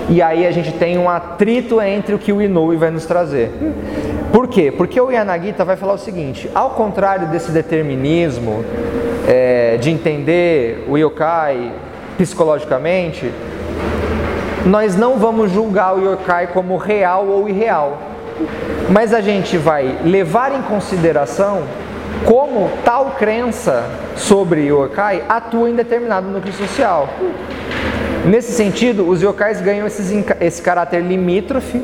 E 0.09 0.21
aí 0.23 0.47
a 0.47 0.51
gente 0.51 0.73
tem 0.73 0.99
um 0.99 1.09
atrito 1.09 1.81
entre 1.81 2.15
o 2.15 2.19
que 2.19 2.33
o 2.33 2.41
Inoue 2.41 2.77
vai 2.77 2.91
nos 2.91 3.07
trazer. 3.07 3.51
Por 4.33 4.49
quê? 4.49 4.73
Porque 4.77 5.01
o 5.01 5.11
Yanagita 5.11 5.65
vai 5.65 5.77
falar 5.77 5.95
o 5.95 5.99
seguinte: 5.99 6.51
ao 6.55 6.71
contrário 6.71 7.29
desse 7.29 7.51
determinismo 7.51 8.65
é, 9.27 9.77
de 9.81 9.91
entender 9.91 10.85
o 10.89 10.99
yokai 10.99 11.73
psicologicamente, 12.19 13.33
nós 14.67 14.97
não 14.97 15.19
vamos 15.19 15.51
julgar 15.53 15.97
o 15.97 16.13
yokai 16.13 16.49
como 16.49 16.77
real 16.77 17.27
ou 17.27 17.49
irreal, 17.49 17.99
mas 18.91 19.13
a 19.13 19.21
gente 19.21 19.57
vai 19.57 19.99
levar 20.05 20.53
em 20.55 20.63
consideração 20.63 21.63
como 22.25 22.71
tal 22.85 23.13
crença 23.19 23.85
sobre 24.17 24.67
yokai 24.67 25.23
atua 25.29 25.69
em 25.69 25.75
determinado 25.75 26.29
núcleo 26.29 26.55
social. 26.55 27.09
Nesse 28.25 28.53
sentido, 28.53 29.07
os 29.07 29.21
yokais 29.21 29.61
ganham 29.61 29.87
esses, 29.87 30.11
esse 30.41 30.63
caráter 30.63 31.03
limítrofe 31.03 31.83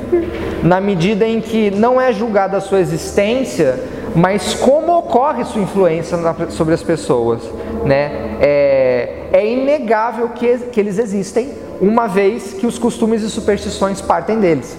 na 0.62 0.80
medida 0.80 1.26
em 1.26 1.40
que 1.40 1.70
não 1.70 2.00
é 2.00 2.12
julgada 2.12 2.56
a 2.56 2.60
sua 2.60 2.80
existência, 2.80 3.78
mas 4.14 4.54
como 4.54 4.96
ocorre 4.96 5.44
sua 5.44 5.60
influência 5.60 6.16
na, 6.16 6.34
sobre 6.48 6.72
as 6.72 6.82
pessoas. 6.82 7.42
Né? 7.84 8.38
É, 8.40 9.28
é 9.32 9.46
inegável 9.46 10.30
que, 10.30 10.58
que 10.72 10.80
eles 10.80 10.98
existem, 10.98 11.52
uma 11.80 12.06
vez 12.06 12.54
que 12.54 12.66
os 12.66 12.78
costumes 12.78 13.22
e 13.22 13.30
superstições 13.30 14.00
partem 14.00 14.40
deles. 14.40 14.76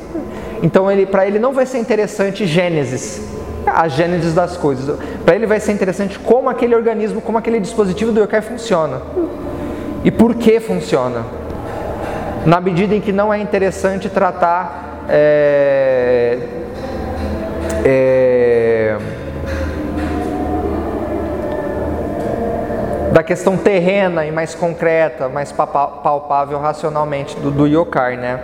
Então, 0.63 0.85
para 1.09 1.27
ele 1.27 1.39
não 1.39 1.53
vai 1.53 1.65
ser 1.65 1.77
interessante 1.77 2.45
Gênesis, 2.45 3.21
a 3.65 3.87
gênese 3.87 4.31
das 4.31 4.57
coisas. 4.57 4.97
Para 5.23 5.35
ele 5.35 5.45
vai 5.45 5.59
ser 5.59 5.71
interessante 5.71 6.17
como 6.19 6.49
aquele 6.49 6.75
organismo, 6.75 7.21
como 7.21 7.37
aquele 7.37 7.59
dispositivo 7.59 8.11
do 8.11 8.19
yokai 8.19 8.41
funciona. 8.41 9.01
E 10.03 10.09
por 10.09 10.35
que 10.35 10.59
funciona. 10.59 11.40
Na 12.45 12.59
medida 12.59 12.95
em 12.95 13.01
que 13.01 13.11
não 13.11 13.31
é 13.31 13.39
interessante 13.39 14.09
tratar 14.09 15.05
é, 15.07 16.39
é, 17.85 18.97
da 23.11 23.21
questão 23.21 23.57
terrena 23.57 24.25
e 24.25 24.31
mais 24.31 24.55
concreta, 24.55 25.29
mais 25.29 25.51
palpável 25.51 26.59
racionalmente 26.59 27.35
do, 27.37 27.51
do 27.51 27.67
né? 28.17 28.39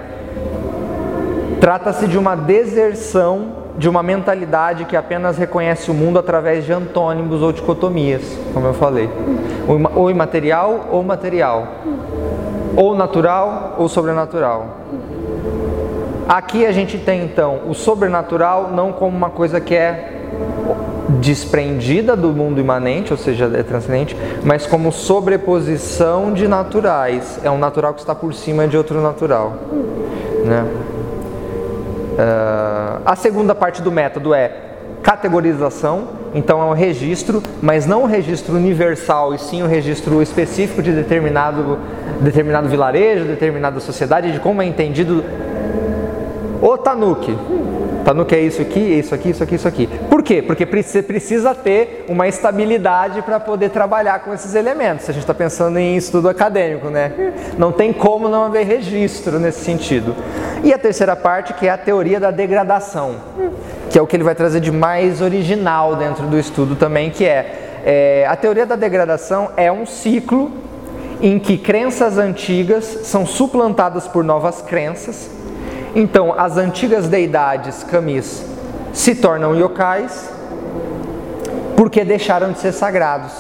Trata-se 1.60 2.08
de 2.08 2.18
uma 2.18 2.36
deserção 2.36 3.66
de 3.78 3.88
uma 3.88 4.02
mentalidade 4.02 4.86
que 4.86 4.96
apenas 4.96 5.38
reconhece 5.38 5.90
o 5.90 5.94
mundo 5.94 6.18
através 6.18 6.66
de 6.66 6.74
antônimos 6.74 7.42
ou 7.42 7.52
dicotomias, 7.52 8.22
como 8.54 8.68
eu 8.68 8.74
falei. 8.74 9.10
Ou 9.96 10.10
imaterial 10.10 10.88
ou 10.92 11.04
material. 11.04 11.68
Ou 12.76 12.96
natural 12.96 13.76
ou 13.78 13.88
sobrenatural. 13.88 14.78
Aqui 16.28 16.66
a 16.66 16.72
gente 16.72 16.98
tem 16.98 17.24
então 17.24 17.62
o 17.68 17.74
sobrenatural 17.74 18.72
não 18.72 18.92
como 18.92 19.16
uma 19.16 19.30
coisa 19.30 19.62
que 19.62 19.74
é 19.74 20.18
desprendida 21.20 22.16
do 22.16 22.30
mundo 22.30 22.60
imanente, 22.60 23.14
ou 23.14 23.18
seja, 23.18 23.50
é 23.54 23.64
transcendente, 23.64 24.16
mas 24.44 24.68
como 24.68 24.92
sobreposição 24.92 26.34
de 26.34 26.48
naturais. 26.48 27.40
É 27.44 27.50
um 27.50 27.58
natural 27.58 27.94
que 27.94 28.02
está 28.02 28.14
por 28.14 28.34
cima 28.34 28.68
de 28.68 28.78
outro 28.78 29.02
natural. 29.02 29.54
Né? 30.44 30.66
Uh, 32.18 33.02
a 33.06 33.16
segunda 33.16 33.56
parte 33.56 33.82
do 33.82 33.92
método 33.92 34.34
é 34.34 34.52
categorização, 35.02 36.08
então 36.38 36.62
é 36.62 36.66
um 36.66 36.74
registro, 36.74 37.42
mas 37.62 37.86
não 37.86 38.04
um 38.04 38.06
registro 38.06 38.56
universal, 38.56 39.34
e 39.34 39.40
sim 39.40 39.64
um 39.64 39.68
registro 39.68 40.22
específico 40.22 40.84
de 40.84 40.92
determinado, 40.92 41.80
determinado 42.22 42.70
vilarejo, 42.70 43.26
determinada 43.26 43.80
sociedade, 43.80 44.32
de 44.32 44.40
como 44.40 44.62
é 44.62 44.66
entendido 44.66 45.24
o 46.62 46.78
Tanuki. 46.78 47.36
Tanuki 48.08 48.34
é 48.34 48.40
isso 48.40 48.62
aqui, 48.62 48.80
isso 48.80 49.14
aqui, 49.14 49.32
isso 49.32 49.44
aqui, 49.44 49.56
isso 49.56 49.68
aqui. 49.68 49.90
Por 50.10 50.24
quê? 50.24 50.42
Porque 50.42 50.66
você 50.66 51.04
precisa 51.04 51.54
ter 51.54 52.06
uma 52.08 52.26
estabilidade 52.26 53.22
para 53.22 53.38
poder 53.38 53.70
trabalhar 53.70 54.20
com 54.20 54.34
esses 54.34 54.56
elementos. 54.56 55.04
Se 55.04 55.12
a 55.12 55.14
gente 55.14 55.24
está 55.24 55.34
pensando 55.34 55.78
em 55.78 55.98
estudo 55.98 56.30
acadêmico, 56.30 56.88
né? 56.88 57.34
Não 57.58 57.70
tem 57.70 57.92
como 57.92 58.30
não 58.30 58.46
haver 58.46 58.66
registro 58.66 59.38
nesse 59.40 59.60
sentido. 59.60 60.16
E 60.64 60.72
a 60.72 60.78
terceira 60.78 61.18
parte, 61.18 61.54
que 61.56 61.68
é 61.68 61.70
a 61.70 61.78
teoria 61.78 62.18
da 62.18 62.32
degradação, 62.32 63.18
que 63.90 64.00
é 64.00 64.02
o 64.02 64.08
que 64.08 64.16
ele 64.16 64.24
vai 64.24 64.36
trazer 64.36 64.62
de 64.62 64.72
mais 64.72 65.22
original 65.22 65.98
dentro 65.98 66.28
do 66.28 66.40
estudo 66.40 66.78
também, 66.78 67.10
que 67.10 67.26
é, 67.26 67.82
é 67.84 68.26
a 68.26 68.38
teoria 68.38 68.66
da 68.66 68.78
degradação 68.78 69.50
é 69.58 69.70
um 69.70 69.86
ciclo 69.86 70.50
em 71.22 71.38
que 71.38 71.58
crenças 71.58 72.18
antigas 72.18 72.86
são 73.04 73.26
suplantadas 73.26 74.08
por 74.08 74.24
novas 74.24 74.62
crenças 74.62 75.36
então, 76.00 76.32
as 76.38 76.58
antigas 76.58 77.08
deidades 77.08 77.84
kamis 77.84 78.46
se 78.94 79.16
tornam 79.16 79.56
yokais 79.56 80.30
porque 81.76 82.06
deixaram 82.06 82.52
de 82.52 82.60
ser 82.60 82.72
sagrados. 82.72 83.32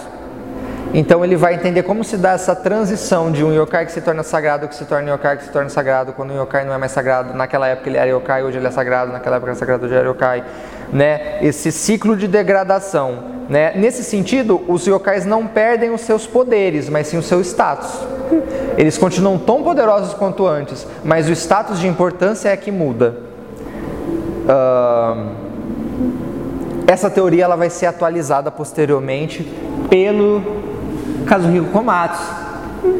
Então 0.97 1.23
ele 1.23 1.35
vai 1.35 1.53
entender 1.53 1.83
como 1.83 2.03
se 2.03 2.17
dá 2.17 2.31
essa 2.31 2.55
transição 2.55 3.31
de 3.31 3.43
um 3.43 3.53
yokai 3.53 3.85
que 3.85 3.91
se 3.91 4.01
torna 4.01 4.23
sagrado, 4.23 4.67
que 4.67 4.73
se 4.73 4.83
torna 4.83 5.13
yokai, 5.13 5.37
que 5.37 5.43
se 5.43 5.51
torna 5.51 5.69
sagrado, 5.69 6.11
quando 6.11 6.33
um 6.33 6.41
yokai 6.41 6.65
não 6.65 6.73
é 6.73 6.77
mais 6.79 6.91
sagrado. 6.91 7.35
Naquela 7.35 7.67
época 7.67 7.87
ele 7.87 7.99
era 7.99 8.09
yokai, 8.09 8.43
hoje 8.43 8.57
ele 8.57 8.65
é 8.65 8.71
sagrado, 8.71 9.11
naquela 9.11 9.35
época 9.35 9.51
era 9.51 9.59
sagrado, 9.59 9.85
hoje 9.85 9.93
era 9.93 10.09
yokai. 10.09 10.43
Né? 10.91 11.37
Esse 11.43 11.71
ciclo 11.71 12.17
de 12.17 12.27
degradação. 12.27 13.25
Né? 13.47 13.73
Nesse 13.75 14.03
sentido, 14.03 14.59
os 14.67 14.87
yokais 14.87 15.23
não 15.23 15.45
perdem 15.45 15.93
os 15.93 16.01
seus 16.01 16.25
poderes, 16.25 16.89
mas 16.89 17.05
sim 17.05 17.17
o 17.19 17.21
seu 17.21 17.41
status. 17.41 18.03
Eles 18.75 18.97
continuam 18.97 19.37
tão 19.37 19.61
poderosos 19.61 20.15
quanto 20.15 20.47
antes, 20.47 20.87
mas 21.05 21.29
o 21.29 21.31
status 21.31 21.77
de 21.77 21.85
importância 21.85 22.49
é 22.49 22.57
que 22.57 22.71
muda. 22.71 23.17
Uh, 24.49 25.29
essa 26.87 27.07
teoria 27.07 27.43
ela 27.43 27.55
vai 27.55 27.69
ser 27.69 27.85
atualizada 27.85 28.49
posteriormente 28.49 29.43
pelo 29.91 30.66
Kazuhiko 31.27 31.67
Komatsu, 31.67 32.23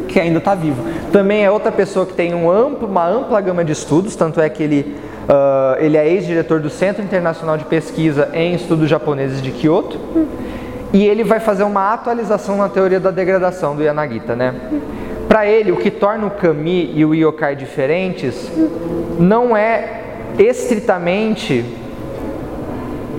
que 0.06 0.20
ainda 0.20 0.38
está 0.38 0.54
vivo. 0.54 0.82
Também 1.10 1.44
é 1.44 1.50
outra 1.50 1.72
pessoa 1.72 2.06
que 2.06 2.12
tem 2.12 2.34
um 2.34 2.50
amplo, 2.50 2.86
uma 2.86 3.06
ampla 3.08 3.40
gama 3.40 3.64
de 3.64 3.72
estudos, 3.72 4.14
tanto 4.14 4.40
é 4.40 4.48
que 4.48 4.62
ele, 4.62 4.96
uh, 5.28 5.82
ele 5.82 5.96
é 5.96 6.08
ex-diretor 6.08 6.60
do 6.60 6.70
Centro 6.70 7.02
Internacional 7.02 7.56
de 7.56 7.64
Pesquisa 7.64 8.28
em 8.32 8.54
Estudos 8.54 8.88
Japoneses 8.88 9.40
de 9.40 9.50
Kyoto. 9.50 9.98
E 10.92 11.04
ele 11.04 11.22
vai 11.22 11.38
fazer 11.38 11.64
uma 11.64 11.92
atualização 11.92 12.56
na 12.56 12.68
teoria 12.68 12.98
da 12.98 13.10
degradação 13.10 13.76
do 13.76 13.82
Yanagita, 13.82 14.34
né? 14.34 14.54
Para 15.28 15.46
ele, 15.46 15.70
o 15.70 15.76
que 15.76 15.90
torna 15.90 16.26
o 16.26 16.30
Kami 16.30 16.92
e 16.94 17.04
o 17.04 17.14
Yokai 17.14 17.54
diferentes 17.54 18.50
não 19.18 19.54
é 19.54 20.02
estritamente 20.38 21.64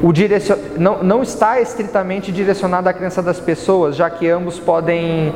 o 0.01 0.13
direcion... 0.13 0.55
não, 0.77 1.03
não 1.03 1.21
está 1.21 1.59
estritamente 1.59 2.31
direcionado 2.31 2.87
à 2.87 2.93
crença 2.93 3.21
das 3.21 3.39
pessoas, 3.39 3.95
já 3.95 4.09
que 4.09 4.29
ambos 4.29 4.59
podem 4.59 5.33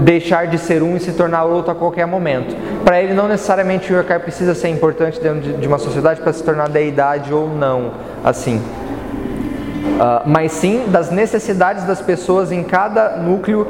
deixar 0.00 0.46
de 0.46 0.58
ser 0.58 0.82
um 0.82 0.96
e 0.96 1.00
se 1.00 1.12
tornar 1.12 1.44
outro 1.44 1.72
a 1.72 1.74
qualquer 1.74 2.06
momento. 2.06 2.56
Para 2.84 3.02
ele, 3.02 3.12
não 3.12 3.28
necessariamente 3.28 3.92
o 3.92 4.00
yokai 4.00 4.18
precisa 4.18 4.54
ser 4.54 4.68
importante 4.68 5.20
dentro 5.20 5.52
de, 5.52 5.66
uma 5.66 5.78
sociedade 5.78 6.20
para 6.20 6.32
se 6.32 6.42
tornar 6.42 6.68
deidade 6.68 7.32
ou 7.32 7.48
não, 7.48 7.92
assim. 8.24 8.56
Uh, 8.56 10.22
mas 10.24 10.52
sim 10.52 10.84
das 10.88 11.10
necessidades 11.10 11.84
das 11.84 12.00
pessoas 12.00 12.50
em 12.50 12.62
cada 12.62 13.16
núcleo 13.16 13.66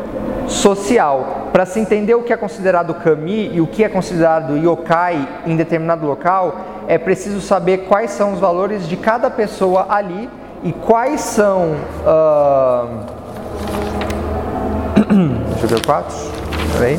social. 0.46 1.48
Para 1.52 1.66
se 1.66 1.80
entender 1.80 2.14
o 2.14 2.22
que 2.22 2.32
é 2.32 2.36
considerado 2.36 2.94
kami 2.94 3.50
e 3.52 3.60
o 3.60 3.66
que 3.66 3.82
é 3.82 3.88
considerado 3.88 4.56
yokai 4.56 5.26
em 5.44 5.56
determinado 5.56 6.06
local, 6.06 6.79
é 6.90 6.98
preciso 6.98 7.40
saber 7.40 7.86
quais 7.86 8.10
são 8.10 8.32
os 8.32 8.40
valores 8.40 8.88
de 8.88 8.96
cada 8.96 9.30
pessoa 9.30 9.86
ali 9.88 10.28
e 10.64 10.72
quais 10.72 11.20
são. 11.20 11.76
Uh... 12.04 12.88
Deixa 15.50 15.66
eu 15.66 15.68
ver 15.68 15.86
quatro. 15.86 16.16
Peraí. 16.72 16.98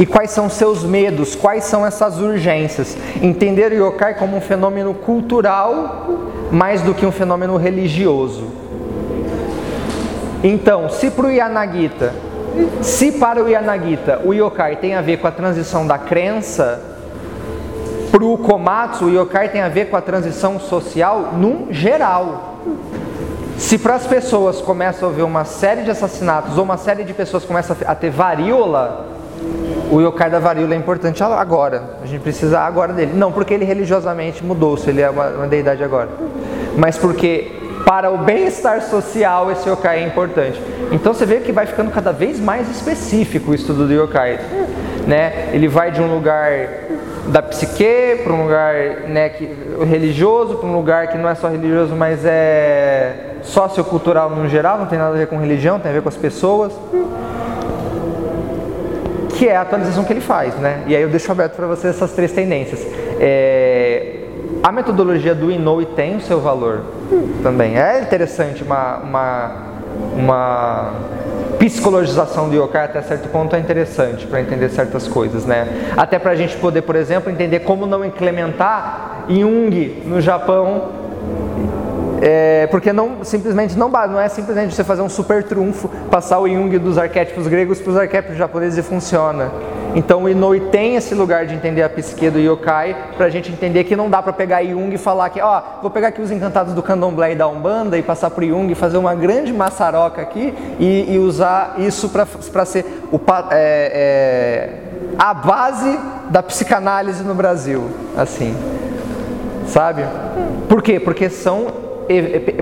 E 0.00 0.06
quais 0.06 0.30
são 0.30 0.48
seus 0.48 0.82
medos, 0.82 1.34
quais 1.34 1.64
são 1.64 1.84
essas 1.84 2.18
urgências. 2.20 2.96
Entender 3.20 3.70
o 3.72 3.88
yokai 3.88 4.14
como 4.14 4.34
um 4.34 4.40
fenômeno 4.40 4.94
cultural 4.94 6.06
mais 6.50 6.80
do 6.80 6.94
que 6.94 7.04
um 7.04 7.12
fenômeno 7.12 7.58
religioso. 7.58 8.44
Então, 10.42 10.88
se 10.88 11.10
para 11.10 11.26
o 11.26 11.30
Yanagita, 11.30 12.14
se 12.82 13.12
para 13.12 13.42
o 13.42 13.48
Yanagita 13.48 14.20
o 14.24 14.32
yokai 14.32 14.76
tem 14.76 14.94
a 14.94 15.00
ver 15.00 15.18
com 15.18 15.26
a 15.26 15.30
transição 15.30 15.86
da 15.86 15.98
crença, 15.98 16.80
para 18.10 18.24
o 18.24 18.38
Komatsu 18.38 19.06
o 19.06 19.10
yokai 19.10 19.48
tem 19.48 19.60
a 19.60 19.68
ver 19.68 19.90
com 19.90 19.96
a 19.96 20.00
transição 20.00 20.58
social 20.58 21.34
num 21.34 21.72
geral. 21.72 22.56
Se 23.58 23.78
para 23.78 23.94
as 23.94 24.06
pessoas 24.06 24.60
começa 24.60 25.06
a 25.06 25.08
haver 25.08 25.22
uma 25.22 25.44
série 25.44 25.82
de 25.82 25.90
assassinatos 25.90 26.58
ou 26.58 26.64
uma 26.64 26.76
série 26.76 27.04
de 27.04 27.14
pessoas 27.14 27.44
começa 27.44 27.76
a 27.86 27.94
ter 27.94 28.10
varíola, 28.10 29.06
o 29.90 30.00
yokai 30.00 30.30
da 30.30 30.38
varíola 30.38 30.74
é 30.74 30.76
importante 30.76 31.22
agora. 31.22 31.96
A 32.02 32.06
gente 32.06 32.20
precisa 32.20 32.60
agora 32.60 32.92
dele. 32.92 33.12
Não 33.14 33.32
porque 33.32 33.54
ele 33.54 33.64
religiosamente 33.64 34.44
mudou-se, 34.44 34.88
ele 34.90 35.00
é 35.00 35.08
uma, 35.08 35.28
uma 35.28 35.46
deidade 35.46 35.82
agora. 35.82 36.08
Mas 36.76 36.98
porque 36.98 37.65
para 37.86 38.10
o 38.10 38.18
bem-estar 38.18 38.82
social 38.82 39.52
esse 39.52 39.70
yokai 39.70 40.02
é 40.02 40.06
importante. 40.08 40.60
Então 40.90 41.14
você 41.14 41.24
vê 41.24 41.36
que 41.36 41.52
vai 41.52 41.66
ficando 41.66 41.92
cada 41.92 42.10
vez 42.10 42.40
mais 42.40 42.68
específico 42.68 43.52
o 43.52 43.54
estudo 43.54 43.86
do 43.86 43.94
yokai. 43.94 44.40
Né? 45.06 45.50
Ele 45.52 45.68
vai 45.68 45.92
de 45.92 46.02
um 46.02 46.12
lugar 46.12 46.50
da 47.28 47.40
psique 47.40 48.22
para 48.24 48.32
um 48.32 48.42
lugar 48.42 48.74
né, 49.06 49.28
que, 49.28 49.48
religioso, 49.88 50.56
para 50.56 50.68
um 50.68 50.74
lugar 50.74 51.06
que 51.06 51.16
não 51.16 51.28
é 51.28 51.36
só 51.36 51.46
religioso, 51.46 51.94
mas 51.94 52.24
é 52.24 53.36
sociocultural 53.42 54.30
no 54.30 54.48
geral, 54.48 54.78
não 54.78 54.86
tem 54.86 54.98
nada 54.98 55.14
a 55.14 55.18
ver 55.18 55.28
com 55.28 55.38
religião, 55.38 55.78
tem 55.78 55.92
a 55.92 55.94
ver 55.94 56.02
com 56.02 56.08
as 56.08 56.16
pessoas 56.16 56.72
que 59.28 59.46
é 59.46 59.54
a 59.54 59.60
atualização 59.60 60.02
que 60.02 60.12
ele 60.12 60.20
faz, 60.20 60.56
né? 60.56 60.82
E 60.88 60.96
aí 60.96 61.02
eu 61.02 61.08
deixo 61.08 61.30
aberto 61.30 61.54
para 61.54 61.68
vocês 61.68 61.94
essas 61.94 62.10
três 62.12 62.32
tendências. 62.32 62.84
É, 63.20 64.22
a 64.60 64.72
metodologia 64.72 65.36
do 65.36 65.52
Inoue 65.52 65.86
tem 65.86 66.16
o 66.16 66.20
seu 66.20 66.40
valor 66.40 66.95
também. 67.42 67.78
É 67.78 68.00
interessante 68.00 68.62
uma, 68.62 68.96
uma, 68.98 69.56
uma 70.16 70.92
psicologização 71.58 72.48
do 72.48 72.56
yokai 72.56 72.84
até 72.84 73.02
certo 73.02 73.28
ponto 73.28 73.56
é 73.56 73.58
interessante 73.58 74.26
para 74.26 74.40
entender 74.40 74.68
certas 74.68 75.08
coisas, 75.08 75.44
né? 75.44 75.92
Até 75.96 76.18
para 76.18 76.32
a 76.32 76.36
gente 76.36 76.56
poder, 76.56 76.82
por 76.82 76.96
exemplo, 76.96 77.30
entender 77.30 77.60
como 77.60 77.86
não 77.86 78.04
implementar 78.04 79.24
Jung 79.28 80.02
no 80.04 80.20
Japão 80.20 81.06
é, 82.20 82.66
porque 82.68 82.92
não 82.92 83.22
simplesmente 83.22 83.76
não, 83.76 83.88
não 83.88 84.20
é 84.20 84.28
simplesmente 84.28 84.74
você 84.74 84.82
fazer 84.82 85.02
um 85.02 85.08
super 85.08 85.42
trunfo, 85.42 85.88
passar 86.10 86.38
o 86.38 86.48
Jung 86.48 86.78
dos 86.78 86.98
arquétipos 86.98 87.46
gregos 87.46 87.80
para 87.80 87.90
os 87.90 87.96
arquétipos 87.96 88.36
japoneses 88.36 88.78
e 88.78 88.82
funciona. 88.82 89.50
Então 89.96 90.24
o 90.24 90.28
Inoue 90.28 90.60
tem 90.60 90.94
esse 90.94 91.14
lugar 91.14 91.46
de 91.46 91.54
entender 91.54 91.82
a 91.82 91.88
psique 91.88 92.28
do 92.28 92.38
yokai 92.38 92.94
para 93.16 93.24
a 93.24 93.30
gente 93.30 93.50
entender 93.50 93.82
que 93.84 93.96
não 93.96 94.10
dá 94.10 94.22
para 94.22 94.30
pegar 94.30 94.62
Jung 94.62 94.94
e 94.94 94.98
falar 94.98 95.30
que, 95.30 95.40
ó, 95.40 95.62
vou 95.80 95.90
pegar 95.90 96.08
aqui 96.08 96.20
os 96.20 96.30
encantados 96.30 96.74
do 96.74 96.82
candomblé 96.82 97.32
e 97.32 97.34
da 97.34 97.48
umbanda 97.48 97.96
e 97.96 98.02
passar 98.02 98.28
para 98.28 98.44
Jung 98.44 98.70
e 98.70 98.74
fazer 98.74 98.98
uma 98.98 99.14
grande 99.14 99.54
maçaroca 99.54 100.20
aqui 100.20 100.52
e, 100.78 101.14
e 101.14 101.18
usar 101.18 101.76
isso 101.78 102.10
para 102.10 102.66
ser 102.66 102.84
o, 103.10 103.18
é, 103.50 103.54
é, 103.54 104.70
a 105.18 105.32
base 105.32 105.98
da 106.28 106.42
psicanálise 106.42 107.24
no 107.24 107.34
Brasil, 107.34 107.88
assim, 108.18 108.54
sabe? 109.66 110.04
Por 110.68 110.82
quê? 110.82 111.00
Porque 111.00 111.30
são 111.30 111.68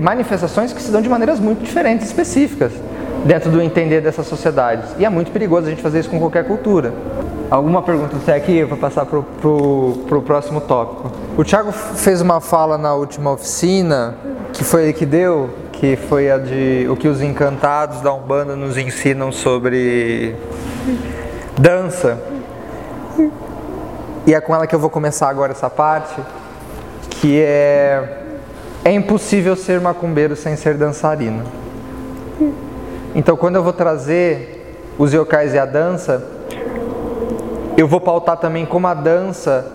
manifestações 0.01 0.71
que 0.71 0.81
se 0.81 0.89
dão 0.89 1.01
de 1.01 1.09
maneiras 1.09 1.37
muito 1.37 1.65
diferentes, 1.65 2.07
específicas, 2.07 2.71
dentro 3.25 3.49
do 3.49 3.59
entender 3.59 4.01
dessas 4.01 4.27
sociedades. 4.27 4.91
E 4.99 5.03
é 5.03 5.09
muito 5.09 5.31
perigoso 5.31 5.65
a 5.65 5.69
gente 5.71 5.81
fazer 5.81 5.99
isso 5.99 6.09
com 6.09 6.19
qualquer 6.19 6.45
cultura. 6.45 6.93
Alguma 7.49 7.81
pergunta 7.81 8.15
até 8.15 8.35
aqui 8.35 8.65
para 8.65 8.77
passar 8.77 9.05
para 9.05 9.19
o 9.19 10.23
próximo 10.25 10.61
tópico? 10.61 11.11
O 11.35 11.43
Thiago 11.43 11.71
fez 11.71 12.21
uma 12.21 12.39
fala 12.39 12.77
na 12.77 12.93
última 12.93 13.31
oficina, 13.31 14.15
que 14.53 14.63
foi 14.63 14.83
ele 14.83 14.93
que 14.93 15.05
deu, 15.05 15.49
que 15.73 15.95
foi 15.95 16.31
a 16.31 16.37
de 16.37 16.87
o 16.89 16.95
que 16.95 17.07
os 17.07 17.21
encantados 17.21 17.99
da 18.01 18.13
Umbanda 18.13 18.55
nos 18.55 18.77
ensinam 18.77 19.31
sobre 19.31 20.35
dança. 21.57 22.21
E 24.27 24.33
é 24.33 24.39
com 24.39 24.55
ela 24.55 24.65
que 24.65 24.73
eu 24.73 24.79
vou 24.79 24.89
começar 24.89 25.29
agora 25.29 25.51
essa 25.51 25.69
parte, 25.69 26.15
que 27.09 27.41
é 27.41 28.21
é 28.83 28.91
impossível 28.91 29.55
ser 29.55 29.81
macumbeiro 29.81 30.35
sem 30.35 30.55
ser 30.55 30.75
dançarino. 30.75 31.43
Então, 33.15 33.37
quando 33.37 33.55
eu 33.55 33.63
vou 33.63 33.71
trazer 33.71 34.77
os 34.99 35.13
yokais 35.13 35.53
e 35.53 35.57
a 35.57 35.65
dança, 35.65 36.21
eu 37.77 37.87
vou 37.87 38.01
pautar 38.01 38.35
também 38.35 38.65
como 38.65 38.87
a 38.87 38.93
dança 38.93 39.71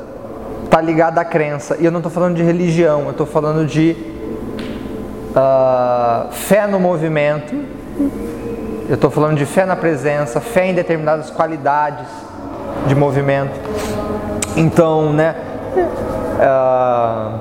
está 0.67 0.79
ligada 0.79 1.23
à 1.23 1.25
crença. 1.25 1.79
E 1.81 1.87
eu 1.87 1.91
não 1.91 2.01
estou 2.01 2.13
falando 2.13 2.37
de 2.37 2.43
religião, 2.43 3.05
eu 3.05 3.13
estou 3.13 3.27
falando 3.27 3.67
de 3.67 3.97
uh, 5.31 6.31
fé 6.33 6.67
no 6.67 6.79
movimento, 6.79 7.55
eu 8.89 8.95
estou 8.95 9.11
falando 9.11 9.39
de 9.39 9.47
fé 9.47 9.65
na 9.65 9.75
presença, 9.75 10.39
fé 10.39 10.67
em 10.67 10.75
determinadas 10.75 11.31
qualidades 11.31 12.07
de 12.87 12.95
movimento. 12.95 13.59
Então, 14.55 15.15
né? 15.15 15.35
Uh, 16.37 17.41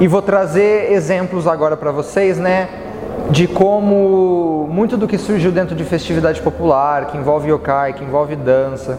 e 0.00 0.08
vou 0.08 0.20
trazer 0.20 0.92
exemplos 0.92 1.46
agora 1.46 1.76
para 1.76 1.92
vocês, 1.92 2.38
né? 2.38 2.85
De 3.30 3.48
como 3.48 4.68
muito 4.70 4.96
do 4.96 5.08
que 5.08 5.18
surgiu 5.18 5.50
dentro 5.50 5.74
de 5.74 5.84
festividade 5.84 6.40
popular, 6.40 7.06
que 7.06 7.16
envolve 7.16 7.50
yokai, 7.50 7.92
que 7.92 8.04
envolve 8.04 8.36
dança, 8.36 8.98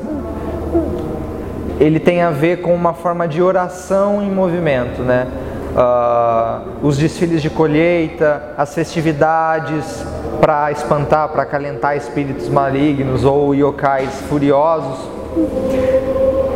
ele 1.79 1.99
tem 1.99 2.21
a 2.21 2.31
ver 2.31 2.61
com 2.61 2.73
uma 2.73 2.93
forma 2.93 3.27
de 3.27 3.41
oração 3.41 4.21
em 4.21 4.29
movimento, 4.29 5.01
né? 5.01 5.27
Uh, 5.75 6.85
os 6.87 6.97
desfiles 6.97 7.41
de 7.41 7.49
colheita, 7.49 8.53
as 8.57 8.73
festividades 8.73 10.03
para 10.41 10.71
espantar, 10.71 11.29
para 11.29 11.43
acalentar 11.43 11.95
espíritos 11.95 12.49
malignos 12.49 13.23
ou 13.23 13.53
yokais 13.53 14.09
furiosos, 14.27 15.07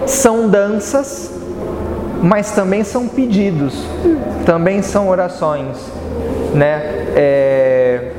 são 0.08 0.50
danças, 0.50 1.32
mas 2.22 2.52
também 2.52 2.84
são 2.84 3.08
pedidos, 3.08 3.86
também 4.46 4.82
são 4.82 5.08
orações, 5.08 5.78
né? 6.54 7.01
É, 7.16 8.12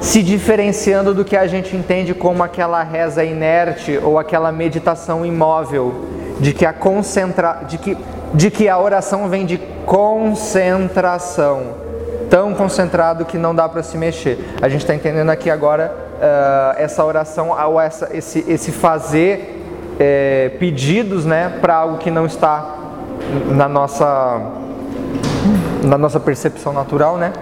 se 0.00 0.22
diferenciando 0.22 1.14
do 1.14 1.24
que 1.24 1.36
a 1.36 1.46
gente 1.46 1.74
entende 1.74 2.14
como 2.14 2.42
aquela 2.42 2.82
reza 2.82 3.24
inerte 3.24 3.98
ou 4.02 4.18
aquela 4.18 4.52
meditação 4.52 5.24
imóvel 5.24 6.04
de 6.38 6.52
que 6.52 6.66
a 6.66 6.72
concentra, 6.72 7.62
de 7.66 7.78
que, 7.78 7.96
de 8.34 8.50
que 8.50 8.68
a 8.68 8.78
oração 8.78 9.28
vem 9.28 9.46
de 9.46 9.58
concentração, 9.86 11.74
tão 12.28 12.54
concentrado 12.54 13.24
que 13.24 13.38
não 13.38 13.54
dá 13.54 13.68
para 13.68 13.82
se 13.82 13.96
mexer. 13.96 14.38
A 14.60 14.68
gente 14.68 14.82
está 14.82 14.94
entendendo 14.94 15.30
aqui 15.30 15.50
agora 15.50 15.94
uh, 16.16 16.80
essa 16.80 17.04
oração, 17.04 17.50
ou 17.50 17.80
essa, 17.80 18.10
esse, 18.14 18.44
esse 18.46 18.70
fazer 18.70 19.64
é, 19.98 20.50
pedidos, 20.58 21.24
né, 21.24 21.58
para 21.60 21.74
algo 21.74 21.98
que 21.98 22.10
não 22.10 22.26
está 22.26 22.76
na 23.46 23.68
nossa 23.68 24.40
na 25.82 25.96
nossa 25.96 26.18
percepção 26.18 26.72
natural, 26.72 27.16
né? 27.16 27.32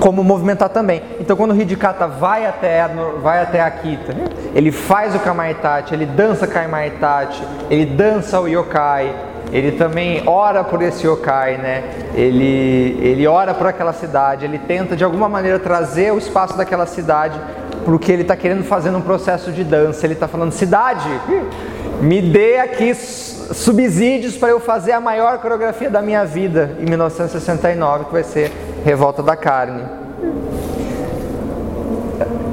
Como 0.00 0.22
movimentar 0.24 0.68
também. 0.68 1.02
Então 1.20 1.36
quando 1.36 1.52
o 1.52 1.60
Hidikata 1.60 2.06
vai 2.06 2.46
até, 2.46 2.86
vai 3.22 3.42
até 3.42 3.60
a 3.60 3.70
Kita, 3.70 4.14
ele 4.54 4.72
faz 4.72 5.14
o 5.14 5.18
Kamaitachi, 5.18 5.94
ele 5.94 6.06
dança 6.06 6.46
Kamaitachi, 6.46 7.42
ele 7.70 7.86
dança 7.86 8.40
o 8.40 8.48
Yokai, 8.48 9.14
ele 9.52 9.72
também 9.72 10.22
ora 10.26 10.62
por 10.62 10.82
esse 10.82 11.06
yokai, 11.06 11.56
né? 11.56 11.84
Ele, 12.14 12.98
ele 13.00 13.26
ora 13.26 13.54
por 13.54 13.66
aquela 13.66 13.92
cidade, 13.92 14.44
ele 14.44 14.58
tenta 14.58 14.94
de 14.94 15.02
alguma 15.02 15.28
maneira 15.28 15.58
trazer 15.58 16.12
o 16.12 16.18
espaço 16.18 16.56
daquela 16.56 16.84
cidade 16.84 17.40
para 17.84 17.94
o 17.94 17.98
que 17.98 18.12
ele 18.12 18.22
está 18.22 18.36
querendo 18.36 18.62
fazer 18.64 18.90
num 18.90 19.00
processo 19.00 19.50
de 19.50 19.64
dança. 19.64 20.04
Ele 20.04 20.12
está 20.12 20.28
falando, 20.28 20.52
cidade, 20.52 21.08
me 22.00 22.20
dê 22.20 22.58
aqui 22.58 22.94
subsídios 23.52 24.36
para 24.36 24.50
eu 24.50 24.60
fazer 24.60 24.92
a 24.92 25.00
maior 25.00 25.38
coreografia 25.38 25.90
da 25.90 26.02
minha 26.02 26.24
vida 26.24 26.76
em 26.80 26.84
1969, 26.84 28.06
que 28.06 28.12
vai 28.12 28.24
ser 28.24 28.52
Revolta 28.84 29.22
da 29.22 29.36
Carne. 29.36 29.82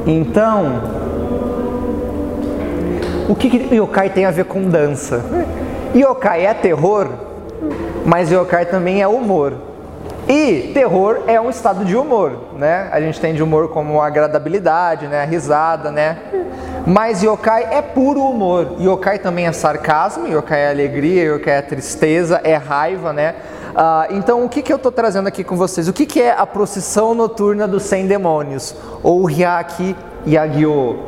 Então, 0.08 0.82
o 3.28 3.36
que, 3.36 3.50
que 3.50 3.76
yokai 3.76 4.10
tem 4.10 4.26
a 4.26 4.32
ver 4.32 4.46
com 4.46 4.70
dança? 4.70 5.24
Yokai 5.96 6.46
é 6.46 6.54
terror, 6.54 7.08
mas 8.06 8.32
yokai 8.32 8.66
também 8.66 9.02
é 9.02 9.08
humor. 9.08 9.54
E 10.27 10.72
terror 10.73 11.23
é 11.27 11.39
um 11.39 11.49
estado 11.49 11.85
de 11.85 11.95
humor, 11.95 12.56
né? 12.57 12.89
A 12.91 12.99
gente 12.99 13.19
tem 13.19 13.34
de 13.34 13.43
humor 13.43 13.69
como 13.69 14.02
agradabilidade, 14.02 15.07
né? 15.07 15.22
A 15.22 15.26
risada, 15.26 15.91
né? 15.91 16.18
Mas 16.85 17.22
yokai 17.22 17.68
é 17.72 17.81
puro 17.81 18.22
humor. 18.22 18.76
Yokai 18.80 19.19
também 19.19 19.45
é 19.45 19.52
sarcasmo, 19.52 20.27
yokai 20.27 20.61
é 20.61 20.69
alegria, 20.69 21.23
yokai 21.26 21.56
é 21.56 21.61
tristeza, 21.61 22.41
é 22.43 22.56
raiva, 22.56 23.14
né? 23.14 23.35
Ah, 23.76 24.07
então, 24.10 24.43
o 24.43 24.49
que, 24.49 24.61
que 24.61 24.72
eu 24.72 24.77
estou 24.77 24.91
trazendo 24.91 25.27
aqui 25.27 25.43
com 25.43 25.56
vocês? 25.56 25.88
O 25.88 25.93
que, 25.93 26.06
que 26.06 26.22
é 26.22 26.31
a 26.31 26.45
procissão 26.45 27.14
noturna 27.14 27.68
dos 27.68 27.84
100 27.84 28.07
demônios? 28.07 28.76
Ou 29.03 29.30
Hyaki 29.30 29.95
Yagyo? 30.27 30.99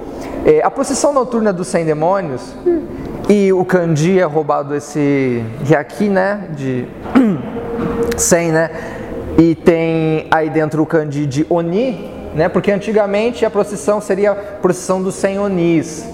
É, 0.46 0.62
a 0.62 0.70
procissão 0.70 1.14
noturna 1.14 1.54
dos 1.54 1.68
100 1.68 1.86
demônios, 1.86 2.54
e 3.30 3.52
o 3.52 3.66
kanji 3.66 4.20
é 4.20 4.24
roubado 4.24 4.76
esse 4.76 5.44
Hyaki, 5.66 6.10
né? 6.10 6.50
De 6.52 6.88
100, 8.18 8.52
né? 8.52 8.70
E 9.38 9.54
tem 9.54 10.26
aí 10.32 10.50
dentro 10.50 10.82
o 10.82 10.86
kanji 10.86 11.28
de 11.28 11.46
Oni, 11.48 12.10
né? 12.34 12.50
Porque 12.50 12.72
antigamente 12.72 13.46
a 13.46 13.50
procissão 13.52 14.02
seria 14.02 14.32
a 14.32 14.36
procissão 14.36 15.02
dos 15.02 15.14
100 15.14 15.40
Onis, 15.40 16.06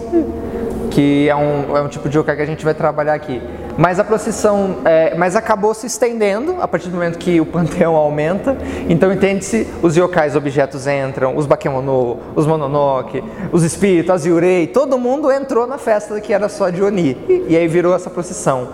que 0.92 1.30
é 1.30 1.36
um, 1.36 1.78
é 1.78 1.82
um 1.82 1.88
tipo 1.88 2.10
de 2.10 2.18
yokai 2.18 2.36
que 2.36 2.42
a 2.42 2.46
gente 2.46 2.66
vai 2.66 2.74
trabalhar 2.74 3.14
aqui. 3.14 3.42
Mas 3.78 3.98
a 3.98 4.04
procissão, 4.04 4.76
é, 4.86 5.16
mas 5.16 5.36
acabou 5.36 5.74
se 5.74 5.88
estendendo 5.88 6.58
a 6.62 6.68
partir 6.68 6.90
do 6.90 6.96
momento 6.96 7.18
que 7.18 7.40
o 7.40 7.46
panteão 7.46 7.96
aumenta. 7.96 8.58
Então 8.90 9.12
entende-se, 9.12 9.68
os 9.82 9.96
yokais 9.96 10.36
objetos 10.36 10.86
entram, 10.86 11.36
os 11.36 11.46
bakemono, 11.46 12.20
os 12.36 12.46
mononoke, 12.46 13.24
os 13.52 13.64
espíritos, 13.64 14.12
as 14.12 14.26
yurei, 14.26 14.68
todo 14.68 14.98
mundo 14.98 15.32
entrou 15.32 15.66
na 15.66 15.78
festa 15.78 16.20
que 16.20 16.34
era 16.34 16.50
só 16.50 16.70
de 16.70 16.84
Oni. 16.84 17.18
E 17.48 17.56
aí 17.56 17.68
virou 17.68 17.96
essa 17.96 18.10
procissão. 18.10 18.68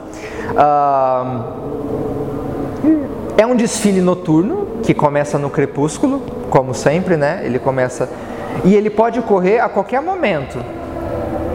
Ah, 0.58 1.54
é 3.40 3.46
um 3.46 3.56
desfile 3.56 4.02
noturno 4.02 4.80
que 4.84 4.94
começa 4.94 5.38
no 5.38 5.50
crepúsculo, 5.50 6.22
como 6.50 6.74
sempre, 6.74 7.16
né? 7.16 7.40
Ele 7.46 7.58
começa 7.58 8.10
e 8.66 8.76
ele 8.76 8.90
pode 8.90 9.18
ocorrer 9.18 9.64
a 9.64 9.70
qualquer 9.70 10.02
momento, 10.02 10.60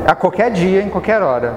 a 0.07 0.15
qualquer 0.15 0.51
dia, 0.51 0.81
em 0.81 0.89
qualquer 0.89 1.21
hora. 1.21 1.53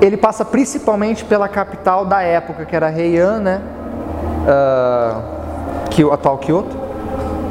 Ele 0.00 0.16
passa 0.16 0.44
principalmente 0.44 1.24
pela 1.24 1.48
capital 1.48 2.04
da 2.04 2.22
época, 2.22 2.64
que 2.64 2.74
era 2.74 2.90
Heian, 2.90 3.38
né? 3.38 3.60
Uh, 4.48 5.86
que 5.88 6.02
o 6.04 6.12
atual 6.12 6.38
Kyoto. 6.38 6.76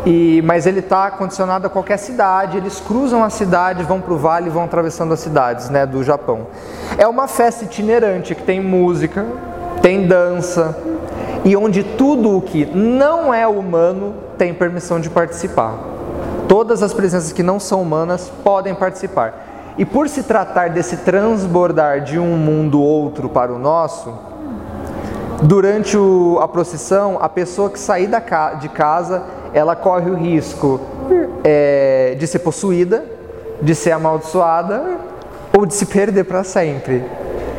E, 0.06 0.42
mas 0.46 0.68
ele 0.68 0.80
está 0.80 1.12
condicionado 1.12 1.66
a 1.66 1.70
qualquer 1.70 1.98
cidade. 1.98 2.58
Eles 2.58 2.82
cruzam 2.82 3.24
a 3.24 3.30
cidade, 3.30 3.84
vão 3.84 4.02
para 4.02 4.14
o 4.14 4.18
vale, 4.18 4.50
vão 4.50 4.66
atravessando 4.66 5.14
as 5.14 5.22
cidades, 5.22 5.70
né, 5.70 5.86
do 5.86 6.04
Japão. 6.04 6.48
É 6.98 7.08
uma 7.08 7.26
festa 7.26 7.64
itinerante 7.64 8.36
que 8.36 8.44
tem 8.44 8.60
música, 8.60 9.26
tem 9.86 10.08
dança 10.08 10.76
e 11.44 11.56
onde 11.56 11.84
tudo 11.84 12.36
o 12.36 12.42
que 12.42 12.66
não 12.66 13.32
é 13.32 13.46
humano 13.46 14.16
tem 14.36 14.52
permissão 14.52 15.00
de 15.00 15.12
participar. 15.12 15.78
Todas 16.48 16.82
as 16.82 16.92
presenças 16.92 17.32
que 17.32 17.44
não 17.44 17.60
são 17.60 17.84
humanas 17.84 18.32
podem 18.44 18.74
participar. 18.74 19.76
E 19.78 19.86
por 19.86 20.10
se 20.10 20.24
tratar 20.24 20.72
desse 20.72 20.98
transbordar 20.98 22.02
de 22.02 22.18
um 22.18 22.36
mundo 22.36 22.82
outro 22.82 23.30
para 23.30 23.54
o 23.54 23.60
nosso, 23.60 24.12
durante 25.44 25.96
o, 25.96 26.40
a 26.42 26.48
procissão, 26.48 27.20
a 27.22 27.30
pessoa 27.30 27.70
que 27.70 27.78
sair 27.78 28.08
da, 28.08 28.56
de 28.56 28.70
casa, 28.70 29.22
ela 29.54 29.76
corre 29.76 30.10
o 30.10 30.16
risco 30.16 30.82
é, 31.44 32.16
de 32.18 32.26
ser 32.26 32.40
possuída, 32.40 33.06
de 33.62 33.76
ser 33.76 33.92
amaldiçoada 33.92 34.98
ou 35.56 35.64
de 35.64 35.76
se 35.76 35.86
perder 35.86 36.24
para 36.24 36.44
sempre. 36.44 37.04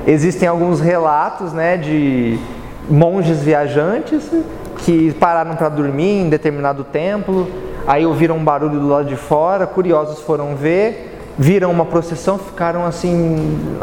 Existem 0.06 0.48
alguns 0.48 0.80
relatos 0.80 1.52
né, 1.52 1.76
de 1.76 2.38
monges 2.88 3.42
viajantes 3.42 4.30
que 4.78 5.12
pararam 5.14 5.56
para 5.56 5.68
dormir 5.68 6.22
em 6.22 6.28
determinado 6.28 6.84
templo, 6.84 7.48
aí 7.86 8.06
ouviram 8.06 8.36
um 8.36 8.44
barulho 8.44 8.78
do 8.78 8.86
lado 8.88 9.08
de 9.08 9.16
fora, 9.16 9.66
curiosos 9.66 10.20
foram 10.20 10.54
ver, 10.54 11.32
viram 11.36 11.72
uma 11.72 11.84
procissão, 11.84 12.38
ficaram 12.38 12.84
assim 12.84 13.78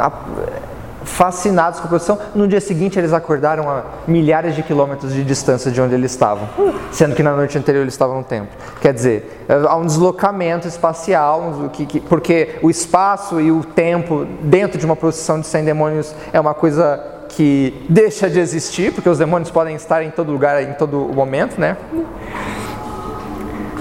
fascinados 1.03 1.79
com 1.79 1.85
a 1.85 1.89
procissão. 1.89 2.19
No 2.33 2.47
dia 2.47 2.61
seguinte 2.61 2.97
eles 2.97 3.13
acordaram 3.13 3.69
a 3.69 3.83
milhares 4.07 4.55
de 4.55 4.63
quilômetros 4.63 5.13
de 5.13 5.23
distância 5.23 5.71
de 5.71 5.81
onde 5.81 5.93
eles 5.93 6.11
estavam, 6.11 6.47
sendo 6.91 7.15
que 7.15 7.23
na 7.23 7.35
noite 7.35 7.57
anterior 7.57 7.81
eles 7.81 7.93
estavam 7.93 8.17
no 8.17 8.23
templo. 8.23 8.49
Quer 8.81 8.93
dizer, 8.93 9.45
há 9.67 9.75
um 9.75 9.85
deslocamento 9.85 10.67
espacial, 10.67 11.71
porque 12.07 12.55
o 12.61 12.69
espaço 12.69 13.39
e 13.39 13.51
o 13.51 13.63
tempo 13.63 14.25
dentro 14.41 14.77
de 14.77 14.85
uma 14.85 14.95
procissão 14.95 15.39
de 15.39 15.47
100 15.47 15.65
demônios 15.65 16.15
é 16.31 16.39
uma 16.39 16.53
coisa 16.53 17.11
que 17.29 17.85
deixa 17.89 18.29
de 18.29 18.39
existir, 18.39 18.93
porque 18.93 19.09
os 19.09 19.17
demônios 19.17 19.49
podem 19.49 19.75
estar 19.75 20.03
em 20.03 20.11
todo 20.11 20.31
lugar, 20.31 20.61
em 20.61 20.73
todo 20.73 21.09
momento, 21.13 21.59
né? 21.59 21.77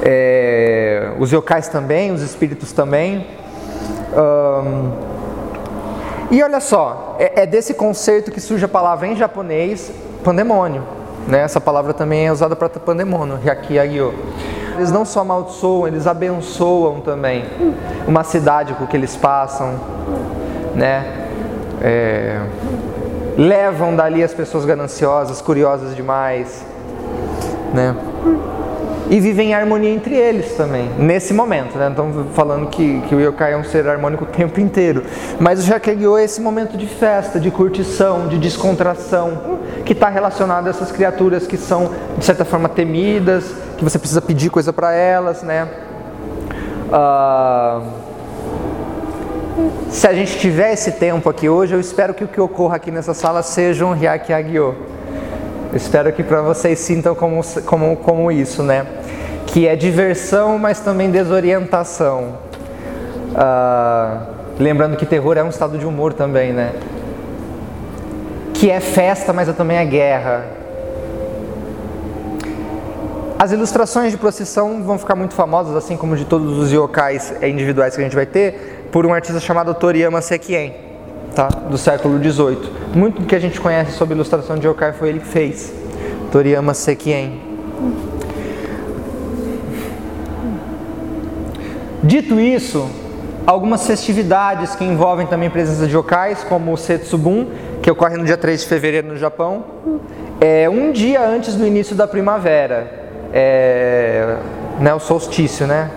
É, 0.03 1.13
os 1.19 1.31
yokais 1.31 1.69
também, 1.69 2.11
os 2.11 2.23
espíritos 2.23 2.73
também. 2.73 3.27
Um, 4.15 5.12
e 6.33 6.43
olha 6.43 6.61
só, 6.61 7.15
é, 7.19 7.43
é, 7.43 7.47
desse 7.47 7.75
conceito 7.75 8.31
que 8.31 8.41
surge 8.41 8.65
a 8.65 8.69
palavra 8.69 9.07
em 9.07 9.15
japonês 9.15 9.93
pandemônio. 10.25 10.83
Né? 11.29 11.41
Essa 11.41 11.61
palavra 11.61 11.93
também 11.93 12.27
é 12.27 12.33
usada 12.33 12.57
para 12.57 12.71
pandemônio, 12.71 13.37
hyaki 13.37 13.79
agyo. 13.79 14.15
Eles 14.75 14.91
não 14.91 15.05
só 15.05 15.21
amaldiçoam, 15.21 15.89
eles 15.89 16.07
abençoam 16.07 17.03
também 17.03 17.45
uma 18.09 18.25
cidade 18.25 18.73
com 18.73 18.85
o 18.85 18.87
que 18.87 18.97
eles 18.97 19.15
passam, 19.15 19.79
né? 20.75 21.29
É, 21.83 22.41
levam 23.37 23.95
dali 23.95 24.25
as 24.25 24.33
pessoas 24.33 24.65
gananciosas, 24.65 25.43
curiosas 25.43 25.95
demais, 25.95 26.65
né? 27.75 27.95
E 29.13 29.21
vivem 29.21 29.51
em 29.51 29.55
harmonia 29.55 29.91
entre 29.91 30.17
eles 30.17 30.55
também, 30.55 30.89
nesse 30.99 31.35
momento, 31.35 31.77
né? 31.77 31.91
Estamos 31.91 32.35
falando 32.35 32.71
que, 32.71 33.03
que 33.03 33.15
o 33.15 33.21
yokai 33.21 33.53
é 33.53 33.57
um 33.59 33.63
ser 33.63 33.87
harmônico 33.87 34.25
o 34.25 34.27
tempo 34.27 34.59
inteiro. 34.59 35.05
Mas 35.39 35.59
o 35.59 35.63
Jakegyo 35.67 36.17
é 36.17 36.25
esse 36.25 36.41
momento 36.41 36.79
de 36.79 36.87
festa, 36.87 37.39
de 37.39 37.51
curtição, 37.51 38.27
de 38.27 38.39
descontração, 38.39 39.59
que 39.85 39.93
está 39.93 40.09
relacionado 40.09 40.67
a 40.67 40.71
essas 40.71 40.91
criaturas 40.91 41.47
que 41.47 41.59
são, 41.59 41.91
de 42.17 42.25
certa 42.25 42.43
forma, 42.47 42.71
temidas, 42.71 43.45
que 43.77 43.85
você 43.85 43.99
precisa 43.99 44.23
pedir 44.23 44.49
coisa 44.49 44.73
para 44.73 44.95
elas, 44.95 45.43
né? 45.43 45.69
Uh, 46.89 47.83
se 49.91 50.09
a 50.09 50.15
gente 50.15 50.39
tiver 50.39 50.73
esse 50.73 50.93
tempo 50.93 51.29
aqui 51.29 51.51
hoje, 51.51 51.75
eu 51.75 51.81
espero 51.81 52.15
que 52.15 52.25
o 52.25 52.29
que 52.29 52.41
ocorra 52.41 52.77
aqui 52.77 52.91
nessa 52.91 53.13
sala 53.13 53.43
seja 53.43 53.85
um 53.85 53.93
Hyakya 53.93 54.39
Agyo. 54.39 54.75
Espero 55.75 56.13
que 56.13 56.23
para 56.23 56.43
vocês 56.43 56.79
sintam 56.81 57.15
como, 57.15 57.41
como, 57.65 57.97
como 57.97 58.31
isso, 58.31 58.63
né? 58.63 58.87
Que 59.47 59.67
é 59.67 59.75
diversão, 59.75 60.59
mas 60.59 60.81
também 60.81 61.11
desorientação. 61.11 62.35
Uh, 63.31 64.27
lembrando 64.59 64.99
que 64.99 65.07
terror 65.07 65.39
é 65.39 65.43
um 65.43 65.49
estado 65.49 65.79
de 65.79 65.87
humor 65.87 66.13
também, 66.13 66.53
né? 66.53 66.75
Que 68.53 68.71
é 68.71 68.81
festa, 68.81 69.33
mas 69.33 69.55
também 69.57 69.79
é 69.79 69.85
guerra. 69.87 70.45
As 73.39 73.51
ilustrações 73.51 74.13
de 74.13 74.19
procissão 74.19 74.83
vão 74.83 74.99
ficar 74.99 75.17
muito 75.17 75.35
famosas, 75.35 75.75
assim 75.75 75.97
como 75.97 76.17
de 76.17 76.27
todos 76.27 76.59
os 76.59 76.71
yokais 76.71 77.33
individuais 77.43 77.95
que 77.95 78.01
a 78.03 78.05
gente 78.05 78.15
vai 78.15 78.27
ter, 78.27 78.89
por 78.93 79.07
um 79.07 79.15
artista 79.15 79.41
chamado 79.41 79.73
Toriyama 79.75 80.21
Sekien 80.21 80.92
tá? 81.33 81.49
do 81.49 81.79
século 81.79 82.19
XVIII. 82.19 82.71
Muito 82.95 83.23
do 83.23 83.27
que 83.27 83.35
a 83.35 83.39
gente 83.39 83.61
conhece 83.61 83.93
sobre 83.93 84.15
ilustração 84.15 84.57
de 84.57 84.67
yokai 84.67 84.93
foi 84.93 85.09
ele 85.09 85.21
que 85.21 85.27
fez, 85.27 85.73
Toriyama 86.31 86.75
Sekien. 86.75 87.41
Dito 92.03 92.39
isso, 92.41 92.89
algumas 93.47 93.87
festividades 93.87 94.75
que 94.75 94.85
envolvem 94.85 95.27
também 95.27 95.49
presença 95.49 95.87
de 95.87 95.95
yokais, 95.95 96.43
como 96.45 96.73
o 96.73 96.77
Setsubun, 96.77 97.47
que 97.81 97.91
ocorre 97.91 98.17
no 98.17 98.25
dia 98.25 98.37
3 98.37 98.61
de 98.61 98.67
fevereiro 98.67 99.09
no 99.09 99.17
Japão, 99.17 99.65
é 100.41 100.69
um 100.69 100.91
dia 100.91 101.25
antes 101.25 101.55
do 101.55 101.65
início 101.67 101.95
da 101.95 102.09
primavera, 102.09 102.93
é, 103.33 104.37
né, 104.81 104.93
o 104.93 104.99
solstício, 104.99 105.67
né? 105.67 105.91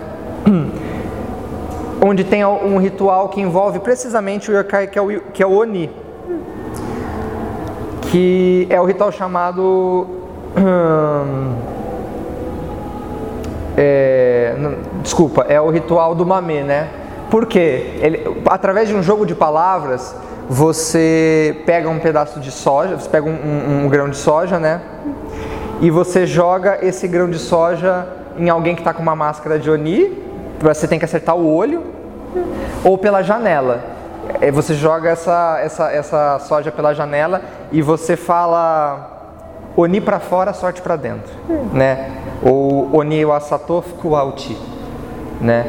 Onde 2.00 2.24
tem 2.24 2.44
um 2.44 2.78
ritual 2.78 3.28
que 3.28 3.40
envolve 3.40 3.80
precisamente 3.80 4.50
o 4.50 4.58
yokai, 4.58 4.86
que 4.86 4.98
é 4.98 5.02
o, 5.02 5.20
que 5.32 5.42
é 5.42 5.46
o 5.46 5.52
Oni, 5.52 5.90
que 8.10 8.66
é 8.70 8.80
o 8.80 8.84
ritual 8.84 9.12
chamado. 9.12 10.06
Hum, 10.56 11.54
é, 13.76 14.54
desculpa, 15.02 15.44
é 15.48 15.60
o 15.60 15.70
ritual 15.70 16.14
do 16.14 16.24
mame, 16.24 16.62
né? 16.62 16.88
Porque 17.30 17.58
ele, 18.00 18.42
através 18.46 18.88
de 18.88 18.94
um 18.94 19.02
jogo 19.02 19.26
de 19.26 19.34
palavras, 19.34 20.14
você 20.48 21.62
pega 21.66 21.88
um 21.88 21.98
pedaço 21.98 22.40
de 22.40 22.50
soja, 22.50 22.96
você 22.96 23.08
pega 23.08 23.28
um, 23.28 23.32
um, 23.32 23.84
um 23.84 23.88
grão 23.88 24.08
de 24.08 24.16
soja, 24.16 24.58
né? 24.58 24.80
E 25.80 25.90
você 25.90 26.26
joga 26.26 26.78
esse 26.82 27.06
grão 27.06 27.28
de 27.28 27.38
soja 27.38 28.06
em 28.38 28.48
alguém 28.48 28.74
que 28.74 28.80
está 28.80 28.94
com 28.94 29.02
uma 29.02 29.16
máscara 29.16 29.58
de 29.58 29.70
Oni, 29.70 30.25
você 30.60 30.88
tem 30.88 30.98
que 30.98 31.04
acertar 31.04 31.36
o 31.36 31.54
olho 31.54 31.82
ou 32.84 32.96
pela 32.96 33.22
janela. 33.22 33.84
É, 34.40 34.50
você 34.50 34.74
joga 34.74 35.10
essa, 35.10 35.60
essa, 35.62 35.90
essa 35.90 36.38
soja 36.40 36.72
pela 36.72 36.92
janela 36.92 37.42
e 37.70 37.80
você 37.80 38.16
fala 38.16 39.12
Oni 39.76 40.00
para 40.00 40.18
fora, 40.18 40.52
sorte 40.52 40.80
para 40.80 40.96
dentro, 40.96 41.32
né? 41.72 42.10
Ou 42.42 42.96
Oni 42.96 43.24
wasato 43.24 43.82
fukuauti, 43.82 44.56
né? 45.40 45.66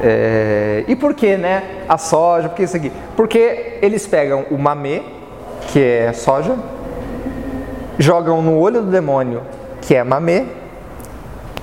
É, 0.00 0.84
e 0.86 0.96
por 0.96 1.12
que, 1.12 1.36
né? 1.36 1.84
A 1.88 1.98
soja, 1.98 2.48
por 2.48 2.56
que 2.56 2.62
isso 2.62 2.76
aqui? 2.76 2.92
Porque 3.16 3.78
eles 3.82 4.06
pegam 4.06 4.46
o 4.50 4.56
mame, 4.56 5.02
que 5.68 5.80
é 5.80 6.12
soja, 6.12 6.56
jogam 7.98 8.40
no 8.40 8.58
olho 8.58 8.80
do 8.80 8.90
demônio, 8.90 9.42
que 9.80 9.94
é 9.94 10.04
mame, 10.04 10.46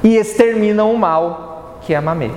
e 0.04 0.18
exterminam 0.18 0.94
o 0.94 0.98
mal, 0.98 1.49
que 1.90 1.94
é 1.96 2.00
mame 2.00 2.32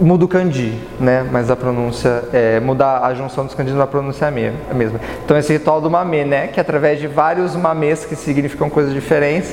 muda 0.00 0.24
o 0.24 0.28
kanji, 0.28 0.80
né? 1.00 1.26
Mas 1.32 1.50
a 1.50 1.56
pronúncia 1.56 2.22
é 2.32 2.60
mudar 2.60 3.00
a 3.04 3.14
junção 3.14 3.44
dos 3.44 3.54
kanjis 3.54 3.74
na 3.74 3.86
pronúncia 3.86 4.26
é 4.26 4.28
a 4.28 4.74
mesma. 4.74 5.00
Então 5.24 5.36
esse 5.36 5.52
ritual 5.52 5.80
do 5.80 5.90
mame, 5.90 6.24
né? 6.24 6.46
Que 6.46 6.60
através 6.60 7.00
de 7.00 7.08
vários 7.08 7.56
mames 7.56 8.04
que 8.04 8.14
significam 8.14 8.70
coisas 8.70 8.92
diferentes, 8.92 9.52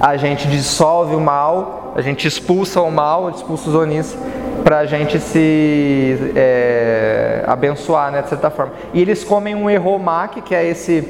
a 0.00 0.16
gente 0.16 0.46
dissolve 0.46 1.16
o 1.16 1.20
mal, 1.20 1.92
a 1.96 2.00
gente 2.00 2.28
expulsa 2.28 2.80
o 2.80 2.90
mal, 2.90 3.30
expulsa 3.30 3.68
os 3.68 3.74
onis 3.74 4.16
para 4.62 4.78
a 4.78 4.86
gente 4.86 5.18
se 5.18 6.32
é, 6.36 7.42
abençoar, 7.48 8.12
né? 8.12 8.22
De 8.22 8.28
certa 8.28 8.48
forma. 8.48 8.74
E 8.94 9.02
eles 9.02 9.24
comem 9.24 9.56
um 9.56 9.68
eromaki, 9.68 10.40
que 10.40 10.54
é 10.54 10.64
esse 10.64 11.08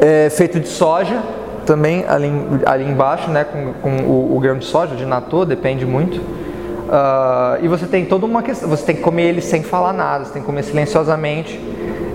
é, 0.00 0.28
feito 0.30 0.60
de 0.60 0.68
soja, 0.68 1.22
também 1.68 2.06
ali, 2.08 2.32
ali 2.64 2.84
embaixo, 2.84 3.30
né? 3.30 3.44
Com, 3.44 3.74
com 3.74 3.96
o, 4.04 4.36
o 4.36 4.40
grão 4.40 4.56
de 4.56 4.64
soja, 4.64 4.96
de 4.96 5.04
natô, 5.04 5.44
depende 5.44 5.84
muito. 5.84 6.16
Uh, 6.16 7.62
e 7.62 7.68
você 7.68 7.86
tem 7.86 8.06
toda 8.06 8.24
uma 8.24 8.42
questão, 8.42 8.66
você 8.66 8.82
tem 8.82 8.96
que 8.96 9.02
comer 9.02 9.24
ele 9.24 9.42
sem 9.42 9.62
falar 9.62 9.92
nada, 9.92 10.24
você 10.24 10.32
tem 10.32 10.40
que 10.40 10.46
comer 10.46 10.62
silenciosamente, 10.62 11.60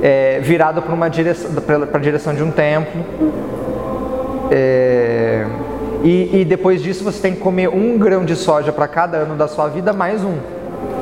é, 0.01 0.39
virado 0.41 0.81
para 0.81 0.93
uma 0.93 1.07
direção, 1.07 1.51
para 1.61 1.97
a 1.97 2.01
direção 2.01 2.33
de 2.33 2.41
um 2.41 2.49
templo. 2.49 2.99
É, 4.49 5.45
e, 6.03 6.41
e, 6.41 6.45
depois 6.45 6.81
disso 6.81 7.03
você 7.03 7.21
tem 7.21 7.33
que 7.35 7.39
comer 7.39 7.69
um 7.69 7.97
grão 7.99 8.25
de 8.25 8.35
soja 8.35 8.73
para 8.73 8.87
cada 8.87 9.17
ano 9.17 9.35
da 9.35 9.47
sua 9.47 9.67
vida, 9.67 9.93
mais 9.93 10.23
um, 10.23 10.35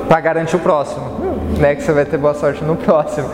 para 0.09 0.19
garantir 0.19 0.57
o 0.57 0.59
próximo, 0.59 1.05
né? 1.57 1.73
Que 1.73 1.83
você 1.83 1.93
vai 1.93 2.03
ter 2.03 2.17
boa 2.17 2.33
sorte 2.33 2.61
no 2.65 2.75
próximo. 2.75 3.29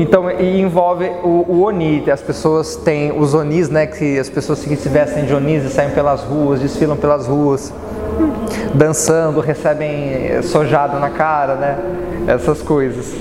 Então, 0.00 0.30
e 0.30 0.60
envolve 0.60 1.10
o, 1.24 1.44
o, 1.48 1.62
Oni, 1.64 2.08
as 2.08 2.22
pessoas 2.22 2.76
têm 2.76 3.10
os 3.10 3.34
Onis, 3.34 3.68
né? 3.68 3.84
Que 3.84 4.16
as 4.16 4.30
pessoas 4.30 4.64
que 4.64 4.76
se 4.76 4.88
vestem 4.88 5.24
de 5.24 5.34
Onis 5.34 5.64
e 5.64 5.70
saem 5.70 5.90
pelas 5.90 6.22
ruas, 6.22 6.60
desfilam 6.60 6.96
pelas 6.96 7.26
ruas 7.26 7.72
dançando, 8.72 9.40
recebem 9.40 10.40
sojado 10.42 11.00
na 11.00 11.10
cara, 11.10 11.56
né? 11.56 11.78
Essas 12.28 12.62
coisas. 12.62 13.12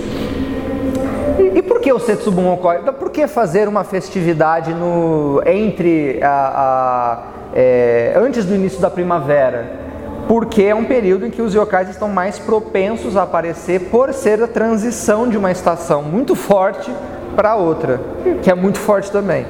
E, 1.39 1.57
e 1.57 1.61
por 1.63 1.79
que 1.79 1.91
o 1.91 1.97
Setsubun 1.97 2.53
ocorre? 2.53 2.77
Então, 2.81 2.93
por 2.93 3.09
que 3.09 3.25
fazer 3.25 3.67
uma 3.67 3.83
festividade 3.83 4.71
no, 4.71 5.41
entre 5.47 6.19
a, 6.21 6.29
a 6.29 7.23
é, 7.55 8.13
antes 8.15 8.45
do 8.45 8.53
início 8.53 8.79
da 8.79 8.91
primavera? 8.91 9.86
Porque 10.27 10.63
é 10.63 10.75
um 10.75 10.83
período 10.83 11.25
em 11.25 11.31
que 11.31 11.41
os 11.41 11.53
yokais 11.53 11.89
estão 11.89 12.09
mais 12.09 12.37
propensos 12.37 13.15
a 13.15 13.23
aparecer 13.23 13.89
por 13.89 14.13
ser 14.13 14.43
a 14.43 14.47
transição 14.47 15.27
de 15.27 15.37
uma 15.37 15.51
estação 15.51 16.03
muito 16.03 16.35
forte 16.35 16.91
para 17.35 17.55
outra, 17.55 18.01
que 18.41 18.51
é 18.51 18.55
muito 18.55 18.79
forte 18.79 19.11
também. 19.11 19.45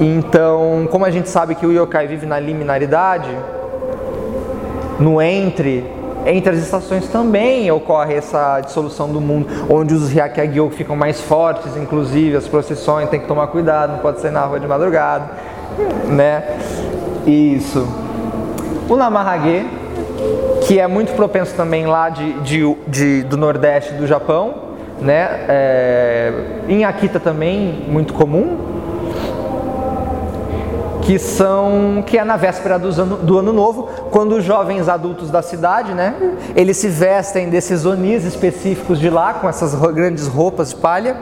Então, 0.00 0.88
como 0.90 1.04
a 1.04 1.10
gente 1.10 1.28
sabe 1.28 1.54
que 1.54 1.64
o 1.64 1.72
yokai 1.72 2.08
vive 2.08 2.26
na 2.26 2.40
liminaridade, 2.40 3.30
no 4.98 5.22
entre, 5.22 5.84
entre 6.26 6.50
as 6.50 6.58
estações 6.58 7.06
também 7.08 7.70
ocorre 7.70 8.14
essa 8.14 8.60
dissolução 8.60 9.12
do 9.12 9.20
mundo, 9.20 9.46
onde 9.68 9.94
os 9.94 10.10
Hyakyagyo 10.10 10.70
ficam 10.70 10.96
mais 10.96 11.20
fortes, 11.20 11.76
inclusive 11.76 12.36
as 12.36 12.48
procissões, 12.48 13.08
tem 13.08 13.20
que 13.20 13.26
tomar 13.26 13.46
cuidado, 13.48 13.92
não 13.92 13.98
pode 13.98 14.20
sair 14.20 14.32
na 14.32 14.44
rua 14.44 14.58
de 14.58 14.66
madrugada, 14.66 15.30
né? 16.08 16.42
Isso. 17.26 18.01
O 18.92 18.96
Namahage, 18.98 19.66
que 20.66 20.78
é 20.78 20.86
muito 20.86 21.14
propenso 21.14 21.54
também 21.54 21.86
lá 21.86 22.10
de, 22.10 22.34
de, 22.40 22.76
de 22.86 23.22
do 23.22 23.38
Nordeste 23.38 23.94
do 23.94 24.06
Japão, 24.06 24.52
né? 25.00 25.46
É, 25.48 26.32
em 26.68 26.84
Akita 26.84 27.18
também, 27.18 27.86
muito 27.88 28.12
comum, 28.12 28.58
que 31.00 31.18
são 31.18 32.04
que 32.06 32.18
é 32.18 32.24
na 32.24 32.36
véspera 32.36 32.78
do 32.78 32.88
ano, 33.00 33.16
do 33.16 33.38
ano 33.38 33.50
novo, 33.50 33.88
quando 34.10 34.32
os 34.32 34.44
jovens 34.44 34.90
adultos 34.90 35.30
da 35.30 35.40
cidade, 35.40 35.94
né, 35.94 36.14
eles 36.54 36.76
se 36.76 36.88
vestem 36.88 37.48
desses 37.48 37.86
onis 37.86 38.26
específicos 38.26 39.00
de 39.00 39.08
lá, 39.08 39.32
com 39.32 39.48
essas 39.48 39.74
grandes 39.74 40.26
roupas 40.26 40.68
de 40.68 40.76
palha, 40.76 41.16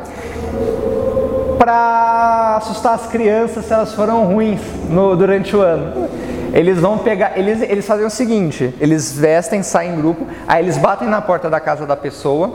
para 1.56 2.56
assustar 2.56 2.94
as 2.94 3.06
crianças 3.06 3.64
se 3.64 3.72
elas 3.72 3.94
foram 3.94 4.24
ruins 4.24 4.60
no, 4.88 5.14
durante 5.14 5.54
o 5.54 5.60
ano. 5.60 6.08
Eles 6.52 6.80
vão 6.80 6.98
pegar, 6.98 7.38
eles, 7.38 7.62
eles 7.62 7.86
fazem 7.86 8.06
o 8.06 8.10
seguinte: 8.10 8.74
eles 8.80 9.16
vestem, 9.16 9.62
saem 9.62 9.92
em 9.92 9.96
grupo, 9.96 10.26
aí 10.46 10.62
eles 10.62 10.76
batem 10.76 11.08
na 11.08 11.20
porta 11.20 11.48
da 11.48 11.60
casa 11.60 11.86
da 11.86 11.96
pessoa, 11.96 12.52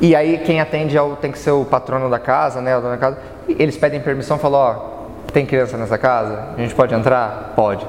e 0.00 0.14
aí 0.14 0.38
quem 0.38 0.60
atende 0.60 0.96
é 0.96 1.02
o, 1.02 1.16
tem 1.16 1.32
que 1.32 1.38
ser 1.38 1.50
o 1.50 1.64
patrono 1.64 2.10
da 2.10 2.18
casa, 2.18 2.60
né, 2.60 2.78
da 2.80 2.96
casa, 2.96 3.18
eles 3.48 3.76
pedem 3.76 4.00
permissão, 4.00 4.38
falam: 4.38 4.60
ó, 4.60 4.74
tem 5.32 5.46
criança 5.46 5.76
nessa 5.76 5.96
casa? 5.96 6.48
A 6.56 6.60
gente 6.60 6.74
pode 6.74 6.94
entrar? 6.94 7.52
Pode. 7.56 7.86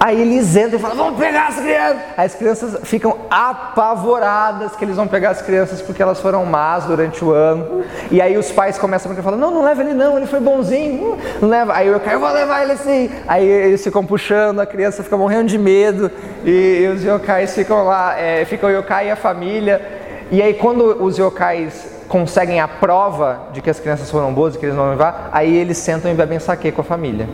Aí 0.00 0.20
eles 0.20 0.54
entram 0.54 0.78
e 0.78 0.82
falam, 0.82 0.96
vamos 0.96 1.18
pegar 1.18 1.48
as 1.48 1.56
crianças. 1.56 2.02
As 2.16 2.34
crianças 2.34 2.80
ficam 2.84 3.16
apavoradas 3.28 4.76
que 4.76 4.84
eles 4.84 4.94
vão 4.94 5.08
pegar 5.08 5.30
as 5.30 5.42
crianças 5.42 5.82
porque 5.82 6.00
elas 6.00 6.20
foram 6.20 6.46
más 6.46 6.84
durante 6.84 7.24
o 7.24 7.32
ano. 7.32 7.82
E 8.10 8.20
aí 8.20 8.38
os 8.38 8.52
pais 8.52 8.78
começam 8.78 9.10
a 9.10 9.14
falar, 9.16 9.36
não, 9.36 9.50
não 9.50 9.62
leva 9.62 9.82
ele 9.82 9.94
não, 9.94 10.16
ele 10.16 10.26
foi 10.26 10.38
bonzinho, 10.38 11.18
não 11.40 11.48
leva. 11.48 11.74
Aí 11.74 11.88
eu, 11.88 11.98
eu 11.98 12.20
vou 12.20 12.30
levar 12.30 12.62
ele 12.62 12.76
sim. 12.76 13.10
Aí 13.26 13.44
eles 13.44 13.82
ficam 13.82 14.06
puxando, 14.06 14.60
a 14.60 14.66
criança 14.66 15.02
fica 15.02 15.16
morrendo 15.16 15.48
de 15.48 15.58
medo. 15.58 16.10
E, 16.44 16.82
e 16.82 16.86
os 16.88 17.02
yokais 17.02 17.52
ficam 17.54 17.84
lá, 17.84 18.18
é, 18.18 18.44
ficam 18.44 18.70
o 18.70 18.72
yokai 18.72 19.08
e 19.08 19.10
a 19.10 19.16
família. 19.16 19.82
E 20.30 20.40
aí 20.40 20.54
quando 20.54 21.02
os 21.02 21.18
yokais 21.18 21.98
conseguem 22.08 22.60
a 22.60 22.68
prova 22.68 23.48
de 23.52 23.60
que 23.60 23.68
as 23.68 23.80
crianças 23.80 24.08
foram 24.10 24.32
boas 24.32 24.54
e 24.54 24.58
que 24.58 24.64
eles 24.64 24.76
vão 24.76 24.90
levar, 24.90 25.28
aí 25.32 25.56
eles 25.56 25.76
sentam 25.76 26.10
e 26.10 26.14
bebem 26.14 26.38
saque 26.38 26.70
com 26.70 26.82
a 26.82 26.84
família. 26.84 27.28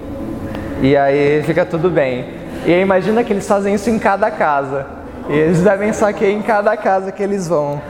E 0.81 0.97
aí 0.97 1.43
fica 1.43 1.65
tudo 1.67 1.91
bem. 1.91 2.44
E 2.67 2.73
imagina 2.73 3.23
que 3.23 3.33
eles 3.33 3.47
fazem 3.47 3.75
isso 3.75 3.91
em 3.91 3.99
cada 3.99 4.31
casa. 4.31 4.87
E 5.29 5.33
eles 5.33 5.61
devem 5.61 5.93
saquear 5.93 6.31
em 6.31 6.43
cada 6.43 6.77
casa 6.77 7.13
que 7.13 7.23
eles 7.23 7.49
vão. 7.49 7.81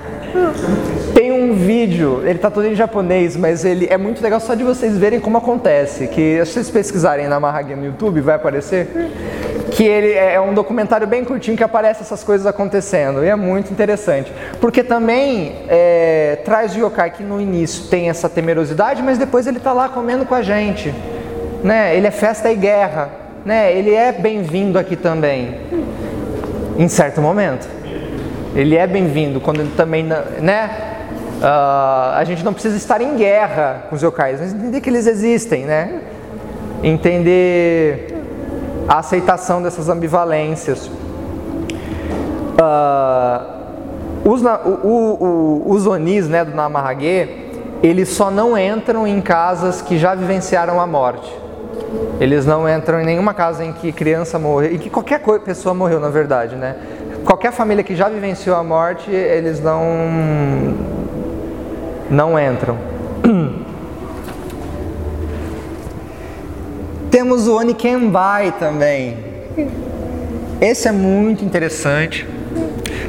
Tem 1.15 1.31
um 1.31 1.55
vídeo, 1.55 2.23
ele 2.25 2.39
tá 2.39 2.51
todo 2.51 2.67
em 2.67 2.75
japonês, 2.75 3.37
mas 3.37 3.65
ele 3.65 3.87
é 3.89 3.97
muito 3.97 4.23
legal 4.23 4.41
só 4.41 4.55
de 4.55 4.65
vocês 4.65 4.97
verem 4.97 5.21
como 5.21 5.39
acontece. 5.39 6.09
Que 6.09 6.45
se 6.45 6.53
vocês 6.53 6.71
pesquisarem 6.71 7.29
na 7.29 7.39
Mahagi 7.39 7.75
no 7.77 7.87
YouTube, 7.87 8.21
vai 8.21 8.35
aparecer. 8.35 8.89
Que 9.71 9.85
ele 9.85 10.13
é, 10.13 10.35
é 10.35 10.41
um 10.41 10.55
documentário 10.55 11.07
bem 11.07 11.25
curtinho 11.25 11.57
que 11.57 11.65
aparece 11.65 12.03
essas 12.03 12.25
coisas 12.25 12.47
acontecendo. 12.47 13.25
E 13.25 13.29
é 13.29 13.37
muito 13.37 13.73
interessante. 13.73 14.33
Porque 14.61 14.83
também 14.83 15.57
é, 15.69 16.41
traz 16.45 16.75
o 16.77 16.87
yokai 16.87 17.11
que 17.11 17.23
no 17.23 17.41
início 17.41 17.85
tem 17.85 18.09
essa 18.09 18.29
temerosidade, 18.29 19.03
mas 19.03 19.19
depois 19.19 19.47
ele 19.47 19.61
tá 19.61 19.73
lá 19.73 19.89
comendo 19.89 20.25
com 20.25 20.35
a 20.35 20.43
gente. 20.43 20.93
Né? 21.63 21.97
Ele 21.97 22.07
é 22.09 22.13
festa 22.13 22.51
e 22.51 22.57
guerra 22.57 23.24
né, 23.45 23.77
ele 23.77 23.93
é 23.95 24.11
bem-vindo 24.11 24.79
aqui 24.79 24.97
também, 24.97 25.55
em 26.79 26.89
certo 26.89 27.21
momento. 27.21 27.69
Ele 28.55 28.77
é 28.77 28.87
bem-vindo 28.87 29.41
quando 29.41 29.65
também, 29.77 30.03
né? 30.05 30.71
Uh, 31.41 32.15
a 32.17 32.23
gente 32.25 32.45
não 32.45 32.53
precisa 32.53 32.77
estar 32.77 33.01
em 33.01 33.17
guerra 33.17 33.87
com 33.89 33.97
os 33.97 34.03
yokais, 34.03 34.41
mas 34.41 34.55
entender 34.55 34.81
que 34.81 34.89
eles 34.89 35.07
existem, 35.07 35.65
né? 35.65 36.01
Entender 36.83 38.17
a 38.89 39.01
aceitação 39.01 39.61
dessas 39.63 39.89
ambivalências. 39.89 40.87
Uh, 42.57 43.55
os, 44.25 44.41
o, 44.43 44.89
o, 44.89 45.65
os 45.67 45.87
onis 45.87 46.29
né, 46.29 46.45
do 46.45 46.55
Namahage, 46.55 47.29
eles 47.83 48.09
só 48.11 48.31
não 48.31 48.57
entram 48.57 49.07
em 49.07 49.21
casas 49.21 49.83
que 49.83 49.99
já 49.99 50.15
vivenciaram 50.15 50.81
a 50.81 50.87
morte. 50.87 51.44
Eles 52.21 52.47
não 52.47 52.69
entram 52.69 53.01
em 53.01 53.05
nenhuma 53.05 53.35
casa 53.35 53.65
em 53.65 53.73
que 53.73 53.93
criança 53.93 54.39
morreu, 54.39 54.73
e 54.73 54.79
que 54.79 54.89
qualquer 54.91 55.21
pessoa 55.41 55.75
morreu, 55.75 55.99
na 56.01 56.09
verdade, 56.09 56.57
né? 56.57 56.77
Qualquer 57.25 57.53
família 57.53 57.83
que 57.83 57.97
já 57.97 58.09
vivenciou 58.09 58.57
a 58.57 58.63
morte, 58.63 59.11
eles 59.11 59.61
não 59.61 60.75
não 62.11 62.39
entram. 62.39 62.77
Temos 67.11 67.49
o 67.49 67.57
Onikenbai 67.57 68.53
também. 68.59 69.17
Esse 70.61 70.89
é 70.89 70.93
muito 70.93 71.45
interessante. 71.45 72.27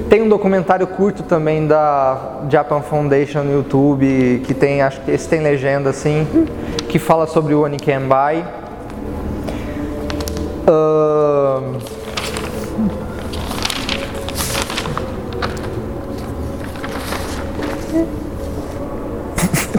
Tem 0.09 0.21
um 0.21 0.29
documentário 0.29 0.85
curto 0.85 1.23
também 1.23 1.65
da 1.65 2.43
Japan 2.49 2.81
Foundation 2.81 3.43
no 3.43 3.51
YouTube 3.53 4.43
que 4.45 4.53
tem, 4.53 4.81
acho 4.81 5.01
que 5.01 5.11
esse 5.11 5.27
tem 5.27 5.41
legenda 5.41 5.89
assim, 5.89 6.27
que 6.87 6.99
fala 6.99 7.25
sobre 7.25 7.53
o 7.53 7.63
Onikenbai. 7.63 8.45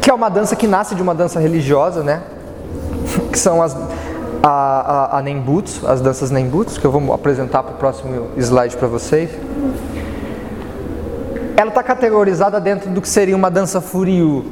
Que 0.00 0.10
é 0.10 0.14
uma 0.14 0.28
dança 0.28 0.54
que 0.54 0.68
nasce 0.68 0.94
de 0.94 1.02
uma 1.02 1.14
dança 1.14 1.40
religiosa, 1.40 2.02
né? 2.02 2.22
Que 3.32 3.38
são 3.38 3.60
as 3.60 3.76
a, 4.42 4.48
a, 4.48 5.18
a 5.18 5.22
Nembutsu, 5.22 5.88
as 5.88 6.00
danças 6.00 6.30
Nembutsu, 6.30 6.80
que 6.80 6.86
eu 6.86 6.90
vou 6.92 7.12
apresentar 7.12 7.64
para 7.64 7.74
o 7.74 7.76
próximo 7.76 8.28
slide 8.36 8.76
para 8.76 8.86
vocês. 8.86 9.30
Ela 11.56 11.70
está 11.70 11.82
categorizada 11.82 12.60
dentro 12.60 12.90
do 12.90 13.00
que 13.00 13.08
seria 13.08 13.34
uma 13.34 13.50
dança 13.50 13.80
furiu, 13.80 14.44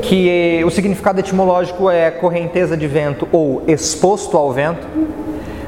que 0.00 0.62
o 0.64 0.70
significado 0.70 1.20
etimológico 1.20 1.90
é 1.90 2.10
correnteza 2.10 2.76
de 2.76 2.86
vento 2.86 3.28
ou 3.30 3.62
exposto 3.66 4.36
ao 4.36 4.52
vento. 4.52 4.86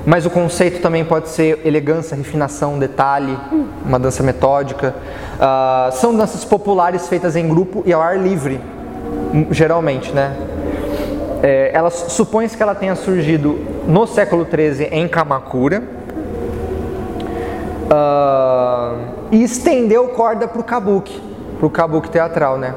Mas 0.08 0.24
o 0.24 0.30
conceito 0.30 0.80
também 0.80 1.04
pode 1.04 1.28
ser 1.28 1.60
elegância, 1.66 2.16
refinação, 2.16 2.78
detalhe, 2.78 3.38
uma 3.84 3.98
dança 3.98 4.22
metódica. 4.22 4.94
Uh, 5.34 5.92
são 5.92 6.16
danças 6.16 6.46
populares 6.46 7.06
feitas 7.06 7.36
em 7.36 7.46
grupo 7.46 7.82
e 7.84 7.92
ao 7.92 8.00
ar 8.00 8.18
livre, 8.18 8.58
geralmente, 9.50 10.10
né? 10.10 10.34
É, 11.42 11.72
ela 11.74 11.90
supõe-se 11.90 12.56
que 12.56 12.62
ela 12.62 12.74
tenha 12.74 12.94
surgido 12.94 13.58
no 13.86 14.06
século 14.06 14.46
XIII 14.46 14.88
em 14.90 15.06
Kamakura 15.06 15.82
uh, 17.92 18.98
e 19.30 19.42
estendeu 19.42 20.08
corda 20.08 20.48
para 20.48 20.60
o 20.62 20.64
kabuki, 20.64 21.20
para 21.58 21.66
o 21.66 21.70
kabuki 21.70 22.08
teatral, 22.08 22.56
né? 22.56 22.72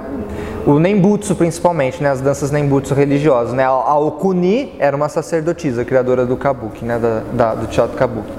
O 0.66 0.80
Nembutsu 0.80 1.36
principalmente, 1.36 2.02
né, 2.02 2.10
as 2.10 2.22
danças 2.22 2.52
Nembutsu 2.52 2.94
religiosas, 2.94 3.54
né, 3.54 3.64
a 3.64 3.98
Okuni 3.98 4.76
era 4.80 4.96
uma 4.96 5.10
sacerdotisa, 5.10 5.84
criadora 5.84 6.26
do 6.26 6.38
Kabuki, 6.38 6.86
né, 6.86 7.00
da, 7.00 7.22
da, 7.34 7.56
do 7.56 7.68
teatro 7.68 7.98
Kabuki. 7.98 8.32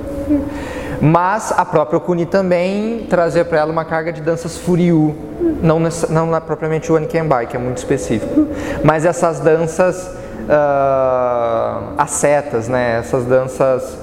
Mas 1.01 1.53
a 1.57 1.65
própria 1.65 1.97
Okuni 1.97 2.27
também 2.27 3.07
trazia 3.11 3.45
para 3.45 3.59
ela 3.59 3.73
uma 3.73 3.85
carga 3.85 4.13
de 4.13 4.21
danças 4.21 4.57
Furyu, 4.57 5.17
não, 5.61 5.81
não 5.81 6.41
propriamente 6.41 6.93
o 6.93 6.95
Onikenbai, 6.95 7.47
que 7.47 7.57
é 7.57 7.61
muito 7.61 7.79
específico, 7.79 8.47
mas 8.85 9.05
essas 9.05 9.41
danças 9.41 10.07
uh, 10.43 11.95
ascetas, 11.99 12.69
né, 12.69 12.99
essas 13.01 13.25
danças 13.25 13.99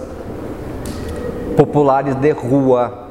populares 1.55 2.15
de 2.15 2.31
rua. 2.31 3.07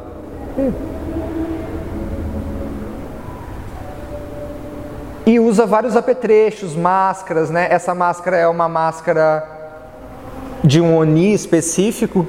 E 5.28 5.38
usa 5.38 5.66
vários 5.66 5.94
apetrechos, 5.94 6.74
máscaras, 6.74 7.50
né? 7.50 7.68
Essa 7.70 7.94
máscara 7.94 8.34
é 8.38 8.48
uma 8.48 8.66
máscara 8.66 9.46
de 10.64 10.80
um 10.80 10.96
Oni 10.96 11.34
específico 11.34 12.26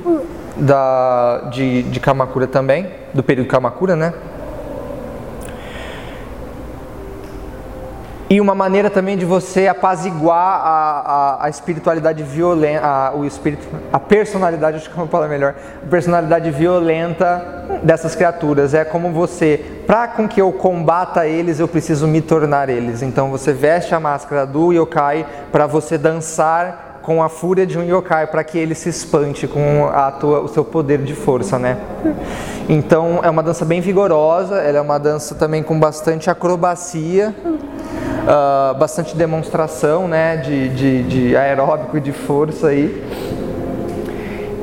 da, 0.58 1.48
de, 1.50 1.84
de 1.84 2.00
Kamakura 2.02 2.46
também, 2.46 2.92
do 3.14 3.24
período 3.24 3.48
Kamakura, 3.48 3.96
né? 3.96 4.14
E 8.30 8.40
uma 8.40 8.54
maneira 8.54 8.92
também 8.92 9.18
de 9.18 9.26
você 9.26 9.68
apaziguar 9.68 10.62
a, 10.64 11.00
a, 11.40 11.46
a 11.46 11.50
espiritualidade 11.50 12.22
violenta, 12.22 12.86
a, 12.86 13.16
o 13.16 13.26
espírito, 13.26 13.68
a 13.92 14.00
personalidade, 14.00 14.78
acho 14.78 14.88
que 14.88 14.96
é 14.96 15.02
uma 15.02 15.08
palavra 15.08 15.36
melhor, 15.36 15.56
a 15.82 15.90
personalidade 15.90 16.52
violenta 16.52 17.66
dessas 17.82 18.14
criaturas. 18.14 18.76
É 18.76 18.86
como 18.86 19.12
você, 19.12 19.82
para 19.88 20.10
com 20.10 20.28
que 20.28 20.40
eu 20.40 20.52
combata 20.52 21.26
eles, 21.26 21.60
eu 21.60 21.68
preciso 21.68 22.08
me 22.08 22.22
tornar 22.22 22.70
eles. 22.70 23.02
Então 23.02 23.32
você 23.32 23.52
veste 23.52 23.96
a 23.96 24.00
máscara 24.00 24.46
do 24.46 24.72
yokai 24.72 25.26
para 25.52 25.66
você 25.66 25.98
dançar 25.98 27.00
com 27.02 27.24
a 27.24 27.30
fúria 27.30 27.66
de 27.66 27.80
um 27.80 27.84
yokai 27.84 28.28
para 28.28 28.44
que 28.44 28.60
ele 28.60 28.76
se 28.76 28.90
espante 28.90 29.48
com 29.48 29.88
a 29.92 30.12
tua, 30.12 30.42
o 30.42 30.48
seu 30.48 30.64
poder 30.64 31.00
de 31.00 31.16
força, 31.16 31.58
né? 31.58 31.80
Então 32.68 33.22
é 33.24 33.30
uma 33.32 33.42
dança 33.42 33.66
bem 33.66 33.82
vigorosa, 33.82 34.58
ela 34.58 34.78
é 34.78 34.82
uma 34.82 35.00
dança 35.00 35.34
também 35.34 35.64
com 35.64 35.80
bastante 35.80 36.30
acrobacia 36.30 37.34
uh, 38.24 38.78
bastante 38.78 39.16
demonstração 39.16 40.08
né, 40.08 40.38
de, 40.38 40.70
de, 40.70 41.04
de 41.04 41.38
aeróbico 41.38 41.98
e 41.98 42.02
de 42.02 42.12
força 42.12 42.68
aí. 42.68 43.04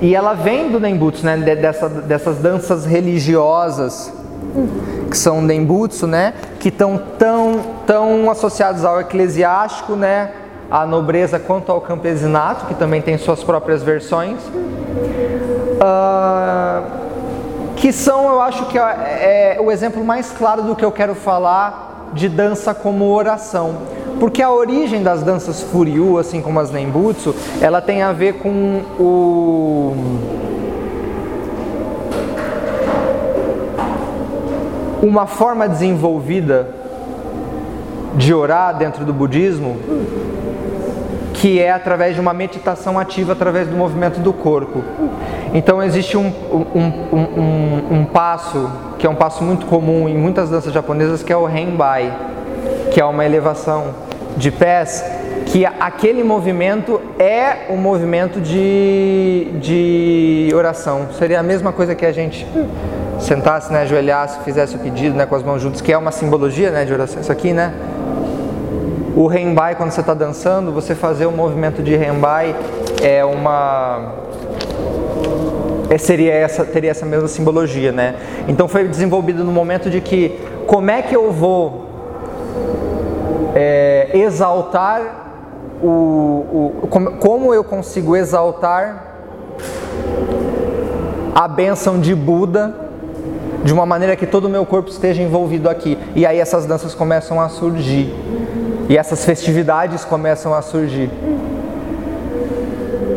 E 0.01 0.15
ela 0.15 0.35
vem 0.35 0.71
do 0.71 0.79
Nembutsu, 0.79 1.25
né, 1.25 1.37
dessa, 1.39 1.89
dessas 1.89 2.39
danças 2.39 2.85
religiosas 2.85 4.13
que 5.11 5.17
são 5.17 5.41
Nembutsu, 5.41 6.07
né, 6.07 6.35
que 6.61 6.69
estão 6.69 7.01
tão, 7.19 7.61
tão 7.87 8.31
associados 8.31 8.85
ao 8.85 9.01
eclesiástico, 9.01 9.97
né, 9.97 10.31
à 10.71 10.85
nobreza 10.85 11.39
quanto 11.39 11.73
ao 11.73 11.81
campesinato, 11.81 12.67
que 12.67 12.75
também 12.75 13.01
tem 13.01 13.17
suas 13.17 13.43
próprias 13.43 13.83
versões. 13.83 14.39
Uh, 15.77 17.07
que 17.77 17.93
são, 17.93 18.29
eu 18.29 18.41
acho 18.41 18.67
que 18.67 18.79
é, 18.79 19.57
é 19.57 19.61
o 19.61 19.71
exemplo 19.71 20.05
mais 20.05 20.31
claro 20.31 20.63
do 20.63 20.75
que 20.75 20.85
eu 20.85 20.91
quero 20.91 21.15
falar 21.15 21.96
de 22.17 22.29
dança 22.29 22.75
como 22.75 23.13
oração. 23.13 23.77
Porque 24.19 24.43
a 24.43 24.51
origem 24.51 25.03
das 25.03 25.23
danças 25.23 25.63
Furyu, 25.63 26.19
assim 26.19 26.41
como 26.41 26.59
as 26.59 26.71
Nembutsu, 26.71 27.35
ela 27.61 27.81
tem 27.83 28.03
a 28.03 28.13
ver 28.13 28.35
com 28.39 28.81
o 28.99 29.95
uma 35.03 35.27
forma 35.27 35.69
desenvolvida 35.69 36.69
de 38.17 38.33
orar 38.33 38.77
dentro 38.77 39.05
do 39.05 39.13
budismo 39.13 39.77
que 41.37 41.61
é 41.61 41.71
através 41.71 42.15
de 42.15 42.21
uma 42.21 42.33
meditação 42.33 42.99
ativa, 42.99 43.33
através 43.33 43.69
do 43.69 43.77
movimento 43.77 44.21
do 44.21 44.33
corpo. 44.33 44.83
Então 45.53 45.83
existe 45.83 46.17
um, 46.17 46.27
um, 46.27 47.17
um, 47.17 47.99
um, 47.99 48.05
passo, 48.05 48.71
que 48.99 49.07
é 49.07 49.11
um 49.11 49.15
passo 49.15 49.45
muito 49.45 49.67
comum 49.67 50.09
em 50.09 50.17
muitas 50.17 50.49
danças 50.49 50.73
japonesas, 50.73 51.23
que 51.23 51.33
é 51.33 51.37
o 51.37 51.45
Renbai, 51.45 52.13
que 52.91 53.01
é 53.01 53.05
uma 53.05 53.25
elevação 53.25 53.95
de 54.37 54.51
pés, 54.51 55.05
que 55.47 55.65
aquele 55.65 56.25
movimento 56.25 57.01
é 57.19 57.67
um 57.71 57.77
movimento 57.77 58.41
de, 58.41 59.49
de 59.61 60.51
oração. 60.55 61.09
Seria 61.19 61.41
a 61.41 61.43
mesma 61.43 61.71
coisa 61.71 61.95
que 61.95 62.05
a 62.05 62.13
gente 62.13 62.47
sentasse, 63.21 63.73
né, 63.73 63.83
ajoelhasse, 63.83 64.41
fizesse 64.43 64.77
o 64.77 64.79
pedido 64.79 65.15
né, 65.17 65.27
com 65.27 65.35
as 65.35 65.43
mãos 65.43 65.61
juntas, 65.61 65.81
que 65.81 65.93
é 65.93 65.99
uma 65.99 66.13
simbologia 66.13 66.71
né, 66.71 66.85
de 66.85 66.93
oração. 66.93 67.21
Isso 67.21 67.33
aqui, 67.33 67.53
né? 67.53 67.73
O 69.17 69.27
Renbai, 69.27 69.75
quando 69.75 69.93
você 69.93 70.03
está 70.03 70.13
dançando, 70.13 70.71
você 70.71 70.95
fazer 70.95 71.25
um 71.25 71.33
movimento 71.33 71.83
de 71.83 71.97
Renbai 71.97 72.55
é 73.03 73.25
uma. 73.25 74.13
É, 75.89 75.97
seria 75.97 76.35
essa, 76.35 76.67
teria 76.67 76.91
essa 76.91 77.07
mesma 77.07 77.27
simbologia, 77.27 77.91
né? 77.93 78.17
Então 78.47 78.69
foi 78.69 78.87
desenvolvido 78.87 79.43
no 79.43 79.51
momento 79.51 79.89
de 79.89 80.03
que 80.03 80.39
como 80.67 80.91
é 80.91 81.01
que 81.01 81.17
eu 81.17 81.33
vou 81.33 81.87
é, 83.55 84.11
exaltar 84.13 85.01
o, 85.83 86.75
o 86.83 86.87
como, 86.91 87.13
como 87.13 87.55
eu 87.55 87.65
consigo 87.65 88.15
exaltar 88.15 89.15
a 91.35 91.49
bênção 91.49 91.99
de 91.99 92.15
Buda 92.15 92.75
de 93.65 93.73
uma 93.73 93.87
maneira 93.87 94.15
que 94.15 94.27
todo 94.27 94.45
o 94.45 94.51
meu 94.51 94.67
corpo 94.67 94.91
esteja 94.91 95.23
envolvido 95.23 95.71
aqui. 95.71 95.99
E 96.15 96.27
aí 96.27 96.39
essas 96.39 96.67
danças 96.67 96.95
começam 96.95 97.41
a 97.41 97.49
surgir. 97.49 98.15
E 98.89 98.97
essas 98.97 99.25
festividades 99.25 100.05
começam 100.05 100.55
a 100.55 100.63
surgir. 100.63 101.11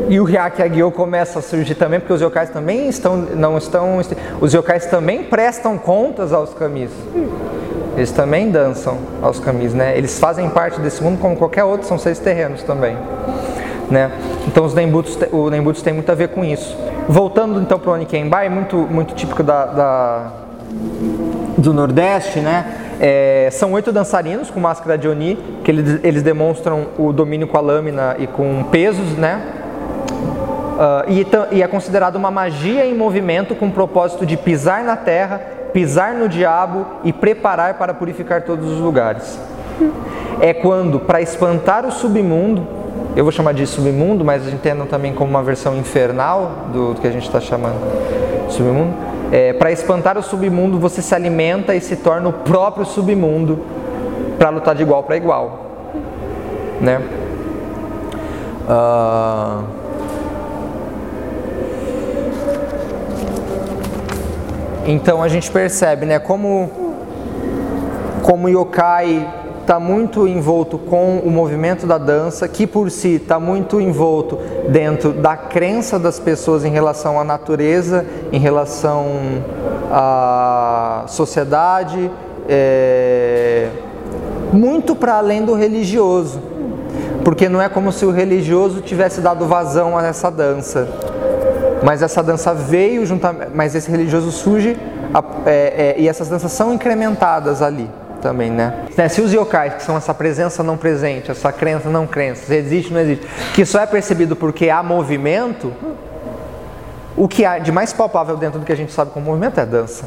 E 0.09 0.19
o 0.19 0.25
Hyakyagyo 0.25 0.91
começa 0.91 1.37
a 1.37 1.41
surgir 1.41 1.75
também, 1.75 1.99
porque 1.99 2.13
os 2.13 2.19
yokais 2.19 2.49
também 2.49 2.89
estão, 2.89 3.15
não 3.15 3.55
estão, 3.57 3.99
os 4.41 4.53
yokais 4.53 4.87
também 4.87 5.23
prestam 5.23 5.77
contas 5.77 6.33
aos 6.33 6.51
kamis. 6.51 6.89
Eles 7.95 8.11
também 8.11 8.49
dançam 8.49 8.97
aos 9.21 9.39
camis, 9.39 9.73
né? 9.73 9.95
Eles 9.95 10.17
fazem 10.17 10.49
parte 10.49 10.79
desse 10.79 11.03
mundo 11.03 11.19
como 11.19 11.35
qualquer 11.35 11.63
outro, 11.63 11.85
são 11.85 11.99
seres 11.99 12.17
terrenos 12.17 12.63
também, 12.63 12.97
né? 13.91 14.11
Então 14.47 14.65
os 14.65 14.73
Nembutos, 14.73 15.15
o 15.31 15.49
Nembutos 15.51 15.83
tem 15.83 15.93
muito 15.93 16.11
a 16.11 16.15
ver 16.15 16.29
com 16.29 16.43
isso. 16.43 16.75
Voltando 17.07 17.61
então 17.61 17.77
para 17.77 17.91
o 17.91 17.93
Onikenbai, 17.93 18.49
muito, 18.49 18.77
muito 18.77 19.13
típico 19.13 19.43
da, 19.43 19.65
da, 19.65 20.31
do 21.55 21.71
Nordeste, 21.71 22.39
né? 22.39 22.88
É, 22.99 23.49
são 23.51 23.71
oito 23.73 23.91
dançarinos 23.91 24.49
com 24.49 24.59
máscara 24.59 24.97
de 24.97 25.07
Oni, 25.07 25.37
que 25.63 25.71
eles, 25.71 25.99
eles 26.03 26.23
demonstram 26.23 26.87
o 26.97 27.13
domínio 27.13 27.47
com 27.47 27.57
a 27.57 27.61
lâmina 27.61 28.15
e 28.19 28.27
com 28.27 28.63
pesos, 28.63 29.17
né? 29.17 29.41
Uh, 30.79 31.11
e, 31.11 31.57
e 31.57 31.63
é 31.63 31.67
considerado 31.67 32.15
uma 32.15 32.31
magia 32.31 32.85
em 32.85 32.95
movimento 32.95 33.55
com 33.55 33.67
o 33.67 33.71
propósito 33.71 34.25
de 34.25 34.37
pisar 34.37 34.83
na 34.83 34.95
terra 34.95 35.59
pisar 35.73 36.13
no 36.13 36.27
diabo 36.27 36.85
e 37.03 37.13
preparar 37.13 37.75
para 37.75 37.93
purificar 37.93 38.43
todos 38.43 38.69
os 38.69 38.79
lugares. 38.79 39.39
É 40.41 40.53
quando, 40.53 40.99
para 40.99 41.21
espantar 41.21 41.85
o 41.85 41.91
submundo, 41.91 42.65
eu 43.15 43.23
vou 43.23 43.31
chamar 43.31 43.53
de 43.53 43.65
submundo, 43.65 44.23
mas 44.23 44.47
entendam 44.47 44.85
também 44.85 45.13
como 45.13 45.29
uma 45.29 45.43
versão 45.43 45.75
infernal 45.77 46.67
do, 46.71 46.93
do 46.93 47.01
que 47.01 47.07
a 47.07 47.11
gente 47.11 47.25
está 47.25 47.39
chamando 47.39 47.79
submundo. 48.49 48.93
É, 49.31 49.53
para 49.53 49.71
espantar 49.71 50.17
o 50.17 50.23
submundo, 50.23 50.79
você 50.79 51.01
se 51.01 51.13
alimenta 51.13 51.75
e 51.75 51.81
se 51.81 51.95
torna 51.95 52.29
o 52.29 52.33
próprio 52.33 52.85
submundo 52.85 53.59
para 54.39 54.49
lutar 54.49 54.73
de 54.73 54.81
igual 54.81 55.03
para 55.03 55.17
igual, 55.17 55.67
né? 56.81 57.01
Uh... 58.67 59.79
Então 64.87 65.21
a 65.21 65.27
gente 65.27 65.51
percebe, 65.51 66.05
né, 66.05 66.17
como 66.17 66.71
como 68.23 68.49
yokai 68.49 69.38
está 69.69 69.79
muito 69.79 70.27
envolto 70.27 70.79
com 70.79 71.19
o 71.19 71.29
movimento 71.29 71.85
da 71.85 71.99
dança, 71.99 72.47
que 72.47 72.65
por 72.65 72.89
si 72.89 73.17
está 73.17 73.39
muito 73.39 73.79
envolto 73.79 74.39
dentro 74.67 75.13
da 75.13 75.37
crença 75.37 75.99
das 75.99 76.19
pessoas 76.19 76.65
em 76.65 76.71
relação 76.71 77.19
à 77.19 77.23
natureza, 77.23 78.03
em 78.31 78.39
relação 78.39 79.05
à 79.91 81.03
sociedade, 81.07 82.09
é, 82.49 83.69
muito 84.51 84.95
para 84.95 85.19
além 85.19 85.45
do 85.45 85.53
religioso, 85.53 86.41
porque 87.23 87.47
não 87.47 87.61
é 87.61 87.69
como 87.69 87.91
se 87.91 88.03
o 88.07 88.09
religioso 88.09 88.81
tivesse 88.81 89.21
dado 89.21 89.45
vazão 89.45 89.95
a 89.95 90.03
essa 90.03 90.31
dança. 90.31 90.87
Mas 91.83 92.01
essa 92.01 92.23
dança 92.23 92.55
veio 92.55 93.05
juntamente, 93.05 93.51
mas 93.53 93.75
esse 93.75 93.91
religioso 93.91 94.31
surge 94.31 94.75
é, 95.45 95.95
é, 95.95 96.01
e 96.01 96.07
essas 96.07 96.27
danças 96.27 96.51
são 96.53 96.73
incrementadas 96.73 97.61
ali 97.61 97.87
também, 98.21 98.51
né? 98.51 98.85
né? 98.95 99.07
Se 99.07 99.21
os 99.21 99.33
yokais, 99.33 99.75
que 99.75 99.83
são 99.83 99.97
essa 99.97 100.13
presença 100.13 100.63
não 100.63 100.77
presente, 100.77 101.31
essa 101.31 101.51
crença 101.51 101.89
não 101.89 102.05
crença, 102.05 102.45
se 102.45 102.55
existe 102.55 102.93
não 102.93 102.99
existe, 102.99 103.27
que 103.53 103.65
só 103.65 103.81
é 103.81 103.85
percebido 103.85 104.35
porque 104.35 104.69
há 104.69 104.83
movimento, 104.83 105.73
o 107.15 107.27
que 107.27 107.45
há 107.45 107.59
de 107.59 107.71
mais 107.71 107.91
palpável 107.91 108.37
dentro 108.37 108.59
do 108.59 108.65
que 108.65 108.71
a 108.71 108.77
gente 108.77 108.91
sabe 108.91 109.11
como 109.11 109.25
movimento 109.25 109.59
é 109.59 109.65
dança. 109.65 110.05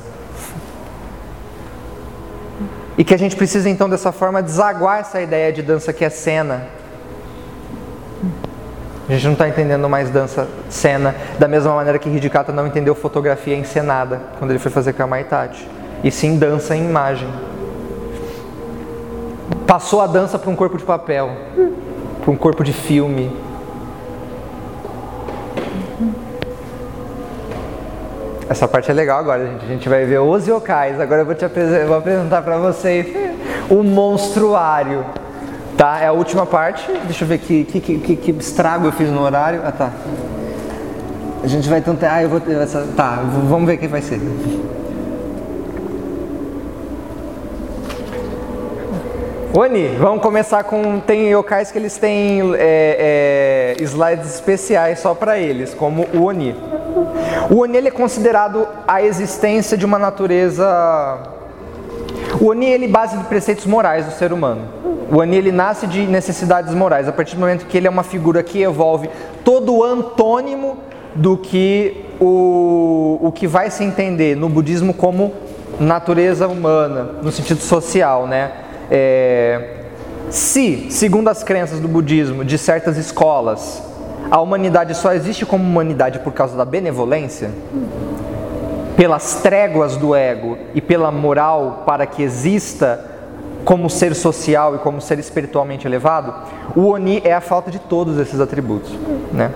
E 2.96 3.04
que 3.04 3.14
a 3.14 3.18
gente 3.18 3.36
precisa 3.36 3.68
então 3.68 3.88
dessa 3.88 4.12
forma 4.12 4.42
desaguar 4.42 5.00
essa 5.00 5.20
ideia 5.20 5.52
de 5.52 5.62
dança 5.62 5.92
que 5.92 6.04
é 6.04 6.10
cena, 6.10 6.68
a 9.08 9.12
gente 9.12 9.24
não 9.24 9.32
está 9.32 9.48
entendendo 9.48 9.88
mais 9.88 10.08
dança 10.10 10.48
cena 10.70 11.14
da 11.38 11.48
mesma 11.48 11.74
maneira 11.74 11.98
que 11.98 12.08
Hidikata 12.08 12.52
não 12.52 12.66
entendeu 12.66 12.94
fotografia 12.94 13.56
encenada 13.56 14.20
quando 14.38 14.52
ele 14.52 14.58
foi 14.58 14.70
fazer 14.70 14.92
Kamaitachi. 14.92 15.68
E 16.04 16.10
sim 16.10 16.38
dança 16.38 16.74
em 16.76 16.84
imagem. 16.84 17.28
Passou 19.66 20.00
a 20.00 20.06
dança 20.06 20.38
para 20.38 20.50
um 20.50 20.56
corpo 20.56 20.76
de 20.76 20.84
papel, 20.84 21.30
para 22.20 22.30
um 22.30 22.36
corpo 22.36 22.62
de 22.62 22.72
filme. 22.72 23.30
Essa 28.48 28.68
parte 28.68 28.90
é 28.90 28.94
legal 28.94 29.18
agora, 29.18 29.46
gente. 29.46 29.64
A 29.64 29.68
gente 29.68 29.88
vai 29.88 30.04
ver 30.04 30.18
os 30.18 30.46
yokais. 30.46 31.00
Agora 31.00 31.22
eu 31.22 31.26
vou 31.26 31.34
te 31.34 31.44
apresentar, 31.44 31.86
vou 31.86 31.96
apresentar 31.96 32.42
para 32.42 32.58
vocês 32.58 33.06
o 33.70 33.82
monstruário. 33.82 35.04
Tá, 35.76 36.00
é 36.00 36.06
a 36.06 36.12
última 36.12 36.44
parte. 36.44 36.86
Deixa 37.04 37.24
eu 37.24 37.28
ver 37.28 37.38
que, 37.38 37.64
que, 37.64 37.80
que, 37.80 38.16
que 38.16 38.30
estrago 38.32 38.86
eu 38.86 38.92
fiz 38.92 39.08
no 39.08 39.22
horário. 39.22 39.62
Ah, 39.64 39.72
tá. 39.72 39.90
A 41.42 41.46
gente 41.46 41.66
vai 41.68 41.80
tentar. 41.80 42.12
Ah, 42.12 42.22
eu 42.22 42.28
vou. 42.28 42.42
Essa, 42.46 42.86
tá, 42.94 43.22
vamos 43.48 43.66
ver 43.66 43.78
quem 43.78 43.88
vai 43.88 44.02
ser. 44.02 44.20
Oni, 49.54 49.88
vamos 49.98 50.22
começar 50.22 50.64
com. 50.64 50.98
Tem 50.98 51.30
yokais 51.30 51.70
que 51.70 51.76
eles 51.76 51.98
têm 51.98 52.40
é, 52.54 53.76
é, 53.78 53.82
slides 53.82 54.34
especiais 54.34 54.98
só 54.98 55.14
para 55.14 55.38
eles, 55.38 55.74
como 55.74 56.06
o 56.14 56.24
Oni. 56.24 56.56
O 57.50 57.60
Oni 57.60 57.76
ele 57.76 57.88
é 57.88 57.90
considerado 57.90 58.66
a 58.88 59.02
existência 59.02 59.76
de 59.76 59.84
uma 59.84 59.98
natureza. 59.98 60.64
O 62.40 62.48
Oni 62.48 62.64
ele 62.64 62.86
é 62.86 62.88
base 62.88 63.18
de 63.18 63.24
preceitos 63.24 63.66
morais 63.66 64.06
do 64.06 64.12
ser 64.12 64.32
humano. 64.32 64.62
O 65.12 65.20
Ani 65.20 65.36
ele 65.36 65.52
nasce 65.52 65.86
de 65.86 66.06
necessidades 66.06 66.72
morais. 66.72 67.06
A 67.06 67.12
partir 67.12 67.34
do 67.34 67.40
momento 67.40 67.66
que 67.66 67.76
ele 67.76 67.86
é 67.86 67.90
uma 67.90 68.02
figura 68.02 68.42
que 68.42 68.62
evolve 68.62 69.10
todo 69.44 69.74
o 69.74 69.84
antônimo 69.84 70.78
do 71.14 71.36
que 71.36 72.06
o, 72.18 73.18
o 73.20 73.30
que 73.30 73.46
vai 73.46 73.70
se 73.70 73.84
entender 73.84 74.34
no 74.34 74.48
budismo 74.48 74.94
como 74.94 75.34
natureza 75.78 76.48
humana, 76.48 77.16
no 77.22 77.30
sentido 77.30 77.60
social, 77.60 78.26
né? 78.26 78.61
É, 78.94 79.84
se, 80.28 80.88
segundo 80.90 81.28
as 81.28 81.42
crenças 81.42 81.80
do 81.80 81.88
budismo, 81.88 82.44
de 82.44 82.58
certas 82.58 82.98
escolas, 82.98 83.82
a 84.30 84.38
humanidade 84.38 84.94
só 84.94 85.14
existe 85.14 85.46
como 85.46 85.64
humanidade 85.64 86.18
por 86.18 86.30
causa 86.34 86.54
da 86.58 86.64
benevolência, 86.66 87.50
pelas 88.94 89.36
tréguas 89.36 89.96
do 89.96 90.14
ego 90.14 90.58
e 90.74 90.82
pela 90.82 91.10
moral 91.10 91.84
para 91.86 92.04
que 92.04 92.22
exista 92.22 93.02
como 93.64 93.88
ser 93.88 94.14
social 94.14 94.74
e 94.74 94.78
como 94.78 95.00
ser 95.00 95.18
espiritualmente 95.18 95.86
elevado, 95.86 96.34
o 96.76 96.88
Oni 96.88 97.22
é 97.24 97.32
a 97.32 97.40
falta 97.40 97.70
de 97.70 97.78
todos 97.78 98.18
esses 98.18 98.40
atributos. 98.40 98.92
Né? 99.32 99.50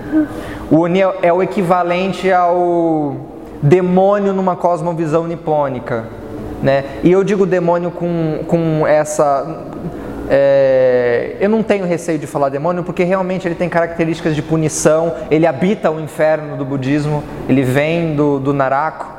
O 0.70 0.78
Oni 0.78 1.02
é, 1.02 1.14
é 1.24 1.32
o 1.32 1.42
equivalente 1.42 2.32
ao 2.32 3.16
demônio 3.62 4.32
numa 4.32 4.56
cosmovisão 4.56 5.26
nipônica. 5.26 6.04
Né? 6.62 6.84
E 7.04 7.12
eu 7.12 7.22
digo 7.22 7.44
demônio 7.46 7.90
com, 7.90 8.40
com 8.46 8.86
essa. 8.86 9.64
É, 10.28 11.36
eu 11.38 11.48
não 11.48 11.62
tenho 11.62 11.86
receio 11.86 12.18
de 12.18 12.26
falar 12.26 12.48
demônio 12.48 12.82
porque 12.82 13.04
realmente 13.04 13.46
ele 13.46 13.54
tem 13.54 13.68
características 13.68 14.34
de 14.34 14.42
punição, 14.42 15.14
ele 15.30 15.46
habita 15.46 15.90
o 15.90 16.00
inferno 16.00 16.56
do 16.56 16.64
budismo, 16.64 17.22
ele 17.48 17.62
vem 17.62 18.16
do, 18.16 18.40
do 18.40 18.52
Narako 18.52 19.16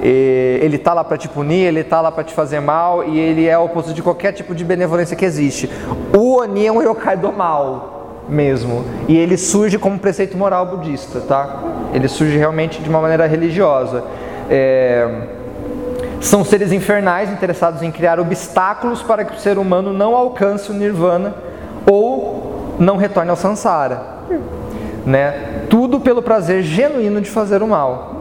ele 0.00 0.76
está 0.76 0.92
lá 0.92 1.04
para 1.04 1.16
te 1.16 1.28
punir, 1.28 1.66
ele 1.66 1.80
está 1.80 2.00
lá 2.00 2.10
para 2.10 2.24
te 2.24 2.34
fazer 2.34 2.60
mal 2.60 3.04
e 3.04 3.18
ele 3.18 3.46
é 3.46 3.56
oposto 3.56 3.94
de 3.94 4.02
qualquer 4.02 4.32
tipo 4.32 4.54
de 4.54 4.64
benevolência 4.64 5.16
que 5.16 5.24
existe. 5.24 5.70
O 6.12 6.36
Oni 6.36 6.66
é 6.66 6.72
um 6.72 6.82
yokai 6.82 7.16
do 7.16 7.32
mal. 7.32 7.92
mesmo. 8.28 8.84
E 9.06 9.16
ele 9.16 9.36
surge 9.36 9.78
como 9.78 9.98
preceito 9.98 10.36
moral 10.36 10.66
budista, 10.66 11.20
tá? 11.20 11.62
Ele 11.92 12.08
surge 12.08 12.36
realmente 12.36 12.82
de 12.82 12.88
uma 12.88 13.00
maneira 13.00 13.26
religiosa. 13.26 14.02
É... 14.50 15.08
São 16.20 16.44
seres 16.44 16.72
infernais 16.72 17.30
interessados 17.30 17.82
em 17.82 17.90
criar 17.90 18.18
obstáculos 18.18 19.02
para 19.02 19.24
que 19.24 19.36
o 19.36 19.40
ser 19.40 19.58
humano 19.58 19.92
não 19.92 20.14
alcance 20.14 20.70
o 20.70 20.74
nirvana 20.74 21.34
ou 21.90 22.74
não 22.78 22.96
retorne 22.96 23.30
ao 23.30 23.36
samsara. 23.36 24.00
Né? 25.04 25.66
Tudo 25.68 26.00
pelo 26.00 26.22
prazer 26.22 26.62
genuíno 26.62 27.20
de 27.20 27.30
fazer 27.30 27.62
o 27.62 27.68
mal. 27.68 28.14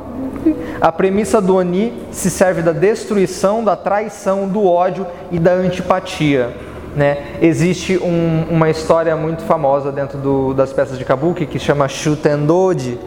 A 0.82 0.92
premissa 0.92 1.40
do 1.40 1.56
Oni 1.56 1.94
se 2.12 2.30
serve 2.30 2.62
da 2.62 2.74
destruição, 2.74 3.64
da 3.64 3.76
traição, 3.76 4.48
do 4.48 4.66
ódio 4.66 5.08
e 5.32 5.40
da 5.40 5.54
antipatia. 5.54 6.50
Né? 6.96 7.38
Existe 7.42 7.98
um, 7.98 8.46
uma 8.52 8.70
história 8.70 9.16
muito 9.16 9.44
famosa 9.44 9.92
dentro 9.92 10.18
do, 10.18 10.54
das 10.54 10.72
peças 10.72 10.98
de 10.98 11.06
Kabuki 11.06 11.46
que 11.46 11.58
chama 11.58 11.88
Shutendoji, 11.88 13.00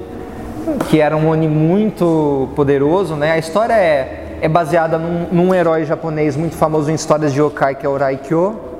que 0.89 1.01
era 1.01 1.17
um 1.17 1.29
Oni 1.29 1.47
muito 1.47 2.49
poderoso. 2.57 3.15
Né? 3.15 3.33
A 3.33 3.39
história 3.39 3.75
é, 3.75 4.26
é 4.41 4.49
baseada 4.49 4.99
num, 4.99 5.27
num 5.31 5.55
herói 5.55 5.85
japonês 5.85 6.37
muito 6.37 6.57
famoso 6.57 6.91
em 6.91 6.95
histórias 6.95 7.33
de 7.33 7.41
yokai, 7.41 7.75
que 7.75 7.87
é 7.87 7.89
o 7.89 7.97
Raikyo 7.97 8.77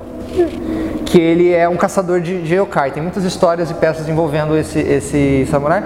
que 1.05 1.19
ele 1.19 1.53
é 1.53 1.67
um 1.69 1.77
caçador 1.77 2.19
de, 2.19 2.41
de 2.41 2.55
yokai. 2.55 2.91
Tem 2.91 3.01
muitas 3.01 3.23
histórias 3.23 3.71
e 3.71 3.73
peças 3.73 4.07
envolvendo 4.09 4.57
esse, 4.57 4.79
esse 4.79 5.47
samurai. 5.49 5.83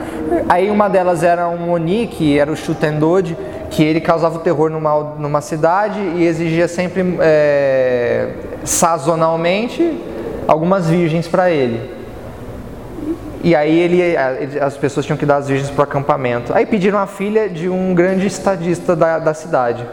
Aí 0.50 0.70
uma 0.70 0.90
delas 0.90 1.24
era 1.24 1.48
um 1.48 1.72
Oni, 1.72 2.08
que 2.08 2.40
era 2.40 2.52
o 2.52 2.56
Shutendoji, 2.56 3.38
que 3.70 3.84
ele 3.84 4.02
causava 4.02 4.38
o 4.38 4.40
terror 4.40 4.70
numa, 4.70 5.16
numa 5.18 5.42
cidade 5.42 6.00
e 6.00 6.26
exigia 6.26 6.68
sempre 6.68 7.18
é, 7.20 8.30
sazonalmente 8.64 9.98
algumas 10.48 10.90
virgens 10.90 11.28
para 11.28 11.52
ele. 11.52 12.01
E 13.44 13.56
aí 13.56 13.80
ele, 13.80 14.16
as 14.60 14.78
pessoas 14.78 15.06
tinham 15.06 15.18
que 15.18 15.26
dar 15.26 15.38
as 15.38 15.48
virgens 15.48 15.70
para 15.72 15.82
o 15.82 15.84
acampamento. 15.84 16.54
Aí 16.54 16.66
pediram 16.66 17.00
a 17.00 17.08
filha 17.08 17.50
de 17.50 17.68
um 17.68 17.94
grande 17.96 18.28
estadista 18.28 18.96
da, 18.96 19.18
da 19.18 19.34
cidade. 19.34 19.86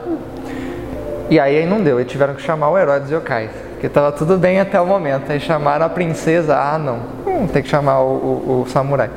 E 1.30 1.38
aí 1.38 1.66
não 1.66 1.82
deu, 1.82 1.98
eles 1.98 2.10
tiveram 2.10 2.34
que 2.34 2.42
chamar 2.42 2.70
o 2.70 2.78
herói 2.78 3.00
dos 3.00 3.10
yokais. 3.10 3.50
Porque 3.72 3.86
estava 3.86 4.10
tudo 4.12 4.36
bem 4.36 4.60
até 4.60 4.80
o 4.80 4.86
momento. 4.86 5.30
Aí 5.30 5.40
chamaram 5.40 5.86
a 5.86 5.88
princesa, 5.88 6.56
ah 6.56 6.78
não, 6.78 7.00
hum, 7.26 7.46
tem 7.46 7.62
que 7.62 7.68
chamar 7.68 8.00
o, 8.00 8.06
o, 8.06 8.62
o 8.62 8.68
samurai. 8.68 9.10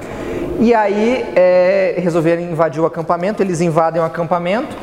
E 0.59 0.73
aí 0.73 1.25
é, 1.35 1.95
resolveram 1.97 2.43
invadir 2.43 2.79
o 2.81 2.85
acampamento, 2.85 3.41
eles 3.41 3.61
invadem 3.61 3.99
o 4.01 4.05
acampamento, 4.05 4.77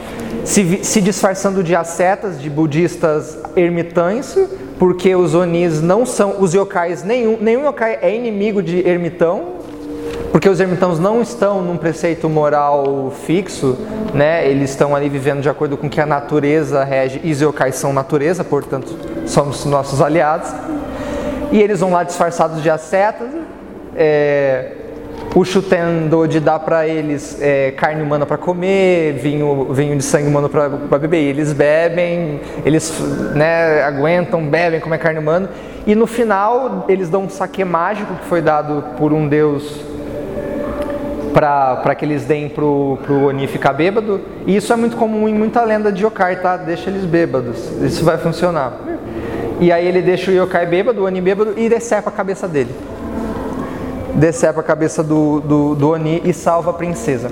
se, 0.45 0.83
se 0.83 1.01
disfarçando 1.01 1.62
de 1.62 1.77
ascetas, 1.77 2.41
de 2.41 2.51
budistas 2.51 3.39
ermitães, 3.55 4.37
porque 4.78 5.14
os 5.14 5.34
onis 5.34 5.82
não 5.82 6.06
são, 6.06 6.40
os 6.40 6.55
yokais, 6.55 7.02
nenhum, 7.02 7.36
nenhum 7.40 7.68
yokai 7.68 7.98
é 8.00 8.14
inimigo 8.14 8.62
de 8.62 8.86
ermitão, 8.86 9.59
porque 10.30 10.48
os 10.48 10.60
ermitãos 10.60 10.98
não 11.00 11.20
estão 11.20 11.62
num 11.62 11.76
preceito 11.76 12.28
moral 12.28 13.12
fixo, 13.26 13.76
né? 14.14 14.48
eles 14.48 14.70
estão 14.70 14.94
ali 14.94 15.09
vivendo 15.09 15.40
de 15.40 15.48
acordo 15.48 15.76
com 15.76 15.88
o 15.88 15.90
que 15.90 16.00
a 16.00 16.06
natureza 16.06 16.84
rege, 16.84 17.20
e 17.24 17.32
os 17.32 17.40
yokais 17.40 17.74
são 17.74 17.92
natureza, 17.92 18.44
portanto 18.44 18.96
somos 19.26 19.64
nossos 19.64 20.00
aliados. 20.00 20.50
E 21.50 21.60
eles 21.60 21.80
vão 21.80 21.90
lá 21.90 22.05
disfarçados 22.05 22.62
de 22.62 22.70
ascetas, 22.70 23.28
é, 23.96 24.72
o 25.34 25.44
Shutendo 25.44 26.26
dá 26.40 26.59
para 26.59 26.88
eles 26.88 27.38
é, 27.40 27.70
carne 27.72 28.02
humana 28.02 28.24
para 28.24 28.38
comer, 28.38 29.12
vinho, 29.14 29.72
vinho 29.72 29.96
de 29.96 30.02
sangue 30.02 30.26
humano 30.26 30.48
para 30.48 30.98
beber. 30.98 31.22
E 31.22 31.26
eles 31.26 31.52
bebem, 31.52 32.40
eles 32.64 32.92
né, 33.34 33.82
aguentam, 33.82 34.42
bebem, 34.44 34.80
comem 34.80 34.98
carne 34.98 35.18
humana. 35.18 35.50
E 35.86 35.94
no 35.94 36.06
final 36.06 36.86
eles 36.88 37.09
dão 37.09 37.24
um 37.24 37.28
saque 37.28 37.64
mágico 37.64 38.14
que 38.14 38.24
foi 38.24 38.40
dado 38.40 38.82
por 38.96 39.12
um 39.12 39.28
deus 39.28 39.80
para 41.32 41.94
que 41.94 42.05
eles 42.05 42.24
deem 42.24 42.48
pro, 42.48 42.98
pro 43.05 43.26
Oni 43.26 43.46
ficar 43.46 43.74
bêbado. 43.74 44.20
E 44.46 44.56
isso 44.56 44.72
é 44.72 44.76
muito 44.76 44.96
comum 44.96 45.28
em 45.28 45.34
muita 45.34 45.62
lenda 45.62 45.92
de 45.92 46.05
yokai, 46.05 46.40
tá? 46.40 46.56
Deixa 46.56 46.90
eles 46.90 47.05
bêbados. 47.05 47.70
Isso 47.82 48.05
vai 48.05 48.16
funcionar. 48.18 48.72
E 49.60 49.70
aí 49.70 49.86
ele 49.86 50.00
deixa 50.00 50.30
o 50.30 50.34
yokai 50.34 50.66
bêbado, 50.66 51.02
o 51.02 51.05
Oni 51.05 51.20
bêbado 51.20 51.55
e 51.56 51.68
decepa 51.68 52.09
a 52.09 52.12
cabeça 52.12 52.48
dele 52.48 52.74
decepa 54.14 54.60
a 54.60 54.62
cabeça 54.62 55.02
do, 55.02 55.40
do, 55.40 55.74
do, 55.74 55.90
Oni 55.90 56.22
e 56.24 56.32
salva 56.32 56.70
a 56.70 56.74
princesa. 56.74 57.30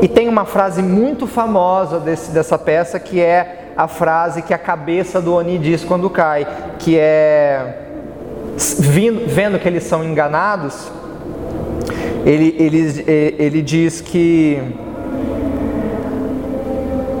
E 0.00 0.08
tem 0.08 0.28
uma 0.28 0.44
frase 0.44 0.82
muito 0.82 1.26
famosa 1.26 1.98
desse, 1.98 2.30
dessa 2.30 2.58
peça 2.58 2.98
que 2.98 3.20
é 3.20 3.72
a 3.76 3.88
frase 3.88 4.42
que 4.42 4.54
a 4.54 4.58
cabeça 4.58 5.20
do 5.20 5.34
Oni 5.34 5.58
diz 5.58 5.84
quando 5.84 6.08
cai, 6.08 6.46
que 6.78 6.98
é 6.98 7.80
vendo 8.78 9.58
que 9.58 9.66
eles 9.66 9.82
são 9.84 10.04
enganados, 10.04 10.90
ele, 12.24 12.54
ele, 12.58 13.04
ele 13.38 13.62
diz 13.62 14.00
que 14.00 14.62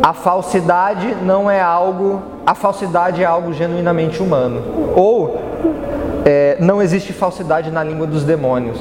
a 0.02 0.12
falsidade 0.12 1.16
não 1.22 1.50
é 1.50 1.60
algo, 1.60 2.22
a 2.46 2.54
falsidade 2.54 3.22
é 3.22 3.26
algo 3.26 3.52
genuinamente 3.52 4.22
humano. 4.22 4.62
Ou 4.94 5.40
é, 6.24 6.56
não 6.58 6.80
existe 6.80 7.12
falsidade 7.12 7.70
na 7.70 7.84
língua 7.84 8.06
dos 8.06 8.24
demônios. 8.24 8.78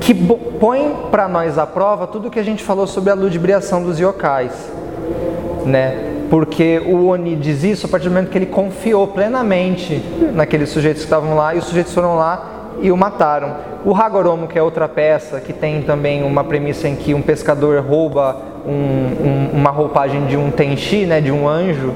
Que 0.00 0.14
põe 0.14 0.94
para 1.10 1.26
nós 1.26 1.56
à 1.56 1.66
prova 1.66 2.06
tudo 2.06 2.30
que 2.30 2.38
a 2.38 2.42
gente 2.42 2.62
falou 2.62 2.86
sobre 2.86 3.10
a 3.10 3.14
ludibriação 3.14 3.82
dos 3.82 3.98
yokais, 3.98 4.52
né? 5.64 6.10
Porque 6.28 6.80
o 6.84 7.06
Oni 7.06 7.36
diz 7.36 7.62
isso 7.62 7.86
a 7.86 7.88
partir 7.88 8.08
do 8.08 8.14
momento 8.14 8.30
que 8.30 8.36
ele 8.36 8.46
confiou 8.46 9.06
plenamente 9.06 10.02
naqueles 10.34 10.68
sujeitos 10.68 11.02
que 11.02 11.06
estavam 11.06 11.34
lá 11.34 11.54
e 11.54 11.58
os 11.58 11.64
sujeitos 11.64 11.94
foram 11.94 12.16
lá 12.16 12.50
e 12.80 12.90
o 12.90 12.96
mataram. 12.96 13.54
O 13.84 13.94
Hagoromo, 13.94 14.46
que 14.46 14.58
é 14.58 14.62
outra 14.62 14.88
peça, 14.88 15.40
que 15.40 15.52
tem 15.52 15.82
também 15.82 16.22
uma 16.22 16.42
premissa 16.42 16.88
em 16.88 16.96
que 16.96 17.14
um 17.14 17.22
pescador 17.22 17.82
rouba 17.82 18.36
um, 18.66 18.70
um, 18.72 19.50
uma 19.52 19.70
roupagem 19.70 20.26
de 20.26 20.36
um 20.36 20.50
tenshi, 20.50 21.06
né, 21.06 21.20
de 21.20 21.30
um 21.30 21.48
anjo 21.48 21.92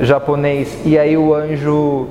japonês, 0.00 0.78
e 0.84 0.98
aí 0.98 1.16
o 1.16 1.34
anjo 1.34 2.08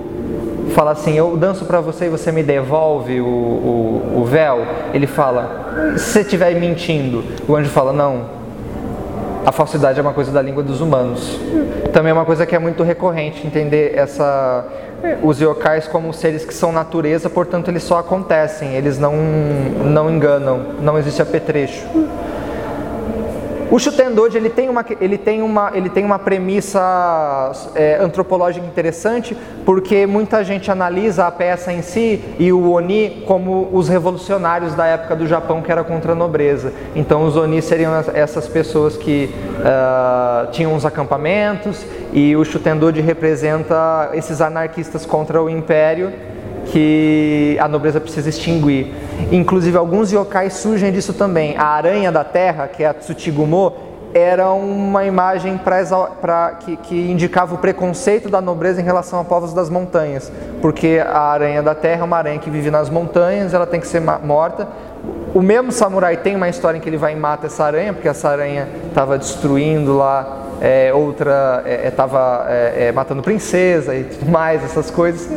fala 0.70 0.92
assim: 0.92 1.18
Eu 1.18 1.36
danço 1.38 1.66
para 1.66 1.82
você 1.82 2.06
e 2.06 2.10
você 2.10 2.32
me 2.32 2.44
devolve 2.44 3.20
o, 3.22 3.26
o, 3.26 4.14
o 4.22 4.26
véu. 4.26 4.66
Ele 4.94 5.08
fala: 5.08 5.94
Se 5.98 6.12
você 6.12 6.22
estiver 6.22 6.54
mentindo, 6.60 7.24
o 7.48 7.56
anjo 7.56 7.70
fala: 7.70 7.94
Não, 7.94 8.26
a 9.46 9.52
falsidade 9.52 10.00
é 10.00 10.02
uma 10.02 10.14
coisa 10.14 10.32
da 10.32 10.42
língua 10.42 10.64
dos 10.64 10.82
humanos. 10.82 11.40
Também 11.94 12.12
é 12.12 12.14
uma 12.14 12.26
coisa 12.26 12.46
que 12.46 12.56
é 12.56 12.60
muito 12.60 12.84
recorrente 12.84 13.46
entender 13.46 13.94
essa 13.96 14.66
os 15.24 15.40
yokais 15.40 15.88
como 15.88 16.14
seres 16.14 16.44
que 16.44 16.54
são 16.54 16.74
natureza, 16.74 17.30
portanto 17.30 17.70
eles 17.70 17.84
só 17.84 18.00
acontecem, 18.00 18.76
eles 18.76 19.00
não 19.00 19.16
não 19.16 20.10
enganam, 20.10 20.60
não 20.82 20.98
existe 20.98 21.22
apetrecho. 21.22 21.86
O 23.72 23.78
Shutendoji 23.78 24.36
ele 24.36 24.50
tem 24.50 24.68
uma, 24.68 24.84
ele 25.00 25.18
tem 25.18 25.44
uma, 25.44 25.72
ele 25.76 25.90
tem 25.90 26.04
uma 26.04 26.18
premissa 26.18 27.52
é, 27.76 27.98
antropológica 28.02 28.66
interessante, 28.66 29.38
porque 29.64 30.08
muita 30.08 30.44
gente 30.44 30.72
analisa 30.72 31.28
a 31.28 31.32
peça 31.32 31.72
em 31.72 31.84
si 31.84 32.20
e 32.40 32.52
o 32.52 32.72
Oni 32.72 33.24
como 33.28 33.70
os 33.72 33.88
revolucionários 33.88 34.74
da 34.74 34.88
época 34.88 35.16
do 35.16 35.28
Japão 35.28 35.62
que 35.62 35.72
era 35.72 35.84
contra 35.84 36.14
a 36.14 36.16
nobreza. 36.16 36.74
Então 36.96 37.24
os 37.26 37.36
Oni 37.36 37.62
seriam 37.62 37.94
essas 38.14 38.48
pessoas 38.48 38.98
que 38.98 39.30
uh, 39.60 40.50
tinham 40.52 40.74
os 40.74 40.84
acampamentos 40.84 41.86
e 42.12 42.36
o 42.36 42.44
Shutendoji 42.44 43.02
representa 43.02 44.10
esses 44.14 44.42
anarquistas 44.42 45.06
contra 45.06 45.44
o 45.44 45.48
império 45.48 46.12
que 46.72 47.58
a 47.60 47.68
nobreza 47.68 48.00
precisa 48.00 48.30
extinguir. 48.30 48.94
Inclusive, 49.32 49.78
alguns 49.78 50.12
yokais 50.12 50.54
surgem 50.54 50.92
disso 50.92 51.14
também. 51.14 51.58
A 51.58 51.66
aranha 51.66 52.12
da 52.12 52.24
terra, 52.24 52.68
que 52.68 52.84
é 52.84 52.88
a 52.88 52.94
Tsutigumo, 52.94 53.74
era 54.14 54.50
uma 54.52 55.06
imagem 55.06 55.58
pra, 55.58 55.84
pra, 56.20 56.52
que, 56.60 56.76
que, 56.78 56.96
indicava 57.12 57.56
o 57.56 57.58
preconceito 57.58 58.30
da 58.30 58.42
nobreza 58.42 58.82
em 58.82 58.84
relação 58.84 59.20
a 59.20 59.24
povos 59.24 59.54
das 59.54 59.70
montanhas, 59.70 60.32
porque 60.62 61.00
a 61.06 61.20
aranha 61.20 61.62
da 61.62 61.76
terra 61.76 62.02
é 62.02 62.04
uma 62.04 62.18
aranha 62.18 62.40
que 62.40 62.50
vive 62.50 62.72
nas 62.72 62.90
montanhas, 62.90 63.54
ela 63.54 63.68
tem 63.68 63.80
que 63.80 63.88
ser 63.88 64.02
morta. 64.02 64.68
O 65.34 65.42
mesmo 65.42 65.72
samurai 65.72 66.18
tem 66.18 66.36
uma 66.36 66.50
história 66.50 66.78
em 66.78 66.82
que 66.82 66.90
ele 66.90 66.98
vai 66.98 67.14
e 67.14 67.16
mata 67.16 67.48
essa 67.48 67.64
aranha, 67.64 67.94
porque 67.94 68.08
essa 68.08 68.30
aranha 68.30 68.68
estava 68.90 69.18
destruindo 69.18 69.96
lá 69.96 70.40
é, 70.62 70.92
outra 70.94 71.64
estava 71.86 72.46
é, 72.50 72.54
é, 72.54 72.86
é, 72.88 72.92
matando 72.92 73.22
princesa 73.22 73.96
e 73.96 74.04
tudo 74.04 74.30
mais, 74.30 74.64
essas 74.64 74.92
coisas. 74.92 75.30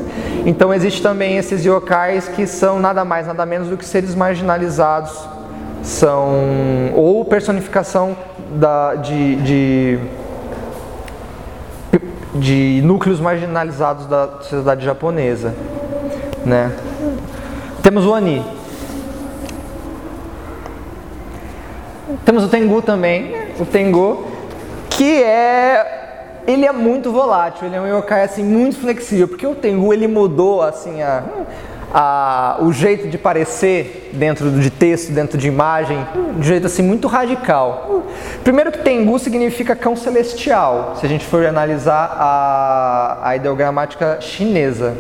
Então 0.45 0.75
existe 0.75 1.03
também 1.03 1.37
esses 1.37 1.65
yokais 1.65 2.29
que 2.29 2.47
são 2.47 2.81
nada 2.81 3.05
mais, 3.05 3.27
nada 3.27 3.47
menos 3.47 3.69
do 3.69 3.77
que 3.77 3.85
seres 3.85 4.15
marginalizados, 4.15 5.13
são 5.83 6.93
ou 6.95 7.25
personificação 7.25 8.17
da, 8.55 8.95
de, 8.97 9.37
de, 9.37 9.99
de 12.35 12.81
núcleos 12.85 13.21
marginalizados 13.21 14.07
da 14.07 14.29
sociedade 14.41 14.85
japonesa. 14.85 15.55
Né? 16.45 16.73
Temos 17.83 18.05
o 18.05 18.13
Ani. 18.13 18.45
Temos 22.25 22.45
o 22.45 22.49
Tengu 22.49 22.81
também. 22.83 23.35
O 23.59 23.65
Tengu 23.65 24.27
que 24.91 25.23
é 25.23 26.01
ele 26.47 26.67
é 26.67 26.73
muito 26.73 27.13
volátil, 27.13 27.67
ele 27.67 27.77
é 27.77 27.81
um 27.81 27.99
yokai 27.99 28.25
assim 28.25 28.43
muito 28.43 28.77
flexível, 28.77 29.29
porque 29.29 29.47
o 29.47 29.55
Tengu 29.55 29.93
ele 29.93 30.09
mudou 30.09 30.61
assim 30.61 31.01
a, 31.01 31.23
a, 31.95 32.57
o 32.61 32.73
jeito 32.73 33.07
de 33.09 33.17
parecer 33.17 34.11
dentro 34.13 34.51
de 34.51 34.71
texto, 34.71 35.13
dentro 35.13 35.39
de 35.39 35.47
imagem, 35.47 36.05
de 36.39 36.47
jeito 36.47 36.67
assim 36.67 36.83
muito 36.83 37.07
radical. 37.07 38.03
Primeiro 38.43 38.73
que 38.73 38.79
Tengu 38.79 39.19
significa 39.19 39.77
cão 39.77 39.95
celestial, 39.95 40.95
se 40.99 41.07
a 41.07 41.09
gente 41.09 41.25
for 41.25 41.47
analisar 41.47 42.17
a, 42.19 43.19
a 43.23 43.37
ideogramática 43.37 44.19
chinesa. 44.21 44.97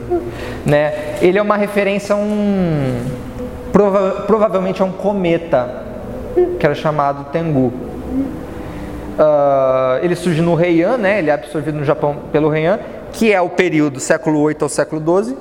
Né? 0.64 1.16
Ele 1.20 1.38
é 1.38 1.42
uma 1.42 1.56
referência 1.56 2.14
a 2.14 2.18
um. 2.18 3.00
Prova, 3.72 4.24
provavelmente 4.26 4.82
a 4.82 4.84
um 4.84 4.92
cometa, 4.92 5.82
que 6.58 6.64
era 6.64 6.74
chamado 6.74 7.30
Tengu. 7.30 7.72
Uh, 9.12 10.02
ele 10.02 10.16
surge 10.16 10.40
no 10.40 10.58
Heian, 10.58 10.96
né? 10.96 11.18
ele 11.18 11.30
é 11.30 11.32
absorvido 11.32 11.78
no 11.78 11.84
Japão 11.84 12.16
pelo 12.32 12.54
Heian, 12.54 12.78
que 13.12 13.32
é 13.32 13.40
o 13.40 13.48
período 13.48 14.00
século 14.00 14.40
8 14.40 14.62
ao 14.62 14.68
século 14.68 15.00
12. 15.00 15.36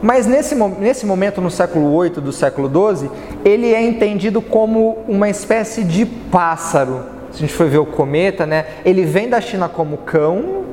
Mas 0.00 0.26
nesse, 0.26 0.54
nesse 0.54 1.04
momento, 1.04 1.40
no 1.40 1.50
século 1.50 1.92
8 1.92 2.20
do 2.20 2.32
século 2.32 2.68
12, 2.68 3.10
ele 3.44 3.72
é 3.72 3.82
entendido 3.82 4.40
como 4.40 4.98
uma 5.08 5.28
espécie 5.28 5.82
de 5.82 6.06
pássaro. 6.06 7.00
Se 7.32 7.38
a 7.38 7.40
gente 7.40 7.52
for 7.52 7.66
ver 7.66 7.78
o 7.78 7.86
cometa, 7.86 8.46
né? 8.46 8.66
Ele 8.84 9.04
vem 9.04 9.28
da 9.28 9.40
China 9.40 9.68
como 9.68 9.98
cão, 9.98 10.64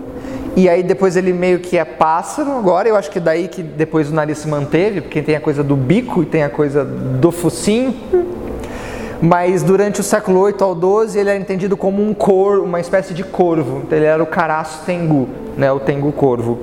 e 0.56 0.70
aí 0.70 0.84
depois 0.84 1.18
ele 1.18 1.34
meio 1.34 1.60
que 1.60 1.78
é 1.78 1.84
pássaro 1.84 2.52
agora, 2.52 2.88
eu 2.88 2.95
acho 2.95 3.10
que 3.10 3.20
daí 3.20 3.48
que 3.48 3.64
depois 3.64 4.12
o 4.12 4.14
nariz 4.14 4.38
se 4.38 4.48
manteve, 4.48 5.02
porque 5.02 5.22
tem 5.22 5.36
a 5.36 5.41
coisa 5.41 5.64
do 5.64 5.76
bico 5.76 6.22
e 6.22 6.26
tem 6.26 6.44
a 6.44 6.50
coisa 6.50 6.86
do 6.86 7.32
focinho. 7.32 7.95
Mas 9.26 9.64
durante 9.64 10.02
o 10.02 10.04
século 10.04 10.41
8 10.41 10.62
ao 10.62 10.76
12 10.76 11.18
ele 11.18 11.30
era 11.30 11.40
entendido 11.40 11.78
como 11.78 12.04
um 12.04 12.14
cor, 12.14 12.60
uma 12.60 12.82
espécie 12.82 13.14
de 13.14 13.24
corvo. 13.24 13.84
Então 13.86 13.98
ele 13.98 14.06
era 14.06 14.22
o 14.22 14.26
caraço 14.26 14.84
tengu, 14.86 15.30
né, 15.56 15.72
o 15.72 15.80
tengu 15.80 16.12
corvo. 16.12 16.60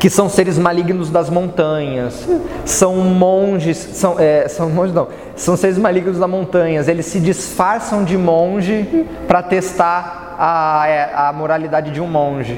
Que 0.00 0.10
são 0.10 0.28
seres 0.28 0.58
malignos 0.58 1.08
das 1.08 1.30
montanhas, 1.30 2.26
são 2.64 2.96
monges, 2.96 3.76
são, 3.76 4.18
é, 4.18 4.48
são 4.48 4.68
monges 4.70 4.92
não, 4.92 5.06
são 5.36 5.56
seres 5.56 5.78
malignos 5.78 6.18
das 6.18 6.28
montanhas, 6.28 6.88
eles 6.88 7.06
se 7.06 7.20
disfarçam 7.20 8.02
de 8.02 8.18
monge 8.18 9.06
para 9.28 9.40
testar 9.40 10.21
a, 10.38 10.84
é, 10.88 11.10
a, 11.14 11.32
moralidade 11.32 11.90
de 11.90 12.00
um 12.00 12.06
monge. 12.06 12.54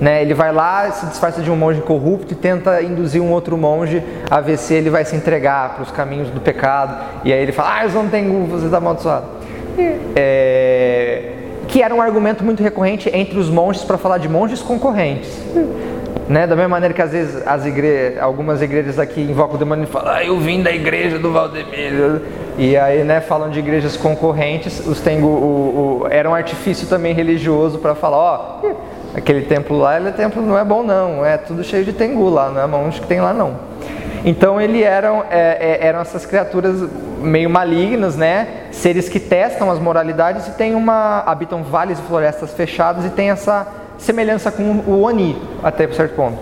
Né? 0.00 0.22
Ele 0.22 0.34
vai 0.34 0.52
lá, 0.52 0.90
se 0.90 1.06
disfarça 1.06 1.40
de 1.42 1.50
um 1.50 1.56
monge 1.56 1.80
corrupto 1.80 2.32
e 2.32 2.36
tenta 2.36 2.82
induzir 2.82 3.22
um 3.22 3.30
outro 3.30 3.56
monge 3.56 4.02
a 4.30 4.40
ver 4.40 4.56
se 4.56 4.74
ele 4.74 4.90
vai 4.90 5.04
se 5.04 5.16
entregar 5.16 5.74
para 5.74 5.82
os 5.82 5.90
caminhos 5.90 6.30
do 6.30 6.40
pecado. 6.40 7.22
E 7.24 7.32
aí 7.32 7.40
ele 7.40 7.52
fala: 7.52 7.76
Ah, 7.76 7.84
eu 7.84 7.90
não 7.90 8.08
tenho, 8.08 8.46
você 8.46 8.66
está 8.66 8.78
amaldiçoado. 8.78 9.26
É, 10.14 11.32
que 11.68 11.82
era 11.82 11.94
um 11.94 12.02
argumento 12.02 12.44
muito 12.44 12.62
recorrente 12.62 13.10
entre 13.14 13.38
os 13.38 13.48
monges 13.48 13.82
para 13.82 13.96
falar 13.96 14.18
de 14.18 14.28
monges 14.28 14.60
concorrentes. 14.60 15.30
Né? 16.32 16.46
Da 16.46 16.56
mesma 16.56 16.70
maneira 16.70 16.94
que 16.94 17.02
às 17.02 17.12
vezes 17.12 17.46
as 17.46 17.62
algumas 18.18 18.62
igrejas 18.62 18.98
aqui 18.98 19.20
invocam 19.20 19.56
o 19.56 19.58
demônio 19.58 19.84
e 19.84 19.86
falam, 19.86 20.14
ah, 20.14 20.24
eu 20.24 20.38
vim 20.38 20.62
da 20.62 20.72
igreja 20.72 21.18
do 21.18 21.30
Valdemir. 21.30 22.22
E 22.56 22.74
aí 22.74 23.04
né, 23.04 23.20
falam 23.20 23.50
de 23.50 23.58
igrejas 23.58 23.98
concorrentes, 23.98 24.80
os 24.86 24.98
tengu, 24.98 25.26
o, 25.26 26.00
o, 26.04 26.06
era 26.08 26.30
um 26.30 26.34
artifício 26.34 26.88
também 26.88 27.12
religioso 27.12 27.80
para 27.80 27.94
falar, 27.94 28.16
ó, 28.16 28.60
oh, 28.62 28.74
aquele 29.14 29.42
templo 29.42 29.76
lá, 29.76 29.98
ele 29.98 30.08
é 30.08 30.12
templo 30.12 30.40
não 30.40 30.58
é 30.58 30.64
bom 30.64 30.82
não, 30.82 31.22
é 31.22 31.36
tudo 31.36 31.62
cheio 31.62 31.84
de 31.84 31.92
tengu 31.92 32.30
lá, 32.30 32.48
não 32.48 32.62
é 32.62 32.66
monge 32.66 32.98
que 32.98 33.06
tem 33.06 33.20
lá 33.20 33.34
não. 33.34 33.54
Então 34.24 34.58
ele 34.58 34.82
eram, 34.82 35.22
é, 35.30 35.80
é, 35.82 35.86
eram 35.86 36.00
essas 36.00 36.24
criaturas 36.24 36.88
meio 37.20 37.50
malignas, 37.50 38.16
né? 38.16 38.68
Seres 38.70 39.06
que 39.06 39.20
testam 39.20 39.70
as 39.70 39.78
moralidades 39.78 40.46
e 40.46 40.52
tem 40.52 40.74
uma 40.74 41.24
habitam 41.26 41.62
vales 41.62 41.98
e 41.98 42.02
florestas 42.02 42.52
fechadas 42.52 43.04
e 43.04 43.10
tem 43.10 43.28
essa 43.30 43.81
semelhança 44.02 44.50
com 44.50 44.62
o 44.62 45.02
Oni, 45.02 45.40
até 45.62 45.90
certo 45.92 46.14
ponto. 46.14 46.38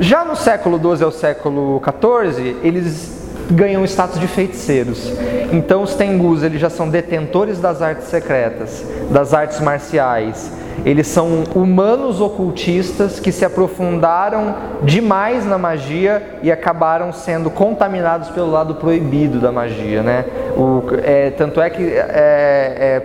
Já 0.00 0.24
no 0.24 0.34
século 0.34 0.78
XII 0.78 1.04
ao 1.04 1.12
século 1.12 1.80
XIV, 1.80 2.56
eles 2.62 3.24
ganham 3.50 3.84
status 3.84 4.18
de 4.18 4.26
feiticeiros. 4.26 5.12
Então 5.52 5.82
os 5.82 5.94
Tengus 5.94 6.42
eles 6.42 6.60
já 6.60 6.70
são 6.70 6.88
detentores 6.88 7.60
das 7.60 7.82
artes 7.82 8.08
secretas, 8.08 8.84
das 9.10 9.34
artes 9.34 9.60
marciais. 9.60 10.50
Eles 10.84 11.06
são 11.06 11.44
humanos 11.54 12.20
ocultistas 12.20 13.20
que 13.20 13.30
se 13.30 13.44
aprofundaram 13.44 14.56
demais 14.82 15.46
na 15.46 15.56
magia 15.56 16.40
e 16.42 16.50
acabaram 16.50 17.12
sendo 17.12 17.48
contaminados 17.48 18.28
pelo 18.30 18.50
lado 18.50 18.74
proibido 18.74 19.38
da 19.38 19.52
magia, 19.52 20.02
né? 20.02 20.24
O, 20.56 20.82
é, 21.04 21.30
tanto 21.30 21.60
é 21.60 21.70
que 21.70 21.82
é, 21.82 22.02
é, 22.08 23.02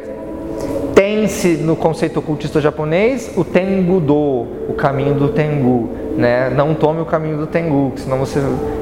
tem-se 0.99 1.55
no 1.55 1.77
conceito 1.77 2.19
ocultista 2.19 2.59
japonês 2.59 3.31
o 3.37 3.45
Tengu-do, 3.45 4.45
o 4.67 4.75
caminho 4.77 5.13
do 5.13 5.29
Tengu. 5.29 5.89
Né? 6.17 6.49
Não 6.49 6.73
tome 6.73 6.99
o 6.99 7.05
caminho 7.05 7.37
do 7.37 7.47
Tengu, 7.47 7.93
senão 7.95 8.17
você 8.17 8.41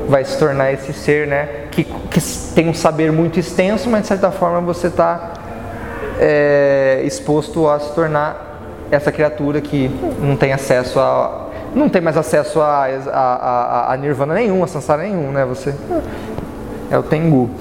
vai 0.10 0.26
se 0.26 0.36
tornar 0.40 0.74
esse 0.74 0.94
ser 0.94 1.28
né? 1.28 1.48
que, 1.70 1.84
que 1.84 2.20
tem 2.56 2.68
um 2.70 2.74
saber 2.74 3.12
muito 3.12 3.40
extenso, 3.40 3.88
mas 3.88 4.02
de 4.02 4.08
certa 4.08 4.32
forma 4.32 4.60
você 4.62 4.88
está 4.88 5.34
é, 6.20 7.04
exposto 7.06 7.70
a 7.70 7.80
se 7.80 7.94
tornar 7.94 8.88
essa 8.90 9.12
criatura 9.12 9.62
que 9.62 9.92
não 10.20 10.36
tem 10.36 10.54
acesso 10.54 11.00
a. 11.00 11.50
não 11.76 11.88
tem 11.88 12.02
mais 12.02 12.18
acesso 12.18 12.60
a, 12.62 12.88
a, 12.88 13.36
a, 13.36 13.94
a 13.94 13.98
nirvana 13.98 14.34
nenhum, 14.34 14.64
a 14.64 14.68
samsara 14.68 15.04
nenhum, 15.04 15.32
né? 15.32 15.46
Você 15.46 15.72
é 16.90 16.98
o 16.98 17.04
Tengu. 17.04 17.52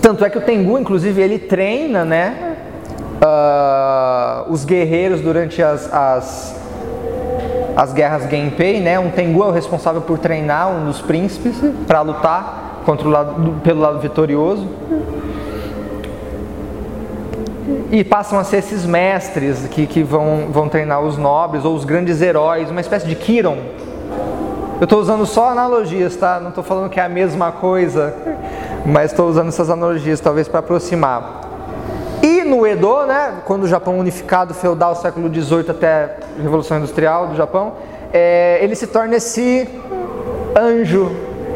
Tanto 0.00 0.24
é 0.24 0.30
que 0.30 0.38
o 0.38 0.40
Tengu, 0.40 0.78
inclusive, 0.78 1.20
ele 1.20 1.40
treina, 1.40 2.04
né? 2.04 2.51
Uh, 3.22 4.50
os 4.52 4.64
guerreiros 4.64 5.20
durante 5.20 5.62
as, 5.62 5.92
as, 5.92 6.56
as 7.76 7.92
guerras 7.92 8.28
Genpei, 8.28 8.80
né? 8.80 8.98
Um 8.98 9.10
Tengu 9.10 9.44
é 9.44 9.46
o 9.46 9.50
responsável 9.50 10.00
por 10.00 10.18
treinar 10.18 10.70
um 10.70 10.86
dos 10.86 11.00
príncipes 11.00 11.54
para 11.86 12.00
lutar 12.00 12.82
contra 12.84 13.06
o 13.06 13.10
lado, 13.10 13.60
pelo 13.62 13.80
lado 13.80 14.00
vitorioso. 14.00 14.66
E 17.90 18.02
passam 18.02 18.38
a 18.38 18.44
ser 18.44 18.56
esses 18.56 18.84
mestres 18.84 19.68
que, 19.68 19.86
que 19.86 20.02
vão, 20.02 20.48
vão 20.50 20.68
treinar 20.68 21.00
os 21.00 21.16
nobres 21.16 21.64
ou 21.64 21.74
os 21.74 21.84
grandes 21.84 22.20
heróis, 22.20 22.70
uma 22.70 22.80
espécie 22.80 23.06
de 23.06 23.14
Kiron. 23.14 23.58
Eu 24.80 24.84
estou 24.84 24.98
usando 24.98 25.24
só 25.24 25.50
analogias, 25.50 26.16
tá? 26.16 26.40
Não 26.40 26.48
estou 26.48 26.64
falando 26.64 26.90
que 26.90 26.98
é 26.98 27.04
a 27.04 27.08
mesma 27.08 27.52
coisa, 27.52 28.14
mas 28.84 29.12
estou 29.12 29.28
usando 29.28 29.48
essas 29.48 29.70
analogias 29.70 30.18
talvez 30.18 30.48
para 30.48 30.58
aproximar. 30.58 31.51
No 32.44 32.66
Edo, 32.66 33.06
né, 33.06 33.34
quando 33.44 33.64
o 33.64 33.68
Japão 33.68 33.98
unificado, 33.98 34.52
feudal, 34.54 34.96
século 34.96 35.32
XVIII 35.32 35.70
até 35.70 36.16
a 36.38 36.42
Revolução 36.42 36.78
Industrial 36.78 37.28
do 37.28 37.36
Japão, 37.36 37.74
é, 38.12 38.58
ele 38.62 38.74
se 38.74 38.86
torna 38.86 39.16
esse 39.16 39.68
anjo 40.56 41.10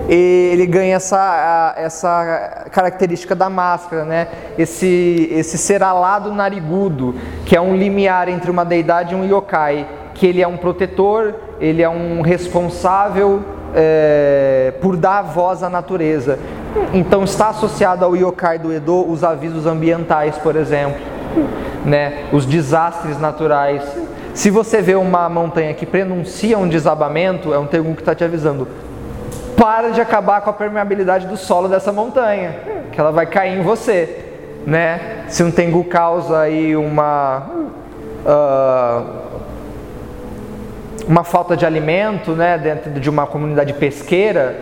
e 0.09 0.51
ele 0.53 0.67
ganha 0.67 0.97
essa, 0.97 1.75
essa 1.77 2.67
característica 2.71 3.35
da 3.35 3.51
máscara, 3.51 4.05
né? 4.05 4.29
esse, 4.57 5.29
esse 5.33 5.59
ser 5.59 5.83
alado 5.83 6.33
narigudo, 6.33 7.15
que 7.45 7.57
é 7.57 7.61
um 7.61 7.75
limiar 7.75 8.29
entre 8.29 8.51
uma 8.51 8.65
deidade 8.65 9.15
e 9.15 9.17
um 9.17 9.25
yokai, 9.25 9.87
que 10.15 10.27
ele 10.27 10.41
é 10.41 10.47
um 10.47 10.57
protetor, 10.57 11.35
ele 11.61 11.83
é 11.83 11.89
um 11.89 12.23
responsável 12.23 13.43
é, 13.77 14.73
por 14.81 14.97
dar 14.97 15.20
voz 15.20 15.62
à 15.62 15.69
natureza. 15.69 16.39
Então 16.94 17.24
está 17.24 17.48
associado 17.48 18.05
ao 18.05 18.16
yokai 18.16 18.59
do 18.59 18.73
Edo 18.73 19.09
os 19.09 19.23
avisos 19.23 19.66
ambientais, 19.66 20.39
por 20.39 20.57
exemplo, 20.57 21.01
né? 21.85 22.24
os 22.32 22.47
desastres 22.47 23.20
naturais. 23.20 23.82
Se 24.32 24.51
você 24.51 24.81
vê 24.81 24.94
uma 24.94 25.28
montanha 25.28 25.74
que 25.74 25.85
prenuncia 25.85 26.59
um 26.59 26.69
desabamento, 26.69 27.53
é 27.53 27.59
um 27.59 27.66
Tengu 27.66 27.94
que 27.94 28.03
está 28.03 28.15
te 28.15 28.24
avisando. 28.24 28.66
Para 29.57 29.90
de 29.90 30.01
acabar 30.01 30.40
com 30.40 30.51
a 30.51 30.53
permeabilidade 30.53 31.27
do 31.27 31.36
solo 31.36 31.69
dessa 31.69 31.93
montanha, 31.93 32.55
que 32.93 33.01
ela 33.01 33.11
vai 33.11 33.27
cair 33.27 33.59
em 33.59 33.62
você. 33.62 34.24
Né? 34.66 35.24
Se 35.28 35.43
um 35.43 35.51
Tengu 35.51 35.85
causa 35.85 36.40
aí 36.40 36.77
uma, 36.77 37.47
uh, 38.27 39.26
uma 41.07 41.24
falta 41.24 41.57
de 41.57 41.65
alimento 41.65 42.33
né, 42.33 42.59
dentro 42.59 42.91
de 42.91 43.09
uma 43.09 43.27
comunidade 43.27 43.73
pesqueira, 43.74 44.61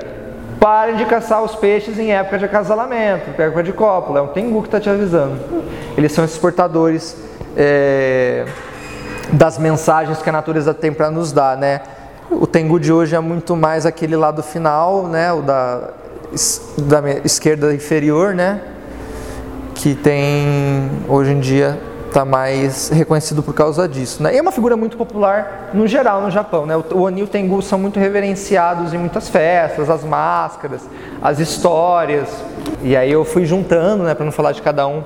Parem 0.65 0.97
de 0.97 1.05
caçar 1.05 1.43
os 1.43 1.55
peixes 1.55 1.99
em 1.99 2.12
época 2.12 2.39
de 2.39 2.47
acasalamento, 2.47 3.29
em 3.39 3.43
época 3.43 3.62
de 3.62 3.71
cópula. 3.71 4.21
É 4.21 4.23
um 4.23 4.29
tengu 4.29 4.62
que 4.62 4.69
está 4.69 4.81
te 4.81 4.89
avisando. 4.89 5.39
Eles 5.95 6.11
são 6.12 6.25
esses 6.25 6.39
portadores 6.39 7.16
é, 7.55 8.47
das 9.33 9.59
mensagens 9.59 10.23
que 10.23 10.29
a 10.31 10.33
natureza 10.33 10.73
tem 10.73 10.91
para 10.91 11.11
nos 11.11 11.33
dar, 11.33 11.57
né? 11.57 11.83
O 12.31 12.47
tengu 12.47 12.81
de 12.81 12.91
hoje 12.91 13.15
é 13.15 13.21
muito 13.21 13.55
mais 13.55 13.85
aquele 13.85 14.16
lado 14.16 14.43
final, 14.43 15.03
né? 15.07 15.33
O 15.35 15.43
da, 15.43 15.91
da 16.79 17.11
esquerda 17.23 17.75
inferior, 17.75 18.33
né? 18.33 18.61
Que 19.75 19.95
tem 19.95 20.91
hoje 21.09 21.33
em 21.33 21.41
dia 21.41 21.79
está 22.15 22.24
mais 22.24 22.91
reconhecido 22.91 23.43
por 23.43 23.53
causa 23.53 23.89
disso. 23.89 24.23
Né? 24.23 24.35
E 24.35 24.39
é 24.39 24.41
uma 24.41 24.53
figura 24.53 24.77
muito 24.77 24.97
popular 24.97 25.70
no 25.74 25.85
geral 25.89 26.23
no 26.23 26.31
Japão. 26.31 26.65
Né? 26.65 26.77
O 26.77 27.01
Oni 27.01 27.20
e 27.20 27.24
o 27.24 27.27
Tengu 27.27 27.61
são 27.61 27.77
muito 27.77 27.99
reverenciados 27.99 28.95
em 28.95 28.99
muitas 28.99 29.28
festas, 29.28 29.91
as 29.91 30.05
máscaras, 30.05 30.82
as 31.20 31.41
histórias. 31.41 32.28
E 32.85 32.97
aí 32.97 33.11
eu 33.11 33.24
fui 33.24 33.45
juntando, 33.45 34.05
né, 34.05 34.15
para 34.15 34.24
não 34.24 34.31
falar 34.31 34.53
de 34.53 34.62
cada 34.62 34.86
um. 34.86 35.03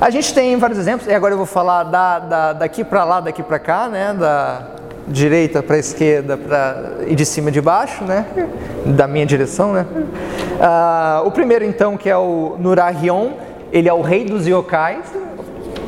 A 0.00 0.08
gente 0.08 0.32
tem 0.32 0.56
vários 0.56 0.78
exemplos, 0.78 1.06
e 1.06 1.14
agora 1.14 1.34
eu 1.34 1.38
vou 1.38 1.46
falar 1.46 1.82
da, 1.82 2.18
da 2.18 2.52
daqui 2.54 2.82
para 2.82 3.04
lá, 3.04 3.20
daqui 3.20 3.42
para 3.42 3.58
cá, 3.58 3.88
né, 3.88 4.14
da, 4.18 4.62
direita 5.08 5.62
para 5.62 5.78
esquerda 5.78 6.36
pra, 6.36 6.92
e 7.06 7.14
de 7.14 7.24
cima 7.24 7.50
de 7.50 7.60
baixo, 7.60 8.04
né? 8.04 8.26
Da 8.84 9.06
minha 9.06 9.26
direção, 9.26 9.72
né? 9.72 9.86
Uh, 9.90 11.26
o 11.26 11.30
primeiro 11.30 11.64
então 11.64 11.96
que 11.96 12.08
é 12.08 12.16
o 12.16 12.56
Nurahion, 12.58 13.30
ele 13.72 13.88
é 13.88 13.92
o 13.92 14.02
rei 14.02 14.24
dos 14.24 14.46
yokais. 14.46 15.17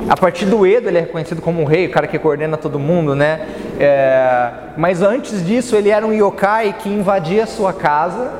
A 0.08 0.16
partir 0.16 0.46
do 0.46 0.66
Edo 0.66 0.88
ele 0.88 0.98
é 0.98 1.02
reconhecido 1.02 1.40
como 1.40 1.60
um 1.60 1.64
rei, 1.64 1.86
o 1.86 1.90
cara 1.90 2.06
que 2.06 2.18
coordena 2.18 2.56
todo 2.56 2.78
mundo, 2.78 3.14
né? 3.14 3.40
É, 3.78 4.50
mas 4.76 5.02
antes 5.02 5.44
disso 5.44 5.76
ele 5.76 5.90
era 5.90 6.06
um 6.06 6.12
yokai 6.12 6.74
que 6.78 6.88
invadia 6.88 7.44
a 7.44 7.46
sua 7.46 7.72
casa, 7.72 8.30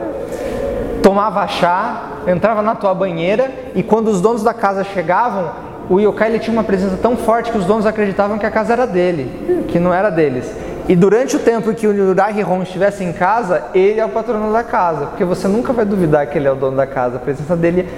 tomava 1.03 1.47
chá, 1.47 2.19
entrava 2.27 2.63
na 2.63 2.75
tua 2.75 2.95
banheira 2.95 3.51
e 3.75 3.83
quando 3.83 4.09
os 4.09 4.21
donos 4.21 4.43
da 4.43 4.55
casa 4.55 4.85
chegavam, 4.85 5.51
o 5.89 6.01
yokai 6.01 6.31
ele 6.31 6.39
tinha 6.39 6.53
uma 6.53 6.65
presença 6.65 6.97
tão 6.97 7.17
forte 7.17 7.51
que 7.51 7.59
os 7.59 7.65
donos 7.65 7.87
acreditavam 7.87 8.39
que 8.39 8.47
a 8.47 8.51
casa 8.51 8.73
era 8.73 8.87
dele, 8.87 9.65
que 9.69 9.79
não 9.79 9.93
era 9.93 10.11
deles. 10.11 10.51
E 10.89 10.97
durante 10.97 11.37
o 11.37 11.39
tempo 11.39 11.73
que 11.73 11.87
o 11.87 11.93
Nurahihon 11.93 12.63
estivesse 12.63 13.05
em 13.05 13.13
casa, 13.13 13.63
ele 13.73 14.01
é 14.01 14.05
o 14.05 14.09
patrono 14.09 14.53
da 14.53 14.65
casa, 14.65 15.07
porque 15.07 15.25
você 15.25 15.47
nunca 15.47 15.73
vai 15.73 15.85
duvidar 15.85 16.27
que 16.27 16.37
ele 16.37 16.49
é 16.49 16.51
o 16.51 16.57
dono 16.57 16.77
da 16.77 16.87
casa, 16.87 17.17
a 17.17 17.21
presença 17.21 17.57
dele. 17.57 17.89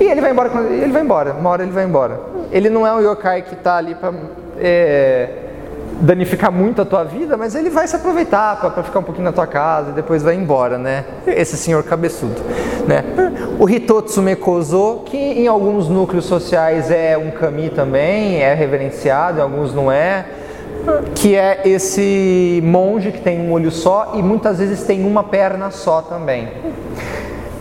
E 0.00 0.04
ele 0.04 0.20
vai 0.20 0.30
embora, 0.30 0.50
ele 0.70 0.92
vai 0.92 1.02
embora, 1.02 1.32
uma 1.32 1.50
hora 1.50 1.62
ele 1.62 1.72
vai 1.72 1.84
embora. 1.84 2.20
Ele 2.52 2.70
não 2.70 2.86
é 2.86 2.92
um 2.92 3.00
yokai 3.00 3.42
que 3.42 3.54
está 3.54 3.76
ali 3.76 3.94
para 3.94 4.12
é, 4.58 5.28
danificar 6.00 6.52
muito 6.52 6.80
a 6.80 6.84
tua 6.84 7.04
vida, 7.04 7.36
mas 7.36 7.54
ele 7.54 7.68
vai 7.68 7.86
se 7.86 7.96
aproveitar 7.96 8.56
para 8.60 8.82
ficar 8.82 9.00
um 9.00 9.02
pouquinho 9.02 9.24
na 9.24 9.32
tua 9.32 9.46
casa 9.46 9.90
e 9.90 9.92
depois 9.92 10.22
vai 10.22 10.34
embora, 10.34 10.78
né? 10.78 11.04
Esse 11.26 11.56
senhor 11.56 11.82
cabeçudo, 11.82 12.40
né? 12.86 13.04
O 13.58 13.68
Hitotsu 13.68 14.22
Mekozo, 14.22 15.02
que 15.06 15.16
em 15.16 15.48
alguns 15.48 15.88
núcleos 15.88 16.26
sociais 16.26 16.90
é 16.90 17.18
um 17.18 17.30
kami 17.30 17.70
também, 17.70 18.40
é 18.40 18.54
reverenciado, 18.54 19.38
em 19.38 19.42
alguns 19.42 19.74
não 19.74 19.90
é, 19.90 20.24
que 21.14 21.34
é 21.34 21.62
esse 21.64 22.62
monge 22.64 23.10
que 23.10 23.20
tem 23.20 23.40
um 23.40 23.52
olho 23.52 23.70
só 23.70 24.12
e 24.14 24.22
muitas 24.22 24.58
vezes 24.58 24.84
tem 24.84 25.04
uma 25.04 25.24
perna 25.24 25.70
só 25.70 26.00
também. 26.00 26.48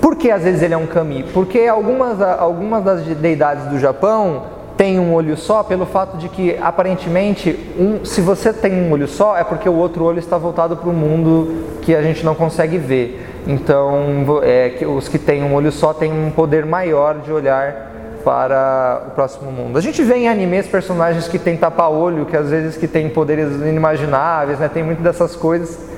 Por 0.07 0.15
que 0.15 0.31
às 0.31 0.41
vezes 0.41 0.61
ele 0.61 0.73
é 0.73 0.77
um 0.77 0.87
kami? 0.87 1.25
Porque 1.33 1.63
algumas, 1.63 2.21
algumas 2.21 2.81
das 2.81 3.01
deidades 3.03 3.65
do 3.65 3.77
Japão 3.77 4.43
tem 4.77 4.97
um 4.97 5.13
olho 5.13 5.35
só 5.35 5.63
pelo 5.63 5.85
fato 5.85 6.15
de 6.15 6.29
que 6.29 6.57
aparentemente 6.61 7.59
um, 7.77 8.05
se 8.05 8.21
você 8.21 8.53
tem 8.53 8.71
um 8.71 8.89
olho 8.93 9.05
só 9.05 9.35
é 9.35 9.43
porque 9.43 9.67
o 9.67 9.75
outro 9.75 10.05
olho 10.05 10.19
está 10.19 10.37
voltado 10.37 10.77
para 10.77 10.89
o 10.89 10.93
mundo 10.93 11.81
que 11.81 11.93
a 11.93 12.01
gente 12.01 12.23
não 12.23 12.33
consegue 12.33 12.77
ver. 12.77 13.21
Então 13.45 14.39
é, 14.43 14.69
que 14.69 14.85
os 14.85 15.09
que 15.09 15.19
têm 15.19 15.43
um 15.43 15.53
olho 15.53 15.73
só 15.73 15.93
têm 15.93 16.09
um 16.09 16.31
poder 16.31 16.65
maior 16.65 17.19
de 17.19 17.29
olhar 17.29 17.91
para 18.23 19.07
o 19.07 19.11
próximo 19.11 19.51
mundo. 19.51 19.77
A 19.77 19.81
gente 19.81 20.01
vê 20.03 20.15
em 20.19 20.29
animes 20.29 20.67
personagens 20.67 21.27
que 21.27 21.37
têm 21.37 21.57
tapa-olho, 21.57 22.25
que 22.25 22.37
às 22.37 22.49
vezes 22.49 22.77
que 22.77 22.87
têm 22.87 23.09
poderes 23.09 23.51
inimagináveis, 23.55 24.57
né? 24.57 24.69
tem 24.69 24.83
muito 24.83 25.03
dessas 25.03 25.35
coisas. 25.35 25.96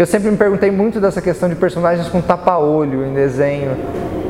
Eu 0.00 0.06
sempre 0.06 0.30
me 0.30 0.36
perguntei 0.38 0.70
muito 0.70 0.98
dessa 0.98 1.20
questão 1.20 1.46
de 1.46 1.54
personagens 1.54 2.08
com 2.08 2.22
tapa-olho 2.22 3.04
em 3.04 3.12
desenho. 3.12 3.76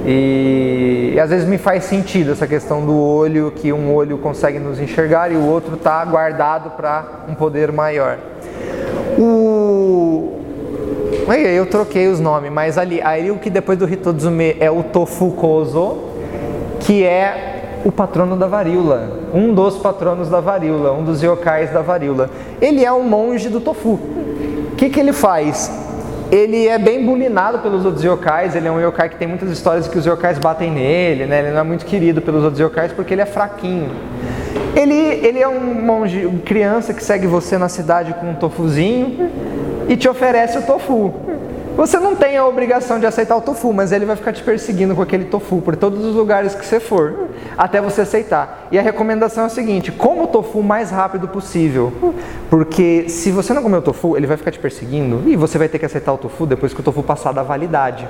E, 0.05 1.13
e, 1.15 1.21
às 1.21 1.31
vezes 1.31 1.47
me 1.47 1.59
faz 1.59 1.85
sentido 1.85 2.33
essa 2.33 2.45
questão 2.45 2.85
do 2.85 2.99
olho, 2.99 3.53
que 3.55 3.73
um 3.73 3.95
olho 3.95 4.19
consegue 4.19 4.59
nos 4.59 4.81
enxergar 4.81 5.31
e 5.31 5.37
o 5.37 5.47
outro 5.47 5.77
está 5.77 6.05
guardado 6.05 6.71
para 6.71 7.25
um 7.29 7.37
poder 7.37 7.71
maior. 7.71 8.19
O... 9.17 10.41
Eu 11.55 11.67
troquei 11.67 12.09
os 12.09 12.19
nomes, 12.19 12.51
mas 12.51 12.77
ali, 12.77 13.01
aí 13.01 13.31
o 13.31 13.37
que 13.37 13.49
depois 13.49 13.79
do 13.79 13.89
Hitotsume 13.89 14.57
é 14.59 14.73
o 14.73 14.83
Tofu 14.83 15.31
Kozo, 15.31 15.99
que 16.81 17.05
é 17.05 17.61
o 17.85 17.93
patrono 17.93 18.37
da 18.37 18.49
varíola, 18.49 19.09
um 19.33 19.55
dos 19.55 19.79
patronos 19.79 20.29
da 20.29 20.41
varíola, 20.41 20.93
um 20.93 21.05
dos 21.05 21.23
yokais 21.23 21.73
da 21.73 21.81
varíola. 21.81 22.29
Ele 22.61 22.85
é 22.85 22.93
um 22.93 23.05
monge 23.05 23.49
do 23.49 23.61
tofu. 23.61 24.01
Que, 24.81 24.89
que 24.89 24.99
ele 24.99 25.13
faz? 25.13 25.71
ele 26.33 26.69
é 26.69 26.79
bem 26.79 27.05
bulinado 27.05 27.59
pelos 27.59 27.85
outros 27.85 28.03
yokais, 28.05 28.55
ele 28.55 28.67
é 28.67 28.71
um 28.71 28.81
yokai 28.81 29.09
que 29.09 29.17
tem 29.17 29.27
muitas 29.27 29.51
histórias 29.51 29.87
que 29.89 29.99
os 29.99 30.07
yokais 30.07 30.39
batem 30.39 30.71
nele, 30.71 31.27
né? 31.27 31.41
Ele 31.41 31.51
não 31.51 31.59
é 31.59 31.63
muito 31.65 31.85
querido 31.85 32.23
pelos 32.23 32.45
outros 32.45 32.61
yokais 32.61 32.93
porque 32.93 33.13
ele 33.13 33.21
é 33.21 33.27
fraquinho. 33.27 33.91
Ele, 34.75 34.95
ele 34.95 35.41
é 35.41 35.49
um 35.49 35.75
monge, 35.75 36.27
criança 36.47 36.95
que 36.95 37.03
segue 37.03 37.27
você 37.27 37.59
na 37.59 37.69
cidade 37.69 38.15
com 38.15 38.31
um 38.31 38.35
tofuzinho 38.35 39.29
e 39.87 39.97
te 39.97 40.09
oferece 40.09 40.57
o 40.57 40.63
tofu. 40.63 41.13
Você 41.81 41.99
não 41.99 42.15
tem 42.15 42.37
a 42.37 42.47
obrigação 42.47 43.01
de 43.01 43.07
aceitar 43.07 43.35
o 43.35 43.41
tofu, 43.41 43.73
mas 43.73 43.91
ele 43.91 44.05
vai 44.05 44.15
ficar 44.15 44.35
te 44.35 44.43
perseguindo 44.43 44.95
com 44.95 45.01
aquele 45.01 45.25
tofu 45.25 45.63
por 45.63 45.75
todos 45.75 46.05
os 46.05 46.15
lugares 46.15 46.55
que 46.55 46.63
você 46.63 46.79
for, 46.79 47.31
até 47.57 47.81
você 47.81 48.03
aceitar. 48.03 48.69
E 48.71 48.79
a 48.79 48.83
recomendação 48.83 49.45
é 49.45 49.47
a 49.47 49.49
seguinte: 49.49 49.91
coma 49.91 50.25
o 50.25 50.27
tofu 50.27 50.59
o 50.59 50.63
mais 50.63 50.91
rápido 50.91 51.27
possível, 51.27 51.91
porque 52.51 53.09
se 53.09 53.31
você 53.31 53.55
não 53.55 53.63
comer 53.63 53.79
o 53.79 53.81
tofu, 53.81 54.15
ele 54.15 54.27
vai 54.27 54.37
ficar 54.37 54.51
te 54.51 54.59
perseguindo 54.59 55.23
e 55.27 55.37
você 55.37 55.57
vai 55.57 55.71
ter 55.71 55.79
que 55.79 55.87
aceitar 55.87 56.13
o 56.13 56.19
tofu 56.19 56.45
depois 56.45 56.75
que 56.75 56.81
o 56.81 56.83
tofu 56.83 57.03
passar 57.03 57.33
da 57.33 57.43
validade. 57.43 58.07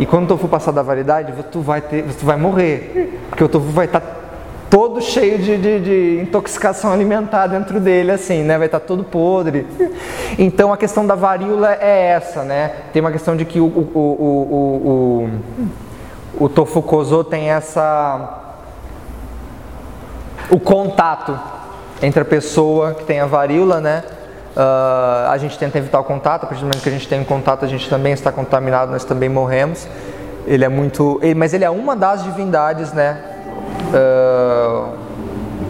E 0.00 0.04
quando 0.04 0.24
o 0.24 0.26
tofu 0.26 0.48
passar 0.48 0.72
da 0.72 0.82
validade, 0.82 1.32
tu 1.52 1.60
vai, 1.60 1.80
ter, 1.80 2.02
tu 2.02 2.26
vai 2.26 2.36
morrer, 2.36 3.16
porque 3.28 3.44
o 3.44 3.48
tofu 3.48 3.66
vai 3.66 3.86
estar 3.86 4.00
tá 4.00 4.21
todo 4.72 5.02
cheio 5.02 5.38
de, 5.38 5.58
de, 5.58 5.80
de, 5.80 6.22
intoxicação 6.22 6.90
alimentar 6.90 7.46
dentro 7.46 7.78
dele, 7.78 8.10
assim, 8.10 8.42
né? 8.42 8.56
Vai 8.56 8.68
estar 8.68 8.80
tá 8.80 8.86
todo 8.86 9.04
podre. 9.04 9.66
Então 10.38 10.72
a 10.72 10.78
questão 10.78 11.06
da 11.06 11.14
varíola 11.14 11.74
é 11.78 12.12
essa, 12.12 12.42
né? 12.42 12.72
Tem 12.90 13.02
uma 13.02 13.12
questão 13.12 13.36
de 13.36 13.44
que 13.44 13.60
o, 13.60 13.66
o, 13.66 15.28
o, 16.34 16.40
o, 16.40 16.44
o 16.46 16.82
kozo 16.82 17.22
tem 17.22 17.50
essa. 17.50 18.54
o 20.50 20.58
contato 20.58 21.38
entre 22.00 22.22
a 22.22 22.24
pessoa 22.24 22.94
que 22.94 23.04
tem 23.04 23.20
a 23.20 23.26
varíola, 23.26 23.78
né? 23.78 24.02
Uh, 24.56 25.28
a 25.30 25.36
gente 25.36 25.58
tenta 25.58 25.76
evitar 25.76 26.00
o 26.00 26.04
contato, 26.04 26.44
a 26.44 26.46
partir 26.46 26.60
do 26.60 26.68
momento 26.68 26.82
que 26.82 26.88
a 26.88 26.92
gente 26.92 27.06
tem 27.06 27.20
um 27.20 27.24
contato, 27.24 27.62
a 27.62 27.68
gente 27.68 27.90
também 27.90 28.14
está 28.14 28.32
contaminado, 28.32 28.90
nós 28.90 29.04
também 29.04 29.28
morremos. 29.28 29.86
Ele 30.46 30.64
é 30.64 30.68
muito. 30.70 31.20
Ele, 31.22 31.34
mas 31.34 31.52
ele 31.52 31.64
é 31.64 31.70
uma 31.70 31.94
das 31.94 32.24
divindades, 32.24 32.94
né? 32.94 33.31
Uh, 33.92 34.96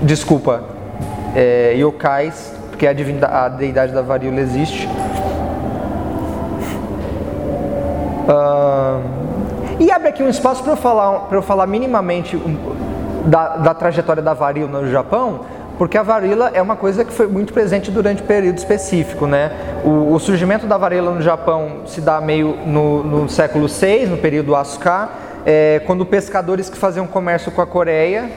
desculpa, 0.03 0.62
é, 1.35 1.74
yokais, 1.77 2.55
porque 2.70 2.86
a, 2.86 2.90
a 3.44 3.49
deidade 3.49 3.93
da 3.93 4.03
varíola 4.03 4.40
existe. 4.40 4.89
Uh, 8.28 9.03
e 9.81 9.90
abre 9.90 10.09
aqui 10.09 10.23
um 10.23 10.28
espaço 10.28 10.62
para 10.62 10.73
eu 10.73 10.77
falar, 10.77 11.28
eu 11.31 11.43
falar 11.43 11.66
minimamente 11.66 12.36
um, 12.36 12.57
da, 13.27 13.57
da 13.57 13.74
trajetória 13.74 14.23
da 14.23 14.32
varíola 14.35 14.82
no 14.82 14.90
Japão, 14.90 15.40
porque 15.78 15.99
a 15.99 16.03
varíola 16.03 16.51
é 16.55 16.62
uma 16.62 16.77
coisa 16.77 17.05
que 17.05 17.12
foi 17.12 17.27
muito 17.27 17.53
presente 17.53 17.90
durante 17.90 18.23
um 18.23 18.27
período 18.27 18.59
específico, 18.59 19.27
né? 19.27 19.51
O, 19.85 20.15
o 20.15 20.19
surgimento 20.20 20.66
da 20.66 20.77
varíola 20.77 21.12
no 21.12 21.23
Japão 21.23 21.81
se 21.86 22.01
dá 22.01 22.20
meio 22.20 22.57
no, 22.66 23.03
no 23.03 23.28
século 23.28 23.66
VI, 23.66 24.07
no 24.07 24.16
período 24.16 24.55
Asuka, 24.55 25.09
é, 25.44 25.81
quando 25.86 26.06
pescadores 26.06 26.69
que 26.69 26.77
faziam 26.77 27.06
comércio 27.06 27.51
com 27.51 27.60
a 27.60 27.66
Coreia 27.66 28.31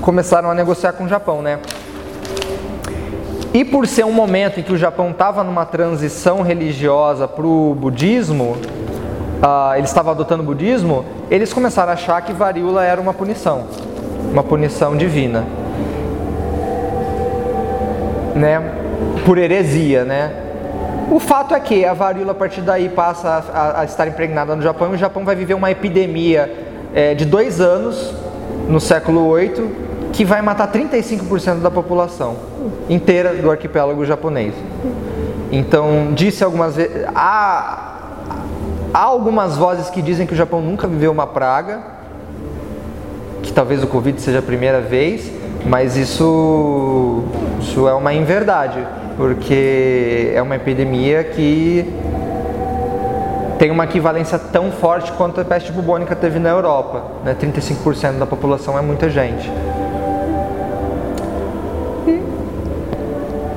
começaram 0.00 0.50
a 0.50 0.54
negociar 0.54 0.92
com 0.92 1.04
o 1.04 1.08
Japão, 1.08 1.40
né? 1.40 1.58
E 3.52 3.64
por 3.64 3.86
ser 3.86 4.04
um 4.04 4.12
momento 4.12 4.58
em 4.58 4.62
que 4.62 4.72
o 4.72 4.76
Japão 4.76 5.10
estava 5.10 5.44
numa 5.44 5.64
transição 5.64 6.42
religiosa 6.42 7.28
para 7.28 7.46
o 7.46 7.74
budismo, 7.74 8.56
uh, 9.40 9.76
eles 9.76 9.90
estavam 9.90 10.12
adotando 10.12 10.42
o 10.42 10.46
budismo, 10.46 11.04
eles 11.30 11.52
começaram 11.52 11.90
a 11.90 11.94
achar 11.94 12.20
que 12.22 12.32
varíola 12.32 12.84
era 12.84 13.00
uma 13.00 13.14
punição, 13.14 13.68
uma 14.32 14.42
punição 14.42 14.96
divina, 14.96 15.44
né? 18.34 18.60
Por 19.24 19.38
heresia, 19.38 20.04
né? 20.04 20.43
O 21.10 21.18
fato 21.18 21.54
é 21.54 21.60
que 21.60 21.84
a 21.84 21.92
varíola 21.92 22.32
a 22.32 22.34
partir 22.34 22.60
daí 22.62 22.88
passa 22.88 23.44
a, 23.52 23.80
a 23.80 23.84
estar 23.84 24.06
impregnada 24.06 24.56
no 24.56 24.62
Japão 24.62 24.92
e 24.92 24.94
o 24.94 24.98
Japão 24.98 25.24
vai 25.24 25.36
viver 25.36 25.54
uma 25.54 25.70
epidemia 25.70 26.50
é, 26.94 27.14
de 27.14 27.24
dois 27.24 27.60
anos 27.60 28.14
no 28.68 28.80
século 28.80 29.36
VIII 29.36 29.84
que 30.12 30.24
vai 30.24 30.40
matar 30.40 30.70
35% 30.70 31.60
da 31.60 31.70
população 31.70 32.36
inteira 32.88 33.34
do 33.34 33.50
arquipélago 33.50 34.04
japonês. 34.06 34.54
Então, 35.50 36.12
disse 36.14 36.42
algumas 36.42 36.76
vezes. 36.76 37.04
Há, 37.14 38.02
há 38.92 39.02
algumas 39.02 39.56
vozes 39.56 39.90
que 39.90 40.00
dizem 40.00 40.26
que 40.26 40.32
o 40.32 40.36
Japão 40.36 40.60
nunca 40.60 40.86
viveu 40.86 41.10
uma 41.10 41.26
praga, 41.26 41.80
que 43.42 43.52
talvez 43.52 43.82
o 43.82 43.88
Covid 43.88 44.20
seja 44.20 44.38
a 44.38 44.42
primeira 44.42 44.80
vez, 44.80 45.30
mas 45.66 45.96
isso, 45.96 47.24
isso 47.60 47.88
é 47.88 47.94
uma 47.94 48.14
inverdade 48.14 48.86
porque 49.16 50.32
é 50.34 50.42
uma 50.42 50.56
epidemia 50.56 51.24
que 51.24 51.92
tem 53.58 53.70
uma 53.70 53.84
equivalência 53.84 54.38
tão 54.38 54.70
forte 54.72 55.12
quanto 55.12 55.40
a 55.40 55.44
peste 55.44 55.72
bubônica 55.72 56.14
teve 56.16 56.38
na 56.38 56.50
Europa. 56.50 57.02
Né? 57.24 57.36
35% 57.40 58.18
da 58.18 58.26
população 58.26 58.78
é 58.78 58.82
muita 58.82 59.08
gente. 59.08 59.50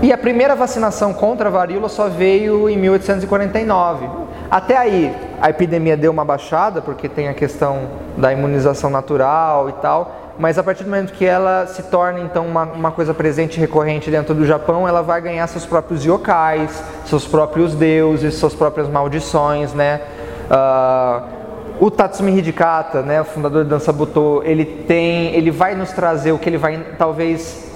E 0.02 0.14
a 0.14 0.18
primeira 0.18 0.56
vacinação 0.56 1.12
contra 1.12 1.50
a 1.50 1.52
varíola 1.52 1.90
só 1.90 2.08
veio 2.08 2.70
em 2.70 2.78
1849. 2.78 4.08
Até 4.50 4.78
aí, 4.78 5.14
a 5.42 5.50
epidemia 5.50 5.96
deu 5.96 6.12
uma 6.12 6.26
baixada, 6.26 6.82
porque 6.82 7.08
tem 7.08 7.28
a 7.28 7.34
questão 7.34 7.88
da 8.18 8.32
imunização 8.34 8.90
natural 8.90 9.70
e 9.70 9.74
tal, 9.74 10.34
mas 10.40 10.58
a 10.58 10.64
partir 10.64 10.84
do 10.84 10.90
momento 10.90 11.14
que 11.14 11.26
ela 11.26 11.66
se 11.68 11.84
torna 11.84 12.20
então 12.20 12.46
uma, 12.46 12.64
uma 12.64 12.92
coisa 12.92 13.14
presente 13.14 13.58
e 13.58 13.60
recorrente 13.60 14.12
dentro 14.12 14.36
do 14.36 14.46
Japão, 14.46 14.88
ela 14.88 15.02
vai 15.02 15.22
ganhar 15.22 15.48
seus 15.48 15.66
próprios 15.66 16.04
yokais, 16.04 16.84
seus 17.06 17.26
próprios 17.26 17.74
deuses, 17.74 18.36
suas 18.36 18.54
próprias 18.54 18.88
maldições, 18.88 19.74
né? 19.74 20.02
Uh, 20.50 21.38
o 21.80 21.92
Tatsumi 21.92 22.36
Hidikata, 22.38 23.04
né, 23.04 23.22
o 23.22 23.26
fundador 23.26 23.64
do 23.64 23.70
Dança 23.70 23.94
Butô, 23.94 24.42
ele 24.44 24.66
tem, 24.66 25.36
ele 25.36 25.52
vai 25.52 25.76
nos 25.76 25.92
trazer 25.92 26.32
o 26.32 26.40
que 26.40 26.50
ele 26.50 26.58
vai 26.58 26.84
talvez 26.98 27.68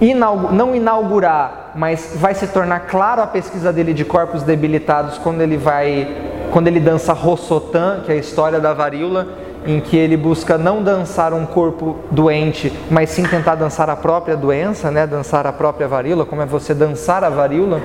inaugur, 0.00 0.52
não 0.52 0.74
inaugurar, 0.74 1.72
mas 1.74 2.12
vai 2.16 2.34
se 2.34 2.46
tornar 2.46 2.80
claro 2.80 3.22
a 3.22 3.26
pesquisa 3.26 3.72
dele 3.72 3.92
de 3.92 4.04
corpos 4.04 4.42
debilitados 4.42 5.18
quando 5.18 5.40
ele 5.40 5.56
vai, 5.56 6.31
quando 6.52 6.68
ele 6.68 6.78
dança 6.78 7.14
Rossotan, 7.14 8.00
que 8.04 8.12
é 8.12 8.14
a 8.14 8.18
história 8.18 8.60
da 8.60 8.74
varíola, 8.74 9.26
em 9.66 9.80
que 9.80 9.96
ele 9.96 10.18
busca 10.18 10.58
não 10.58 10.82
dançar 10.82 11.32
um 11.32 11.46
corpo 11.46 11.96
doente, 12.10 12.70
mas 12.90 13.08
sim 13.08 13.22
tentar 13.22 13.54
dançar 13.54 13.88
a 13.88 13.96
própria 13.96 14.36
doença, 14.36 14.90
né? 14.90 15.06
dançar 15.06 15.46
a 15.46 15.52
própria 15.52 15.88
varíola, 15.88 16.26
como 16.26 16.42
é 16.42 16.46
você 16.46 16.74
dançar 16.74 17.24
a 17.24 17.30
varíola. 17.30 17.80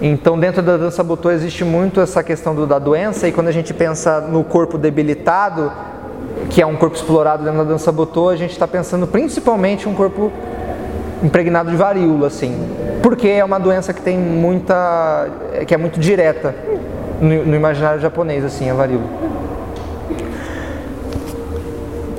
Então, 0.00 0.38
dentro 0.38 0.62
da 0.62 0.76
dança 0.76 1.02
butô 1.02 1.28
existe 1.28 1.64
muito 1.64 2.00
essa 2.00 2.22
questão 2.22 2.54
do, 2.54 2.68
da 2.68 2.78
doença, 2.78 3.26
e 3.26 3.32
quando 3.32 3.48
a 3.48 3.52
gente 3.52 3.74
pensa 3.74 4.20
no 4.20 4.44
corpo 4.44 4.78
debilitado, 4.78 5.72
que 6.50 6.62
é 6.62 6.66
um 6.66 6.76
corpo 6.76 6.94
explorado 6.94 7.42
dentro 7.42 7.58
da 7.58 7.64
dança 7.64 7.90
butô, 7.90 8.28
a 8.28 8.36
gente 8.36 8.52
está 8.52 8.68
pensando 8.68 9.08
principalmente 9.08 9.88
um 9.88 9.94
corpo 9.94 10.30
impregnado 11.20 11.70
de 11.70 11.76
varíola, 11.76 12.28
assim, 12.28 12.54
porque 13.02 13.26
é 13.26 13.44
uma 13.44 13.58
doença 13.58 13.92
que 13.92 14.02
tem 14.02 14.16
muita, 14.16 15.28
que 15.66 15.74
é 15.74 15.76
muito 15.76 15.98
direta 15.98 16.54
no, 17.20 17.46
no 17.46 17.54
imaginário 17.54 18.00
japonês, 18.00 18.44
assim, 18.44 18.70
a 18.70 18.74
varíola. 18.74 19.06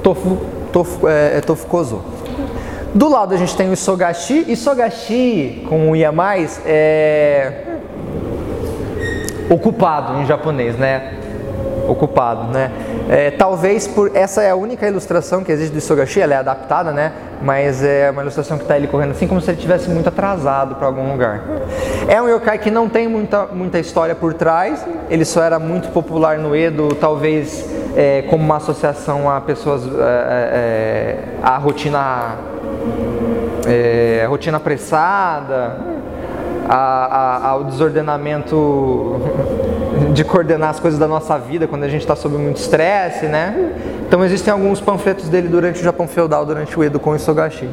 Tofu, 0.03 0.38
tofu, 0.72 1.07
é, 1.07 1.38
é 1.38 1.41
tofu 1.41 1.68
kozo. 1.68 2.02
Do 2.94 3.10
lado 3.10 3.34
a 3.34 3.38
gente 3.38 3.56
tem 3.56 3.69
o 3.69 3.74
Isogashi. 3.74 4.45
Isogashi, 4.48 5.65
com 5.68 5.91
o 5.91 5.95
ia 5.95 6.11
mais, 6.11 6.61
é 6.65 7.64
ocupado 9.49 10.22
em 10.22 10.26
japonês, 10.26 10.78
né? 10.78 11.14
Ocupado, 11.88 12.52
né? 12.52 12.72
É, 13.10 13.32
talvez 13.32 13.88
por 13.88 14.12
essa 14.14 14.44
é 14.44 14.50
a 14.50 14.56
única 14.56 14.88
ilustração 14.88 15.44
que 15.44 15.52
existe 15.52 15.72
do 15.72 15.78
Isogashi, 15.78 16.20
ela 16.20 16.34
é 16.34 16.38
adaptada, 16.38 16.92
né? 16.92 17.14
Mas 17.42 17.84
é 17.84 18.12
uma 18.12 18.22
ilustração 18.22 18.58
que 18.58 18.64
está 18.64 18.76
ele 18.76 18.88
correndo 18.88 19.12
assim 19.12 19.28
como 19.28 19.40
se 19.40 19.50
ele 19.50 19.58
estivesse 19.58 19.90
muito 19.90 20.10
atrasado 20.10 20.76
para 20.76 20.88
algum 20.88 21.10
lugar. 21.12 21.44
É 22.08 22.22
um 22.22 22.28
yokai 22.28 22.58
que 22.58 22.70
não 22.70 22.90
tem 22.90 23.08
muita, 23.08 23.46
muita 23.46 23.80
história 23.80 24.14
por 24.14 24.34
trás, 24.34 24.86
ele 25.10 25.24
só 25.24 25.42
era 25.42 25.58
muito 25.58 25.90
popular 25.90 26.38
no 26.38 26.56
Edo, 26.56 26.90
talvez 26.96 27.66
é, 27.96 28.24
como 28.30 28.44
uma 28.44 28.58
associação 28.58 29.30
a 29.30 29.40
pessoas, 29.40 29.84
é, 29.86 29.90
é, 30.00 31.18
a 31.42 31.58
rotina, 31.58 32.36
é, 33.66 34.26
rotina 34.28 34.58
apressada, 34.58 35.78
a, 36.68 36.76
a, 36.76 37.50
ao 37.50 37.64
desordenamento 37.64 39.22
de 40.18 40.23
coordenar 40.23 40.72
as 40.72 40.80
coisas 40.80 40.99
da 40.99 41.07
nossa 41.07 41.38
vida 41.38 41.68
quando 41.68 41.84
a 41.84 41.88
gente 41.88 42.02
está 42.02 42.15
sob 42.15 42.38
muito 42.38 42.57
estresse, 42.57 43.27
né? 43.27 43.72
Então 44.07 44.26
existem 44.26 44.52
alguns 44.52 44.81
panfletos 44.81 45.30
dele 45.30 45.48
durante 45.48 45.80
o 45.80 45.84
Japão 45.84 46.07
feudal, 46.07 46.44
durante 46.44 46.77
o 46.77 46.84
Edo 46.84 46.99
com 46.99 47.11
o 47.11 47.15
Isogashi. 47.15 47.69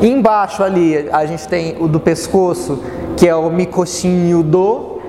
E 0.00 0.08
embaixo 0.08 0.62
ali 0.62 1.06
a 1.12 1.26
gente 1.26 1.46
tem 1.46 1.76
o 1.78 1.86
do 1.86 2.00
pescoço, 2.00 2.82
que 3.14 3.28
é 3.28 3.34
o 3.36 3.50
Mikoshin 3.50 4.30
Yudo, 4.30 5.02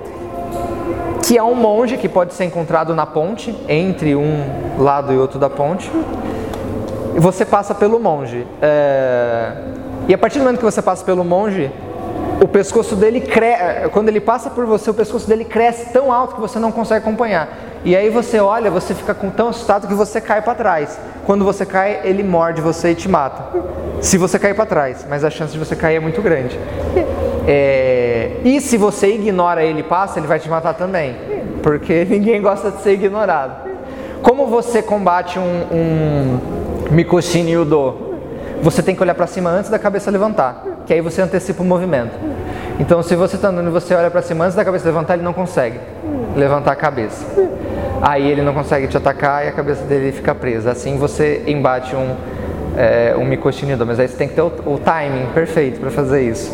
que 1.22 1.38
é 1.38 1.44
um 1.44 1.56
monge 1.56 1.96
que 1.96 2.10
pode 2.10 2.34
ser 2.34 2.44
encontrado 2.44 2.94
na 2.94 3.06
ponte, 3.06 3.58
entre 3.70 4.14
um 4.14 4.44
lado 4.78 5.14
e 5.14 5.18
outro 5.18 5.40
da 5.40 5.50
ponte. 5.50 5.90
E 7.16 7.20
você 7.22 7.46
passa 7.46 7.74
pelo 7.74 7.98
monge. 7.98 8.46
É... 8.62 9.54
E 10.10 10.14
a 10.14 10.18
partir 10.18 10.40
do 10.40 10.44
momento 10.44 10.60
que 10.60 10.66
você 10.66 10.82
passa 10.82 11.06
pelo 11.06 11.24
monge, 11.24 11.72
o 12.44 12.48
pescoço 12.48 12.94
dele 12.98 13.22
cresce, 13.22 13.88
quando 13.94 14.10
ele 14.10 14.20
passa 14.20 14.50
por 14.50 14.66
você, 14.66 14.90
o 14.90 14.94
pescoço 14.94 15.26
dele 15.26 15.46
cresce 15.46 15.94
tão 15.94 16.12
alto 16.12 16.36
que 16.36 16.42
você 16.42 16.60
não 16.60 16.74
consegue 16.74 17.00
acompanhar. 17.00 17.48
E 17.86 17.96
aí 17.96 18.10
você 18.10 18.38
olha, 18.38 18.70
você 18.70 18.94
fica 18.94 19.14
tão 19.14 19.48
assustado 19.48 19.88
que 19.88 19.94
você 19.94 20.20
cai 20.20 20.42
para 20.42 20.54
trás. 20.54 21.00
Quando 21.26 21.46
você 21.46 21.66
cai, 21.66 22.02
ele 22.04 22.22
morde 22.22 22.60
você 22.60 22.92
e 22.92 22.96
te 22.96 23.08
mata. 23.08 23.58
Se 24.02 24.18
você 24.18 24.38
cair 24.38 24.56
para 24.56 24.66
trás, 24.66 25.06
mas 25.10 25.24
a 25.24 25.30
chance 25.30 25.54
de 25.54 25.60
você 25.60 25.74
cair 25.74 25.96
é 25.96 26.00
muito 26.02 26.22
grande. 26.22 26.60
É... 27.48 28.42
E 28.44 28.60
se 28.60 28.76
você 28.76 29.16
ignora 29.16 29.64
ele 29.64 29.80
e 29.80 29.84
passa, 29.84 30.20
ele 30.20 30.28
vai 30.28 30.38
te 30.38 30.50
matar 30.50 30.74
também, 30.74 31.16
porque 31.62 32.04
ninguém 32.12 32.42
gosta 32.42 32.72
de 32.72 32.82
ser 32.82 32.92
ignorado. 32.92 33.70
Como 34.22 34.48
você 34.48 34.82
combate 34.82 35.40
um, 35.40 35.62
um 35.72 36.40
Mikoshini 36.92 37.52
Yudo? 37.52 37.96
Você 38.62 38.84
tem 38.84 38.94
que 38.94 39.02
olhar 39.02 39.16
para 39.16 39.28
cima 39.28 39.50
antes 39.50 39.70
da 39.70 39.80
cabeça 39.80 40.12
levantar 40.12 40.73
que 40.86 40.94
aí 40.94 41.02
você 41.02 41.22
antecipa 41.22 41.62
o 41.62 41.66
movimento. 41.66 42.12
Então, 42.80 43.02
se 43.04 43.16
você 43.16 43.36
está 43.36 43.50
andando 43.50 43.68
e 43.68 43.72
você 43.72 43.94
olha 43.94 44.10
para 44.10 44.22
cima 44.22 44.46
antes 44.46 44.56
da 44.56 44.66
cabeça 44.66 44.86
levantar, 44.86 45.14
ele 45.14 45.24
não 45.24 45.34
consegue 45.34 45.80
levantar 46.36 46.72
a 46.72 46.76
cabeça. 46.76 47.26
Aí 48.02 48.30
ele 48.30 48.42
não 48.42 48.54
consegue 48.54 48.88
te 48.88 48.98
atacar 48.98 49.46
e 49.46 49.48
a 49.48 49.52
cabeça 49.52 49.84
dele 49.86 50.12
fica 50.12 50.36
presa. 50.36 50.72
Assim 50.72 50.98
você 50.98 51.44
embate 51.48 51.96
um, 51.96 52.16
é, 52.76 53.16
um 53.18 53.24
micostinidor, 53.24 53.88
mas 53.88 54.00
aí 54.00 54.08
você 54.08 54.18
tem 54.18 54.28
que 54.28 54.34
ter 54.36 54.42
o, 54.42 54.52
o 54.66 54.78
timing 54.78 55.28
perfeito 55.34 55.80
para 55.80 55.90
fazer 55.92 56.22
isso. 56.24 56.52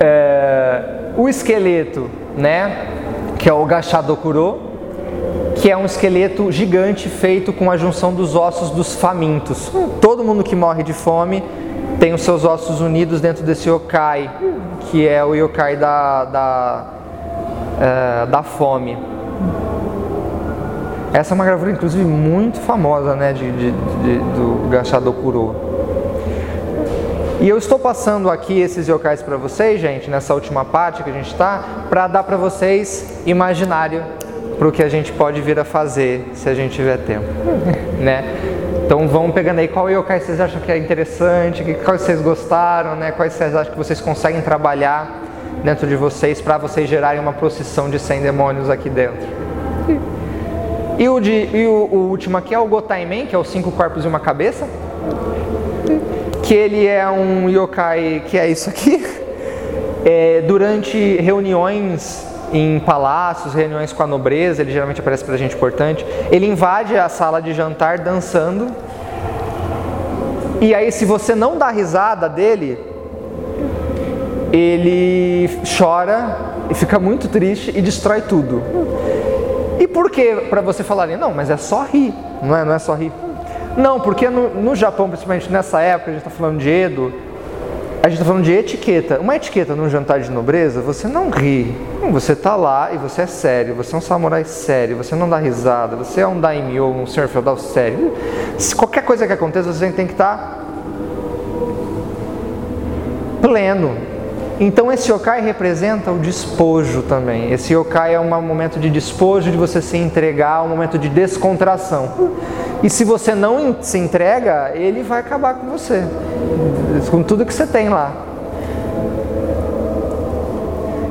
É, 0.00 0.82
o 1.16 1.28
esqueleto, 1.28 2.10
né, 2.36 2.88
que 3.38 3.48
é 3.48 3.52
o 3.52 3.64
Gachadokuro, 3.64 4.60
que 5.56 5.70
é 5.70 5.76
um 5.76 5.86
esqueleto 5.86 6.50
gigante 6.52 7.08
feito 7.08 7.52
com 7.52 7.70
a 7.70 7.76
junção 7.76 8.12
dos 8.12 8.34
ossos 8.34 8.70
dos 8.70 8.96
famintos. 8.96 9.70
Todo 10.00 10.24
mundo 10.24 10.42
que 10.42 10.54
morre 10.54 10.82
de 10.82 10.92
fome 10.92 11.42
tem 11.98 12.12
os 12.12 12.22
seus 12.22 12.44
ossos 12.44 12.80
unidos 12.80 13.20
dentro 13.20 13.44
desse 13.44 13.68
yokai, 13.68 14.30
que 14.90 15.06
é 15.06 15.24
o 15.24 15.34
yokai 15.34 15.76
da, 15.76 16.24
da, 16.24 16.84
é, 17.80 18.26
da 18.26 18.42
fome. 18.42 18.98
Essa 21.12 21.32
é 21.32 21.34
uma 21.34 21.44
gravura, 21.44 21.70
inclusive, 21.70 22.04
muito 22.04 22.58
famosa 22.60 23.14
né, 23.14 23.32
de, 23.32 23.50
de, 23.52 23.70
de 23.70 24.18
do 24.18 24.68
Gachado 24.68 25.12
Kuro. 25.12 25.54
E 27.40 27.48
eu 27.48 27.58
estou 27.58 27.78
passando 27.78 28.30
aqui 28.30 28.58
esses 28.60 28.88
yokais 28.88 29.22
para 29.22 29.36
vocês, 29.36 29.80
gente, 29.80 30.10
nessa 30.10 30.34
última 30.34 30.64
parte 30.64 31.02
que 31.02 31.10
a 31.10 31.12
gente 31.12 31.30
está, 31.30 31.62
para 31.88 32.06
dar 32.06 32.22
para 32.22 32.36
vocês 32.36 33.22
imaginário 33.26 34.02
para 34.58 34.68
o 34.68 34.72
que 34.72 34.82
a 34.82 34.88
gente 34.88 35.12
pode 35.12 35.40
vir 35.40 35.58
a 35.58 35.64
fazer 35.64 36.30
se 36.34 36.48
a 36.48 36.54
gente 36.54 36.74
tiver 36.74 36.98
tempo, 36.98 37.26
né? 38.00 38.24
Então 38.84 39.08
vão 39.08 39.30
pegando 39.30 39.60
aí 39.60 39.68
qual 39.68 39.90
yokai 39.90 40.20
vocês 40.20 40.38
acham 40.38 40.60
que 40.60 40.70
é 40.70 40.76
interessante, 40.76 41.64
quais 41.84 42.02
vocês 42.02 42.20
gostaram, 42.20 42.94
né? 42.94 43.12
quais 43.12 43.32
vocês 43.32 43.54
acham 43.54 43.72
que 43.72 43.78
vocês 43.78 43.98
conseguem 43.98 44.42
trabalhar 44.42 45.22
dentro 45.64 45.86
de 45.86 45.96
vocês 45.96 46.40
para 46.42 46.58
vocês 46.58 46.88
gerarem 46.88 47.18
uma 47.18 47.32
procissão 47.32 47.88
de 47.88 47.98
100 47.98 48.20
demônios 48.20 48.68
aqui 48.68 48.90
dentro. 48.90 49.26
E 50.98 51.08
o, 51.08 51.18
de, 51.18 51.48
e 51.52 51.66
o, 51.66 51.88
o 51.90 51.96
último 52.10 52.36
aqui 52.36 52.54
é 52.54 52.58
o 52.58 52.66
Gotaimen, 52.66 53.26
que 53.26 53.34
é 53.34 53.38
os 53.38 53.48
cinco 53.48 53.72
corpos 53.72 54.04
e 54.04 54.08
uma 54.08 54.20
cabeça. 54.20 54.68
Que 56.42 56.54
ele 56.54 56.86
é 56.86 57.08
um 57.08 57.48
yokai 57.48 58.22
que 58.26 58.38
é 58.38 58.48
isso 58.48 58.68
aqui. 58.68 59.04
É, 60.06 60.42
durante 60.42 61.16
reuniões 61.16 62.26
em 62.54 62.78
palácios, 62.78 63.52
reuniões 63.52 63.92
com 63.92 64.04
a 64.04 64.06
nobreza, 64.06 64.62
ele 64.62 64.70
geralmente 64.70 65.00
aparece 65.00 65.24
para 65.24 65.36
gente 65.36 65.56
importante. 65.56 66.06
Ele 66.30 66.46
invade 66.46 66.96
a 66.96 67.08
sala 67.08 67.42
de 67.42 67.52
jantar 67.52 67.98
dançando. 67.98 68.68
E 70.60 70.72
aí, 70.72 70.92
se 70.92 71.04
você 71.04 71.34
não 71.34 71.58
dá 71.58 71.68
risada 71.70 72.28
dele, 72.28 72.78
ele 74.52 75.50
chora 75.76 76.36
e 76.70 76.74
fica 76.74 76.96
muito 77.00 77.26
triste 77.26 77.72
e 77.74 77.82
destrói 77.82 78.20
tudo. 78.20 78.62
E 79.80 79.88
por 79.88 80.08
que 80.08 80.36
para 80.48 80.60
você 80.60 80.84
falarem, 80.84 81.16
não, 81.16 81.34
mas 81.34 81.50
é 81.50 81.56
só 81.56 81.82
rir, 81.82 82.14
não 82.40 82.56
é, 82.56 82.64
não 82.64 82.72
é 82.72 82.78
só 82.78 82.94
rir? 82.94 83.12
Não, 83.76 83.98
porque 83.98 84.30
no, 84.30 84.50
no 84.50 84.76
Japão, 84.76 85.08
principalmente 85.08 85.50
nessa 85.50 85.80
época, 85.80 86.12
a 86.12 86.14
gente 86.14 86.24
está 86.24 86.30
falando 86.30 86.60
de 86.60 86.70
Edo, 86.70 87.12
a 88.04 88.08
gente 88.08 88.18
está 88.18 88.26
falando 88.26 88.44
de 88.44 88.52
etiqueta. 88.52 89.18
Uma 89.18 89.34
etiqueta 89.34 89.74
num 89.74 89.88
jantar 89.88 90.20
de 90.20 90.30
nobreza, 90.30 90.82
você 90.82 91.08
não 91.08 91.30
ri. 91.30 91.74
Você 92.12 92.32
está 92.32 92.54
lá 92.54 92.92
e 92.92 92.98
você 92.98 93.22
é 93.22 93.26
sério, 93.26 93.74
você 93.74 93.94
é 93.94 93.98
um 93.98 94.00
samurai 94.02 94.44
sério, 94.44 94.94
você 94.98 95.14
não 95.14 95.26
dá 95.26 95.38
risada, 95.38 95.96
você 95.96 96.20
é 96.20 96.26
um 96.26 96.38
daimyo, 96.38 96.84
um 96.84 97.06
senhor 97.06 97.30
feudal 97.30 97.56
sério. 97.56 98.14
Se 98.58 98.76
qualquer 98.76 99.06
coisa 99.06 99.26
que 99.26 99.32
aconteça, 99.32 99.72
você 99.72 99.90
tem 99.90 100.06
que 100.06 100.12
estar 100.12 100.36
tá 100.36 100.64
pleno. 103.40 103.96
Então 104.60 104.92
esse 104.92 105.10
yokai 105.10 105.40
representa 105.40 106.12
o 106.12 106.18
despojo 106.18 107.02
também. 107.02 107.52
Esse 107.52 107.74
yokai 107.74 108.14
é 108.14 108.20
um 108.20 108.28
momento 108.42 108.78
de 108.78 108.88
despojo, 108.88 109.50
de 109.50 109.56
você 109.56 109.82
se 109.82 109.96
entregar, 109.96 110.62
um 110.62 110.68
momento 110.68 110.98
de 110.98 111.08
descontração. 111.08 112.30
E 112.82 112.88
se 112.88 113.04
você 113.04 113.34
não 113.34 113.76
se 113.80 113.98
entrega, 113.98 114.72
ele 114.74 115.02
vai 115.02 115.20
acabar 115.20 115.54
com 115.54 115.68
você, 115.68 116.04
com 117.10 117.22
tudo 117.22 117.44
que 117.44 117.52
você 117.52 117.66
tem 117.66 117.88
lá. 117.88 118.12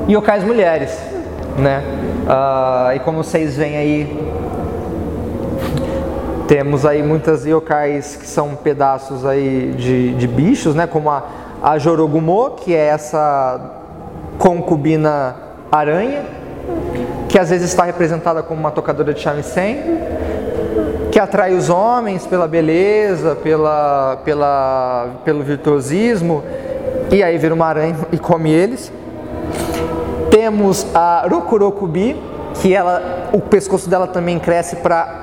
yokais 0.07 0.43
mulheres, 0.43 0.97
né? 1.57 1.83
Uh, 2.23 2.95
e 2.95 2.99
como 2.99 3.23
vocês 3.23 3.57
veem 3.57 3.77
aí, 3.77 4.33
temos 6.47 6.85
aí 6.85 7.01
muitas 7.01 7.45
yokais 7.45 8.15
que 8.15 8.27
são 8.27 8.55
pedaços 8.55 9.25
aí 9.25 9.73
de, 9.77 10.13
de 10.13 10.27
bichos, 10.27 10.75
né? 10.75 10.87
Como 10.87 11.09
a, 11.09 11.23
a 11.63 11.79
Jorogumo, 11.79 12.51
que 12.57 12.75
é 12.75 12.87
essa 12.87 13.71
concubina 14.37 15.33
aranha, 15.71 16.25
que 17.29 17.39
às 17.39 17.49
vezes 17.49 17.69
está 17.69 17.85
representada 17.85 18.43
como 18.43 18.59
uma 18.59 18.69
tocadora 18.69 19.13
de 19.13 19.21
shamisen, 19.21 19.77
que 21.09 21.17
atrai 21.17 21.53
os 21.53 21.69
homens 21.69 22.27
pela 22.27 22.49
beleza, 22.49 23.35
pela, 23.35 24.17
pela, 24.25 25.07
pelo 25.23 25.41
virtuosismo, 25.41 26.43
e 27.09 27.23
aí 27.23 27.37
vira 27.37 27.53
uma 27.53 27.67
aranha 27.67 27.95
e 28.11 28.17
come 28.17 28.51
eles. 28.51 28.91
Temos 30.29 30.85
a 30.93 31.25
Rokurokubi, 31.29 32.21
que 32.55 32.73
ela, 32.75 33.29
o 33.31 33.39
pescoço 33.39 33.89
dela 33.89 34.07
também 34.07 34.37
cresce 34.37 34.75
para 34.77 35.21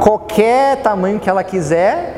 qualquer 0.00 0.76
tamanho 0.76 1.18
que 1.18 1.28
ela 1.28 1.42
quiser, 1.42 2.09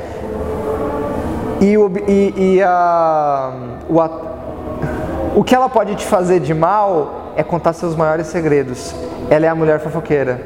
e, 1.62 1.78
o, 1.78 1.90
e, 2.08 2.34
e 2.56 2.62
a, 2.62 3.52
o, 3.88 5.38
o 5.40 5.44
que 5.44 5.54
ela 5.54 5.68
pode 5.68 5.94
te 5.94 6.04
fazer 6.04 6.40
de 6.40 6.52
mal 6.52 7.32
é 7.36 7.42
contar 7.44 7.72
seus 7.72 7.94
maiores 7.94 8.26
segredos. 8.26 8.92
Ela 9.30 9.46
é 9.46 9.48
a 9.48 9.54
mulher 9.54 9.78
fofoqueira. 9.78 10.40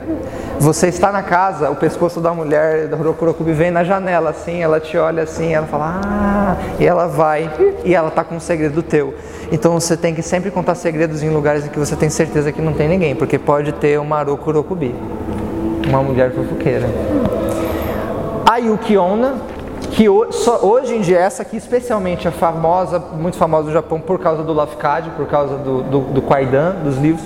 Você 0.60 0.88
está 0.88 1.10
na 1.10 1.22
casa, 1.22 1.70
o 1.70 1.74
pescoço 1.74 2.20
da 2.20 2.32
mulher 2.32 2.86
da 2.86 2.96
Rokurokubi 2.96 3.52
vem 3.52 3.70
na 3.70 3.82
janela 3.82 4.30
assim, 4.30 4.62
ela 4.62 4.78
te 4.78 4.96
olha 4.96 5.22
assim, 5.22 5.54
ela 5.54 5.66
fala, 5.66 6.00
ah, 6.04 6.56
e 6.78 6.86
ela 6.86 7.06
vai, 7.06 7.50
e 7.84 7.94
ela 7.94 8.08
está 8.08 8.22
com 8.22 8.36
um 8.36 8.40
segredo 8.40 8.82
teu. 8.82 9.14
Então 9.50 9.72
você 9.72 9.96
tem 9.96 10.14
que 10.14 10.22
sempre 10.22 10.50
contar 10.50 10.74
segredos 10.74 11.22
em 11.22 11.30
lugares 11.30 11.66
em 11.66 11.68
que 11.68 11.78
você 11.78 11.96
tem 11.96 12.10
certeza 12.10 12.52
que 12.52 12.60
não 12.60 12.74
tem 12.74 12.88
ninguém, 12.88 13.14
porque 13.14 13.38
pode 13.38 13.72
ter 13.72 13.98
uma 13.98 14.22
Rokurokubi, 14.22 14.94
uma 15.88 16.02
mulher 16.02 16.32
fofoqueira. 16.32 16.86
A 18.48 18.58
Yukiona, 18.58 19.34
que 19.96 20.10
hoje 20.10 20.94
em 20.94 21.00
dia 21.00 21.18
essa 21.18 21.40
aqui 21.40 21.56
especialmente 21.56 22.28
é 22.28 22.30
famosa, 22.30 22.98
muito 22.98 23.38
famosa 23.38 23.68
no 23.68 23.72
Japão 23.72 23.98
por 23.98 24.18
causa 24.18 24.42
do 24.42 24.52
Lafcadio, 24.52 25.12
por 25.12 25.26
causa 25.26 25.56
do, 25.56 25.82
do, 25.84 26.00
do 26.00 26.22
dos 26.84 26.98
livros 26.98 27.24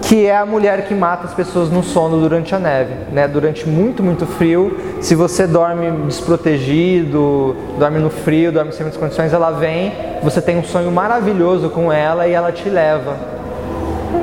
que 0.00 0.24
é 0.24 0.36
a 0.36 0.46
mulher 0.46 0.86
que 0.86 0.94
mata 0.94 1.26
as 1.26 1.34
pessoas 1.34 1.68
no 1.68 1.82
sono 1.82 2.20
durante 2.20 2.54
a 2.54 2.60
neve, 2.60 2.94
né? 3.12 3.26
Durante 3.26 3.68
muito, 3.68 4.04
muito 4.04 4.24
frio, 4.24 4.78
se 5.00 5.16
você 5.16 5.48
dorme 5.48 5.90
desprotegido, 6.06 7.56
dorme 7.76 7.98
no 7.98 8.08
frio, 8.08 8.52
dorme 8.52 8.72
sem 8.72 8.82
muitas 8.82 9.00
condições, 9.00 9.32
ela 9.32 9.50
vem, 9.50 9.92
você 10.22 10.40
tem 10.40 10.56
um 10.56 10.62
sonho 10.62 10.92
maravilhoso 10.92 11.70
com 11.70 11.92
ela 11.92 12.28
e 12.28 12.32
ela 12.32 12.52
te 12.52 12.70
leva. 12.70 13.16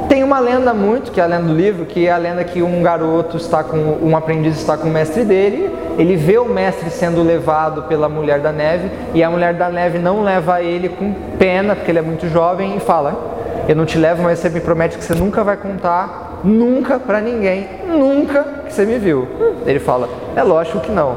Tem 0.07 0.23
uma 0.23 0.39
lenda 0.39 0.73
muito, 0.73 1.11
que 1.11 1.19
é 1.19 1.23
a 1.23 1.27
lenda 1.27 1.47
do 1.47 1.53
livro, 1.53 1.85
que 1.85 2.07
é 2.07 2.11
a 2.11 2.17
lenda 2.17 2.43
que 2.43 2.61
um 2.61 2.81
garoto 2.81 3.37
está 3.37 3.63
com 3.63 3.77
um 3.77 4.15
aprendiz 4.15 4.57
está 4.57 4.77
com 4.77 4.87
o 4.87 4.91
mestre 4.91 5.23
dele, 5.23 5.69
ele 5.97 6.15
vê 6.15 6.37
o 6.37 6.45
mestre 6.45 6.89
sendo 6.89 7.21
levado 7.21 7.83
pela 7.83 8.07
mulher 8.09 8.39
da 8.39 8.51
neve 8.51 8.89
e 9.13 9.23
a 9.23 9.29
mulher 9.29 9.53
da 9.53 9.69
neve 9.69 9.99
não 9.99 10.23
leva 10.23 10.61
ele 10.61 10.89
com 10.89 11.13
pena, 11.37 11.75
porque 11.75 11.91
ele 11.91 11.99
é 11.99 12.01
muito 12.01 12.27
jovem 12.29 12.77
e 12.77 12.79
fala: 12.79 13.33
eu 13.67 13.75
não 13.75 13.85
te 13.85 13.97
levo, 13.97 14.23
mas 14.23 14.39
você 14.39 14.49
me 14.49 14.59
promete 14.59 14.97
que 14.97 15.03
você 15.03 15.15
nunca 15.15 15.43
vai 15.43 15.55
contar, 15.55 16.41
nunca 16.43 16.99
para 16.99 17.21
ninguém, 17.21 17.67
nunca 17.87 18.43
que 18.65 18.73
você 18.73 18.85
me 18.85 18.97
viu. 18.97 19.27
Ele 19.65 19.79
fala: 19.79 20.09
É 20.35 20.43
lógico 20.43 20.81
que 20.81 20.91
não. 20.91 21.15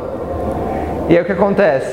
E 1.09 1.17
aí 1.17 1.23
o 1.23 1.25
que 1.25 1.33
acontece? 1.33 1.93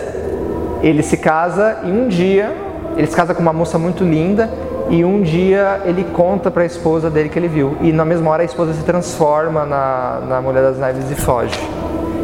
Ele 0.83 1.01
se 1.01 1.17
casa 1.17 1.79
e 1.83 1.91
um 1.91 2.07
dia, 2.07 2.53
ele 2.95 3.07
se 3.07 3.15
casa 3.15 3.33
com 3.33 3.41
uma 3.41 3.53
moça 3.53 3.79
muito 3.79 4.03
linda 4.03 4.49
e 4.89 5.03
um 5.03 5.21
dia 5.21 5.81
ele 5.85 6.03
conta 6.03 6.51
para 6.51 6.63
a 6.63 6.65
esposa 6.65 7.09
dele 7.09 7.29
que 7.29 7.37
ele 7.37 7.47
viu. 7.47 7.77
E 7.81 7.91
na 7.91 8.05
mesma 8.05 8.31
hora 8.31 8.41
a 8.41 8.45
esposa 8.45 8.73
se 8.73 8.83
transforma 8.83 9.65
na, 9.65 10.21
na 10.27 10.41
Mulher 10.41 10.61
das 10.63 10.77
Neves 10.77 11.09
e 11.09 11.15
foge. 11.15 11.59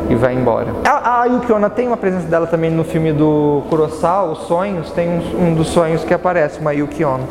E 0.10 0.16
vai 0.16 0.34
embora. 0.34 0.68
A, 0.86 1.24
a 1.24 1.70
tem 1.70 1.88
uma 1.88 1.98
presença 1.98 2.28
dela 2.28 2.48
também 2.48 2.72
no 2.72 2.84
filme 2.84 3.14
do 3.14 3.64
Kurosawa, 3.70 4.32
Os 4.32 4.48
Sonhos. 4.48 4.92
Tem 4.92 5.08
um, 5.08 5.50
um 5.50 5.56
dos 5.56 5.68
sonhos 5.68 6.04
que 6.04 6.14
aparece, 6.14 6.60
uma 6.60 6.74
Yuki 6.74 7.04
Onna. 7.04 7.26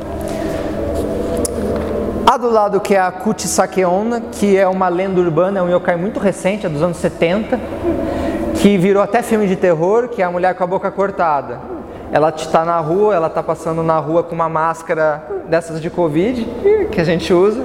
A 2.31 2.37
do 2.37 2.51
lado 2.51 2.79
que 2.79 2.95
é 2.95 3.01
a 3.01 3.11
Kuchisakeona, 3.11 4.21
que 4.21 4.57
é 4.57 4.69
uma 4.69 4.89
lenda 4.89 5.19
urbana, 5.19 5.61
é 5.61 5.63
um 5.63 5.71
yokai 5.71 5.97
muito 5.97 6.21
recente, 6.21 6.67
é 6.67 6.69
dos 6.69 6.83
anos 6.83 6.99
70, 6.99 7.59
que 8.61 8.77
virou 8.77 9.03
até 9.03 9.23
filme 9.23 9.47
de 9.47 9.57
terror, 9.57 10.09
que 10.09 10.21
é 10.21 10.27
a 10.27 10.31
mulher 10.31 10.55
com 10.55 10.63
a 10.63 10.67
boca 10.67 10.91
cortada. 10.91 11.78
Ela 12.11 12.31
está 12.31 12.65
na 12.65 12.79
rua, 12.79 13.15
ela 13.15 13.27
está 13.27 13.43
passando 13.43 13.83
na 13.83 13.99
rua 13.99 14.23
com 14.23 14.35
uma 14.35 14.49
máscara 14.49 15.23
dessas 15.49 15.81
de 15.81 15.91
Covid, 15.91 16.47
que 16.91 17.01
a 17.01 17.05
gente 17.05 17.33
usa, 17.33 17.65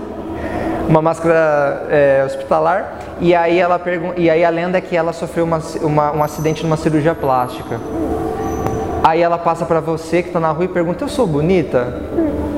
uma 0.88 1.02
máscara 1.02 1.88
é, 1.90 2.24
hospitalar, 2.26 3.00
e 3.22 3.34
aí, 3.34 3.60
ela 3.60 3.82
e 4.18 4.30
aí 4.30 4.44
a 4.44 4.50
lenda 4.50 4.78
é 4.78 4.82
que 4.82 4.96
ela 4.96 5.14
sofreu 5.14 5.46
uma, 5.46 5.62
uma, 5.82 6.12
um 6.12 6.24
acidente 6.24 6.64
numa 6.64 6.78
cirurgia 6.78 7.16
plástica. 7.16 7.80
Aí 9.04 9.22
ela 9.22 9.38
passa 9.38 9.66
para 9.66 9.80
você 9.80 10.22
que 10.22 10.30
está 10.30 10.40
na 10.40 10.52
rua 10.52 10.66
e 10.66 10.68
pergunta: 10.68 11.04
Eu 11.04 11.10
sou 11.10 11.28
bonita? 11.28 12.02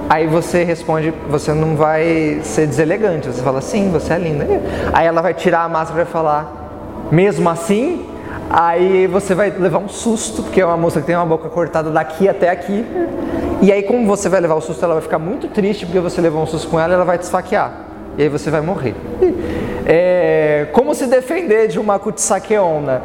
Aí 0.08 0.28
você 0.28 0.64
responde, 0.64 1.12
você 1.28 1.52
não 1.52 1.76
vai 1.76 2.40
ser 2.44 2.68
deselegante, 2.68 3.28
você 3.28 3.42
fala, 3.42 3.60
sim, 3.60 3.90
você 3.92 4.14
é 4.14 4.20
linda. 4.20 4.46
Aí 4.94 5.08
ela 5.08 5.22
vai 5.22 5.34
tirar 5.34 5.64
a 5.64 5.70
máscara 5.70 6.04
e 6.04 6.06
falar, 6.06 7.08
mesmo 7.12 7.50
assim? 7.50 8.06
Aí 8.50 9.08
você 9.08 9.34
vai 9.34 9.50
levar 9.50 9.80
um 9.80 9.90
susto, 9.90 10.44
porque 10.44 10.62
é 10.62 10.66
uma 10.66 10.78
moça 10.78 11.02
que 11.02 11.08
tem 11.08 11.16
uma 11.16 11.26
boca 11.26 11.50
cortada 11.50 11.90
daqui 11.90 12.30
até 12.30 12.50
aqui. 12.50 12.86
E 13.62 13.72
aí, 13.72 13.84
como 13.84 14.06
você 14.06 14.30
vai 14.30 14.40
levar 14.40 14.56
o 14.56 14.62
susto, 14.62 14.84
ela 14.84 14.96
vai 14.96 15.04
ficar 15.04 15.20
muito 15.20 15.48
triste 15.48 15.86
porque 15.86 16.00
você 16.00 16.22
levou 16.22 16.44
um 16.44 16.46
susto 16.46 16.68
com 16.68 16.80
ela 16.80 16.94
ela 16.94 17.06
vai 17.06 17.18
te 17.18 17.24
esfaquear. 17.24 17.72
E 18.18 18.24
aí 18.24 18.30
você 18.30 18.50
vai 18.50 18.62
morrer. 18.62 18.96
É, 19.88 20.66
como 20.74 20.96
se 20.96 21.06
defender 21.06 21.68
de 21.68 21.80
uma 21.80 22.00
kutsakeona? 22.00 23.04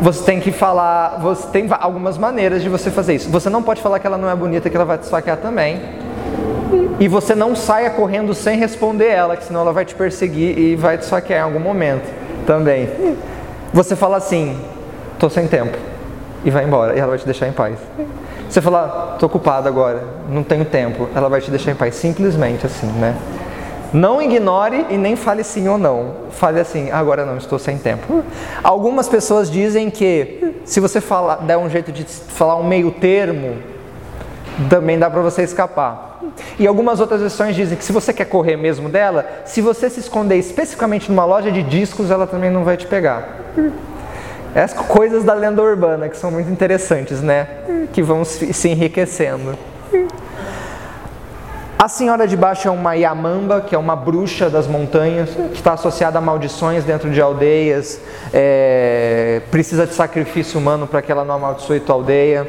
Você 0.00 0.24
tem 0.24 0.40
que 0.40 0.50
falar, 0.50 1.18
você 1.20 1.46
tem 1.48 1.66
algumas 1.68 2.16
maneiras 2.16 2.62
de 2.62 2.68
você 2.70 2.90
fazer 2.90 3.16
isso. 3.16 3.28
Você 3.28 3.50
não 3.50 3.62
pode 3.62 3.82
falar 3.82 3.98
que 3.98 4.06
ela 4.06 4.16
não 4.16 4.30
é 4.30 4.34
bonita, 4.34 4.70
que 4.70 4.76
ela 4.76 4.86
vai 4.86 4.96
te 4.96 5.02
esfaquear 5.02 5.36
também 5.36 5.78
e 7.00 7.06
você 7.06 7.34
não 7.34 7.54
saia 7.54 7.90
correndo 7.90 8.34
sem 8.34 8.58
responder 8.58 9.06
ela, 9.06 9.36
que 9.36 9.44
senão 9.44 9.60
ela 9.60 9.72
vai 9.72 9.84
te 9.84 9.94
perseguir 9.94 10.58
e 10.58 10.74
vai 10.74 10.98
te 10.98 11.02
esfaquear 11.02 11.40
em 11.40 11.42
algum 11.42 11.60
momento 11.60 12.08
também. 12.46 12.88
Você 13.72 13.94
fala 13.94 14.16
assim, 14.16 14.58
tô 15.18 15.28
sem 15.28 15.46
tempo, 15.46 15.76
e 16.44 16.50
vai 16.50 16.64
embora, 16.64 16.94
e 16.94 16.98
ela 16.98 17.08
vai 17.08 17.18
te 17.18 17.24
deixar 17.24 17.48
em 17.48 17.52
paz. 17.52 17.78
Você 18.48 18.62
fala, 18.62 19.16
tô 19.18 19.26
ocupado 19.26 19.68
agora, 19.68 20.02
não 20.28 20.42
tenho 20.42 20.64
tempo, 20.64 21.08
ela 21.14 21.28
vai 21.28 21.40
te 21.40 21.50
deixar 21.50 21.72
em 21.72 21.74
paz, 21.74 21.94
simplesmente 21.94 22.64
assim, 22.64 22.86
né? 22.86 23.14
Não 23.92 24.20
ignore 24.20 24.86
e 24.90 24.98
nem 24.98 25.16
fale 25.16 25.42
sim 25.42 25.66
ou 25.66 25.78
não. 25.78 26.12
Fale 26.30 26.60
assim, 26.60 26.90
agora 26.90 27.24
não, 27.24 27.38
estou 27.38 27.58
sem 27.58 27.78
tempo. 27.78 28.22
Algumas 28.62 29.08
pessoas 29.08 29.50
dizem 29.50 29.88
que 29.88 30.56
se 30.64 30.78
você 30.78 31.00
falar, 31.00 31.36
der 31.36 31.56
um 31.56 31.70
jeito 31.70 31.90
de 31.90 32.04
falar 32.04 32.56
um 32.56 32.64
meio 32.64 32.90
termo, 32.90 33.56
também 34.68 34.98
dá 34.98 35.08
para 35.10 35.20
você 35.20 35.42
escapar. 35.42 36.20
E 36.58 36.66
algumas 36.66 37.00
outras 37.00 37.20
versões 37.20 37.54
dizem 37.54 37.76
que 37.76 37.84
se 37.84 37.92
você 37.92 38.12
quer 38.12 38.26
correr 38.26 38.56
mesmo 38.56 38.88
dela, 38.88 39.26
se 39.44 39.60
você 39.60 39.88
se 39.88 40.00
esconder 40.00 40.36
especificamente 40.36 41.10
numa 41.10 41.24
loja 41.24 41.50
de 41.50 41.62
discos, 41.62 42.10
ela 42.10 42.26
também 42.26 42.50
não 42.50 42.64
vai 42.64 42.76
te 42.76 42.86
pegar. 42.86 43.38
Essas 44.54 44.86
coisas 44.86 45.24
da 45.24 45.34
lenda 45.34 45.62
urbana 45.62 46.08
que 46.08 46.16
são 46.16 46.30
muito 46.30 46.50
interessantes, 46.50 47.20
né? 47.20 47.46
Que 47.92 48.02
vão 48.02 48.24
se 48.24 48.68
enriquecendo. 48.68 49.56
A 51.78 51.86
Senhora 51.86 52.26
de 52.26 52.36
Baixo 52.36 52.66
é 52.66 52.70
uma 52.72 52.94
Yamamba, 52.94 53.60
que 53.60 53.72
é 53.72 53.78
uma 53.78 53.94
bruxa 53.94 54.50
das 54.50 54.66
montanhas, 54.66 55.30
que 55.30 55.54
está 55.54 55.74
associada 55.74 56.18
a 56.18 56.20
maldições 56.20 56.82
dentro 56.82 57.08
de 57.08 57.20
aldeias, 57.20 58.00
é, 58.34 59.42
precisa 59.48 59.86
de 59.86 59.94
sacrifício 59.94 60.58
humano 60.58 60.88
para 60.88 61.00
que 61.00 61.12
ela 61.12 61.24
não 61.24 61.36
amaldiçoe 61.36 61.78
tua 61.78 61.94
aldeia. 61.94 62.48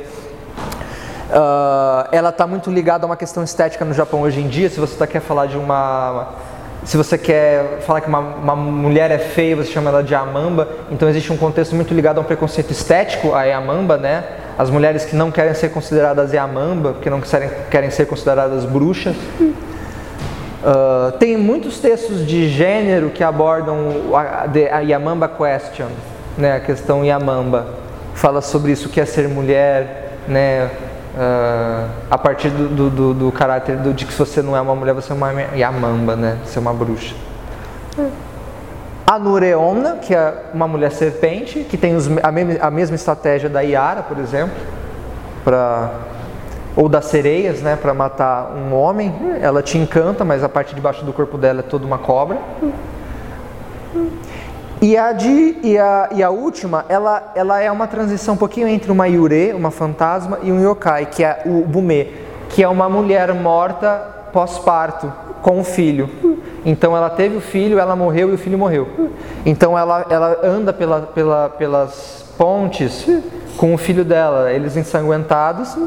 Uh, 1.30 2.10
ela 2.12 2.30
está 2.30 2.48
muito 2.48 2.72
ligada 2.72 3.06
a 3.06 3.08
uma 3.08 3.16
questão 3.16 3.44
estética 3.44 3.86
no 3.86 3.94
Japão 3.94 4.22
hoje 4.22 4.42
em 4.42 4.48
dia. 4.48 4.68
Se 4.68 4.80
você 4.80 4.96
tá, 4.96 5.06
quer 5.06 5.22
falar 5.22 5.46
de 5.46 5.58
uma. 5.58 6.30
Se 6.84 6.98
você 6.98 7.18
quer 7.20 7.82
falar 7.82 8.02
que 8.02 8.08
uma, 8.08 8.20
uma, 8.20 8.56
mulher 8.56 9.12
é 9.12 9.20
feia, 9.20 9.56
você 9.56 9.72
chama 9.72 9.90
ela 9.90 10.02
de 10.04 10.16
amamba. 10.16 10.68
Então 10.90 11.08
existe 11.08 11.32
um 11.32 11.38
contexto 11.38 11.76
muito 11.76 11.94
ligado 11.94 12.18
a 12.18 12.22
um 12.22 12.24
preconceito 12.24 12.72
estético, 12.72 13.34
a 13.34 13.44
amamba, 13.56 13.98
né? 13.98 14.24
As 14.58 14.72
mulheres 14.72 15.06
que 15.06 15.16
não 15.16 15.30
querem 15.30 15.54
ser 15.54 15.70
consideradas 15.70 16.34
amamba, 16.34 16.94
porque 16.94 17.10
não 17.10 17.22
querem, 17.22 17.50
querem 17.70 17.92
ser 17.92 18.08
consideradas 18.08 18.66
bruxas. 18.66 19.16
Uh, 20.62 21.12
tem 21.20 21.38
muitos 21.38 21.80
textos 21.80 22.26
de 22.26 22.50
gênero 22.50 23.12
que 23.12 23.24
abordam 23.24 24.14
a, 24.14 24.78
a 24.78 24.80
Yamamba 24.80 25.30
Question, 25.30 25.88
né? 26.38 26.56
a 26.56 26.60
questão 26.60 27.06
Yamamba. 27.06 27.68
Fala 28.16 28.42
sobre 28.42 28.72
isso, 28.72 28.88
o 28.88 28.92
que 28.92 29.00
é 29.00 29.06
ser 29.06 29.30
mulher, 29.30 30.18
né? 30.28 30.70
Uh, 31.16 31.90
a 32.10 32.18
partir 32.18 32.50
do, 32.50 32.90
do, 32.90 33.14
do, 33.14 33.32
caráter 33.32 33.78
do, 33.78 33.94
de 33.94 34.06
que 34.06 34.14
se 34.14 34.20
você 34.20 34.42
não 34.42 34.56
é 34.56 34.62
uma 34.62 34.76
mulher, 34.76 34.94
você 34.94 35.12
é 35.12 35.16
uma 35.16 35.32
Yamamba, 35.56 36.16
né? 36.16 36.38
Você 36.46 36.60
é 36.60 36.62
uma 36.62 36.74
bruxa. 36.74 37.16
A 39.06 39.18
Nureona, 39.18 39.98
que 39.98 40.14
é 40.14 40.52
uma 40.54 40.68
mulher 40.68 40.92
serpente, 40.92 41.62
que 41.62 41.78
tem 41.78 41.96
os, 41.96 42.08
a, 42.22 42.32
mesma, 42.32 42.58
a 42.62 42.70
mesma 42.70 42.96
estratégia 42.96 43.50
da 43.50 43.62
Yara, 43.62 44.04
por 44.04 44.20
exemplo, 44.20 44.56
para 45.44 45.92
ou 46.76 46.88
das 46.88 47.06
sereias, 47.06 47.62
né, 47.62 47.76
para 47.76 47.94
matar 47.94 48.54
um 48.56 48.74
homem. 48.74 49.14
Ela 49.42 49.62
te 49.62 49.78
encanta, 49.78 50.24
mas 50.24 50.44
a 50.44 50.48
parte 50.48 50.74
de 50.74 50.80
baixo 50.80 51.04
do 51.04 51.12
corpo 51.12 51.38
dela 51.38 51.60
é 51.60 51.64
toda 51.64 51.86
uma 51.86 51.98
cobra. 51.98 52.38
E 54.82 54.96
a, 54.96 55.12
de, 55.12 55.58
e 55.62 55.78
a, 55.78 56.10
e 56.14 56.24
a 56.24 56.30
última, 56.30 56.86
ela, 56.88 57.34
ela 57.36 57.60
é 57.60 57.70
uma 57.70 57.86
transição 57.86 58.36
um 58.36 58.38
pouquinho 58.38 58.68
entre 58.68 58.90
uma 58.92 59.08
Yure, 59.08 59.54
uma 59.54 59.72
fantasma, 59.72 60.40
e 60.42 60.52
um 60.52 60.62
yokai, 60.62 61.06
que 61.08 61.22
é 61.24 61.42
o 61.46 61.66
Bume, 61.66 62.14
que 62.50 62.64
é 62.64 62.68
uma 62.68 62.88
mulher 62.88 63.34
morta 63.34 64.02
pós-parto, 64.32 65.12
com 65.42 65.60
o 65.60 65.64
filho. 65.64 66.10
Então 66.66 66.96
ela 66.96 67.10
teve 67.10 67.36
o 67.36 67.42
filho, 67.42 67.78
ela 67.78 67.96
morreu 67.96 68.32
e 68.32 68.36
o 68.36 68.38
filho 68.38 68.58
morreu. 68.58 68.88
Então 69.46 69.78
ela, 69.78 70.06
ela 70.10 70.40
anda 70.44 70.72
pela, 70.72 71.02
pela, 71.02 71.50
pelas 71.50 72.26
pontes 72.38 73.06
com 73.58 73.74
o 73.74 73.78
filho 73.78 74.06
dela, 74.06 74.52
eles 74.52 74.78
ensanguentados. 74.78 75.78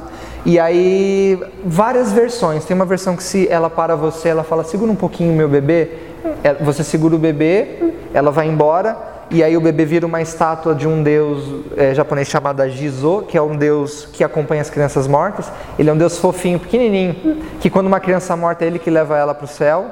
E 0.45 0.59
aí, 0.59 1.41
várias 1.65 2.13
versões. 2.13 2.65
Tem 2.65 2.75
uma 2.75 2.85
versão 2.85 3.17
que 3.17 3.23
se 3.23 3.49
ela 3.49 3.71
para 3.71 3.97
você, 3.97 4.29
ela 4.29 4.43
fala, 4.43 4.65
segura 4.65 4.91
um 4.91 4.97
pouquinho 4.97 5.35
meu 5.35 5.49
bebê. 5.49 6.12
É, 6.45 6.55
você 6.55 6.85
segura 6.85 7.15
o 7.15 7.19
bebê, 7.19 7.95
ela 8.15 8.31
vai 8.31 8.47
embora, 8.47 8.97
e 9.31 9.43
aí 9.43 9.57
o 9.57 9.61
bebê 9.61 9.85
vira 9.87 10.07
uma 10.07 10.21
estátua 10.21 10.75
de 10.75 10.87
um 10.87 11.03
deus 11.03 11.65
é, 11.77 11.95
japonês 11.95 12.29
chamado 12.29 12.69
Jizo, 12.69 13.25
que 13.27 13.39
é 13.39 13.41
um 13.41 13.57
deus 13.57 14.07
que 14.13 14.23
acompanha 14.23 14.61
as 14.61 14.69
crianças 14.69 15.07
mortas. 15.07 15.51
Ele 15.79 15.89
é 15.89 15.93
um 15.93 15.97
deus 15.97 16.19
fofinho, 16.19 16.61
pequenininho, 16.61 17.43
que 17.59 17.71
quando 17.71 17.87
uma 17.87 17.99
criança 17.99 18.37
morta 18.37 18.65
é 18.65 18.67
ele 18.67 18.79
que 18.79 18.91
leva 18.91 19.17
ela 19.17 19.35
para 19.35 19.47
o 19.47 19.49
céu. 19.49 19.87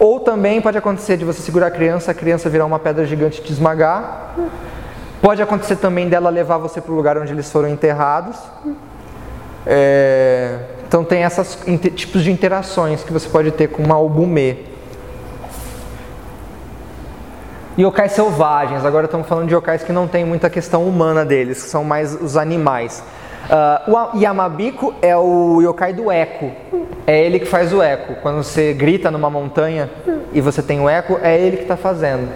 Ou 0.00 0.18
também 0.18 0.60
pode 0.60 0.76
acontecer 0.76 1.16
de 1.16 1.24
você 1.24 1.40
segurar 1.42 1.68
a 1.68 1.70
criança, 1.70 2.10
a 2.10 2.14
criança 2.14 2.50
virar 2.50 2.64
uma 2.66 2.80
pedra 2.80 3.04
gigante 3.04 3.40
e 3.40 3.44
te 3.44 3.52
esmagar. 3.52 4.34
Pode 5.22 5.40
acontecer 5.40 5.76
também 5.76 6.08
dela 6.08 6.28
levar 6.28 6.58
você 6.58 6.80
para 6.80 6.92
o 6.92 6.96
lugar 6.96 7.16
onde 7.16 7.32
eles 7.32 7.50
foram 7.50 7.68
enterrados. 7.68 8.36
É, 9.64 10.58
então 10.88 11.04
tem 11.04 11.22
esses 11.22 11.56
tipos 11.94 12.24
de 12.24 12.32
interações 12.32 13.04
que 13.04 13.12
você 13.12 13.28
pode 13.28 13.52
ter 13.52 13.68
com 13.68 13.82
uma 13.82 13.98
obume. 13.98 14.73
Yokais 17.76 18.12
selvagens, 18.12 18.84
agora 18.84 19.06
estamos 19.06 19.26
falando 19.26 19.48
de 19.48 19.54
yokais 19.54 19.82
que 19.82 19.90
não 19.90 20.06
tem 20.06 20.24
muita 20.24 20.48
questão 20.48 20.86
humana 20.86 21.24
deles, 21.24 21.60
que 21.60 21.68
são 21.68 21.82
mais 21.82 22.14
os 22.14 22.36
animais. 22.36 23.02
Uh, 23.50 24.14
o 24.14 24.16
Yamabiko 24.16 24.94
é 25.02 25.16
o 25.16 25.60
yokai 25.60 25.92
do 25.92 26.08
eco, 26.08 26.52
é 27.04 27.20
ele 27.26 27.40
que 27.40 27.46
faz 27.46 27.72
o 27.72 27.82
eco. 27.82 28.14
Quando 28.22 28.44
você 28.44 28.72
grita 28.72 29.10
numa 29.10 29.28
montanha 29.28 29.90
e 30.32 30.40
você 30.40 30.62
tem 30.62 30.80
o 30.80 30.88
eco, 30.88 31.18
é 31.20 31.36
ele 31.36 31.56
que 31.56 31.62
está 31.64 31.76
fazendo. 31.76 32.28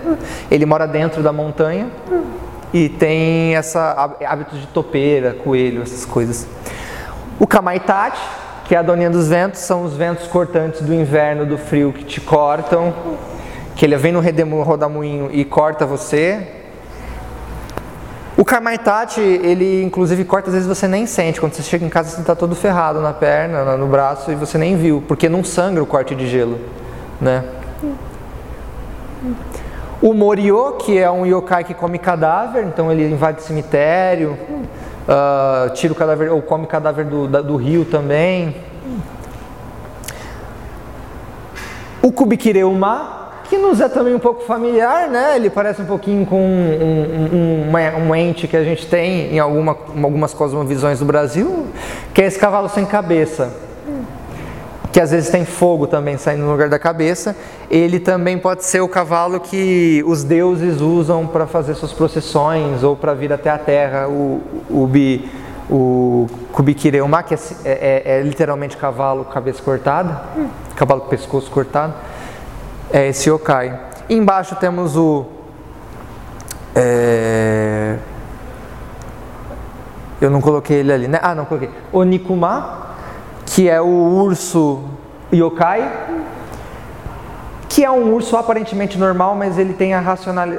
Ele 0.50 0.66
mora 0.66 0.88
dentro 0.88 1.22
da 1.22 1.32
montanha 1.32 1.86
e 2.74 2.88
tem 2.88 3.54
essa 3.54 4.16
hábito 4.26 4.56
de 4.56 4.66
topeira, 4.66 5.34
coelho, 5.34 5.82
essas 5.82 6.04
coisas. 6.04 6.48
O 7.38 7.46
Kamaitachi, 7.46 8.20
que 8.64 8.74
é 8.74 8.78
a 8.78 8.82
doninha 8.82 9.08
dos 9.08 9.28
ventos, 9.28 9.60
são 9.60 9.84
os 9.84 9.94
ventos 9.94 10.26
cortantes 10.26 10.80
do 10.80 10.92
inverno, 10.92 11.46
do 11.46 11.56
frio 11.56 11.92
que 11.92 12.02
te 12.02 12.20
cortam, 12.20 12.92
que 13.78 13.86
ele 13.86 13.96
vem 13.96 14.10
no 14.10 14.20
rodamuinho 14.64 15.30
e 15.32 15.44
corta 15.44 15.86
você. 15.86 16.44
O 18.36 18.44
Kamaitachi, 18.44 19.20
ele 19.20 19.84
inclusive 19.84 20.24
corta, 20.24 20.48
às 20.48 20.54
vezes 20.54 20.68
você 20.68 20.88
nem 20.88 21.06
sente. 21.06 21.38
Quando 21.38 21.52
você 21.52 21.62
chega 21.62 21.86
em 21.86 21.88
casa, 21.88 22.10
você 22.10 22.20
está 22.20 22.34
todo 22.34 22.56
ferrado 22.56 23.00
na 23.00 23.12
perna, 23.12 23.76
no 23.76 23.86
braço, 23.86 24.32
e 24.32 24.34
você 24.34 24.58
nem 24.58 24.76
viu, 24.76 25.04
porque 25.06 25.28
não 25.28 25.44
sangra 25.44 25.80
o 25.80 25.86
corte 25.86 26.16
de 26.16 26.26
gelo, 26.26 26.58
né? 27.20 27.44
O 30.02 30.12
Morio, 30.12 30.72
que 30.72 30.98
é 30.98 31.08
um 31.08 31.24
yokai 31.24 31.62
que 31.62 31.72
come 31.72 32.00
cadáver, 32.00 32.64
então 32.64 32.90
ele 32.90 33.08
invade 33.08 33.44
cemitério, 33.44 34.36
uh, 35.06 35.70
tira 35.74 35.92
o 35.92 35.96
cadáver, 35.96 36.32
ou 36.32 36.42
come 36.42 36.66
cadáver 36.66 37.04
do, 37.04 37.28
do 37.28 37.54
rio 37.54 37.84
também. 37.84 38.56
O 42.02 42.10
Kubikireuma, 42.10 43.17
que 43.48 43.56
nos 43.56 43.80
é 43.80 43.88
também 43.88 44.14
um 44.14 44.18
pouco 44.18 44.42
familiar, 44.42 45.08
né? 45.08 45.36
Ele 45.36 45.48
parece 45.48 45.80
um 45.80 45.86
pouquinho 45.86 46.26
com 46.26 46.38
um, 46.38 47.70
um, 47.70 48.08
um, 48.08 48.14
ente 48.14 48.46
que 48.46 48.56
a 48.56 48.62
gente 48.62 48.86
tem 48.86 49.34
em 49.34 49.38
alguma, 49.38 49.76
algumas 50.02 50.34
cosmovisões 50.34 50.98
do 50.98 51.06
Brasil, 51.06 51.66
que 52.12 52.20
é 52.20 52.26
esse 52.26 52.38
cavalo 52.38 52.68
sem 52.68 52.84
cabeça, 52.84 53.50
que 54.92 55.00
às 55.00 55.10
vezes 55.10 55.30
tem 55.30 55.46
fogo 55.46 55.86
também 55.86 56.18
saindo 56.18 56.42
no 56.42 56.52
lugar 56.52 56.68
da 56.68 56.78
cabeça. 56.78 57.34
Ele 57.70 57.98
também 57.98 58.38
pode 58.38 58.64
ser 58.64 58.80
o 58.80 58.88
cavalo 58.88 59.40
que 59.40 60.04
os 60.06 60.24
deuses 60.24 60.82
usam 60.82 61.26
para 61.26 61.46
fazer 61.46 61.74
suas 61.74 61.92
procissões 61.92 62.82
ou 62.82 62.96
para 62.96 63.14
vir 63.14 63.32
até 63.32 63.48
a 63.48 63.58
terra. 63.58 64.08
O, 64.08 64.42
o, 64.68 64.86
bi, 64.86 65.26
o 65.70 66.26
Kubikireuma, 66.52 67.22
que 67.22 67.34
é, 67.34 67.38
é, 67.64 68.02
é, 68.04 68.22
literalmente 68.22 68.76
cavalo 68.76 69.24
cabeça 69.24 69.62
cortada, 69.62 70.20
cavalo 70.76 71.02
pescoço 71.02 71.50
cortado 71.50 71.94
é 72.92 73.08
esse 73.08 73.28
yokai. 73.28 73.78
Embaixo 74.08 74.56
temos 74.56 74.96
o. 74.96 75.26
É, 76.74 77.96
eu 80.20 80.30
não 80.30 80.40
coloquei 80.40 80.78
ele 80.78 80.92
ali, 80.92 81.08
né? 81.08 81.18
Ah, 81.22 81.34
não 81.34 81.44
coloquei. 81.44 81.70
O 81.92 82.02
Nikuma, 82.02 82.88
que 83.46 83.68
é 83.68 83.80
o 83.80 83.86
urso 83.86 84.82
yokai, 85.32 85.90
que 87.68 87.84
é 87.84 87.90
um 87.90 88.14
urso 88.14 88.36
aparentemente 88.36 88.98
normal, 88.98 89.34
mas 89.34 89.58
ele 89.58 89.72
tem 89.72 89.94
a 89.94 90.02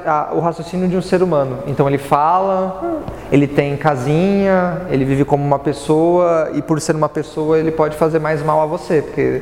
a, 0.06 0.30
o 0.34 0.39
raciocínio 0.39 0.88
de 0.88 0.95
um 0.95 1.01
ser 1.01 1.23
humano. 1.23 1.60
Então 1.68 1.88
ele 1.88 1.97
fala, 1.97 3.01
ele 3.31 3.47
tem 3.47 3.76
casinha, 3.76 4.84
ele 4.89 5.03
vive 5.03 5.26
como 5.26 5.43
uma 5.43 5.60
pessoa 5.60 6.49
e 6.53 6.61
por 6.61 6.80
ser 6.80 6.95
uma 6.95 7.10
pessoa 7.10 7.57
ele 7.57 7.72
pode 7.72 7.97
fazer 7.97 8.19
mais 8.19 8.41
mal 8.43 8.61
a 8.61 8.65
você, 8.65 9.01
porque 9.01 9.41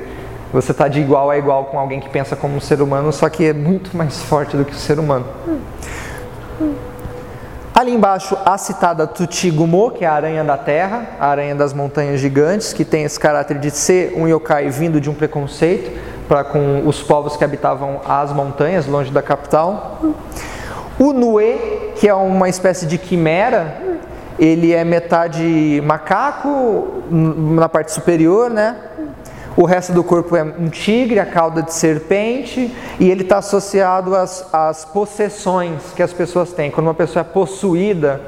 você 0.51 0.71
está 0.71 0.87
de 0.87 0.99
igual 0.99 1.29
a 1.29 1.37
igual 1.37 1.65
com 1.65 1.77
alguém 1.77 1.99
que 1.99 2.09
pensa 2.09 2.35
como 2.35 2.55
um 2.55 2.59
ser 2.59 2.81
humano, 2.81 3.11
só 3.11 3.29
que 3.29 3.45
é 3.45 3.53
muito 3.53 3.95
mais 3.95 4.21
forte 4.21 4.55
do 4.55 4.63
que 4.63 4.71
o 4.71 4.75
ser 4.75 4.99
humano. 4.99 5.25
Ali 7.75 7.93
embaixo, 7.93 8.35
a 8.43 8.57
citada 8.57 9.05
Tutigumo, 9.05 9.91
que 9.91 10.03
é 10.03 10.07
a 10.07 10.13
aranha 10.13 10.43
da 10.43 10.57
terra, 10.57 11.09
a 11.19 11.27
aranha 11.27 11.53
das 11.53 11.73
montanhas 11.73 12.19
gigantes, 12.19 12.73
que 12.73 12.83
tem 12.83 13.03
esse 13.03 13.19
caráter 13.19 13.59
de 13.59 13.69
ser 13.69 14.13
um 14.17 14.27
yokai 14.27 14.67
vindo 14.69 14.99
de 14.99 15.09
um 15.09 15.13
preconceito 15.13 15.91
para 16.27 16.43
com 16.43 16.87
os 16.87 17.03
povos 17.03 17.37
que 17.37 17.43
habitavam 17.43 18.01
as 18.03 18.33
montanhas, 18.33 18.87
longe 18.87 19.11
da 19.11 19.21
capital. 19.21 19.99
O 20.97 21.13
Nue, 21.13 21.91
que 21.97 22.07
é 22.07 22.13
uma 22.15 22.49
espécie 22.49 22.87
de 22.87 22.97
quimera, 22.97 23.79
ele 24.39 24.73
é 24.73 24.83
metade 24.83 25.81
macaco 25.85 27.03
na 27.11 27.69
parte 27.69 27.91
superior, 27.91 28.49
né? 28.49 28.75
O 29.57 29.65
resto 29.65 29.91
do 29.91 30.03
corpo 30.03 30.35
é 30.35 30.43
um 30.43 30.69
tigre, 30.69 31.19
a 31.19 31.25
cauda 31.25 31.63
de 31.63 31.73
serpente, 31.73 32.71
e 32.99 33.09
ele 33.09 33.23
está 33.23 33.39
associado 33.39 34.15
às, 34.15 34.47
às 34.53 34.85
possessões 34.85 35.81
que 35.95 36.03
as 36.03 36.13
pessoas 36.13 36.53
têm. 36.53 36.69
Quando 36.69 36.85
uma 36.85 36.93
pessoa 36.93 37.21
é 37.21 37.23
possuída 37.23 38.21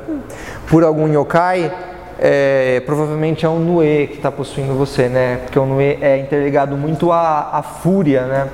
por 0.68 0.84
algum 0.84 1.08
yokai, 1.08 1.72
é, 2.18 2.82
provavelmente 2.84 3.46
é 3.46 3.50
um 3.50 3.60
Nue 3.60 4.08
que 4.08 4.16
está 4.18 4.32
possuindo 4.32 4.74
você, 4.74 5.08
né? 5.08 5.38
Porque 5.44 5.60
o 5.60 5.68
Nue 5.68 6.00
é 6.02 6.18
interligado 6.18 6.76
muito 6.76 7.12
à, 7.12 7.58
à 7.60 7.62
fúria, 7.62 8.26
né? 8.26 8.48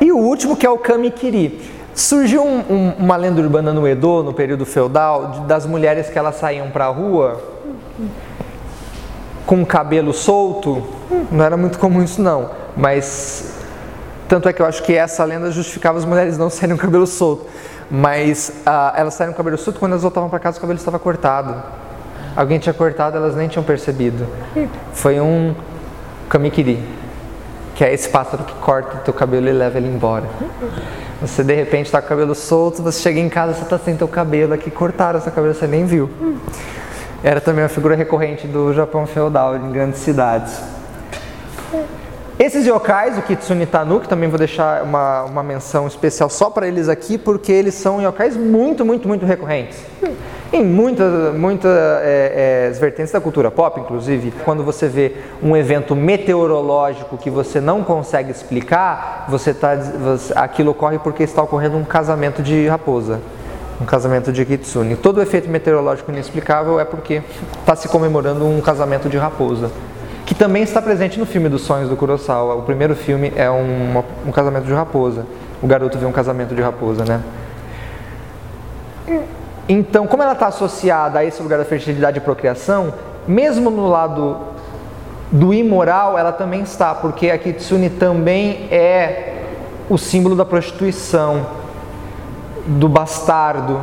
E 0.00 0.10
o 0.10 0.18
último 0.18 0.56
que 0.56 0.66
é 0.66 0.70
o 0.70 0.76
Kamikiri. 0.76 1.70
Surgiu 1.94 2.42
um, 2.42 2.64
um, 2.68 2.92
uma 2.98 3.16
lenda 3.16 3.40
urbana 3.40 3.72
no 3.72 3.86
Edo, 3.86 4.24
no 4.24 4.32
período 4.32 4.66
feudal, 4.66 5.30
de, 5.30 5.40
das 5.42 5.64
mulheres 5.66 6.10
que 6.10 6.18
elas 6.18 6.34
saíam 6.34 6.68
para 6.70 6.86
a 6.86 6.88
rua 6.88 7.40
com 9.52 9.66
cabelo 9.66 10.14
solto, 10.14 10.82
não 11.30 11.44
era 11.44 11.58
muito 11.58 11.78
comum 11.78 12.02
isso 12.02 12.22
não, 12.22 12.48
mas 12.74 13.52
tanto 14.26 14.48
é 14.48 14.52
que 14.54 14.62
eu 14.62 14.64
acho 14.64 14.82
que 14.82 14.94
essa 14.94 15.22
lenda 15.24 15.50
justificava 15.50 15.98
as 15.98 16.06
mulheres 16.06 16.38
não 16.38 16.48
serem 16.48 16.74
com 16.74 16.80
cabelo 16.80 17.06
solto, 17.06 17.44
mas 17.90 18.50
ah, 18.64 18.94
elas 18.96 19.12
saíram 19.12 19.34
com 19.34 19.36
cabelo 19.36 19.58
solto 19.58 19.78
quando 19.78 19.92
elas 19.92 20.00
voltavam 20.00 20.30
para 20.30 20.38
casa 20.38 20.56
o 20.56 20.60
cabelo 20.62 20.78
estava 20.78 20.98
cortado. 20.98 21.62
Alguém 22.34 22.58
tinha 22.58 22.72
cortado, 22.72 23.18
elas 23.18 23.36
nem 23.36 23.46
tinham 23.46 23.62
percebido. 23.62 24.26
Foi 24.94 25.20
um 25.20 25.54
kamikiri, 26.30 26.82
que 27.74 27.84
é 27.84 27.92
esse 27.92 28.08
pássaro 28.08 28.44
que 28.44 28.54
corta 28.54 28.96
o 28.96 29.00
teu 29.00 29.12
cabelo 29.12 29.48
e 29.48 29.52
leva 29.52 29.76
ele 29.76 29.88
embora. 29.88 30.30
Você 31.20 31.44
de 31.44 31.54
repente 31.54 31.88
está 31.88 32.00
com 32.00 32.06
o 32.06 32.08
cabelo 32.08 32.34
solto, 32.34 32.82
você 32.82 33.02
chega 33.02 33.20
em 33.20 33.28
casa, 33.28 33.52
você 33.52 33.64
está 33.64 33.78
sem 33.78 33.98
teu 33.98 34.08
cabelo 34.08 34.54
aqui, 34.54 34.70
cortaram 34.70 35.20
seu 35.20 35.30
cabelo, 35.30 35.52
você 35.52 35.66
nem 35.66 35.84
viu 35.84 36.08
era 37.22 37.40
também 37.40 37.62
uma 37.62 37.68
figura 37.68 37.94
recorrente 37.94 38.46
do 38.46 38.72
Japão 38.72 39.06
feudal 39.06 39.56
em 39.56 39.70
grandes 39.70 40.00
cidades. 40.00 40.60
Esses 42.38 42.66
yokais, 42.66 43.16
o 43.16 43.22
Kitsune 43.22 43.66
Tanuki, 43.66 44.08
também 44.08 44.28
vou 44.28 44.38
deixar 44.38 44.82
uma, 44.82 45.22
uma 45.24 45.42
menção 45.44 45.86
especial 45.86 46.28
só 46.28 46.50
para 46.50 46.66
eles 46.66 46.88
aqui, 46.88 47.16
porque 47.16 47.52
eles 47.52 47.74
são 47.74 48.02
yokais 48.02 48.36
muito, 48.36 48.84
muito, 48.84 49.06
muito 49.06 49.24
recorrentes. 49.24 49.78
Em 50.52 50.64
muitas, 50.64 51.34
muitas 51.34 51.70
é, 52.02 52.68
é, 52.68 52.70
vertentes 52.72 53.12
da 53.12 53.20
cultura 53.20 53.50
pop, 53.50 53.80
inclusive, 53.80 54.32
quando 54.44 54.64
você 54.64 54.88
vê 54.88 55.14
um 55.42 55.56
evento 55.56 55.94
meteorológico 55.94 57.16
que 57.16 57.30
você 57.30 57.60
não 57.60 57.84
consegue 57.84 58.30
explicar, 58.30 59.26
você 59.28 59.54
tá, 59.54 59.78
aquilo 60.34 60.72
ocorre 60.72 60.98
porque 60.98 61.22
está 61.22 61.42
ocorrendo 61.42 61.76
um 61.76 61.84
casamento 61.84 62.42
de 62.42 62.66
raposa. 62.66 63.20
Um 63.80 63.84
casamento 63.84 64.32
de 64.32 64.44
kitsune. 64.44 64.96
Todo 64.96 65.18
o 65.18 65.22
efeito 65.22 65.48
meteorológico 65.48 66.10
inexplicável 66.10 66.78
é 66.78 66.84
porque 66.84 67.22
está 67.60 67.74
se 67.74 67.88
comemorando 67.88 68.46
um 68.46 68.60
casamento 68.60 69.08
de 69.08 69.16
raposa, 69.16 69.70
que 70.24 70.34
também 70.34 70.62
está 70.62 70.80
presente 70.80 71.18
no 71.18 71.26
filme 71.26 71.48
dos 71.48 71.62
sonhos 71.62 71.88
do 71.88 71.96
Kurosawa. 71.96 72.54
O 72.54 72.62
primeiro 72.62 72.94
filme 72.94 73.32
é 73.36 73.50
um, 73.50 74.02
um 74.26 74.32
casamento 74.32 74.66
de 74.66 74.72
raposa. 74.72 75.26
O 75.62 75.66
garoto 75.66 75.98
vê 75.98 76.06
um 76.06 76.12
casamento 76.12 76.54
de 76.54 76.62
raposa, 76.62 77.04
né? 77.04 77.20
Então, 79.68 80.06
como 80.06 80.22
ela 80.22 80.32
está 80.32 80.48
associada 80.48 81.20
a 81.20 81.24
esse 81.24 81.42
lugar 81.42 81.58
da 81.58 81.64
fertilidade 81.64 82.18
e 82.18 82.20
procriação, 82.20 82.92
mesmo 83.26 83.70
no 83.70 83.88
lado 83.88 84.36
do 85.30 85.54
imoral, 85.54 86.18
ela 86.18 86.32
também 86.32 86.62
está, 86.62 86.94
porque 86.94 87.30
a 87.30 87.38
kitsune 87.38 87.88
também 87.88 88.68
é 88.70 89.34
o 89.88 89.96
símbolo 89.96 90.34
da 90.34 90.44
prostituição, 90.44 91.46
do 92.66 92.88
bastardo, 92.88 93.80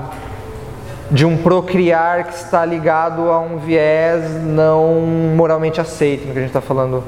de 1.12 1.26
um 1.26 1.38
procriar 1.38 2.26
que 2.26 2.36
está 2.36 2.64
ligado 2.64 3.30
a 3.30 3.40
um 3.40 3.58
viés 3.58 4.44
não 4.44 5.02
moralmente 5.36 5.82
aceito, 5.82 6.28
no 6.28 6.34
que 6.34 6.38
a 6.38 6.42
gente 6.42 6.50
está 6.50 6.62
falando 6.62 7.04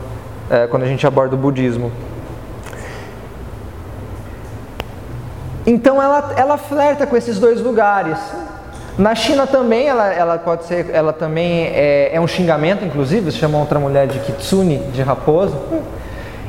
é, 0.50 0.68
quando 0.68 0.84
a 0.84 0.88
gente 0.88 1.06
aborda 1.06 1.36
o 1.36 1.38
budismo. 1.38 1.92
Então 5.66 6.02
ela, 6.02 6.34
ela 6.36 6.58
flerta 6.58 7.06
com 7.06 7.16
esses 7.16 7.40
dois 7.40 7.62
lugares. 7.62 8.18
Na 8.98 9.16
China 9.16 9.48
também 9.48 9.88
ela, 9.88 10.14
ela 10.14 10.38
pode 10.38 10.66
ser, 10.66 10.90
ela 10.92 11.14
também 11.14 11.68
é, 11.68 12.10
é 12.14 12.20
um 12.20 12.28
xingamento, 12.28 12.84
inclusive, 12.84 13.32
chama 13.32 13.58
outra 13.58 13.80
mulher 13.80 14.08
de 14.08 14.20
kitsune, 14.20 14.80
de 14.92 15.02
raposa. 15.02 15.56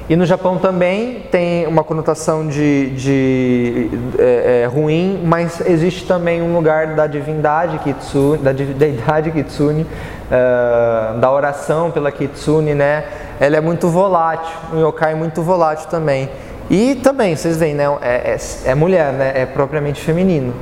E 0.08 0.16
no 0.16 0.26
Japão 0.26 0.58
também 0.58 1.20
tem 1.30 1.66
uma 1.66 1.84
conotação 1.84 2.46
de, 2.46 2.90
de 2.90 3.90
é, 4.18 4.62
é, 4.62 4.66
ruim, 4.66 5.20
mas 5.24 5.60
existe 5.60 6.06
também 6.06 6.42
um 6.42 6.54
lugar 6.54 6.88
da 6.88 7.06
divindade 7.06 7.78
kitsune, 7.78 8.38
da 8.38 8.52
deidade 8.52 9.30
kitsune, 9.30 9.82
uh, 9.82 11.18
da 11.18 11.30
oração 11.30 11.90
pela 11.90 12.10
kitsune, 12.10 12.74
né? 12.74 13.04
Ela 13.38 13.56
é 13.56 13.60
muito 13.60 13.88
volátil, 13.88 14.54
um 14.72 14.80
yokai 14.88 15.14
muito 15.14 15.40
volátil 15.40 15.88
também. 15.88 16.28
E 16.68 16.96
também, 16.96 17.36
vocês 17.36 17.56
veem, 17.56 17.74
né? 17.74 17.84
É, 18.02 18.32
é, 18.32 18.70
é 18.70 18.74
mulher, 18.74 19.12
né? 19.12 19.32
É 19.34 19.46
propriamente 19.46 20.00
feminino 20.00 20.52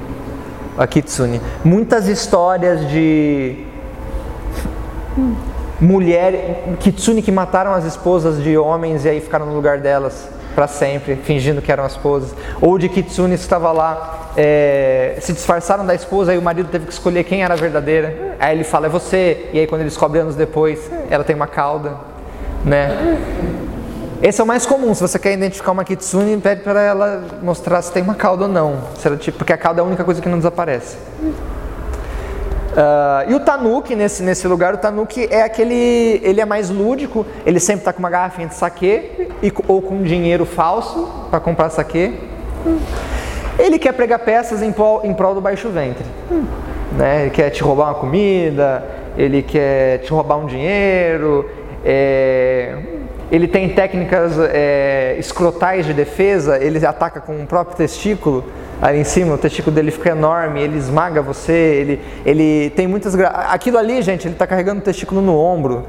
a 0.76 0.86
kitsune. 0.86 1.40
Muitas 1.64 2.08
histórias 2.08 2.88
de 2.88 3.64
mulher 5.80 6.76
kitsune 6.78 7.22
que 7.22 7.32
mataram 7.32 7.72
as 7.72 7.84
esposas 7.84 8.42
de 8.42 8.56
homens 8.56 9.04
e 9.04 9.08
aí 9.08 9.20
ficaram 9.20 9.46
no 9.46 9.54
lugar 9.54 9.78
delas 9.78 10.28
para 10.54 10.66
sempre, 10.66 11.16
fingindo 11.16 11.62
que 11.62 11.70
eram 11.70 11.84
as 11.84 11.92
esposas, 11.92 12.34
ou 12.60 12.76
de 12.76 12.88
kitsune 12.88 13.36
que 13.36 13.42
estava 13.42 13.70
lá, 13.72 14.30
é, 14.36 15.16
se 15.20 15.32
disfarçaram 15.32 15.86
da 15.86 15.94
esposa 15.94 16.34
e 16.34 16.38
o 16.38 16.42
marido 16.42 16.68
teve 16.68 16.86
que 16.86 16.92
escolher 16.92 17.24
quem 17.24 17.42
era 17.42 17.54
a 17.54 17.56
verdadeira. 17.56 18.36
Aí 18.38 18.56
ele 18.56 18.64
fala 18.64 18.86
é 18.86 18.88
você, 18.88 19.48
e 19.52 19.58
aí 19.58 19.66
quando 19.66 19.82
ele 19.82 19.88
descobre 19.88 20.18
anos 20.18 20.34
depois, 20.34 20.90
ela 21.08 21.24
tem 21.24 21.36
uma 21.36 21.46
cauda, 21.46 21.94
né? 22.64 23.18
Esse 24.22 24.40
é 24.40 24.44
o 24.44 24.46
mais 24.46 24.66
comum. 24.66 24.92
Se 24.92 25.00
você 25.00 25.18
quer 25.18 25.32
identificar 25.32 25.72
uma 25.72 25.84
kitsune, 25.84 26.36
pede 26.38 26.62
para 26.62 26.82
ela 26.82 27.24
mostrar 27.42 27.80
se 27.80 27.90
tem 27.90 28.02
uma 28.02 28.14
cauda 28.14 28.44
ou 28.44 28.50
não. 28.50 28.76
Porque 29.38 29.52
a 29.52 29.56
cauda 29.56 29.80
é 29.80 29.82
a 29.82 29.86
única 29.86 30.04
coisa 30.04 30.20
que 30.20 30.28
não 30.28 30.36
desaparece. 30.36 30.98
Uh, 32.80 33.30
e 33.30 33.34
o 33.34 33.40
tanuki, 33.40 33.94
nesse, 33.94 34.22
nesse 34.22 34.48
lugar, 34.48 34.72
o 34.72 34.78
tanuki 34.78 35.28
é 35.30 35.42
aquele. 35.42 36.18
Ele 36.24 36.40
é 36.40 36.46
mais 36.46 36.70
lúdico, 36.70 37.26
ele 37.44 37.60
sempre 37.60 37.82
está 37.82 37.92
com 37.92 37.98
uma 37.98 38.08
garrafinha 38.08 38.48
de 38.48 38.54
saquê 38.54 39.28
ou 39.68 39.82
com 39.82 40.02
dinheiro 40.02 40.46
falso 40.46 41.06
para 41.30 41.40
comprar 41.40 41.68
saquê. 41.68 42.14
Ele 43.58 43.78
quer 43.78 43.92
pregar 43.92 44.20
peças 44.20 44.62
em 44.62 44.72
prol, 44.72 45.02
em 45.04 45.12
prol 45.12 45.34
do 45.34 45.42
baixo 45.42 45.68
ventre. 45.68 46.06
Né? 46.96 47.22
Ele 47.22 47.30
quer 47.30 47.50
te 47.50 47.62
roubar 47.62 47.88
uma 47.88 47.94
comida, 47.94 48.82
ele 49.14 49.42
quer 49.42 49.98
te 49.98 50.10
roubar 50.10 50.38
um 50.38 50.46
dinheiro. 50.46 51.50
É, 51.84 52.78
ele 53.30 53.46
tem 53.46 53.68
técnicas 53.68 54.32
é, 54.38 55.16
escrotais 55.18 55.84
de 55.84 55.92
defesa, 55.92 56.58
ele 56.58 56.84
ataca 56.84 57.20
com 57.20 57.42
o 57.42 57.46
próprio 57.46 57.76
testículo 57.76 58.44
ali 58.80 58.98
em 59.00 59.04
cima, 59.04 59.34
o 59.34 59.38
testículo 59.38 59.74
dele 59.74 59.90
fica 59.90 60.10
enorme, 60.10 60.60
ele 60.60 60.78
esmaga 60.78 61.20
você, 61.20 61.52
ele, 61.52 62.00
ele 62.24 62.70
tem 62.70 62.86
muitas. 62.86 63.14
Aquilo 63.14 63.78
ali, 63.78 64.00
gente, 64.02 64.26
ele 64.26 64.34
está 64.34 64.46
carregando 64.46 64.80
o 64.80 64.82
testículo 64.82 65.20
no 65.20 65.36
ombro, 65.36 65.84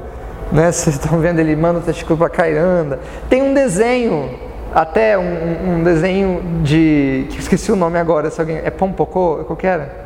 né? 0.52 0.70
Vocês 0.72 0.96
estão 0.96 1.18
vendo, 1.18 1.38
ele 1.38 1.56
manda 1.56 1.78
o 1.78 1.82
testículo 1.82 2.18
para 2.18 2.28
cá 2.28 2.48
e 2.48 2.56
anda. 2.56 3.00
Tem 3.28 3.42
um 3.42 3.54
desenho, 3.54 4.30
até 4.74 5.18
um, 5.18 5.78
um, 5.78 5.82
desenho 5.82 6.42
de. 6.62 7.26
que 7.30 7.38
esqueci 7.38 7.72
o 7.72 7.76
nome 7.76 7.98
agora, 7.98 8.30
se 8.30 8.40
alguém. 8.40 8.58
É 8.58 8.70
Pompocô? 8.70 9.44
Qual 9.46 9.56
que 9.56 9.66
era? 9.66 10.02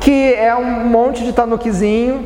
Que 0.00 0.34
é 0.34 0.54
um 0.54 0.86
monte 0.86 1.24
de 1.24 1.32
tanuquizinho 1.32 2.24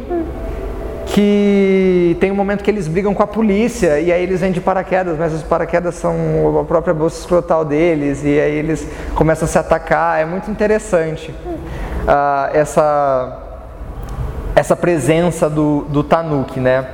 que 1.06 2.16
tem 2.20 2.30
um 2.30 2.34
momento 2.34 2.62
que 2.62 2.70
eles 2.70 2.86
brigam 2.86 3.12
com 3.14 3.22
a 3.22 3.26
polícia 3.26 4.00
e 4.00 4.12
aí 4.12 4.22
eles 4.22 4.40
vêm 4.40 4.52
de 4.52 4.60
paraquedas, 4.60 5.18
mas 5.18 5.32
os 5.32 5.42
paraquedas 5.42 5.94
são 5.96 6.58
a 6.60 6.64
própria 6.64 6.94
bolsa 6.94 7.18
escrotal 7.18 7.64
deles 7.64 8.22
e 8.24 8.38
aí 8.38 8.54
eles 8.54 8.86
começam 9.14 9.46
a 9.46 9.48
se 9.48 9.58
atacar. 9.58 10.20
É 10.20 10.24
muito 10.24 10.50
interessante 10.50 11.30
uh, 11.30 12.54
essa, 12.54 13.38
essa 14.54 14.76
presença 14.76 15.50
do, 15.50 15.82
do 15.88 16.04
Tanuki, 16.04 16.60
né? 16.60 16.86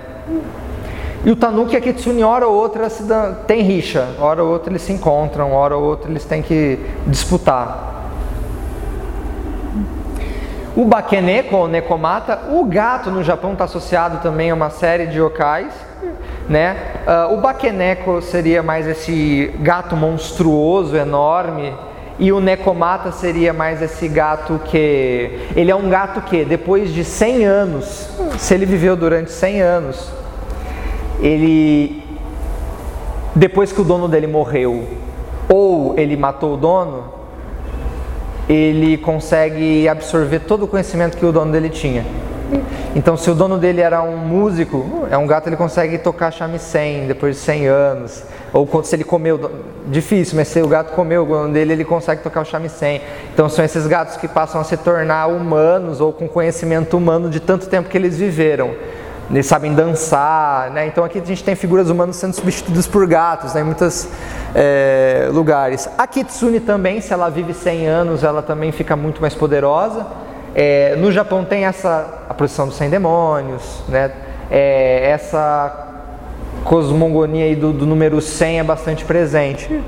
E 1.25 1.31
o 1.31 1.37
Tanuki 1.37 1.75
e 1.75 1.77
a 1.77 1.81
Kitsune, 1.81 2.23
hora 2.23 2.47
ou 2.47 2.55
outra, 2.55 2.89
tem 3.47 3.63
rixa, 3.63 4.07
hora 4.21 4.45
ou 4.45 4.53
outra 4.53 4.71
eles 4.71 4.83
se 4.83 4.93
encontram, 4.93 5.53
hora 5.53 5.77
ou 5.77 5.83
outra 5.83 6.11
eles 6.11 6.25
têm 6.25 6.41
que 6.41 6.79
disputar. 7.07 7.96
O 10.77 10.85
Bakeneko, 10.85 11.57
ou 11.57 11.69
Nekomata, 11.69 12.39
o 12.51 12.63
gato 12.67 13.11
no 13.11 13.25
Japão 13.25 13.55
está 13.55 13.65
associado 13.65 14.19
também 14.19 14.51
a 14.51 14.55
uma 14.55 14.69
série 14.69 15.07
de 15.07 15.17
yokais. 15.17 15.73
Né? 16.47 16.77
Uh, 17.07 17.33
o 17.33 17.41
Bakeneko 17.41 18.21
seria 18.21 18.63
mais 18.63 18.87
esse 18.87 19.51
gato 19.61 19.97
monstruoso, 19.97 20.95
enorme, 20.95 21.73
e 22.19 22.31
o 22.31 22.41
Nekomata 22.41 23.11
seria 23.11 23.55
mais 23.55 23.81
esse 23.81 24.07
gato 24.07 24.61
que. 24.67 25.49
Ele 25.57 25.71
é 25.71 25.75
um 25.75 25.89
gato 25.89 26.21
que, 26.21 26.45
depois 26.45 26.93
de 26.93 27.05
100 27.05 27.45
anos, 27.47 28.11
se 28.37 28.53
ele 28.53 28.67
viveu 28.67 28.95
durante 28.95 29.33
100 29.33 29.63
anos, 29.63 30.13
ele. 31.21 32.05
Depois 33.35 33.73
que 33.73 33.81
o 33.81 33.85
dono 33.85 34.09
dele 34.09 34.27
morreu, 34.27 34.87
ou 35.49 35.99
ele 35.99 36.17
matou 36.19 36.55
o 36.55 36.57
dono, 36.59 37.16
ele 38.49 38.97
consegue 38.97 39.89
absorver 39.89 40.41
todo 40.41 40.65
o 40.65 40.69
conhecimento 40.69 41.17
que 41.17 41.27
o 41.27 41.33
dono 41.33 41.51
dele 41.51 41.69
tinha. 41.69 42.05
Então, 42.95 43.17
se 43.17 43.29
o 43.31 43.35
dono 43.35 43.59
dele 43.59 43.81
era 43.81 44.03
um 44.03 44.17
músico, 44.17 45.07
é 45.11 45.19
um 45.19 45.27
gato, 45.27 45.49
ele 45.49 45.57
consegue 45.57 45.99
tocar 45.99 46.31
shamisen 46.31 47.07
depois 47.07 47.37
de 47.37 47.43
100 47.43 47.67
anos. 47.67 48.23
Ou 48.53 48.83
se 48.85 48.95
ele 48.95 49.05
comeu, 49.05 49.51
difícil, 49.89 50.37
mas 50.37 50.49
se 50.49 50.63
o 50.63 50.69
gato 50.69 50.95
comeu 50.95 51.25
o 51.25 51.27
dono 51.27 51.53
dele, 51.53 51.73
ele 51.73 51.85
consegue 51.85 52.23
tocar 52.23 52.43
o 52.43 52.45
shamisen. 52.45 53.01
Então, 53.35 53.49
são 53.49 53.65
esses 53.65 53.87
gatos 53.87 54.17
que 54.17 54.29
passam 54.29 54.61
a 54.61 54.65
se 54.65 54.77
tornar 54.77 55.27
humanos 55.27 56.01
ou 56.01 56.13
com 56.13 56.29
conhecimento 56.29 56.97
humano 56.97 57.29
de 57.29 57.41
tanto 57.41 57.67
tempo 57.67 57.89
que 57.89 57.99
eles 57.99 58.17
viveram 58.17 58.71
eles 59.31 59.47
sabem 59.47 59.75
dançar, 59.75 60.71
né? 60.71 60.87
Então 60.87 61.03
aqui 61.05 61.19
a 61.19 61.25
gente 61.25 61.43
tem 61.43 61.57
figuras 61.57 61.91
humanas 61.91 62.17
sendo 62.17 62.33
substituídas 62.33 62.87
por 62.87 63.07
gatos, 63.09 63.55
né? 63.55 63.61
em 63.61 63.65
muitos 63.65 64.09
é, 64.55 65.29
lugares. 65.33 65.89
A 65.99 66.07
Kitsune 66.07 66.61
também, 66.61 67.01
se 67.01 67.13
ela 67.13 67.29
vive 67.29 67.53
100 67.53 67.87
anos, 67.87 68.23
ela 68.23 68.41
também 68.41 68.71
fica 68.71 68.95
muito 68.95 69.21
mais 69.21 69.35
poderosa. 69.35 70.07
É, 70.55 70.95
no 70.97 71.11
Japão 71.11 71.45
tem 71.45 71.65
essa 71.65 72.25
a 72.29 72.35
procissão 72.35 72.69
dos 72.69 72.77
100 72.77 72.91
demônios, 72.91 73.83
né? 73.89 74.13
É, 74.49 75.11
essa 75.11 75.89
cosmogonia 76.65 77.55
do, 77.57 77.73
do, 77.73 77.85
número 77.85 78.21
100 78.21 78.61
é 78.61 78.65
bastante 78.65 79.05
presente. 79.05 79.83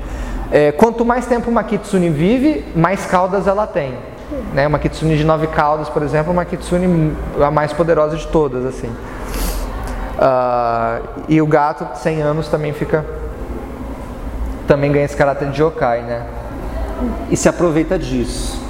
Quanto 0.77 1.05
mais 1.05 1.27
tempo 1.27 1.49
uma 1.49 1.63
Kitsune 1.63 2.09
vive, 2.09 2.65
mais 2.75 3.05
caudas 3.05 3.45
ela 3.45 3.67
tem. 3.67 3.93
Né? 4.53 4.65
Uma 4.65 4.79
Kitsune 4.79 5.15
de 5.15 5.23
nove 5.23 5.47
caudas, 5.47 5.89
por 5.89 6.01
exemplo, 6.01 6.31
é 6.31 6.33
uma 6.33 6.45
Kitsune 6.45 7.13
a 7.39 7.51
mais 7.51 7.71
poderosa 7.71 8.17
de 8.17 8.27
todas, 8.27 8.65
assim. 8.65 8.89
Uh, 10.19 11.23
e 11.29 11.41
o 11.41 11.47
gato, 11.47 11.97
100 11.97 12.21
anos, 12.21 12.49
também 12.49 12.73
fica. 12.73 13.05
Também 14.67 14.91
ganha 14.91 15.05
esse 15.05 15.15
caráter 15.15 15.49
de 15.49 15.61
yokai, 15.63 16.01
né? 16.01 16.23
E 17.29 17.37
se 17.37 17.47
aproveita 17.47 17.97
disso. 17.97 18.61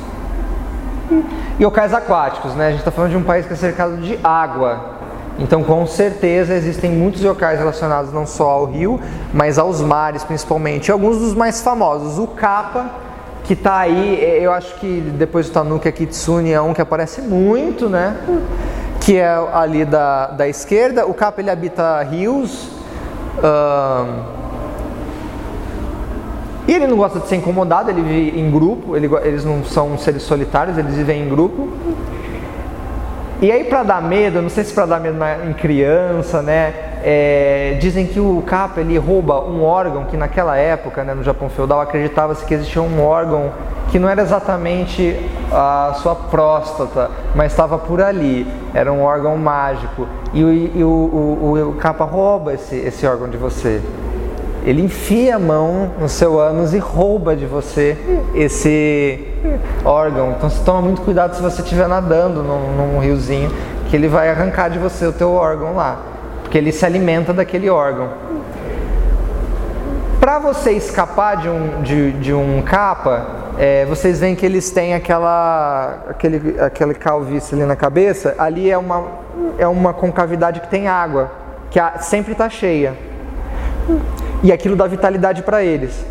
Yokais 1.60 1.94
aquáticos, 1.94 2.54
né? 2.54 2.68
A 2.68 2.70
gente 2.70 2.80
está 2.80 2.92
falando 2.92 3.12
de 3.12 3.18
um 3.18 3.24
país 3.24 3.48
que 3.48 3.54
é 3.54 3.56
cercado 3.56 3.98
de 3.98 4.20
água. 4.24 5.00
Então, 5.40 5.64
com 5.64 5.88
certeza, 5.88 6.54
existem 6.54 6.92
muitos 6.92 7.24
yokais 7.24 7.58
relacionados 7.58 8.14
não 8.14 8.28
só 8.28 8.50
ao 8.50 8.66
rio, 8.66 9.00
mas 9.34 9.58
aos 9.58 9.82
mares, 9.82 10.24
principalmente. 10.24 10.90
E 10.90 10.92
alguns 10.92 11.18
dos 11.18 11.34
mais 11.34 11.62
famosos. 11.62 12.20
O 12.20 12.28
Kappa, 12.28 12.92
que 13.44 13.54
está 13.54 13.80
aí, 13.80 14.40
eu 14.42 14.52
acho 14.52 14.76
que 14.76 15.02
depois 15.18 15.48
do 15.48 15.54
Tanuki, 15.54 15.88
a 15.88 15.92
Kitsune 15.92 16.52
é 16.52 16.62
um 16.62 16.74
que 16.74 16.82
aparece 16.82 17.22
muito, 17.22 17.90
né? 17.90 18.16
Que 19.10 19.18
é 19.18 19.28
ali 19.54 19.86
da, 19.86 20.28
da 20.28 20.48
esquerda. 20.48 21.08
O 21.08 21.16
Capa 21.16 21.42
ele 21.42 21.50
habita 21.50 22.00
rios. 22.04 22.70
E 26.68 26.72
ele 26.72 26.86
não 26.86 26.96
gosta 26.96 27.20
de 27.20 27.28
ser 27.28 27.38
incomodado, 27.38 27.90
ele 27.90 28.04
vive 28.04 28.40
em 28.40 28.52
grupo, 28.52 28.96
ele, 28.96 29.10
eles 29.24 29.44
não 29.44 29.64
são 29.64 29.98
seres 29.98 30.22
solitários, 30.22 30.78
eles 30.78 30.94
vivem 30.94 31.24
em 31.24 31.28
grupo. 31.28 31.70
E 33.42 33.52
aí 33.52 33.64
para 33.64 33.82
dar 33.82 34.00
medo, 34.00 34.44
não 34.44 34.50
sei 34.50 34.64
se 34.64 34.72
para 34.72 34.86
dar 34.86 35.00
medo 35.00 35.18
em 35.44 35.54
criança, 35.54 36.44
né? 36.44 36.89
É, 37.02 37.78
dizem 37.80 38.06
que 38.06 38.20
o 38.20 38.44
capa 38.46 38.82
ele 38.82 38.98
rouba 38.98 39.42
um 39.42 39.64
órgão 39.64 40.06
que 40.06 40.18
naquela 40.18 40.58
época, 40.58 41.04
né, 41.04 41.14
no 41.14 41.24
Japão 41.24 41.50
feudal, 41.50 41.80
acreditava-se 41.80 42.44
que 42.46 42.54
existia 42.54 42.82
um 42.82 43.02
órgão 43.02 43.52
que 43.90 43.98
não 43.98 44.08
era 44.08 44.22
exatamente 44.22 45.16
a 45.52 45.94
sua 46.02 46.14
próstata, 46.14 47.10
mas 47.34 47.52
estava 47.52 47.78
por 47.78 48.02
ali. 48.02 48.46
Era 48.74 48.92
um 48.92 49.02
órgão 49.02 49.38
mágico. 49.38 50.08
E 50.34 50.44
o, 50.44 50.86
o, 50.86 50.86
o, 50.86 51.70
o 51.70 51.74
capa 51.74 52.04
rouba 52.06 52.54
esse, 52.54 52.76
esse 52.76 53.08
órgão 53.08 53.30
de 53.30 53.38
você. 53.38 53.82
Ele 54.66 54.84
enfia 54.84 55.38
a 55.38 55.40
mão 55.40 55.92
no 56.00 56.10
seu 56.10 56.40
ânus 56.40 56.74
e 56.74 56.78
rouba 56.78 57.36
de 57.36 57.46
você 57.46 57.98
esse 58.36 59.26
órgão. 59.86 60.32
Então 60.38 60.50
você 60.50 60.64
toma 60.64 60.82
muito 60.82 61.02
cuidado 61.02 61.36
se 61.36 61.42
você 61.42 61.62
estiver 61.62 61.88
nadando 61.88 62.44
num, 62.44 62.74
num 62.74 63.00
riozinho, 63.00 63.50
que 63.90 63.96
ele 63.96 64.08
vai 64.08 64.30
arrancar 64.30 64.70
de 64.70 64.78
você 64.78 65.06
o 65.06 65.14
teu 65.14 65.32
órgão 65.32 65.76
lá, 65.76 65.98
porque 66.50 66.58
ele 66.58 66.72
se 66.72 66.84
alimenta 66.84 67.32
daquele 67.32 67.70
órgão. 67.70 68.10
Para 70.20 70.40
você 70.40 70.72
escapar 70.72 71.38
de 71.38 71.48
um, 71.48 71.84
de, 71.84 72.12
de 72.14 72.34
um 72.34 72.64
capa, 72.64 73.52
é, 73.60 73.86
vocês 73.86 74.20
veem 74.20 74.36
que 74.36 74.44
eles 74.44 74.72
têm 74.72 74.96
aquela, 74.96 76.06
aquele, 76.10 76.60
aquele 76.60 76.96
calvície 76.96 77.54
ali 77.54 77.66
na 77.66 77.76
cabeça, 77.76 78.34
ali 78.36 78.72
é 78.72 78.76
uma, 78.80 79.12
é 79.60 79.68
uma 79.68 79.94
concavidade 79.94 80.60
que 80.62 80.68
tem 80.68 80.88
água, 80.88 81.32
que 81.70 81.80
sempre 82.00 82.32
está 82.32 82.50
cheia. 82.50 82.96
E 84.42 84.52
aquilo 84.52 84.76
dá 84.76 84.88
vitalidade 84.88 85.44
para 85.44 85.64
eles. 85.64 86.04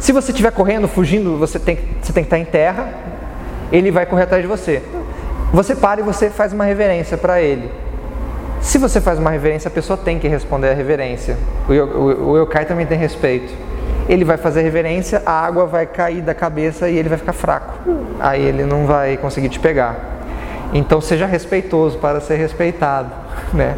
Se 0.00 0.10
você 0.10 0.32
estiver 0.32 0.50
correndo, 0.50 0.88
fugindo, 0.88 1.38
você 1.38 1.60
tem, 1.60 1.78
você 2.02 2.12
tem 2.12 2.24
que 2.24 2.34
estar 2.34 2.38
em 2.38 2.44
terra, 2.44 2.88
ele 3.70 3.92
vai 3.92 4.06
correr 4.06 4.24
atrás 4.24 4.42
de 4.42 4.48
você. 4.48 4.82
Você 5.52 5.76
para 5.76 6.00
e 6.00 6.02
você 6.02 6.30
faz 6.30 6.52
uma 6.52 6.64
reverência 6.64 7.16
para 7.16 7.40
ele. 7.40 7.83
Se 8.64 8.78
você 8.78 8.98
faz 8.98 9.18
uma 9.18 9.30
reverência, 9.30 9.68
a 9.68 9.70
pessoa 9.70 9.94
tem 9.94 10.18
que 10.18 10.26
responder 10.26 10.70
a 10.70 10.74
reverência. 10.74 11.36
O, 11.68 12.38
yokai 12.38 12.64
também 12.64 12.86
tem 12.86 12.96
respeito. 12.96 13.52
Ele 14.08 14.24
vai 14.24 14.38
fazer 14.38 14.62
reverência, 14.62 15.22
a 15.24 15.32
água 15.32 15.66
vai 15.66 15.84
cair 15.84 16.22
da 16.22 16.34
cabeça 16.34 16.88
e 16.88 16.96
ele 16.96 17.10
vai 17.10 17.18
ficar 17.18 17.34
fraco. 17.34 17.74
Aí 18.18 18.42
ele 18.42 18.64
não 18.64 18.86
vai 18.86 19.18
conseguir 19.18 19.50
te 19.50 19.60
pegar. 19.60 19.96
Então 20.72 20.98
seja 20.98 21.26
respeitoso 21.26 21.98
para 21.98 22.22
ser 22.22 22.36
respeitado. 22.36 23.10
Né? 23.52 23.76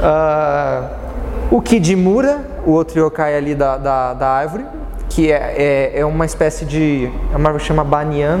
Uh, 0.00 1.54
o 1.54 1.62
Kidimura, 1.62 2.40
o 2.66 2.72
outro 2.72 2.98
yokai 2.98 3.36
ali 3.36 3.54
da, 3.54 3.76
da, 3.76 4.12
da 4.12 4.28
árvore, 4.28 4.64
que 5.08 5.30
é, 5.30 5.54
é, 5.94 6.00
é, 6.00 6.04
uma 6.04 6.26
espécie 6.26 6.64
de. 6.64 7.08
É 7.32 7.36
uma 7.36 7.48
árvore 7.48 7.62
que 7.62 7.68
chama 7.68 7.84
Banyan, 7.84 8.40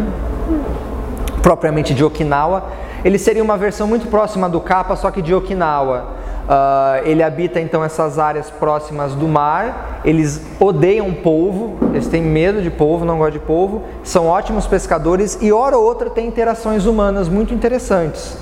propriamente 1.42 1.94
de 1.94 2.02
Okinawa. 2.04 2.89
Ele 3.04 3.18
seria 3.18 3.42
uma 3.42 3.56
versão 3.56 3.86
muito 3.86 4.08
próxima 4.08 4.48
do 4.48 4.60
Kappa, 4.60 4.96
só 4.96 5.10
que 5.10 5.22
de 5.22 5.34
Okinawa. 5.34 6.20
Uh, 6.50 7.06
ele 7.06 7.22
habita 7.22 7.60
então 7.60 7.84
essas 7.84 8.18
áreas 8.18 8.50
próximas 8.50 9.14
do 9.14 9.28
mar. 9.28 10.00
Eles 10.04 10.42
odeiam 10.58 11.12
polvo, 11.12 11.78
eles 11.92 12.08
têm 12.08 12.22
medo 12.22 12.60
de 12.60 12.70
polvo, 12.70 13.04
não 13.04 13.18
gostam 13.18 13.38
de 13.38 13.46
polvo. 13.46 13.82
São 14.02 14.26
ótimos 14.26 14.66
pescadores 14.66 15.38
e, 15.40 15.52
hora 15.52 15.76
ou 15.76 15.84
outra, 15.84 16.10
tem 16.10 16.26
interações 16.26 16.86
humanas 16.86 17.28
muito 17.28 17.54
interessantes 17.54 18.36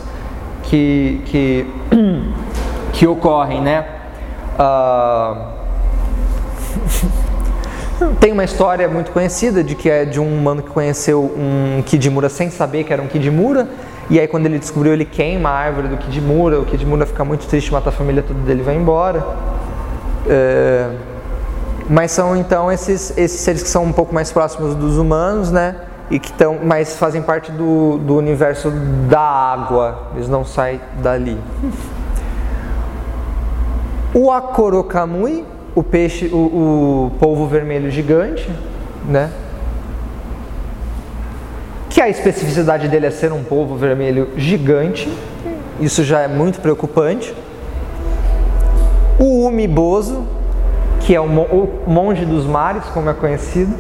que, 0.63 1.23
que, 1.27 1.67
que 2.93 3.07
ocorrem, 3.07 3.61
né? 3.61 3.87
Uh, 4.59 5.59
Tem 8.21 8.31
uma 8.31 8.45
história 8.45 8.89
muito 8.89 9.11
conhecida 9.11 9.63
de 9.63 9.75
que 9.75 9.91
é 9.91 10.05
de 10.05 10.21
um 10.21 10.39
humano 10.39 10.63
que 10.63 10.71
conheceu 10.71 11.25
um 11.37 11.83
Kidimura 11.83 12.29
sem 12.29 12.49
saber 12.49 12.85
que 12.85 12.93
era 12.93 13.03
um 13.03 13.09
Kidimura. 13.09 13.69
E 14.11 14.19
aí 14.19 14.27
quando 14.27 14.47
ele 14.47 14.59
descobriu, 14.59 14.93
ele 14.93 15.05
queima 15.05 15.49
a 15.49 15.53
árvore 15.53 15.89
do 15.89 15.97
Kidimura. 15.97 16.61
O 16.61 16.65
Kidimura 16.65 17.05
fica 17.07 17.25
muito 17.25 17.47
triste, 17.47 17.73
mata 17.73 17.91
a 17.91 17.93
família 17.93 18.23
toda 18.23 18.41
dele 18.41 18.63
vai 18.63 18.77
embora. 18.77 19.25
É... 20.27 20.91
Mas 21.89 22.13
são 22.13 22.37
então 22.37 22.71
esses, 22.71 23.17
esses 23.17 23.41
seres 23.41 23.63
que 23.63 23.69
são 23.69 23.85
um 23.85 23.93
pouco 23.93 24.15
mais 24.15 24.31
próximos 24.31 24.75
dos 24.75 24.99
humanos, 24.99 25.51
né? 25.51 25.77
E 26.11 26.19
que 26.19 26.31
estão, 26.31 26.59
mas 26.63 26.97
fazem 26.97 27.21
parte 27.21 27.53
do, 27.53 27.99
do 27.99 28.17
universo 28.17 28.71
da 29.09 29.21
água. 29.21 30.09
Eles 30.15 30.29
não 30.29 30.45
saem 30.45 30.81
dali. 31.03 31.39
O 34.15 34.31
Akorokamui 34.31 35.45
o 35.79 35.83
peixe, 35.83 36.27
o, 36.27 36.37
o 36.37 37.13
polvo 37.21 37.47
vermelho 37.47 37.89
gigante, 37.89 38.51
né? 39.07 39.31
Que 41.99 42.03
a 42.03 42.09
especificidade 42.09 42.87
dele 42.87 43.07
é 43.07 43.11
ser 43.11 43.33
um 43.33 43.43
polvo 43.43 43.75
vermelho 43.75 44.29
gigante, 44.37 45.13
isso 45.81 46.05
já 46.05 46.21
é 46.21 46.29
muito 46.29 46.61
preocupante. 46.61 47.35
O 49.19 49.45
umiboso, 49.45 50.23
que 51.01 51.13
é 51.13 51.21
o 51.21 51.27
monge 51.89 52.25
dos 52.25 52.47
mares, 52.47 52.85
como 52.95 53.11
é 53.11 53.15
conhecido. 53.15 53.75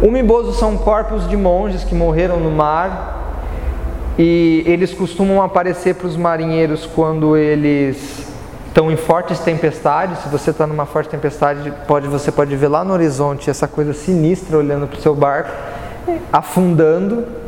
Umiboso 0.00 0.52
são 0.52 0.78
corpos 0.78 1.28
de 1.28 1.36
monges 1.36 1.82
que 1.82 1.96
morreram 1.96 2.38
no 2.38 2.52
mar 2.52 3.34
e 4.16 4.62
eles 4.64 4.94
costumam 4.94 5.42
aparecer 5.42 5.96
para 5.96 6.06
os 6.06 6.16
marinheiros 6.16 6.86
quando 6.86 7.36
eles 7.36 8.24
estão 8.68 8.88
em 8.88 8.96
fortes 8.96 9.40
tempestades. 9.40 10.18
Se 10.20 10.28
você 10.28 10.50
está 10.50 10.64
numa 10.64 10.86
forte 10.86 11.08
tempestade, 11.08 11.74
pode, 11.88 12.06
você 12.06 12.30
pode 12.30 12.54
ver 12.54 12.68
lá 12.68 12.84
no 12.84 12.92
horizonte 12.92 13.50
essa 13.50 13.66
coisa 13.66 13.92
sinistra 13.92 14.56
olhando 14.56 14.86
para 14.86 14.96
o 14.96 15.02
seu 15.02 15.12
barco, 15.12 15.50
afundando. 16.32 17.47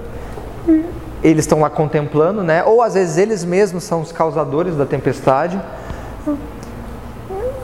Eles 1.23 1.45
estão 1.45 1.61
lá 1.61 1.71
contemplando, 1.71 2.43
né? 2.43 2.65
Ou 2.65 2.83
às 2.83 2.95
vezes 2.95 3.19
eles 3.19 3.45
mesmos 3.45 3.85
são 3.85 4.01
os 4.01 4.13
causadores 4.13 4.77
da 4.77 4.87
tempestade. 4.87 5.61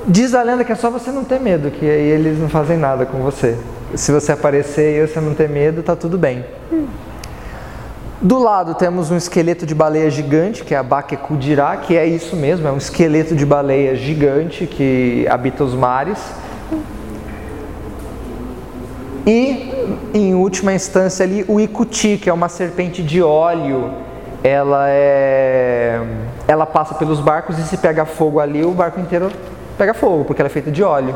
Diz 0.07 0.35
a 0.35 0.43
lenda 0.43 0.65
que 0.65 0.73
é 0.73 0.75
só 0.75 0.91
você 0.91 1.11
não 1.11 1.25
ter 1.25 1.41
medo, 1.41 1.71
que 1.71 1.85
aí 1.85 2.09
eles 2.09 2.39
não 2.39 2.49
fazem 2.49 2.77
nada 2.77 3.05
com 3.05 3.19
você. 3.19 3.57
Se 3.95 4.13
você 4.13 4.33
aparecer 4.33 5.03
e 5.03 5.07
você 5.07 5.21
não 5.21 5.35
ter 5.35 5.49
medo, 5.49 5.83
tá 5.83 5.97
tudo 5.97 6.17
bem. 6.17 6.45
Do 8.21 8.39
lado 8.39 8.75
temos 8.75 9.11
um 9.11 9.17
esqueleto 9.17 9.67
de 9.67 9.75
baleia 9.75 10.11
gigante, 10.11 10.65
que 10.65 10.75
é 10.75 10.79
a 10.79 10.83
Bakekudira, 10.83 11.77
que 11.77 11.97
é 11.97 12.07
isso 12.07 12.35
mesmo, 12.35 12.67
é 12.67 12.73
um 12.73 12.79
esqueleto 12.79 13.35
de 13.35 13.45
baleia 13.45 13.95
gigante 13.95 14.67
que 14.67 15.27
habita 15.29 15.65
os 15.65 15.75
mares. 15.75 16.19
E, 19.27 19.73
em 20.15 20.35
última 20.35 20.73
instância 20.73 21.25
ali, 21.25 21.45
o 21.49 21.59
Ikuti, 21.59 22.17
que 22.17 22.31
é 22.31 22.33
uma 22.33 22.49
serpente 22.49 23.03
de 23.03 23.21
óleo. 23.21 23.91
Ela 24.45 24.89
é, 24.89 26.01
ela 26.47 26.65
passa 26.65 26.95
pelos 26.95 27.19
barcos 27.19 27.59
e 27.59 27.65
se 27.65 27.77
pega 27.77 28.05
fogo 28.05 28.39
ali, 28.39 28.65
o 28.65 28.71
barco 28.71 29.01
inteiro 29.01 29.33
pega 29.77 29.93
fogo, 29.93 30.25
porque 30.25 30.41
ela 30.41 30.47
é 30.47 30.51
feita 30.51 30.71
de 30.71 30.83
óleo. 30.83 31.15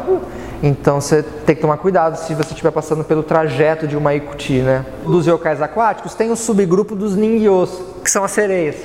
Então 0.62 1.00
você 1.00 1.22
tem 1.22 1.54
que 1.54 1.62
tomar 1.62 1.76
cuidado 1.76 2.16
se 2.16 2.34
você 2.34 2.50
estiver 2.50 2.72
passando 2.72 3.04
pelo 3.04 3.22
trajeto 3.22 3.86
de 3.86 3.96
uma 3.96 4.14
ikuti, 4.14 4.58
né? 4.60 4.84
Dos 5.04 5.26
yokais 5.26 5.62
aquáticos 5.62 6.14
tem 6.14 6.30
o 6.30 6.36
subgrupo 6.36 6.96
dos 6.96 7.14
ningyos, 7.14 7.80
que 8.02 8.10
são 8.10 8.24
as 8.24 8.32
sereias 8.32 8.76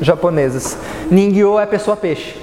japonesas. 0.00 0.76
Ningyo 1.10 1.58
é 1.58 1.66
pessoa 1.66 1.96
peixe, 1.96 2.36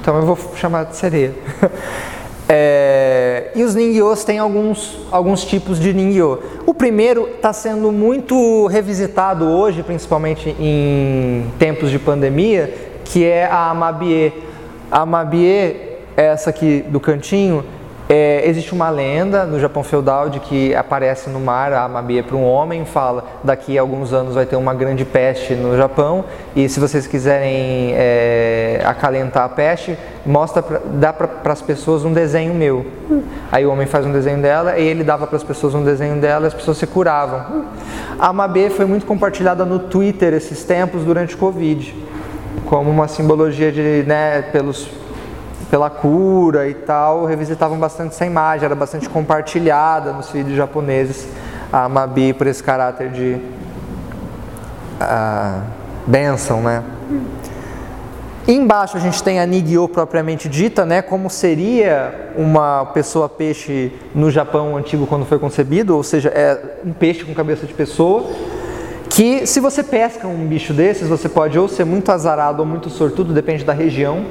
então 0.00 0.16
eu 0.16 0.22
vou 0.22 0.38
chamar 0.54 0.84
de 0.84 0.96
sereia. 0.96 1.34
É, 2.50 3.50
e 3.54 3.62
os 3.62 3.74
ningyos 3.74 4.24
têm 4.24 4.38
alguns, 4.38 4.98
alguns 5.10 5.44
tipos 5.44 5.78
de 5.78 5.92
ningyo. 5.92 6.42
O 6.64 6.72
primeiro 6.72 7.28
está 7.28 7.52
sendo 7.52 7.92
muito 7.92 8.66
revisitado 8.68 9.44
hoje, 9.44 9.82
principalmente 9.82 10.56
em 10.58 11.44
tempos 11.58 11.90
de 11.90 11.98
pandemia, 11.98 12.72
que 13.04 13.24
é 13.24 13.44
a 13.44 13.70
amabie. 13.70 14.32
A 14.90 15.02
amabie, 15.02 15.76
essa 16.16 16.48
aqui 16.48 16.82
do 16.88 16.98
cantinho, 16.98 17.62
é, 18.08 18.48
existe 18.48 18.72
uma 18.72 18.88
lenda 18.88 19.44
no 19.44 19.60
Japão 19.60 19.84
feudal 19.84 20.30
de 20.30 20.40
que 20.40 20.74
aparece 20.74 21.28
no 21.28 21.38
mar 21.38 21.74
a 21.74 21.84
Amabie 21.84 22.22
para 22.22 22.36
um 22.36 22.44
homem 22.44 22.86
fala 22.86 23.24
daqui 23.44 23.76
a 23.76 23.82
alguns 23.82 24.14
anos 24.14 24.34
vai 24.34 24.46
ter 24.46 24.56
uma 24.56 24.72
grande 24.72 25.04
peste 25.04 25.54
no 25.54 25.76
Japão 25.76 26.24
e 26.56 26.68
se 26.70 26.80
vocês 26.80 27.06
quiserem 27.06 27.92
é, 27.92 28.80
acalentar 28.84 29.44
a 29.44 29.48
peste, 29.50 29.98
mostra 30.24 30.62
pra, 30.62 30.80
dá 30.84 31.12
para 31.12 31.52
as 31.52 31.60
pessoas 31.60 32.04
um 32.04 32.12
desenho 32.12 32.54
meu. 32.54 32.86
Aí 33.52 33.66
o 33.66 33.70
homem 33.70 33.86
faz 33.86 34.06
um 34.06 34.12
desenho 34.12 34.40
dela 34.40 34.78
e 34.78 34.86
ele 34.86 35.04
dava 35.04 35.26
para 35.26 35.36
as 35.36 35.44
pessoas 35.44 35.74
um 35.74 35.84
desenho 35.84 36.18
dela 36.18 36.46
e 36.46 36.48
as 36.48 36.54
pessoas 36.54 36.78
se 36.78 36.86
curavam. 36.86 37.66
A 38.18 38.28
Amabie 38.28 38.70
foi 38.70 38.86
muito 38.86 39.04
compartilhada 39.04 39.66
no 39.66 39.78
Twitter 39.78 40.32
esses 40.32 40.64
tempos 40.64 41.04
durante 41.04 41.34
o 41.34 41.38
Covid 41.38 41.94
como 42.64 42.90
uma 42.90 43.08
simbologia 43.08 43.72
de, 43.72 44.04
né, 44.06 44.42
pelos 44.52 44.88
pela 45.70 45.90
cura 45.90 46.68
e 46.68 46.74
tal, 46.74 47.24
revisitavam 47.24 47.78
bastante 47.78 48.14
essa 48.14 48.24
imagem, 48.24 48.64
era 48.64 48.74
bastante 48.74 49.08
compartilhada 49.08 50.12
nos 50.12 50.30
vídeos 50.30 50.56
japoneses, 50.56 51.28
a 51.72 51.88
Mabi 51.88 52.32
por 52.32 52.46
esse 52.46 52.62
caráter 52.62 53.10
de 53.10 53.38
uh, 55.00 55.62
bênção, 56.06 56.62
né? 56.62 56.82
Embaixo 58.46 58.96
a 58.96 59.00
gente 59.00 59.22
tem 59.22 59.38
a 59.38 59.44
Nigyo 59.44 59.86
propriamente 59.86 60.48
dita, 60.48 60.86
né, 60.86 61.02
como 61.02 61.28
seria 61.28 62.32
uma 62.34 62.86
pessoa 62.86 63.28
peixe 63.28 63.92
no 64.14 64.30
Japão 64.30 64.74
antigo 64.74 65.06
quando 65.06 65.26
foi 65.26 65.38
concebido, 65.38 65.94
ou 65.94 66.02
seja, 66.02 66.30
é 66.30 66.58
um 66.82 66.94
peixe 66.94 67.24
com 67.24 67.34
cabeça 67.34 67.66
de 67.66 67.74
pessoa, 67.74 68.24
que 69.10 69.46
se 69.46 69.60
você 69.60 69.82
pesca 69.82 70.26
um 70.26 70.46
bicho 70.46 70.72
desses, 70.72 71.08
você 71.08 71.28
pode 71.28 71.58
ou 71.58 71.68
ser 71.68 71.84
muito 71.84 72.10
azarado 72.12 72.60
ou 72.60 72.66
muito 72.66 72.90
sortudo, 72.90 73.32
depende 73.32 73.64
da 73.64 73.72
região 73.72 74.24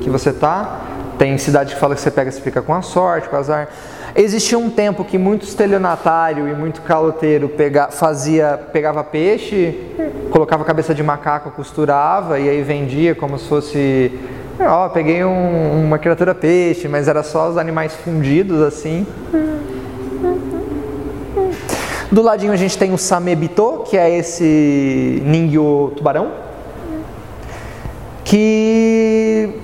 que 0.00 0.10
você 0.10 0.32
tá. 0.32 0.80
Tem 1.18 1.36
cidade 1.36 1.74
que 1.74 1.80
fala 1.80 1.94
que 1.94 2.00
você 2.00 2.10
pega 2.10 2.30
e 2.30 2.32
fica 2.32 2.62
com 2.62 2.72
a 2.72 2.80
sorte, 2.80 3.28
com 3.28 3.36
azar. 3.36 3.68
Existia 4.14 4.58
um 4.58 4.70
tempo 4.70 5.04
que 5.04 5.18
muito 5.18 5.42
estelionatário 5.44 6.48
e 6.48 6.54
muito 6.54 6.80
caloteiro 6.82 7.48
pega, 7.48 7.88
fazia, 7.88 8.58
pegava 8.72 9.02
peixe, 9.04 9.76
colocava 10.30 10.64
cabeça 10.64 10.94
de 10.94 11.02
macaco, 11.02 11.50
costurava 11.50 12.38
e 12.38 12.48
aí 12.48 12.62
vendia 12.62 13.14
como 13.14 13.38
se 13.38 13.48
fosse. 13.48 14.12
Ó, 14.60 14.86
oh, 14.86 14.90
peguei 14.90 15.24
um, 15.24 15.84
uma 15.84 15.98
criatura 15.98 16.34
peixe, 16.34 16.88
mas 16.88 17.06
era 17.06 17.22
só 17.22 17.48
os 17.48 17.56
animais 17.56 17.94
fundidos 17.94 18.60
assim. 18.60 19.06
Do 22.10 22.22
ladinho 22.22 22.54
a 22.54 22.56
gente 22.56 22.78
tem 22.78 22.94
o 22.94 22.96
Samebito, 22.96 23.84
que 23.86 23.94
é 23.94 24.16
esse 24.16 25.22
Ningyo 25.26 25.92
tubarão, 25.94 26.30
que 28.24 29.54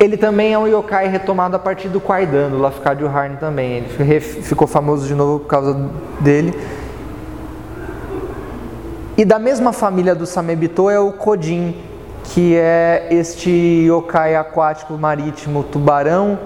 ele 0.00 0.16
também 0.16 0.52
é 0.52 0.58
um 0.58 0.66
yokai 0.66 1.06
retomado 1.06 1.54
a 1.54 1.60
partir 1.60 1.88
do 1.88 2.00
Kwaidan, 2.00 2.50
do 2.50 2.58
Lafcadio 2.58 3.06
Harn 3.06 3.36
também. 3.36 3.84
Ele 4.00 4.20
ficou 4.20 4.66
famoso 4.66 5.06
de 5.06 5.14
novo 5.14 5.38
por 5.38 5.46
causa 5.46 5.90
dele. 6.18 6.52
E 9.16 9.24
da 9.24 9.38
mesma 9.38 9.72
família 9.72 10.12
do 10.12 10.26
Samebito 10.26 10.90
é 10.90 10.98
o 10.98 11.12
Kodin, 11.12 11.76
que 12.24 12.56
é 12.56 13.06
este 13.12 13.48
yokai 13.86 14.34
aquático 14.34 14.94
marítimo 14.94 15.62
tubarão 15.62 16.36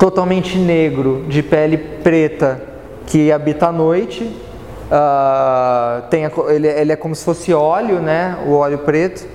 totalmente 0.00 0.58
negro, 0.58 1.24
de 1.28 1.44
pele 1.44 1.78
preta, 1.78 2.73
que 3.06 3.30
habita 3.32 3.68
à 3.68 3.72
noite. 3.72 4.24
Uh, 4.24 6.02
tem 6.10 6.26
a, 6.26 6.30
ele, 6.48 6.68
ele 6.68 6.92
é 6.92 6.96
como 6.96 7.14
se 7.14 7.24
fosse 7.24 7.52
óleo, 7.52 8.00
né? 8.00 8.36
O 8.46 8.52
óleo 8.52 8.78
preto. 8.78 9.26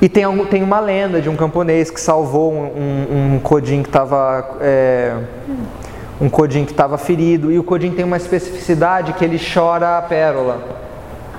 E 0.00 0.08
tem, 0.08 0.24
tem 0.46 0.62
uma 0.62 0.78
lenda 0.78 1.20
de 1.20 1.28
um 1.28 1.36
camponês 1.36 1.90
que 1.90 2.00
salvou 2.00 2.52
um, 2.52 2.64
um, 2.64 3.34
um 3.36 3.82
que 3.82 3.88
estava 3.88 4.56
é, 4.60 5.14
um 6.20 6.28
Codim 6.28 6.64
que 6.64 6.72
estava 6.72 6.98
ferido 6.98 7.50
e 7.50 7.58
o 7.58 7.64
Codim 7.64 7.90
tem 7.90 8.04
uma 8.04 8.16
especificidade 8.16 9.14
que 9.14 9.24
ele 9.24 9.38
chora 9.38 9.98
a 9.98 10.02
pérola. 10.02 10.62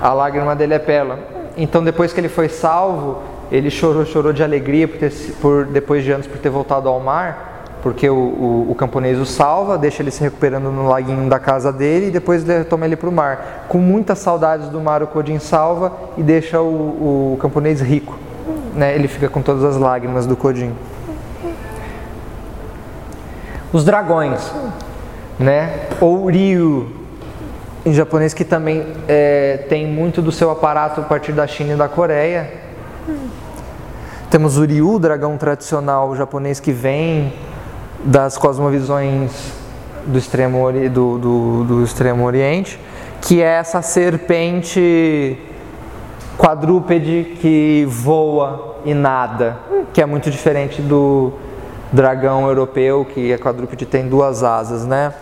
A 0.00 0.12
lágrima 0.12 0.56
dele 0.56 0.74
é 0.74 0.78
pérola. 0.78 1.18
Então 1.56 1.82
depois 1.82 2.12
que 2.12 2.20
ele 2.20 2.28
foi 2.28 2.48
salvo, 2.48 3.22
ele 3.50 3.70
chorou, 3.70 4.04
chorou 4.04 4.32
de 4.32 4.42
alegria 4.42 4.86
por, 4.86 4.98
ter, 4.98 5.12
por 5.40 5.64
depois 5.64 6.04
de 6.04 6.12
anos 6.12 6.26
por 6.26 6.38
ter 6.38 6.50
voltado 6.50 6.88
ao 6.88 7.00
mar, 7.00 7.57
porque 7.82 8.08
o, 8.08 8.14
o, 8.14 8.66
o, 8.70 8.74
camponês 8.74 9.18
o 9.18 9.26
salva, 9.26 9.78
deixa 9.78 10.02
ele 10.02 10.10
se 10.10 10.20
recuperando 10.20 10.70
no 10.70 10.88
laguinho 10.88 11.28
da 11.28 11.38
casa 11.38 11.72
dele 11.72 12.08
e 12.08 12.10
depois 12.10 12.44
toma 12.68 12.84
ele 12.84 12.96
para 12.96 13.08
o 13.08 13.12
mar. 13.12 13.66
Com 13.68 13.78
muitas 13.78 14.18
saudades 14.18 14.68
do 14.68 14.80
mar, 14.80 15.02
o 15.02 15.06
Codim 15.06 15.38
salva 15.38 15.92
e 16.16 16.22
deixa 16.22 16.60
o, 16.60 17.34
o 17.34 17.38
camponês 17.40 17.80
rico 17.80 18.18
né, 18.78 18.94
ele 18.94 19.08
fica 19.08 19.28
com 19.28 19.42
todas 19.42 19.64
as 19.64 19.76
lágrimas 19.76 20.24
do 20.24 20.36
Kodin. 20.36 20.72
Os 23.72 23.84
dragões, 23.84 24.50
né, 25.38 25.88
ou 26.00 26.26
Ryu, 26.26 26.90
em 27.84 27.92
japonês, 27.92 28.32
que 28.32 28.44
também 28.44 28.86
é, 29.06 29.64
tem 29.68 29.86
muito 29.86 30.22
do 30.22 30.32
seu 30.32 30.50
aparato 30.50 31.00
a 31.00 31.04
partir 31.04 31.32
da 31.32 31.46
China 31.46 31.74
e 31.74 31.76
da 31.76 31.88
Coreia. 31.88 32.50
Temos 34.30 34.56
o 34.56 34.64
Ryu, 34.64 34.98
dragão 34.98 35.36
tradicional 35.36 36.14
japonês 36.14 36.60
que 36.60 36.72
vem 36.72 37.32
das 38.04 38.38
cosmovisões 38.38 39.52
do 40.06 40.18
extremo, 40.18 40.72
do, 40.90 41.18
do, 41.18 41.64
do 41.64 41.84
extremo 41.84 42.24
Oriente, 42.24 42.80
que 43.20 43.42
é 43.42 43.46
essa 43.46 43.82
serpente 43.82 45.38
quadrúpede 46.38 47.36
que 47.40 47.84
voa 47.88 48.76
e 48.84 48.94
nada, 48.94 49.58
que 49.92 50.00
é 50.00 50.06
muito 50.06 50.30
diferente 50.30 50.80
do 50.80 51.32
dragão 51.92 52.46
europeu, 52.46 53.04
que 53.04 53.32
é 53.32 53.38
quadrúpede 53.38 53.84
tem 53.84 54.08
duas 54.08 54.42
asas, 54.42 54.86
né? 54.86 55.12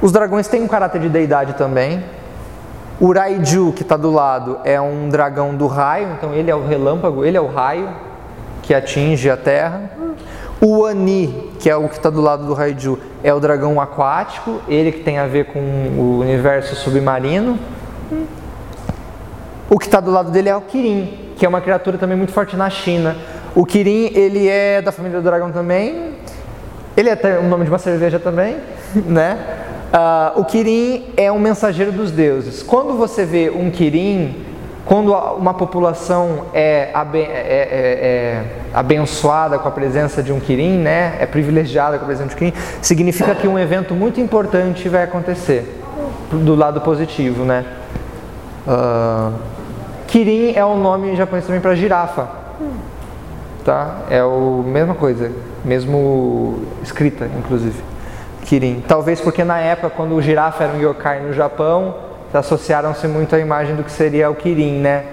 Os 0.00 0.10
dragões 0.10 0.48
têm 0.48 0.62
um 0.62 0.68
caráter 0.68 1.00
de 1.00 1.08
deidade 1.08 1.52
também. 1.54 2.02
O 2.98 3.12
Raiju, 3.12 3.72
que 3.72 3.82
está 3.82 3.96
do 3.96 4.10
lado, 4.10 4.58
é 4.64 4.80
um 4.80 5.08
dragão 5.08 5.54
do 5.54 5.66
raio, 5.66 6.08
então 6.16 6.32
ele 6.32 6.50
é 6.50 6.54
o 6.54 6.66
relâmpago, 6.66 7.24
ele 7.24 7.36
é 7.36 7.40
o 7.40 7.46
raio 7.46 7.88
que 8.62 8.74
atinge 8.74 9.28
a 9.28 9.36
terra. 9.36 9.90
O 10.64 10.86
Ani, 10.86 11.50
que 11.58 11.68
é 11.68 11.74
o 11.74 11.88
que 11.88 11.96
está 11.96 12.08
do 12.08 12.20
lado 12.20 12.46
do 12.46 12.54
Raiju, 12.54 12.96
é 13.24 13.34
o 13.34 13.40
dragão 13.40 13.80
aquático, 13.80 14.60
ele 14.68 14.92
que 14.92 15.00
tem 15.00 15.18
a 15.18 15.26
ver 15.26 15.46
com 15.46 15.58
o 15.58 16.20
universo 16.20 16.76
submarino. 16.76 17.58
O 19.68 19.76
que 19.76 19.86
está 19.86 19.98
do 19.98 20.12
lado 20.12 20.30
dele 20.30 20.48
é 20.48 20.54
o 20.54 20.60
Kirin, 20.60 21.32
que 21.36 21.44
é 21.44 21.48
uma 21.48 21.60
criatura 21.60 21.98
também 21.98 22.16
muito 22.16 22.32
forte 22.32 22.54
na 22.54 22.70
China. 22.70 23.16
O 23.56 23.66
Kirin, 23.66 24.12
ele 24.14 24.46
é 24.46 24.80
da 24.80 24.92
família 24.92 25.18
do 25.18 25.24
dragão 25.24 25.50
também. 25.50 26.12
Ele 26.96 27.08
é 27.08 27.12
até 27.12 27.40
o 27.40 27.42
nome 27.42 27.64
de 27.64 27.70
uma 27.70 27.78
cerveja 27.78 28.20
também, 28.20 28.58
né? 28.94 29.38
Uh, 29.92 30.42
o 30.42 30.44
Kirin 30.44 31.06
é 31.16 31.32
um 31.32 31.40
mensageiro 31.40 31.90
dos 31.90 32.12
deuses. 32.12 32.62
Quando 32.62 32.94
você 32.94 33.24
vê 33.24 33.50
um 33.50 33.68
Kirin, 33.68 34.51
quando 34.84 35.12
uma 35.12 35.54
população 35.54 36.46
é, 36.52 36.90
aben 36.92 37.22
é, 37.22 37.26
é, 37.26 37.32
é, 37.32 38.44
abençoada 38.74 39.58
com 39.58 39.68
a 39.68 39.70
presença 39.70 40.22
de 40.22 40.32
um 40.32 40.40
Kirin, 40.40 40.78
né? 40.78 41.16
É 41.20 41.26
privilegiada 41.26 41.98
com 41.98 42.04
a 42.04 42.06
presença 42.06 42.30
de 42.30 42.34
um 42.34 42.38
Kirin, 42.38 42.54
significa 42.80 43.34
que 43.34 43.46
um 43.46 43.58
evento 43.58 43.94
muito 43.94 44.20
importante 44.20 44.88
vai 44.88 45.04
acontecer 45.04 45.80
do 46.32 46.54
lado 46.54 46.80
positivo, 46.80 47.44
né? 47.44 47.64
Uh, 48.66 49.32
Kirin 50.08 50.52
é 50.56 50.64
o 50.64 50.76
nome 50.76 51.14
japonês 51.16 51.46
também 51.46 51.60
para 51.60 51.74
girafa. 51.74 52.28
Tá? 53.64 53.98
É 54.10 54.18
a 54.18 54.26
mesma 54.64 54.94
coisa, 54.94 55.30
mesmo 55.64 56.64
escrita, 56.82 57.30
inclusive. 57.38 57.80
Kirin. 58.44 58.82
Talvez 58.86 59.20
porque 59.20 59.44
na 59.44 59.58
época, 59.58 59.90
quando 59.90 60.16
o 60.16 60.20
girafa 60.20 60.64
era 60.64 60.72
um 60.74 60.80
yokai 60.80 61.20
no 61.20 61.32
Japão, 61.32 61.94
associaram-se 62.32 63.06
muito 63.06 63.34
à 63.34 63.38
imagem 63.38 63.76
do 63.76 63.84
que 63.84 63.90
seria 63.90 64.30
o 64.30 64.34
Kirin, 64.34 64.80
né? 64.80 65.04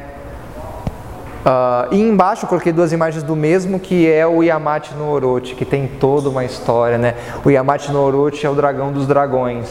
Uh, 1.40 1.94
e 1.94 2.02
embaixo 2.02 2.46
eu 2.46 2.50
coloquei 2.50 2.74
duas 2.74 2.92
imagens 2.92 3.24
do 3.24 3.36
mesmo, 3.36 3.80
que 3.80 4.12
é 4.12 4.28
o 4.28 4.44
Yamate 4.44 4.94
no 4.94 5.10
Orochi, 5.10 5.56
que 5.56 5.64
tem 5.64 5.88
toda 5.88 6.30
uma 6.30 6.44
história, 6.44 6.98
né? 6.98 7.16
O 7.46 7.50
Yamate 7.50 7.92
no 7.92 8.02
Orochi 8.02 8.46
é 8.46 8.50
o 8.50 8.56
dragão 8.56 8.92
dos 8.92 9.08
dragões. 9.08 9.70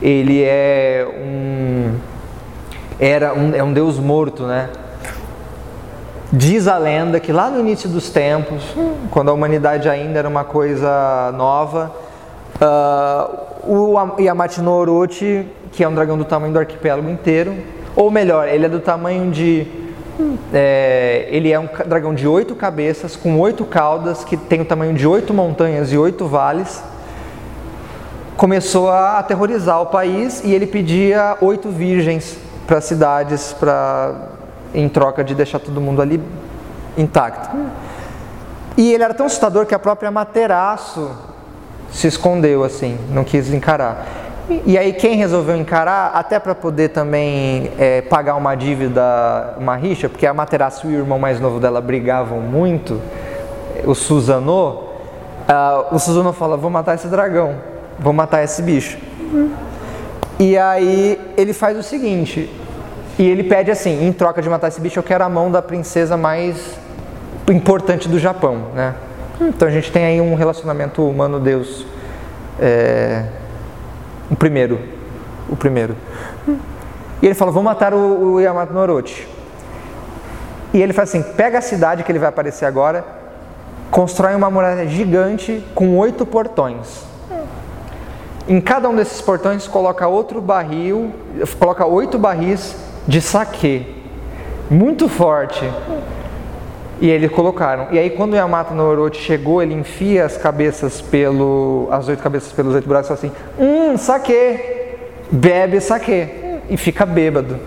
Ele 0.00 0.42
é 0.44 1.06
um 1.18 1.98
era 2.98 3.34
um, 3.34 3.54
é 3.54 3.62
um 3.62 3.72
deus 3.72 3.98
morto, 3.98 4.44
né? 4.44 4.70
Diz 6.32 6.66
a 6.66 6.78
lenda 6.78 7.20
que 7.20 7.32
lá 7.32 7.50
no 7.50 7.60
início 7.60 7.88
dos 7.88 8.10
tempos, 8.10 8.62
quando 9.10 9.30
a 9.30 9.32
humanidade 9.32 9.88
ainda 9.88 10.18
era 10.18 10.28
uma 10.28 10.44
coisa 10.44 11.32
nova, 11.36 11.92
uh, 12.56 13.46
o 13.70 14.20
Yamate 14.20 14.60
no 14.60 14.72
Orochi, 14.72 15.46
que 15.76 15.84
é 15.84 15.88
um 15.88 15.94
dragão 15.94 16.16
do 16.16 16.24
tamanho 16.24 16.54
do 16.54 16.58
arquipélago 16.58 17.08
inteiro, 17.10 17.54
ou 17.94 18.10
melhor, 18.10 18.48
ele 18.48 18.64
é 18.64 18.68
do 18.68 18.80
tamanho 18.80 19.30
de. 19.30 19.66
É, 20.52 21.28
ele 21.30 21.52
é 21.52 21.60
um 21.60 21.68
dragão 21.86 22.14
de 22.14 22.26
oito 22.26 22.54
cabeças, 22.54 23.14
com 23.14 23.38
oito 23.38 23.62
caudas, 23.66 24.24
que 24.24 24.38
tem 24.38 24.62
o 24.62 24.64
tamanho 24.64 24.94
de 24.94 25.06
oito 25.06 25.34
montanhas 25.34 25.92
e 25.92 25.98
oito 25.98 26.26
vales. 26.26 26.82
Começou 28.38 28.90
a 28.90 29.18
aterrorizar 29.18 29.82
o 29.82 29.86
país 29.86 30.42
e 30.42 30.54
ele 30.54 30.66
pedia 30.66 31.36
oito 31.42 31.68
virgens 31.68 32.38
para 32.66 32.80
cidades 32.80 33.52
para 33.52 34.30
em 34.74 34.88
troca 34.88 35.22
de 35.22 35.34
deixar 35.34 35.58
todo 35.58 35.78
mundo 35.78 36.00
ali 36.00 36.20
intacto. 36.96 37.54
E 38.78 38.92
ele 38.92 39.02
era 39.04 39.12
tão 39.12 39.26
assustador 39.26 39.66
que 39.66 39.74
a 39.74 39.78
própria 39.78 40.10
Materaço 40.10 41.10
se 41.92 42.06
escondeu 42.06 42.64
assim, 42.64 42.98
não 43.10 43.24
quis 43.24 43.52
encarar. 43.52 44.25
E 44.64 44.78
aí 44.78 44.92
quem 44.92 45.16
resolveu 45.16 45.56
encarar, 45.56 46.12
até 46.14 46.38
para 46.38 46.54
poder 46.54 46.90
também 46.90 47.72
é, 47.78 48.00
pagar 48.02 48.36
uma 48.36 48.54
dívida, 48.54 49.54
uma 49.58 49.74
rixa, 49.74 50.08
porque 50.08 50.24
a 50.24 50.32
Materaço 50.32 50.88
e 50.88 50.94
o 50.94 50.98
irmão 50.98 51.18
mais 51.18 51.40
novo 51.40 51.58
dela 51.58 51.80
brigavam 51.80 52.40
muito, 52.40 53.00
o 53.84 53.92
Suzano, 53.92 54.84
uh, 55.48 55.94
o 55.94 55.98
Suzano 55.98 56.32
fala, 56.32 56.56
vou 56.56 56.70
matar 56.70 56.94
esse 56.94 57.08
dragão, 57.08 57.56
vou 57.98 58.12
matar 58.12 58.44
esse 58.44 58.62
bicho. 58.62 58.98
E 60.38 60.56
aí 60.56 61.20
ele 61.36 61.52
faz 61.52 61.76
o 61.76 61.82
seguinte, 61.82 62.48
e 63.18 63.28
ele 63.28 63.42
pede 63.42 63.72
assim, 63.72 64.06
em 64.06 64.12
troca 64.12 64.40
de 64.40 64.48
matar 64.48 64.68
esse 64.68 64.80
bicho, 64.80 64.98
eu 64.98 65.02
quero 65.02 65.24
a 65.24 65.28
mão 65.28 65.50
da 65.50 65.60
princesa 65.60 66.16
mais 66.16 66.78
importante 67.48 68.08
do 68.08 68.18
Japão, 68.18 68.66
né? 68.76 68.94
Então 69.40 69.66
a 69.66 69.70
gente 69.70 69.90
tem 69.90 70.04
aí 70.04 70.20
um 70.20 70.34
relacionamento 70.34 71.06
humano-deus, 71.06 71.84
é, 72.60 73.24
o 74.30 74.36
primeiro, 74.36 74.78
o 75.48 75.56
primeiro. 75.56 75.96
E 77.22 77.26
ele 77.26 77.34
fala: 77.34 77.50
Vou 77.50 77.62
matar 77.62 77.94
o, 77.94 78.34
o 78.34 78.40
Yamato 78.40 78.72
no 78.72 78.80
Orochi. 78.80 79.26
E 80.72 80.82
ele 80.82 80.92
fala 80.92 81.04
assim: 81.04 81.22
pega 81.22 81.58
a 81.58 81.62
cidade 81.62 82.02
que 82.02 82.12
ele 82.12 82.18
vai 82.18 82.28
aparecer 82.28 82.66
agora, 82.66 83.04
constrói 83.90 84.34
uma 84.34 84.50
muralha 84.50 84.86
gigante 84.86 85.64
com 85.74 85.96
oito 85.96 86.26
portões. 86.26 87.04
Em 88.48 88.60
cada 88.60 88.88
um 88.88 88.94
desses 88.94 89.20
portões 89.20 89.66
coloca 89.66 90.06
outro 90.06 90.40
barril, 90.40 91.12
coloca 91.58 91.84
oito 91.84 92.18
barris 92.18 92.76
de 93.08 93.20
saque, 93.20 94.04
muito 94.70 95.08
forte. 95.08 95.64
E 97.00 97.10
eles 97.10 97.30
colocaram. 97.30 97.88
E 97.90 97.98
aí 97.98 98.10
quando 98.10 98.32
o 98.32 98.36
Yamato 98.36 98.72
no 98.72 98.82
Orochi 98.84 99.20
chegou, 99.20 99.62
ele 99.62 99.74
enfia 99.74 100.24
as 100.24 100.36
cabeças 100.36 101.00
pelo. 101.00 101.88
as 101.90 102.08
oito 102.08 102.22
cabeças 102.22 102.52
pelos 102.52 102.74
oito 102.74 102.88
fala 102.88 103.02
assim: 103.02 103.30
Hum, 103.58 103.96
saque! 103.98 104.58
Bebe 105.30 105.80
saque! 105.80 106.28
E 106.70 106.76
fica 106.76 107.04
bêbado. 107.04 107.58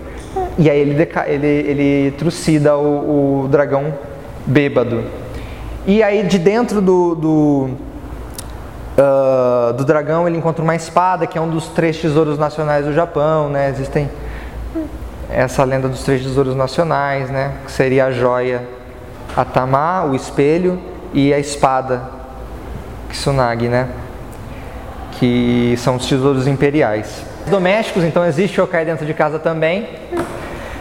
E 0.58 0.68
aí 0.68 0.80
ele, 0.80 0.94
deca... 0.94 1.28
ele, 1.28 1.46
ele 1.46 2.10
trucida 2.12 2.76
o, 2.76 3.44
o, 3.44 3.48
dragão 3.48 3.94
bêbado. 4.46 5.04
E 5.86 6.02
aí 6.02 6.24
de 6.24 6.38
dentro 6.38 6.80
do, 6.80 7.14
do, 7.14 7.70
uh, 8.98 9.72
do 9.72 9.84
dragão 9.84 10.26
ele 10.26 10.36
encontra 10.36 10.62
uma 10.62 10.74
espada, 10.74 11.26
que 11.26 11.38
é 11.38 11.40
um 11.40 11.48
dos 11.48 11.68
três 11.68 11.98
tesouros 11.98 12.36
nacionais 12.36 12.84
do 12.84 12.92
Japão, 12.92 13.48
né? 13.48 13.70
Existem 13.70 14.10
essa 15.30 15.62
lenda 15.62 15.88
dos 15.88 16.02
três 16.02 16.20
tesouros 16.22 16.56
nacionais, 16.56 17.30
né? 17.30 17.54
Que 17.64 17.70
seria 17.70 18.06
a 18.06 18.10
joia 18.10 18.79
Atama, 19.36 20.04
o 20.04 20.14
espelho 20.14 20.80
e 21.12 21.32
a 21.32 21.38
espada 21.38 22.02
Kisunagi, 23.08 23.68
né? 23.68 23.88
Que 25.12 25.74
são 25.78 25.96
os 25.96 26.06
tesouros 26.06 26.46
imperiais. 26.46 27.22
Domésticos, 27.46 28.04
então 28.04 28.24
existe 28.24 28.60
o 28.60 28.64
yokai 28.64 28.84
dentro 28.84 29.04
de 29.04 29.14
casa 29.14 29.38
também. 29.38 29.88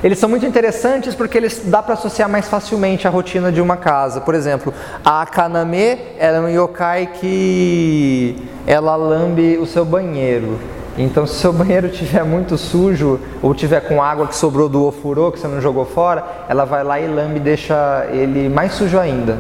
Eles 0.02 0.18
são 0.18 0.30
muito 0.30 0.45
interessantes 0.45 1.14
porque 1.14 1.38
eles 1.38 1.61
dá 1.66 1.84
para 1.84 1.94
associar 1.94 2.30
mais 2.30 2.48
facilmente 2.48 3.06
a 3.06 3.10
rotina 3.10 3.52
de 3.52 3.60
uma 3.60 3.76
casa. 3.76 4.22
Por 4.22 4.34
exemplo, 4.34 4.74
a 5.03 5.22
Akaname 5.24 5.98
é 6.18 6.40
um 6.40 6.48
yokai 6.48 7.08
que 7.08 8.38
ela 8.66 8.95
lambe 8.95 9.58
o 9.58 9.66
seu 9.66 9.84
banheiro. 9.84 10.58
Então, 10.98 11.26
se 11.26 11.35
seu 11.35 11.53
banheiro 11.53 11.88
estiver 11.88 12.24
muito 12.24 12.58
sujo 12.58 13.19
ou 13.42 13.53
tiver 13.53 13.82
com 13.82 14.01
água 14.01 14.27
que 14.27 14.35
sobrou 14.35 14.68
do 14.68 14.85
ofurô 14.85 15.32
que 15.32 15.40
você 15.40 15.48
não 15.48 15.61
jogou 15.61 15.85
fora, 15.85 16.24
ela 16.50 16.66
vai 16.66 16.84
lá 16.84 17.00
e 17.00 17.08
lambe 17.08 17.38
e 17.38 17.40
deixa 17.40 18.08
ele 18.11 18.50
mais 18.50 18.74
sujo 18.74 19.00
ainda. 19.00 19.38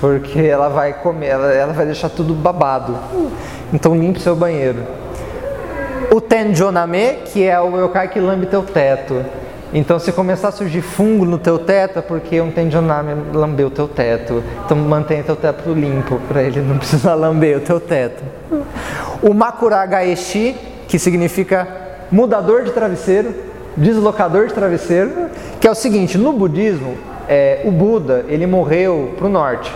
Porque 0.00 0.40
ela 0.40 0.68
vai 0.68 0.92
comer, 0.92 1.26
ela, 1.26 1.52
ela 1.52 1.72
vai 1.72 1.84
deixar 1.84 2.08
tudo 2.08 2.32
babado. 2.34 2.96
Então, 3.72 3.94
limpe 3.94 4.20
seu 4.20 4.34
banheiro. 4.34 4.78
O 6.10 6.20
Tenjoname, 6.20 7.18
que 7.26 7.44
é 7.44 7.60
o 7.60 7.84
yokai 7.84 8.08
que 8.08 8.18
lambe 8.18 8.46
teu 8.46 8.62
teto. 8.62 9.22
Então, 9.72 9.98
se 9.98 10.10
começar 10.12 10.48
a 10.48 10.52
surgir 10.52 10.80
fungo 10.80 11.24
no 11.24 11.38
teu 11.38 11.58
teto, 11.58 11.98
é 11.98 12.02
porque 12.02 12.40
um 12.40 12.50
Tenjoname 12.50 13.14
lambeu 13.34 13.66
o 13.66 13.70
teu 13.70 13.86
teto. 13.86 14.42
Então, 14.64 14.76
mantenha 14.78 15.22
teu 15.22 15.36
teto 15.36 15.72
limpo, 15.72 16.18
para 16.26 16.42
ele 16.42 16.60
não 16.60 16.76
precisar 16.78 17.14
lamber 17.14 17.58
o 17.58 17.60
teu 17.60 17.78
teto. 17.78 18.22
O 19.22 19.34
Makuragaeshi, 19.34 20.56
que 20.86 20.98
significa 20.98 21.68
mudador 22.10 22.62
de 22.62 22.70
travesseiro, 22.70 23.34
deslocador 23.76 24.46
de 24.46 24.54
travesseiro, 24.54 25.28
que 25.60 25.66
é 25.66 25.70
o 25.70 25.74
seguinte, 25.74 26.16
no 26.16 26.32
budismo, 26.32 26.96
é, 27.28 27.60
o 27.64 27.70
Buda, 27.70 28.24
ele 28.28 28.46
morreu 28.46 29.14
para 29.18 29.26
o 29.26 29.28
norte. 29.28 29.70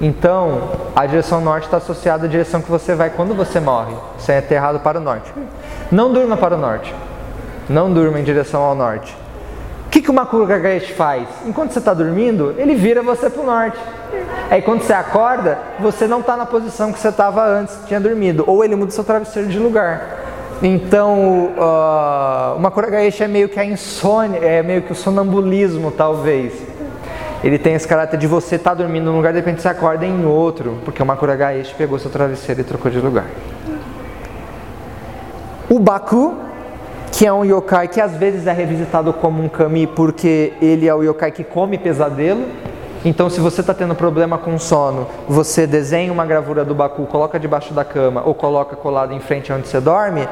Então, 0.00 0.70
a 0.96 1.06
direção 1.06 1.40
norte 1.40 1.64
está 1.66 1.76
associada 1.76 2.26
à 2.26 2.28
direção 2.28 2.60
que 2.60 2.68
você 2.68 2.92
vai 2.92 3.10
quando 3.10 3.36
você 3.36 3.60
morre. 3.60 3.94
Você 4.18 4.32
é 4.32 4.38
enterrado 4.38 4.80
para 4.80 4.98
o 4.98 5.00
norte. 5.00 5.32
Não 5.92 6.12
durma 6.12 6.36
para 6.36 6.56
o 6.56 6.58
norte. 6.58 6.92
Não 7.72 7.90
durma 7.90 8.20
em 8.20 8.22
direção 8.22 8.60
ao 8.60 8.74
norte. 8.74 9.16
O 9.86 9.90
que, 9.90 10.02
que 10.02 10.10
o 10.10 10.14
Makuro 10.14 10.44
Gagaeshi 10.46 10.92
faz? 10.92 11.26
Enquanto 11.46 11.72
você 11.72 11.78
está 11.78 11.94
dormindo, 11.94 12.54
ele 12.58 12.74
vira 12.74 13.02
você 13.02 13.30
para 13.30 13.42
o 13.42 13.46
norte. 13.46 13.78
Aí 14.50 14.60
quando 14.60 14.82
você 14.82 14.92
acorda, 14.92 15.58
você 15.80 16.06
não 16.06 16.20
está 16.20 16.36
na 16.36 16.44
posição 16.44 16.92
que 16.92 16.98
você 16.98 17.08
estava 17.08 17.42
antes, 17.46 17.78
tinha 17.86 17.98
dormido. 17.98 18.44
Ou 18.46 18.62
ele 18.62 18.76
muda 18.76 18.90
seu 18.90 19.02
travesseiro 19.02 19.48
de 19.48 19.58
lugar. 19.58 20.20
Então, 20.62 21.50
uh, 21.56 22.56
o 22.56 22.60
Makuro 22.60 22.88
Gagaeshi 22.88 23.24
é 23.24 23.28
meio 23.28 23.48
que 23.48 23.58
a 23.58 23.64
insônia, 23.64 24.38
é 24.38 24.62
meio 24.62 24.82
que 24.82 24.92
o 24.92 24.94
sonambulismo, 24.94 25.90
talvez 25.90 26.52
ele 27.42 27.58
tem 27.58 27.74
esse 27.74 27.88
caráter 27.88 28.18
de 28.18 28.26
você 28.26 28.56
estar 28.56 28.70
tá 28.70 28.76
dormindo 28.76 29.06
num 29.06 29.16
lugar, 29.16 29.32
de 29.32 29.38
repente 29.38 29.62
você 29.62 29.68
acorda 29.68 30.04
em 30.04 30.26
outro, 30.26 30.78
porque 30.84 31.02
o 31.02 31.06
Makuragaeshi 31.06 31.74
pegou 31.74 31.98
seu 31.98 32.10
travesseiro 32.10 32.60
e 32.60 32.64
trocou 32.64 32.90
de 32.90 33.00
lugar. 33.00 33.26
O 35.68 35.78
Baku, 35.78 36.36
que 37.22 37.26
é 37.26 37.32
um 37.32 37.44
yokai 37.44 37.86
que 37.86 38.00
às 38.00 38.16
vezes 38.16 38.48
é 38.48 38.52
revisitado 38.52 39.12
como 39.12 39.44
um 39.44 39.48
kami, 39.48 39.86
porque 39.86 40.54
ele 40.60 40.88
é 40.88 40.92
o 40.92 41.04
yokai 41.04 41.30
que 41.30 41.44
come 41.44 41.78
pesadelo. 41.78 42.44
Então, 43.04 43.30
se 43.30 43.38
você 43.38 43.60
está 43.60 43.72
tendo 43.72 43.94
problema 43.94 44.36
com 44.36 44.58
sono, 44.58 45.06
você 45.28 45.64
desenha 45.64 46.12
uma 46.12 46.26
gravura 46.26 46.64
do 46.64 46.74
Baku, 46.74 47.06
coloca 47.06 47.38
debaixo 47.38 47.72
da 47.72 47.84
cama 47.84 48.24
ou 48.26 48.34
coloca 48.34 48.74
colado 48.74 49.14
em 49.14 49.20
frente 49.20 49.52
onde 49.52 49.68
você 49.68 49.78
dorme, 49.78 50.28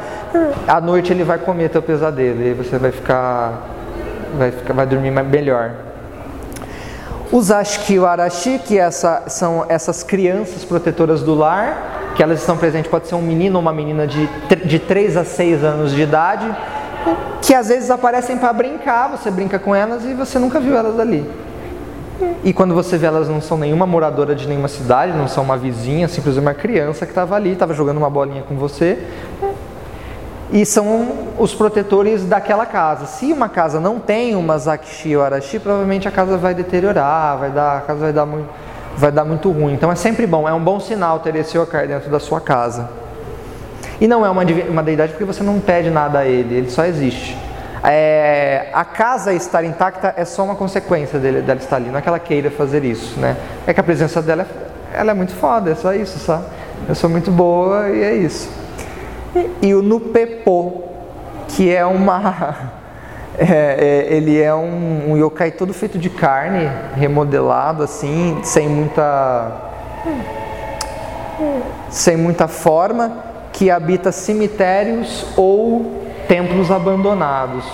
à 0.67 0.81
noite 0.81 1.13
ele 1.13 1.23
vai 1.23 1.39
comer 1.39 1.71
teu 1.71 1.81
pesadelo 1.81 2.43
e 2.43 2.55
você 2.55 2.77
vai 2.77 2.91
ficar, 2.91 3.69
vai, 4.37 4.51
ficar, 4.51 4.75
vai 4.75 4.85
dormir 4.85 5.13
melhor. 5.13 5.71
Os 7.31 7.53
Ashki 7.53 8.01
o 8.01 8.05
Arashi, 8.05 8.59
que 8.59 8.77
essa, 8.77 9.23
são 9.29 9.65
essas 9.69 10.03
crianças 10.03 10.65
protetoras 10.65 11.23
do 11.23 11.37
lar, 11.37 12.01
que 12.17 12.23
elas 12.25 12.41
estão 12.41 12.57
presentes, 12.57 12.91
pode 12.91 13.07
ser 13.07 13.15
um 13.15 13.23
menino 13.23 13.55
ou 13.55 13.63
uma 13.63 13.73
menina 13.73 14.09
de, 14.09 14.29
de 14.65 14.79
3 14.81 15.17
a 15.17 15.25
6 15.25 15.63
anos 15.63 15.93
de 15.93 16.03
idade, 16.03 16.53
que 17.43 17.55
às 17.55 17.69
vezes 17.69 17.91
aparecem 17.91 18.37
para 18.37 18.53
brincar, 18.53 19.09
você 19.09 19.31
brinca 19.31 19.59
com 19.59 19.75
elas 19.75 20.05
e 20.05 20.15
você 20.15 20.39
nunca 20.39 20.61
viu 20.61 20.77
elas 20.77 20.99
ali. 20.99 21.29
E 22.45 22.53
quando 22.53 22.75
você 22.75 22.99
vê 22.99 23.07
elas 23.07 23.29
não 23.29 23.41
são 23.41 23.57
nenhuma 23.57 23.87
moradora 23.87 24.35
de 24.35 24.47
nenhuma 24.47 24.69
cidade, 24.69 25.13
não 25.13 25.27
são 25.27 25.43
uma 25.43 25.57
vizinha, 25.57 26.07
simplesmente 26.07 26.45
uma 26.45 26.55
criança 26.55 27.07
que 27.07 27.13
estava 27.13 27.35
ali, 27.35 27.53
estava 27.53 27.73
jogando 27.73 27.97
uma 27.97 28.11
bolinha 28.11 28.43
com 28.43 28.57
você, 28.57 28.99
e 30.53 30.67
são 30.67 31.07
os 31.39 31.55
protetores 31.55 32.25
daquela 32.25 32.67
casa. 32.67 33.07
Se 33.07 33.33
uma 33.33 33.49
casa 33.49 33.79
não 33.81 33.99
tem 33.99 34.35
uma 34.35 34.59
Zakshi 34.59 35.17
ou 35.17 35.23
Arashi, 35.23 35.59
provavelmente 35.59 36.09
a 36.09 36.11
casa 36.11 36.37
vai 36.37 36.55
deteriorar, 36.55 37.39
vai 37.39 37.51
dar, 37.51 37.79
a 37.79 37.81
casa 37.81 38.01
vai 38.01 38.13
dar, 38.13 38.27
muito, 38.27 38.49
vai 38.97 39.13
dar 39.13 39.25
muito 39.25 39.51
ruim. 39.51 39.75
Então 39.75 39.91
é 39.91 39.95
sempre 39.95 40.27
bom, 40.27 40.49
é 40.49 40.53
um 40.53 40.63
bom 40.63 40.81
sinal 40.81 41.21
ter 41.21 41.35
esse 41.37 41.57
Yokai 41.57 41.87
dentro 41.87 42.11
da 42.11 42.19
sua 42.19 42.41
casa. 42.41 43.00
E 44.01 44.09
não 44.09 44.25
é 44.25 44.31
uma, 44.31 44.43
uma 44.69 44.83
deidade 44.83 45.13
porque 45.13 45.25
você 45.25 45.43
não 45.43 45.61
pede 45.61 45.91
nada 45.91 46.21
a 46.21 46.27
ele, 46.27 46.55
ele 46.57 46.71
só 46.71 46.85
existe. 46.85 47.37
É, 47.83 48.69
a 48.73 48.85
casa 48.85 49.33
estar 49.33 49.65
intacta 49.65 50.15
é 50.17 50.25
só 50.25 50.45
uma 50.45 50.55
consequência 50.55 51.19
dele, 51.19 51.41
dela 51.41 51.59
estar 51.61 51.77
ali, 51.77 51.89
não 51.89 51.99
é 51.99 52.03
que 52.03 52.09
ela 52.09 52.19
queira 52.19 52.51
fazer 52.51 52.85
isso, 52.85 53.19
né? 53.19 53.37
É 53.67 53.73
que 53.73 53.81
a 53.81 53.83
presença 53.83 54.21
dela 54.21 54.47
ela 54.93 55.13
é 55.13 55.15
muito 55.15 55.35
foda, 55.35 55.71
é 55.71 55.75
só 55.75 55.95
isso, 55.95 56.19
sabe? 56.19 56.45
Eu 56.89 56.95
sou 56.95 57.09
muito 57.09 57.31
boa 57.31 57.89
e 57.89 58.03
é 58.03 58.15
isso 58.15 58.61
e 59.63 59.75
o 59.75 59.83
Nupepo, 59.83 60.83
que 61.49 61.75
é 61.75 61.85
uma. 61.85 62.79
É, 63.39 64.07
é, 64.11 64.15
ele 64.15 64.39
é 64.39 64.55
um, 64.55 65.13
um 65.13 65.17
yokai 65.17 65.51
todo 65.51 65.73
feito 65.73 65.99
de 65.99 66.11
carne, 66.11 66.69
remodelado 66.95 67.83
assim, 67.83 68.39
sem 68.43 68.69
muita. 68.69 69.53
sem 71.89 72.19
muita 72.19 72.47
forma, 72.49 73.17
que 73.53 73.71
habita 73.71 74.13
cemitérios 74.13 75.27
ou 75.37 76.05
templos 76.29 76.71
abandonados. 76.71 77.65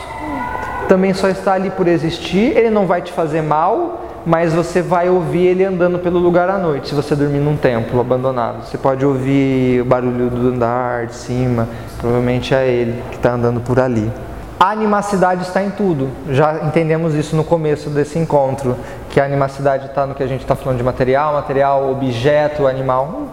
Também 0.89 1.13
só 1.13 1.29
está 1.29 1.55
ali 1.55 1.71
por 1.71 1.89
existir, 1.89 2.57
ele 2.57 2.71
não 2.71 2.87
vai 2.87 3.03
te 3.03 3.13
fazer 3.13 3.43
mal, 3.43 4.03
mas 4.25 4.53
você 4.53 4.83
vai 4.83 5.09
ouvir 5.09 5.47
ele 5.47 5.65
andando 5.65 5.99
pelo 5.99 6.19
lugar 6.19 6.49
à 6.49 6.59
noite, 6.59 6.89
se 6.89 6.95
você 6.95 7.15
dormir 7.15 7.39
num 7.39 7.57
templo 7.57 8.01
abandonado. 8.01 8.65
Você 8.65 8.77
pode 8.79 9.05
ouvir 9.05 9.83
o 9.83 9.85
barulho 9.85 10.29
do 10.31 10.49
andar 10.49 11.07
de 11.07 11.15
cima, 11.15 11.69
provavelmente 11.99 12.55
é 12.55 12.67
ele 12.67 13.03
que 13.11 13.17
está 13.17 13.33
andando 13.33 13.61
por 13.61 13.79
ali. 13.79 14.11
A 14.59 14.71
animacidade 14.71 15.43
está 15.43 15.63
em 15.63 15.71
tudo, 15.71 16.09
já 16.31 16.65
entendemos 16.65 17.15
isso 17.15 17.37
no 17.37 17.45
começo 17.45 17.91
desse 17.91 18.19
encontro, 18.19 18.75
que 19.11 19.21
a 19.21 19.25
animacidade 19.25 19.87
está 19.87 20.07
no 20.07 20.15
que 20.15 20.23
a 20.23 20.27
gente 20.27 20.41
está 20.41 20.57
falando 20.57 20.79
de 20.79 20.83
material, 20.83 21.35
material, 21.35 21.91
objeto, 21.91 22.67
animal. 22.67 23.29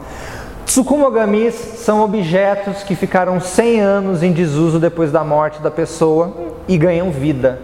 Tsukumogamis 0.66 1.54
são 1.54 2.02
objetos 2.02 2.84
que 2.84 2.96
ficaram 2.96 3.40
100 3.40 3.82
anos 3.82 4.24
em 4.24 4.32
desuso 4.32 4.80
depois 4.80 5.12
da 5.12 5.24
morte 5.24 5.62
da 5.62 5.70
pessoa 5.70 6.34
e 6.68 6.78
ganham 6.78 7.12
vida. 7.12 7.60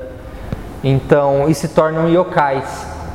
Então, 0.84 1.50
e 1.50 1.54
se 1.54 1.70
tornam 1.70 2.10
yokais 2.10 2.66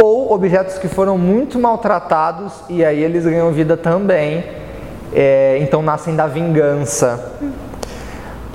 ou 0.03 0.33
objetos 0.33 0.79
que 0.79 0.89
foram 0.89 1.17
muito 1.17 1.59
maltratados 1.59 2.53
e 2.69 2.85
aí 2.85 3.03
eles 3.03 3.25
ganham 3.25 3.51
vida 3.53 3.77
também, 3.77 4.45
é, 5.13 5.59
então 5.61 5.83
nascem 5.83 6.17
da 6.17 6.27
vingança. 6.27 7.33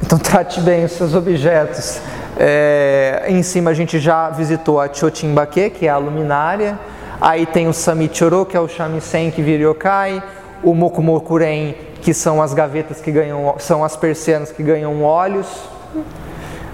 Então 0.03 0.17
trate 0.19 0.59
bem 0.61 0.85
os 0.85 0.91
seus 0.91 1.15
objetos. 1.15 2.01
É, 2.37 3.25
em 3.27 3.43
cima 3.43 3.71
a 3.71 3.73
gente 3.73 3.99
já 3.99 4.29
visitou 4.29 4.79
a 4.79 4.91
Chochimbake, 4.91 5.69
que 5.71 5.87
é 5.87 5.89
a 5.89 5.97
luminária. 5.97 6.77
Aí 7.21 7.45
tem 7.45 7.67
o 7.67 7.73
Samichoro, 7.73 8.45
que 8.45 8.55
é 8.55 8.59
o 8.59 8.67
shamisen 8.67 9.29
que 9.29 9.41
vira 9.41 9.63
yokai. 9.63 10.23
O 10.63 10.73
Mokumokuren, 10.73 11.75
que 12.01 12.13
são 12.13 12.41
as 12.41 12.53
gavetas 12.53 13.01
que 13.01 13.11
ganham, 13.11 13.55
são 13.59 13.83
as 13.83 13.95
persianas 13.95 14.51
que 14.51 14.63
ganham 14.63 15.03
olhos. 15.03 15.47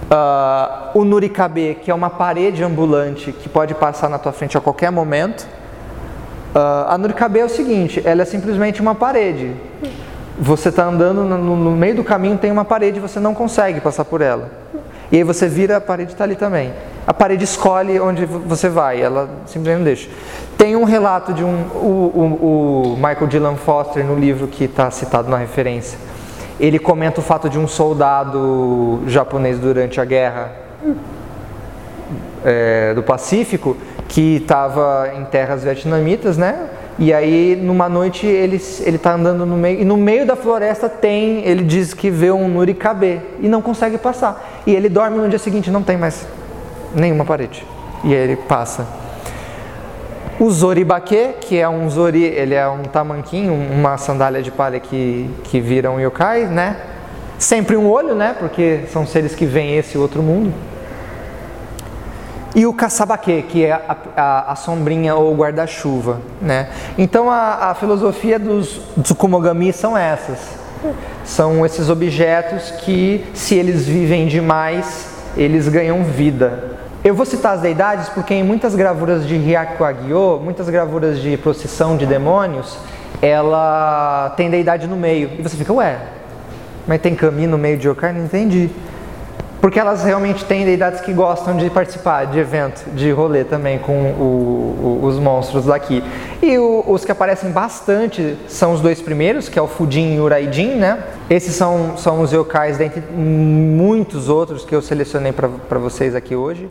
Uh, 0.05 0.99
o 0.99 1.03
Nurikabe, 1.03 1.80
que 1.81 1.89
é 1.89 1.93
uma 1.93 2.11
parede 2.11 2.64
ambulante 2.64 3.31
que 3.31 3.49
pode 3.49 3.73
passar 3.73 4.07
na 4.07 4.19
tua 4.19 4.31
frente 4.31 4.55
a 4.57 4.61
qualquer 4.61 4.91
momento. 4.91 5.47
Uh, 6.53 6.88
a 6.88 6.97
Nurikabe 6.97 7.39
é 7.39 7.45
o 7.45 7.49
seguinte, 7.49 8.01
ela 8.05 8.22
é 8.22 8.25
simplesmente 8.25 8.81
uma 8.81 8.93
parede. 8.93 9.55
Você 10.38 10.69
está 10.69 10.85
andando 10.85 11.23
no, 11.23 11.55
no, 11.55 11.72
meio 11.72 11.95
do 11.95 12.03
caminho, 12.03 12.38
tem 12.38 12.51
uma 12.51 12.64
parede, 12.65 12.99
você 12.99 13.19
não 13.19 13.33
consegue 13.33 13.81
passar 13.81 14.05
por 14.05 14.22
ela. 14.22 14.51
E 15.11 15.17
aí 15.17 15.23
você 15.23 15.47
vira, 15.47 15.77
a 15.77 15.81
parede 15.81 16.11
está 16.11 16.23
ali 16.23 16.35
também. 16.35 16.72
A 17.07 17.14
parede 17.14 17.43
escolhe 17.43 17.99
onde 17.99 18.25
você 18.25 18.69
vai, 18.69 19.01
ela 19.01 19.30
simplesmente 19.45 19.77
não 19.77 19.85
deixa. 19.85 20.09
Tem 20.58 20.75
um 20.75 20.84
relato 20.84 21.34
de 21.34 21.43
um, 21.43 21.67
o, 21.75 22.11
o, 22.16 22.93
o 22.93 22.95
Michael 22.95 23.27
Dylan 23.27 23.56
Foster 23.56 24.06
no 24.06 24.16
livro 24.16 24.48
que 24.48 24.66
está 24.66 24.90
citado 24.90 25.30
na 25.30 25.38
referência 25.38 25.98
ele 26.59 26.80
comenta 26.80 27.19
o 27.19 27.24
fato 27.24 27.50
de 27.50 27.59
um 27.59 27.67
soldado 27.67 29.01
japonês 29.08 29.59
durante 29.59 30.00
a 30.00 30.06
guerra 30.06 30.51
é, 32.43 32.93
do 32.93 33.03
Pacífico 33.03 33.75
que 34.08 34.38
estava 34.38 35.11
em 35.17 35.25
terras 35.25 35.64
vietnamitas, 35.64 36.38
né? 36.38 36.69
E 36.98 37.11
aí, 37.14 37.59
numa 37.61 37.90
noite, 37.90 38.25
ele 38.25 38.56
está 38.56 39.16
andando 39.16 39.45
no 39.45 39.58
meio, 39.58 39.82
e 39.82 39.84
no 39.84 39.98
meio 39.98 40.25
da 40.25 40.38
floresta 40.38 40.88
tem, 40.88 41.45
ele 41.45 41.61
diz 41.64 41.93
que 41.93 42.09
vê 42.09 42.32
um 42.32 42.48
nurikabe 42.48 43.19
e 43.42 43.50
não 43.50 43.61
consegue 43.61 43.98
passar. 43.98 44.61
E 44.66 44.74
ele 44.74 44.88
dorme 44.88 45.17
no 45.17 45.27
dia 45.27 45.40
seguinte, 45.40 45.69
não 45.69 45.84
tem 45.84 45.98
mais 45.98 46.25
nenhuma 46.93 47.25
parede. 47.25 47.66
E 48.01 48.14
aí 48.14 48.22
ele 48.22 48.38
passa. 48.38 48.88
O 50.38 50.51
Zoribake, 50.51 51.35
que 51.39 51.57
é 51.57 51.67
um 51.67 51.89
Zori, 51.89 52.23
ele 52.23 52.53
é 52.53 52.67
um 52.67 52.83
tamanquinho, 52.83 53.53
uma 53.53 53.97
sandália 53.97 54.43
de 54.43 54.51
palha 54.51 54.81
que, 54.81 55.30
que 55.45 55.61
vira 55.61 55.89
um 55.89 55.97
yokai, 55.97 56.45
né? 56.45 56.75
Sempre 57.39 57.77
um 57.77 57.89
olho, 57.89 58.14
né? 58.14 58.35
Porque 58.38 58.81
são 58.91 59.07
seres 59.07 59.33
que 59.33 59.45
vêm 59.45 59.77
esse 59.77 59.97
outro 59.97 60.22
mundo. 60.22 60.53
E 62.53 62.65
o 62.65 62.73
Kasabake, 62.73 63.43
que 63.43 63.64
é 63.64 63.72
a, 63.72 63.95
a, 64.15 64.51
a 64.51 64.55
sombrinha 64.57 65.15
ou 65.15 65.33
guarda-chuva, 65.33 66.19
né? 66.41 66.67
Então 66.97 67.31
a, 67.31 67.72
a 67.72 67.75
filosofia 67.75 68.38
dos 68.38 68.81
Tsukumogami 69.01 69.72
são 69.72 69.97
essas. 69.97 70.39
São 71.23 71.65
esses 71.65 71.89
objetos 71.89 72.72
que, 72.81 73.25
se 73.33 73.55
eles 73.55 73.85
vivem 73.85 74.27
demais, 74.27 75.07
eles 75.38 75.69
ganham 75.69 76.03
vida. 76.03 76.74
Eu 77.06 77.14
vou 77.14 77.24
citar 77.24 77.53
as 77.53 77.61
deidades 77.61 78.09
porque 78.09 78.34
em 78.34 78.43
muitas 78.43 78.74
gravuras 78.74 79.27
de 79.27 79.35
Hyakuagyo, 79.35 80.42
muitas 80.43 80.67
gravuras 80.67 81.19
de 81.19 81.38
procissão 81.38 81.95
de 81.95 82.03
demônios, 82.03 82.80
ela 83.22 84.34
tem 84.35 84.50
deidade 84.50 84.88
no 84.88 84.98
meio. 84.98 85.30
E 85.38 85.43
você 85.43 85.56
fica, 85.56 85.72
ué, 85.72 86.00
mas 86.88 87.00
tem 87.00 87.14
caminho 87.14 87.51
no 87.51 87.59
meio 87.59 87.77
de 87.77 87.88
yokai? 87.88 88.11
Não 88.11 88.25
entendi. 88.25 88.72
Porque 89.61 89.80
elas 89.80 90.03
realmente 90.03 90.45
têm 90.45 90.66
deidades 90.66 91.00
que 91.00 91.14
gostam 91.14 91.56
de 91.56 91.69
participar 91.69 92.25
de 92.25 92.40
evento, 92.40 92.90
de 92.95 93.11
rolê 93.11 93.43
também 93.43 93.77
com 93.77 93.93
o, 93.93 95.00
o, 95.03 95.06
os 95.06 95.19
monstros 95.19 95.66
daqui. 95.66 96.03
E 96.42 96.58
o, 96.58 96.85
os 96.88 97.06
que 97.06 97.11
aparecem 97.11 97.51
bastante 97.51 98.35
são 98.48 98.74
os 98.74 98.82
dois 98.82 99.00
primeiros, 99.00 99.48
que 99.48 99.59
é 99.59 99.61
o 99.61 99.67
Fudin 99.67 100.16
e 100.16 100.19
o 100.19 100.24
Uraidin, 100.24 100.74
né? 100.74 101.03
Esses 101.30 101.53
são, 101.53 101.98
são 101.98 102.22
os 102.22 102.34
yokais 102.34 102.80
dentre 102.80 103.03
muitos 103.16 104.27
outros 104.27 104.66
que 104.66 104.74
eu 104.74 104.82
selecionei 104.82 105.32
para 105.32 105.77
vocês 105.77 106.16
aqui 106.16 106.35
hoje. 106.35 106.67